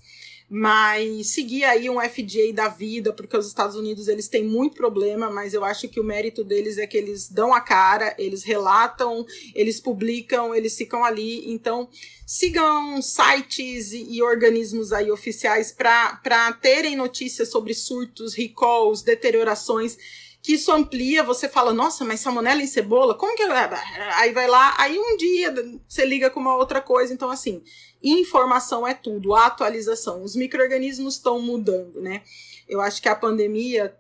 mas 0.55 1.31
seguir 1.31 1.63
aí 1.63 1.89
um 1.89 1.99
FDA 1.99 2.53
da 2.53 2.67
vida, 2.67 3.11
porque 3.11 3.35
os 3.35 3.47
Estados 3.47 3.75
Unidos 3.75 4.07
eles 4.07 4.27
têm 4.27 4.43
muito 4.43 4.75
problema, 4.75 5.27
mas 5.27 5.51
eu 5.55 5.65
acho 5.65 5.89
que 5.89 5.99
o 5.99 6.03
mérito 6.03 6.43
deles 6.43 6.77
é 6.77 6.85
que 6.85 6.95
eles 6.95 7.27
dão 7.27 7.51
a 7.51 7.59
cara, 7.59 8.13
eles 8.19 8.43
relatam, 8.43 9.25
eles 9.55 9.80
publicam, 9.80 10.53
eles 10.53 10.77
ficam 10.77 11.03
ali. 11.03 11.51
Então, 11.51 11.89
sigam 12.27 13.01
sites 13.01 13.93
e, 13.93 14.17
e 14.17 14.21
organismos 14.21 14.93
aí 14.93 15.09
oficiais 15.09 15.71
para 15.71 16.53
terem 16.61 16.95
notícias 16.95 17.49
sobre 17.49 17.73
surtos, 17.73 18.35
recalls, 18.35 19.01
deteriorações 19.01 19.97
que 20.43 20.55
isso 20.55 20.73
amplia, 20.73 21.23
você 21.23 21.47
fala, 21.47 21.73
nossa, 21.73 22.03
mas 22.03 22.19
salmonela 22.19 22.61
em 22.61 22.67
cebola, 22.67 23.15
como 23.15 23.34
que? 23.34 23.43
Aí 23.43 24.34
vai 24.34 24.45
lá, 24.45 24.75
aí 24.77 24.99
um 24.99 25.15
dia 25.15 25.53
você 25.88 26.05
liga 26.05 26.30
com 26.30 26.41
uma 26.41 26.57
outra 26.57 26.81
coisa, 26.81 27.13
então 27.13 27.31
assim, 27.31 27.63
informação 28.03 28.85
é 28.85 28.93
tudo, 28.93 29.34
atualização. 29.34 30.23
Os 30.23 30.35
micro-organismos 30.35 31.15
estão 31.15 31.39
mudando, 31.39 32.01
né? 32.01 32.21
Eu 32.67 32.81
acho 32.81 33.01
que 33.01 33.09
a 33.09 33.15
pandemia 33.15 33.95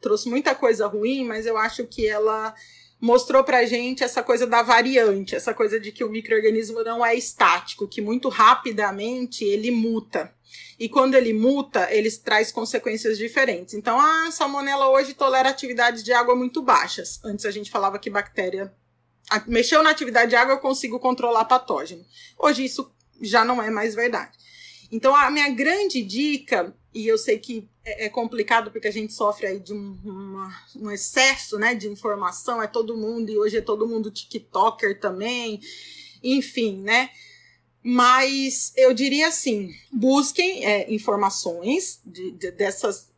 trouxe 0.00 0.28
muita 0.28 0.54
coisa 0.54 0.86
ruim, 0.86 1.24
mas 1.24 1.46
eu 1.46 1.56
acho 1.56 1.86
que 1.86 2.06
ela 2.06 2.54
mostrou 3.00 3.42
pra 3.42 3.64
gente 3.64 4.04
essa 4.04 4.22
coisa 4.22 4.46
da 4.46 4.62
variante, 4.62 5.34
essa 5.34 5.52
coisa 5.52 5.80
de 5.80 5.90
que 5.90 6.04
o 6.04 6.10
microorganismo 6.10 6.84
não 6.84 7.04
é 7.04 7.14
estático, 7.14 7.88
que 7.88 8.00
muito 8.00 8.28
rapidamente 8.28 9.44
ele 9.44 9.70
muta. 9.70 10.32
E 10.78 10.88
quando 10.88 11.14
ele 11.14 11.32
muta, 11.32 11.88
ele 11.90 12.10
traz 12.10 12.52
consequências 12.52 13.16
diferentes. 13.16 13.74
Então, 13.74 13.98
a 13.98 14.30
salmonela 14.30 14.88
hoje 14.88 15.14
tolera 15.14 15.48
atividades 15.48 16.02
de 16.02 16.12
água 16.12 16.36
muito 16.36 16.62
baixas. 16.62 17.20
Antes 17.24 17.44
a 17.44 17.50
gente 17.50 17.70
falava 17.70 17.98
que 17.98 18.10
bactéria 18.10 18.72
mexeu 19.46 19.82
na 19.82 19.90
atividade 19.90 20.30
de 20.30 20.36
água, 20.36 20.54
eu 20.54 20.60
consigo 20.60 20.98
controlar 20.98 21.44
patógeno. 21.44 22.04
Hoje 22.38 22.64
isso 22.64 22.92
já 23.22 23.44
não 23.44 23.62
é 23.62 23.70
mais 23.70 23.94
verdade. 23.94 24.36
Então, 24.90 25.16
a 25.16 25.30
minha 25.30 25.48
grande 25.48 26.02
dica, 26.02 26.74
e 26.92 27.06
eu 27.06 27.16
sei 27.16 27.38
que 27.38 27.66
é, 27.84 28.06
é 28.06 28.08
complicado 28.08 28.70
porque 28.70 28.88
a 28.88 28.92
gente 28.92 29.12
sofre 29.12 29.46
aí 29.46 29.58
de 29.58 29.72
um, 29.72 29.98
uma, 30.04 30.54
um 30.76 30.90
excesso 30.90 31.58
né, 31.58 31.74
de 31.74 31.88
informação, 31.88 32.62
é 32.62 32.66
todo 32.66 32.96
mundo, 32.96 33.30
e 33.30 33.38
hoje 33.38 33.56
é 33.56 33.62
todo 33.62 33.88
mundo 33.88 34.10
TikToker 34.10 35.00
também, 35.00 35.60
enfim, 36.22 36.82
né? 36.82 37.10
Mas 37.82 38.72
eu 38.76 38.94
diria 38.94 39.28
assim: 39.28 39.74
busquem 39.90 40.64
é, 40.64 40.92
informações 40.92 42.00
de, 42.04 42.30
de, 42.32 42.50
dessas. 42.52 43.10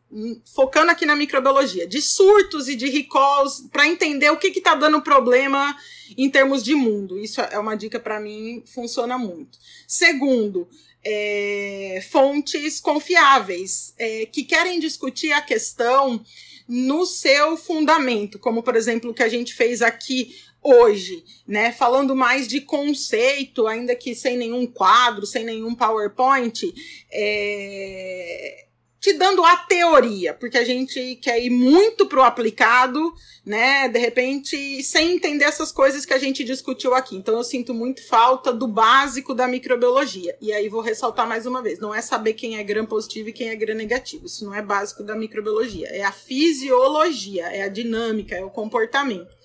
Focando 0.53 0.91
aqui 0.91 1.05
na 1.05 1.15
microbiologia, 1.15 1.85
de 1.85 2.01
surtos 2.01 2.69
e 2.69 2.75
de 2.75 2.89
recalls, 2.89 3.67
para 3.71 3.87
entender 3.87 4.29
o 4.29 4.37
que 4.37 4.47
está 4.47 4.73
dando 4.73 5.01
problema 5.01 5.75
em 6.17 6.29
termos 6.29 6.63
de 6.63 6.73
mundo. 6.73 7.19
Isso 7.19 7.41
é 7.41 7.59
uma 7.59 7.75
dica 7.75 7.99
para 7.99 8.19
mim, 8.19 8.63
funciona 8.65 9.17
muito. 9.17 9.57
Segundo, 9.87 10.67
é, 11.03 12.03
fontes 12.09 12.79
confiáveis 12.79 13.93
é, 13.97 14.25
que 14.25 14.43
querem 14.43 14.79
discutir 14.79 15.31
a 15.31 15.41
questão 15.41 16.23
no 16.67 17.05
seu 17.05 17.55
fundamento, 17.55 18.39
como 18.39 18.63
por 18.63 18.75
exemplo 18.75 19.11
o 19.11 19.13
que 19.13 19.21
a 19.21 19.29
gente 19.29 19.53
fez 19.53 19.83
aqui 19.83 20.35
hoje, 20.63 21.23
né? 21.47 21.71
Falando 21.71 22.15
mais 22.15 22.47
de 22.47 22.59
conceito, 22.59 23.67
ainda 23.67 23.95
que 23.95 24.15
sem 24.15 24.35
nenhum 24.35 24.65
quadro, 24.65 25.27
sem 25.27 25.43
nenhum 25.43 25.75
PowerPoint, 25.75 26.73
é, 27.11 28.64
te 29.05 29.13
dando 29.13 29.45
a 29.45 29.55
teoria, 29.55 30.33
porque 30.33 30.57
a 30.57 30.65
gente 30.65 31.15
quer 31.17 31.39
ir 31.39 31.51
muito 31.51 32.07
pro 32.07 32.23
aplicado, 32.23 33.13
né? 33.45 33.87
De 33.87 33.99
repente, 33.99 34.81
sem 34.81 35.13
entender 35.13 35.45
essas 35.45 35.71
coisas 35.71 36.07
que 36.07 36.13
a 36.13 36.17
gente 36.17 36.43
discutiu 36.43 36.95
aqui. 36.95 37.15
Então, 37.15 37.37
eu 37.37 37.43
sinto 37.43 37.71
muito 37.71 38.03
falta 38.07 38.51
do 38.51 38.67
básico 38.67 39.35
da 39.35 39.47
microbiologia. 39.47 40.35
E 40.41 40.51
aí, 40.51 40.67
vou 40.67 40.81
ressaltar 40.81 41.27
mais 41.27 41.45
uma 41.45 41.61
vez: 41.61 41.77
não 41.77 41.93
é 41.93 42.01
saber 42.01 42.33
quem 42.33 42.57
é 42.57 42.63
gram 42.63 42.87
positivo 42.87 43.29
e 43.29 43.33
quem 43.33 43.49
é 43.49 43.55
gram 43.55 43.75
negativo. 43.75 44.25
Isso 44.25 44.43
não 44.43 44.55
é 44.55 44.61
básico 44.63 45.03
da 45.03 45.15
microbiologia. 45.15 45.87
É 45.89 46.03
a 46.03 46.11
fisiologia, 46.11 47.45
é 47.45 47.61
a 47.61 47.67
dinâmica, 47.67 48.35
é 48.35 48.43
o 48.43 48.49
comportamento. 48.49 49.37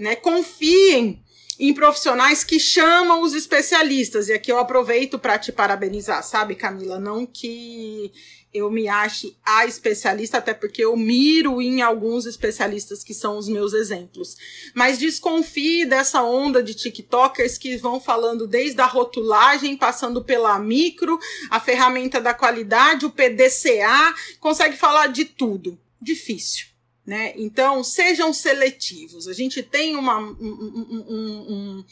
Né? 0.00 0.16
Confiem 0.16 1.22
em 1.58 1.74
profissionais 1.74 2.44
que 2.44 2.60
chamam 2.60 3.20
os 3.22 3.34
especialistas. 3.34 4.28
E 4.28 4.32
aqui 4.32 4.50
eu 4.50 4.58
aproveito 4.58 5.18
para 5.18 5.38
te 5.38 5.50
parabenizar, 5.50 6.22
sabe, 6.22 6.54
Camila? 6.54 7.00
Não 7.00 7.26
que 7.26 8.12
eu 8.58 8.70
me 8.70 8.88
ache 8.88 9.36
a 9.44 9.66
especialista, 9.66 10.38
até 10.38 10.52
porque 10.52 10.84
eu 10.84 10.96
miro 10.96 11.62
em 11.62 11.82
alguns 11.82 12.26
especialistas 12.26 13.02
que 13.02 13.14
são 13.14 13.38
os 13.38 13.48
meus 13.48 13.72
exemplos. 13.72 14.36
Mas 14.74 14.98
desconfie 14.98 15.86
dessa 15.86 16.22
onda 16.22 16.62
de 16.62 16.74
TikTokers 16.74 17.56
que 17.56 17.76
vão 17.76 18.00
falando 18.00 18.46
desde 18.46 18.80
a 18.80 18.86
rotulagem, 18.86 19.76
passando 19.76 20.22
pela 20.22 20.58
micro, 20.58 21.18
a 21.50 21.58
ferramenta 21.58 22.20
da 22.20 22.34
qualidade, 22.34 23.06
o 23.06 23.10
PDCA, 23.10 24.14
consegue 24.40 24.76
falar 24.76 25.08
de 25.08 25.24
tudo. 25.24 25.78
Difícil. 26.00 26.66
Né? 27.06 27.32
Então, 27.36 27.82
sejam 27.82 28.34
seletivos. 28.34 29.26
A 29.26 29.32
gente 29.32 29.62
tem 29.62 29.96
uma, 29.96 30.18
um, 30.18 30.36
um, 30.38 31.06
um, 31.08 31.84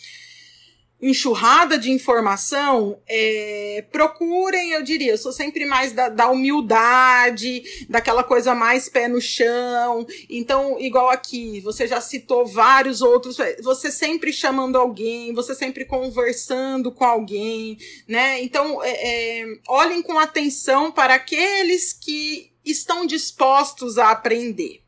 enxurrada 1.00 1.78
de 1.78 1.90
informação, 1.90 2.98
é, 3.06 3.84
procurem, 3.92 4.70
eu 4.70 4.82
diria, 4.82 5.12
eu 5.12 5.18
sou 5.18 5.32
sempre 5.32 5.66
mais 5.66 5.92
da, 5.92 6.08
da, 6.08 6.30
humildade, 6.30 7.62
daquela 7.88 8.24
coisa 8.24 8.54
mais 8.54 8.88
pé 8.88 9.06
no 9.06 9.20
chão. 9.20 10.06
Então, 10.28 10.80
igual 10.80 11.10
aqui, 11.10 11.60
você 11.60 11.86
já 11.86 12.00
citou 12.00 12.46
vários 12.46 13.02
outros, 13.02 13.36
você 13.62 13.90
sempre 13.92 14.32
chamando 14.32 14.76
alguém, 14.76 15.34
você 15.34 15.54
sempre 15.54 15.84
conversando 15.84 16.90
com 16.90 17.04
alguém, 17.04 17.76
né? 18.08 18.42
Então, 18.42 18.82
é, 18.82 19.40
é, 19.40 19.46
olhem 19.68 20.02
com 20.02 20.18
atenção 20.18 20.90
para 20.90 21.14
aqueles 21.14 21.92
que 21.92 22.52
estão 22.64 23.06
dispostos 23.06 23.98
a 23.98 24.10
aprender 24.10 24.82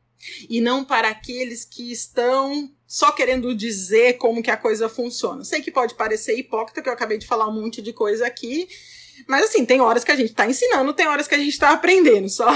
e 0.48 0.60
não 0.60 0.84
para 0.84 1.08
aqueles 1.08 1.64
que 1.64 1.92
estão 1.92 2.70
só 2.88 3.12
querendo 3.12 3.54
dizer 3.54 4.14
como 4.14 4.42
que 4.42 4.50
a 4.50 4.56
coisa 4.56 4.88
funciona. 4.88 5.44
Sei 5.44 5.60
que 5.60 5.70
pode 5.70 5.94
parecer 5.94 6.38
hipócrita, 6.38 6.80
que 6.80 6.88
eu 6.88 6.92
acabei 6.92 7.18
de 7.18 7.26
falar 7.26 7.46
um 7.46 7.52
monte 7.52 7.82
de 7.82 7.92
coisa 7.92 8.26
aqui, 8.26 8.66
mas 9.26 9.44
assim, 9.44 9.66
tem 9.66 9.78
horas 9.80 10.04
que 10.04 10.10
a 10.10 10.16
gente 10.16 10.30
está 10.30 10.46
ensinando, 10.46 10.94
tem 10.94 11.06
horas 11.06 11.28
que 11.28 11.34
a 11.34 11.38
gente 11.38 11.50
está 11.50 11.70
aprendendo, 11.72 12.30
só, 12.30 12.48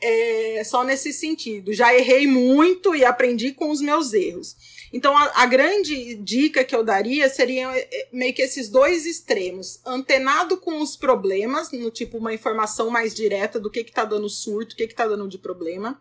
é, 0.00 0.62
só 0.64 0.84
nesse 0.84 1.12
sentido. 1.12 1.72
Já 1.72 1.92
errei 1.92 2.24
muito 2.24 2.94
e 2.94 3.04
aprendi 3.04 3.50
com 3.50 3.70
os 3.70 3.80
meus 3.80 4.12
erros. 4.12 4.56
Então, 4.92 5.16
a, 5.16 5.42
a, 5.42 5.46
grande 5.46 6.14
dica 6.14 6.62
que 6.62 6.76
eu 6.76 6.84
daria 6.84 7.28
seria 7.28 7.68
é, 7.76 8.08
meio 8.12 8.32
que 8.32 8.42
esses 8.42 8.68
dois 8.68 9.06
extremos. 9.06 9.80
Antenado 9.84 10.56
com 10.56 10.80
os 10.80 10.94
problemas, 10.96 11.72
no 11.72 11.90
tipo 11.90 12.18
uma 12.18 12.32
informação 12.32 12.90
mais 12.90 13.12
direta 13.12 13.58
do 13.58 13.70
que 13.70 13.80
está 13.80 14.04
dando 14.04 14.28
surto, 14.28 14.74
o 14.74 14.76
que 14.76 14.84
está 14.84 15.04
dando 15.04 15.26
de 15.26 15.38
problema 15.38 16.00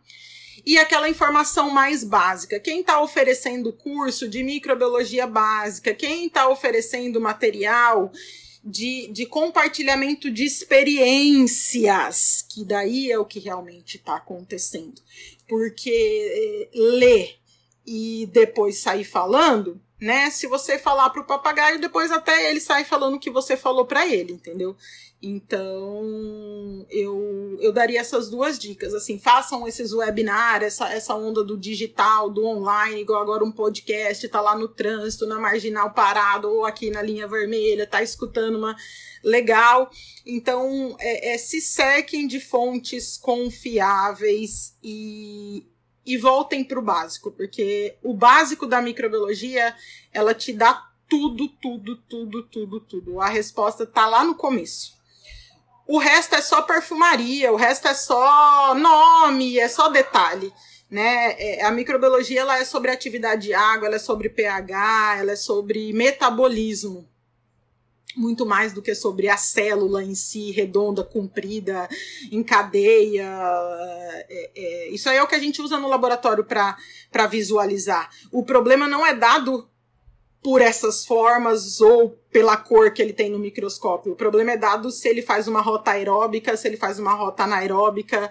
e 0.66 0.78
aquela 0.78 1.10
informação 1.10 1.70
mais 1.70 2.04
básica. 2.04 2.60
Quem 2.60 2.82
está 2.82 3.02
oferecendo 3.02 3.74
curso 3.74 4.28
de 4.28 4.44
microbiologia 4.44 5.26
básica, 5.26 5.94
quem 5.94 6.28
está 6.28 6.50
oferecendo 6.50 7.20
material 7.20 8.12
de, 8.64 9.10
de 9.12 9.26
compartilhamento 9.26 10.32
de 10.32 10.46
experiências, 10.46 12.46
que 12.50 12.64
daí 12.64 13.12
é 13.12 13.20
o 13.20 13.26
que 13.26 13.40
realmente 13.40 13.98
está 13.98 14.16
acontecendo. 14.16 15.02
Porque 15.48 15.92
eh, 15.92 16.70
ler 16.74 17.36
e 17.86 18.30
depois 18.32 18.80
sair 18.80 19.04
falando, 19.04 19.82
né? 20.00 20.30
Se 20.30 20.48
você 20.48 20.80
falar 20.80 21.10
para 21.10 21.22
o 21.22 21.26
papagaio, 21.26 21.80
depois 21.80 22.12
até 22.12 22.50
ele 22.50 22.62
sai 22.62 22.86
falando 22.86 23.16
o 23.16 23.20
que 23.20 23.30
você 23.30 23.58
falou 23.58 23.86
para 23.86 24.08
ele, 24.08 24.34
entendeu? 24.34 24.76
Então, 25.26 26.86
eu, 26.90 27.58
eu 27.62 27.72
daria 27.72 28.02
essas 28.02 28.30
duas 28.30 28.60
dicas. 28.60 28.94
Assim, 28.94 29.18
façam 29.18 29.66
esses 29.66 29.94
webinars, 29.94 30.66
essa, 30.66 30.92
essa 30.92 31.16
onda 31.16 31.42
do 31.42 31.58
digital, 31.58 32.30
do 32.30 32.46
online, 32.46 33.00
igual 33.00 33.22
agora 33.22 33.42
um 33.42 33.52
podcast, 33.52 34.28
tá 34.28 34.42
lá 34.42 34.54
no 34.54 34.68
trânsito, 34.68 35.26
na 35.26 35.40
marginal 35.40 35.94
parado, 35.94 36.50
ou 36.50 36.66
aqui 36.66 36.90
na 36.90 37.02
linha 37.02 37.26
vermelha, 37.26 37.88
tá 37.88 38.04
escutando 38.04 38.58
uma. 38.58 38.76
Legal. 39.24 39.90
Então, 40.26 40.98
é, 41.00 41.36
é 41.36 41.38
se 41.38 41.62
sequem 41.62 42.28
de 42.28 42.42
fontes 42.42 43.16
confiáveis 43.16 44.78
e, 44.84 45.66
e 46.06 46.18
voltem 46.18 46.66
para 46.66 46.80
o 46.80 46.84
básico, 46.84 47.32
porque 47.32 47.96
o 48.04 48.14
básico 48.14 48.68
da 48.68 48.82
microbiologia 48.82 49.74
ela 50.12 50.34
te 50.34 50.52
dá 50.52 50.86
tudo, 51.08 51.48
tudo, 51.48 51.96
tudo, 52.10 52.44
tudo, 52.44 52.80
tudo. 52.82 53.22
A 53.22 53.30
resposta 53.30 53.86
tá 53.86 54.06
lá 54.06 54.26
no 54.26 54.36
começo. 54.36 55.02
O 55.88 55.98
resto 55.98 56.36
é 56.36 56.42
só 56.42 56.62
perfumaria, 56.62 57.52
o 57.52 57.56
resto 57.56 57.88
é 57.88 57.94
só 57.94 58.74
nome, 58.76 59.60
é 59.60 59.68
só 59.68 59.90
detalhe. 59.90 60.52
Né? 60.90 61.36
É, 61.38 61.66
a 61.66 61.72
microbiologia 61.72 62.42
ela 62.42 62.58
é 62.58 62.66
sobre 62.66 62.92
atividade 62.92 63.48
de 63.48 63.54
água, 63.54 63.88
ela 63.88 63.96
é 63.96 64.00
sobre 64.00 64.30
pH, 64.30 65.18
ela 65.20 65.32
é 65.32 65.36
sobre 65.36 65.92
metabolismo. 65.92 67.10
Muito 68.16 68.46
mais 68.46 68.74
do 68.74 68.82
que 68.82 68.94
sobre 68.94 69.28
a 69.28 69.36
célula 69.36 70.04
em 70.04 70.14
si, 70.14 70.52
redonda, 70.52 71.04
comprida, 71.04 71.90
em 72.32 72.44
cadeia. 72.44 73.28
É, 74.30 74.52
é, 74.56 74.90
isso 74.90 75.10
aí 75.10 75.18
é 75.18 75.24
o 75.24 75.28
que 75.28 75.34
a 75.34 75.40
gente 75.40 75.62
usa 75.62 75.80
no 75.80 75.90
laboratório 75.90 76.46
para 76.46 77.28
visualizar. 77.28 78.10
O 78.32 78.44
problema 78.44 78.88
não 78.88 79.04
é 79.04 79.16
dado 79.16 79.68
por 80.44 80.62
essas 80.62 81.06
formas 81.06 81.82
ou 81.82 82.23
pela 82.34 82.58
cor 82.58 82.92
que 82.92 83.02
ele 83.02 83.14
tem 83.14 83.30
no 83.30 83.38
microscópio. 83.38 84.12
O 84.12 84.16
problema 84.16 84.52
é 84.52 84.58
dado 84.58 84.90
se 84.90 85.08
ele 85.08 85.22
faz 85.22 85.48
uma 85.48 85.62
rota 85.62 85.92
aeróbica, 85.92 86.58
se 86.58 86.68
ele 86.68 86.76
faz 86.76 86.98
uma 86.98 87.14
rota 87.14 87.44
anaeróbica, 87.44 88.28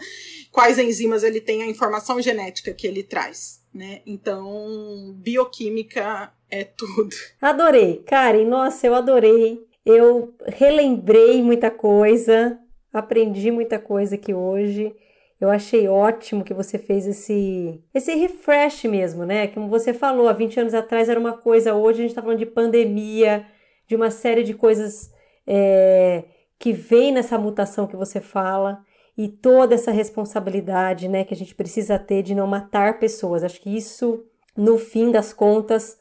quais 0.51 0.77
enzimas 0.77 1.23
ele 1.23 1.41
tem, 1.41 1.63
a 1.63 1.67
informação 1.67 2.21
genética 2.21 2.75
que 2.75 2.87
ele 2.87 3.05
traz. 3.05 3.63
Né? 3.73 4.03
Então, 4.05 5.15
bioquímica 5.17 6.33
é 6.51 6.65
tudo. 6.65 7.15
Adorei, 7.41 8.03
Karen, 8.05 8.45
nossa, 8.45 8.87
eu 8.87 8.95
adorei. 8.95 9.65
Eu 9.87 10.35
relembrei 10.47 11.43
muita 11.43 11.71
coisa, 11.71 12.59
aprendi 12.93 13.51
muita 13.51 13.79
coisa 13.79 14.17
aqui 14.17 14.35
hoje. 14.35 14.95
Eu 15.41 15.51
achei 15.51 15.89
ótimo 15.89 16.45
que 16.45 16.55
você 16.55 16.79
fez 16.79 17.07
esse, 17.07 17.83
esse 17.93 18.15
refresh 18.15 18.85
mesmo, 18.85 19.25
né? 19.25 19.49
Como 19.49 19.69
você 19.69 19.93
falou, 19.93 20.29
há 20.29 20.33
20 20.33 20.61
anos 20.61 20.75
atrás 20.75 21.09
era 21.09 21.19
uma 21.19 21.33
coisa, 21.33 21.75
hoje 21.75 21.99
a 21.99 22.03
gente 22.03 22.11
está 22.11 22.23
falando 22.23 22.39
de 22.39 22.47
pandemia, 22.47 23.45
de 23.93 23.97
uma 23.97 24.11
série 24.11 24.43
de 24.43 24.55
coisas 24.55 25.11
é, 25.47 26.25
que 26.59 26.73
vem 26.73 27.13
nessa 27.13 27.37
mutação 27.37 27.87
que 27.87 27.95
você 27.95 28.23
fala 28.23 28.83
e 29.19 29.29
toda 29.29 29.75
essa 29.75 29.91
responsabilidade, 29.91 31.09
né, 31.09 31.25
que 31.25 31.35
a 31.35 31.37
gente 31.37 31.55
precisa 31.55 31.99
ter 31.99 32.23
de 32.23 32.35
não 32.35 32.47
matar 32.47 32.99
pessoas. 32.99 33.45
Acho 33.45 33.61
que 33.61 33.69
isso, 33.69 34.25
no 34.57 34.79
fim 34.79 35.11
das 35.11 35.35
contas, 35.35 35.99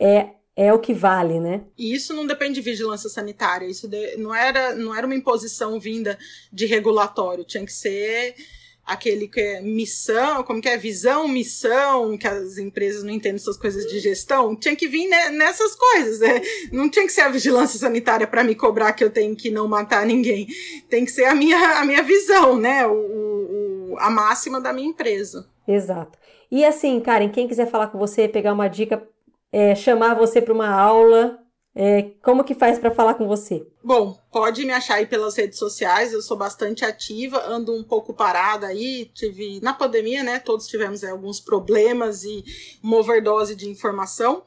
é 0.00 0.30
é 0.58 0.72
o 0.72 0.78
que 0.78 0.94
vale, 0.94 1.38
né? 1.38 1.66
E 1.76 1.94
isso 1.94 2.14
não 2.14 2.26
depende 2.26 2.54
de 2.54 2.62
vigilância 2.62 3.10
sanitária, 3.10 3.66
isso 3.66 3.86
de, 3.86 4.16
não, 4.16 4.34
era, 4.34 4.74
não 4.74 4.94
era 4.94 5.06
uma 5.06 5.14
imposição 5.14 5.78
vinda 5.78 6.18
de 6.50 6.64
regulatório, 6.64 7.44
tinha 7.44 7.62
que 7.62 7.72
ser 7.74 8.34
aquele 8.86 9.26
que 9.26 9.40
é 9.40 9.60
missão, 9.60 10.44
como 10.44 10.60
que 10.60 10.68
é 10.68 10.76
visão, 10.76 11.26
missão, 11.26 12.16
que 12.16 12.26
as 12.26 12.56
empresas 12.56 13.02
não 13.02 13.10
entendem 13.10 13.36
essas 13.36 13.56
coisas 13.56 13.84
de 13.86 13.98
gestão, 13.98 14.54
tinha 14.54 14.76
que 14.76 14.86
vir 14.86 15.08
nessas 15.08 15.74
coisas, 15.74 16.20
né? 16.20 16.40
Não 16.72 16.88
tinha 16.88 17.04
que 17.04 17.12
ser 17.12 17.22
a 17.22 17.28
vigilância 17.28 17.78
sanitária 17.78 18.26
para 18.26 18.44
me 18.44 18.54
cobrar 18.54 18.92
que 18.92 19.02
eu 19.02 19.10
tenho 19.10 19.34
que 19.34 19.50
não 19.50 19.66
matar 19.66 20.06
ninguém. 20.06 20.46
Tem 20.88 21.04
que 21.04 21.10
ser 21.10 21.24
a 21.24 21.34
minha, 21.34 21.80
a 21.80 21.84
minha 21.84 22.02
visão, 22.02 22.56
né? 22.56 22.86
O, 22.86 22.92
o 22.94 23.96
a 23.98 24.08
máxima 24.08 24.60
da 24.60 24.72
minha 24.72 24.88
empresa. 24.88 25.48
Exato. 25.66 26.16
E 26.50 26.64
assim, 26.64 27.00
Karen, 27.00 27.28
quem 27.30 27.48
quiser 27.48 27.68
falar 27.68 27.88
com 27.88 27.98
você, 27.98 28.28
pegar 28.28 28.52
uma 28.52 28.68
dica, 28.68 29.02
é, 29.50 29.74
chamar 29.74 30.14
você 30.14 30.40
para 30.40 30.54
uma 30.54 30.68
aula, 30.68 31.38
é, 31.78 32.12
como 32.22 32.42
que 32.42 32.54
faz 32.54 32.78
para 32.78 32.90
falar 32.90 33.12
com 33.14 33.28
você? 33.28 33.66
Bom, 33.84 34.18
pode 34.32 34.64
me 34.64 34.72
achar 34.72 34.94
aí 34.94 35.04
pelas 35.04 35.36
redes 35.36 35.58
sociais, 35.58 36.10
eu 36.10 36.22
sou 36.22 36.34
bastante 36.34 36.86
ativa, 36.86 37.46
ando 37.46 37.74
um 37.74 37.84
pouco 37.84 38.14
parada 38.14 38.66
aí, 38.66 39.10
tive 39.12 39.60
na 39.60 39.74
pandemia, 39.74 40.24
né? 40.24 40.38
Todos 40.38 40.66
tivemos 40.66 41.04
alguns 41.04 41.38
problemas 41.38 42.24
e 42.24 42.42
uma 42.82 42.96
overdose 42.96 43.54
de 43.54 43.68
informação. 43.68 44.42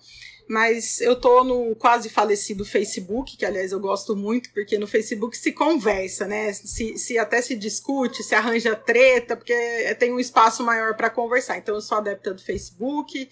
Mas 0.50 1.00
eu 1.02 1.16
tô 1.16 1.44
no 1.44 1.76
quase 1.76 2.10
falecido 2.10 2.66
Facebook, 2.66 3.38
que 3.38 3.46
aliás 3.46 3.72
eu 3.72 3.80
gosto 3.80 4.16
muito, 4.16 4.52
porque 4.52 4.80
no 4.80 4.88
Facebook 4.88 5.38
se 5.38 5.52
conversa, 5.52 6.26
né? 6.26 6.52
Se, 6.52 6.98
se 6.98 7.20
até 7.20 7.40
se 7.44 7.56
discute, 7.56 8.24
se 8.24 8.34
arranja 8.34 8.76
treta, 8.76 9.38
porque 9.38 9.54
tem 10.00 10.12
um 10.12 10.20
espaço 10.20 10.64
maior 10.64 10.98
para 10.98 11.12
conversar. 11.12 11.60
Então 11.60 11.76
eu 11.76 11.82
sou 11.82 12.00
adepta 12.00 12.34
do 12.34 12.42
Facebook, 12.42 13.30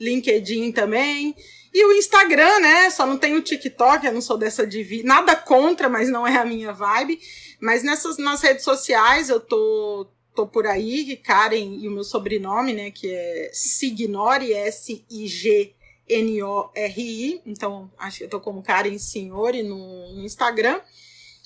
LinkedIn 0.00 0.72
também. 0.72 1.36
E 1.76 1.84
o 1.84 1.92
Instagram, 1.92 2.58
né? 2.60 2.88
Só 2.88 3.04
não 3.04 3.18
tenho 3.18 3.36
o 3.36 3.42
TikTok, 3.42 4.06
eu 4.06 4.12
não 4.14 4.22
sou 4.22 4.38
dessa 4.38 4.66
de 4.66 5.02
nada 5.02 5.36
contra, 5.36 5.90
mas 5.90 6.08
não 6.08 6.26
é 6.26 6.38
a 6.38 6.44
minha 6.44 6.72
vibe. 6.72 7.20
Mas 7.60 7.82
nessas 7.82 8.16
nas 8.16 8.40
redes 8.40 8.64
sociais 8.64 9.28
eu 9.28 9.38
tô 9.38 10.08
tô 10.34 10.46
por 10.46 10.66
aí, 10.66 11.18
Karen 11.18 11.76
e 11.78 11.86
o 11.86 11.90
meu 11.90 12.02
sobrenome, 12.02 12.72
né, 12.72 12.90
que 12.90 13.10
é 13.10 13.50
Signori 13.52 14.54
S 14.54 15.04
I 15.10 15.28
G 15.28 15.74
N 16.08 16.42
O 16.44 16.70
R 16.74 17.02
I. 17.02 17.42
Então, 17.44 17.92
acho 17.98 18.18
que 18.18 18.24
eu 18.24 18.30
tô 18.30 18.40
como 18.40 18.62
Karen 18.62 18.96
Signori 18.96 19.62
no, 19.62 20.14
no 20.14 20.24
Instagram. 20.24 20.80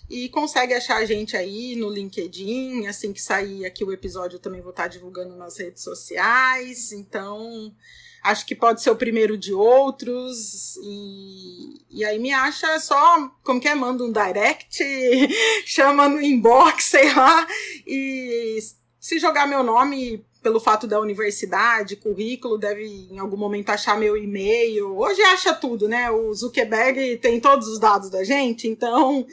E 0.08 0.28
consegue 0.28 0.74
achar 0.74 0.98
a 0.98 1.04
gente 1.04 1.36
aí 1.36 1.74
no 1.74 1.88
LinkedIn. 1.88 2.86
Assim 2.86 3.12
que 3.12 3.20
sair 3.20 3.66
aqui 3.66 3.82
o 3.82 3.92
episódio, 3.92 4.36
eu 4.36 4.40
também 4.40 4.60
vou 4.60 4.70
estar 4.70 4.86
divulgando 4.86 5.34
nas 5.34 5.58
redes 5.58 5.82
sociais. 5.82 6.92
Então, 6.92 7.74
acho 8.22 8.46
que 8.46 8.54
pode 8.54 8.82
ser 8.82 8.90
o 8.90 8.96
primeiro 8.96 9.36
de 9.36 9.52
outros. 9.52 10.76
E, 10.82 11.80
e 11.90 12.04
aí 12.04 12.18
me 12.18 12.32
acha 12.32 12.78
só, 12.80 13.30
como 13.42 13.60
que 13.60 13.68
é? 13.68 13.74
Manda 13.74 14.04
um 14.04 14.12
direct, 14.12 14.82
chama 15.66 16.08
no 16.08 16.20
inbox, 16.20 16.84
sei 16.90 17.12
lá. 17.14 17.46
E 17.86 18.58
se 18.98 19.18
jogar 19.18 19.46
meu 19.46 19.62
nome 19.62 20.24
pelo 20.42 20.60
fato 20.60 20.86
da 20.86 20.98
universidade, 20.98 21.96
currículo, 21.96 22.56
deve 22.56 22.84
em 22.84 23.18
algum 23.18 23.36
momento 23.36 23.70
achar 23.70 23.98
meu 23.98 24.16
e-mail. 24.16 24.96
Hoje 24.96 25.20
acha 25.22 25.54
tudo, 25.54 25.88
né? 25.88 26.10
O 26.10 26.32
Zuckerberg 26.32 27.18
tem 27.18 27.38
todos 27.40 27.68
os 27.68 27.78
dados 27.78 28.10
da 28.10 28.24
gente, 28.24 28.66
então 28.66 29.26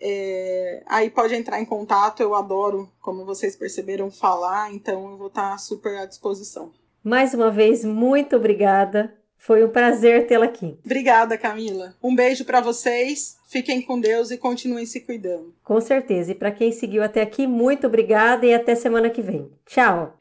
é, 0.00 0.82
aí 0.86 1.10
pode 1.10 1.34
entrar 1.34 1.60
em 1.60 1.64
contato. 1.64 2.22
Eu 2.22 2.34
adoro, 2.34 2.90
como 3.00 3.24
vocês 3.24 3.56
perceberam, 3.56 4.10
falar, 4.10 4.72
então 4.72 5.10
eu 5.10 5.18
vou 5.18 5.28
estar 5.28 5.58
super 5.58 5.98
à 5.98 6.06
disposição. 6.06 6.72
Mais 7.08 7.32
uma 7.32 7.50
vez, 7.50 7.86
muito 7.86 8.36
obrigada. 8.36 9.10
Foi 9.38 9.64
um 9.64 9.70
prazer 9.70 10.26
tê-la 10.26 10.44
aqui. 10.44 10.78
Obrigada, 10.84 11.38
Camila. 11.38 11.94
Um 12.02 12.14
beijo 12.14 12.44
para 12.44 12.60
vocês. 12.60 13.38
Fiquem 13.48 13.80
com 13.80 13.98
Deus 13.98 14.30
e 14.30 14.36
continuem 14.36 14.84
se 14.84 15.00
cuidando. 15.00 15.54
Com 15.64 15.80
certeza. 15.80 16.32
E 16.32 16.34
para 16.34 16.50
quem 16.50 16.70
seguiu 16.70 17.02
até 17.02 17.22
aqui, 17.22 17.46
muito 17.46 17.86
obrigada 17.86 18.44
e 18.44 18.52
até 18.52 18.74
semana 18.74 19.08
que 19.08 19.22
vem. 19.22 19.50
Tchau. 19.64 20.18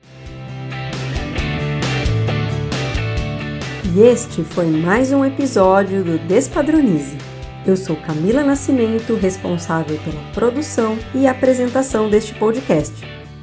E 3.94 4.00
este 4.00 4.42
foi 4.46 4.68
mais 4.68 5.12
um 5.12 5.26
episódio 5.26 6.06
do 6.06 6.18
Despadronize. 6.20 7.18
Eu 7.68 7.76
sou 7.76 7.98
Camila 7.98 8.44
Nascimento, 8.44 9.14
responsável 9.16 10.00
pela 10.06 10.34
produção 10.34 10.98
e 11.14 11.28
apresentação 11.28 12.10
deste 12.10 12.34
podcast, 12.36 12.94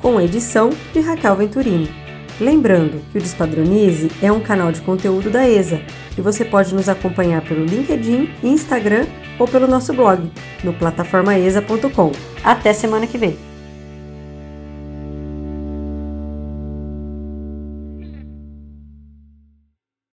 com 0.01 0.19
edição 0.19 0.71
de 0.95 1.01
Raquel 1.01 1.37
Venturini. 1.37 2.04
Lembrando 2.41 3.01
que 3.13 3.19
o 3.19 3.21
Despadronize 3.21 4.11
é 4.21 4.31
um 4.33 4.41
canal 4.41 4.73
de 4.73 4.81
conteúdo 4.81 5.31
da 5.31 5.49
ESA 5.49 5.81
e 6.19 6.21
você 6.21 6.45
pode 6.45 6.75
nos 6.75 6.89
acompanhar 6.89 7.43
pelo 7.43 7.65
LinkedIn, 7.65 8.31
Instagram 8.43 9.07
ou 9.39 9.47
pelo 9.47 9.69
nosso 9.69 9.93
blog 9.93 10.31
no 10.63 10.73
plataformaesa.com. 10.73 12.13
Até 12.43 12.73
semana 12.73 13.07
que 13.07 13.19
vem! 13.19 13.54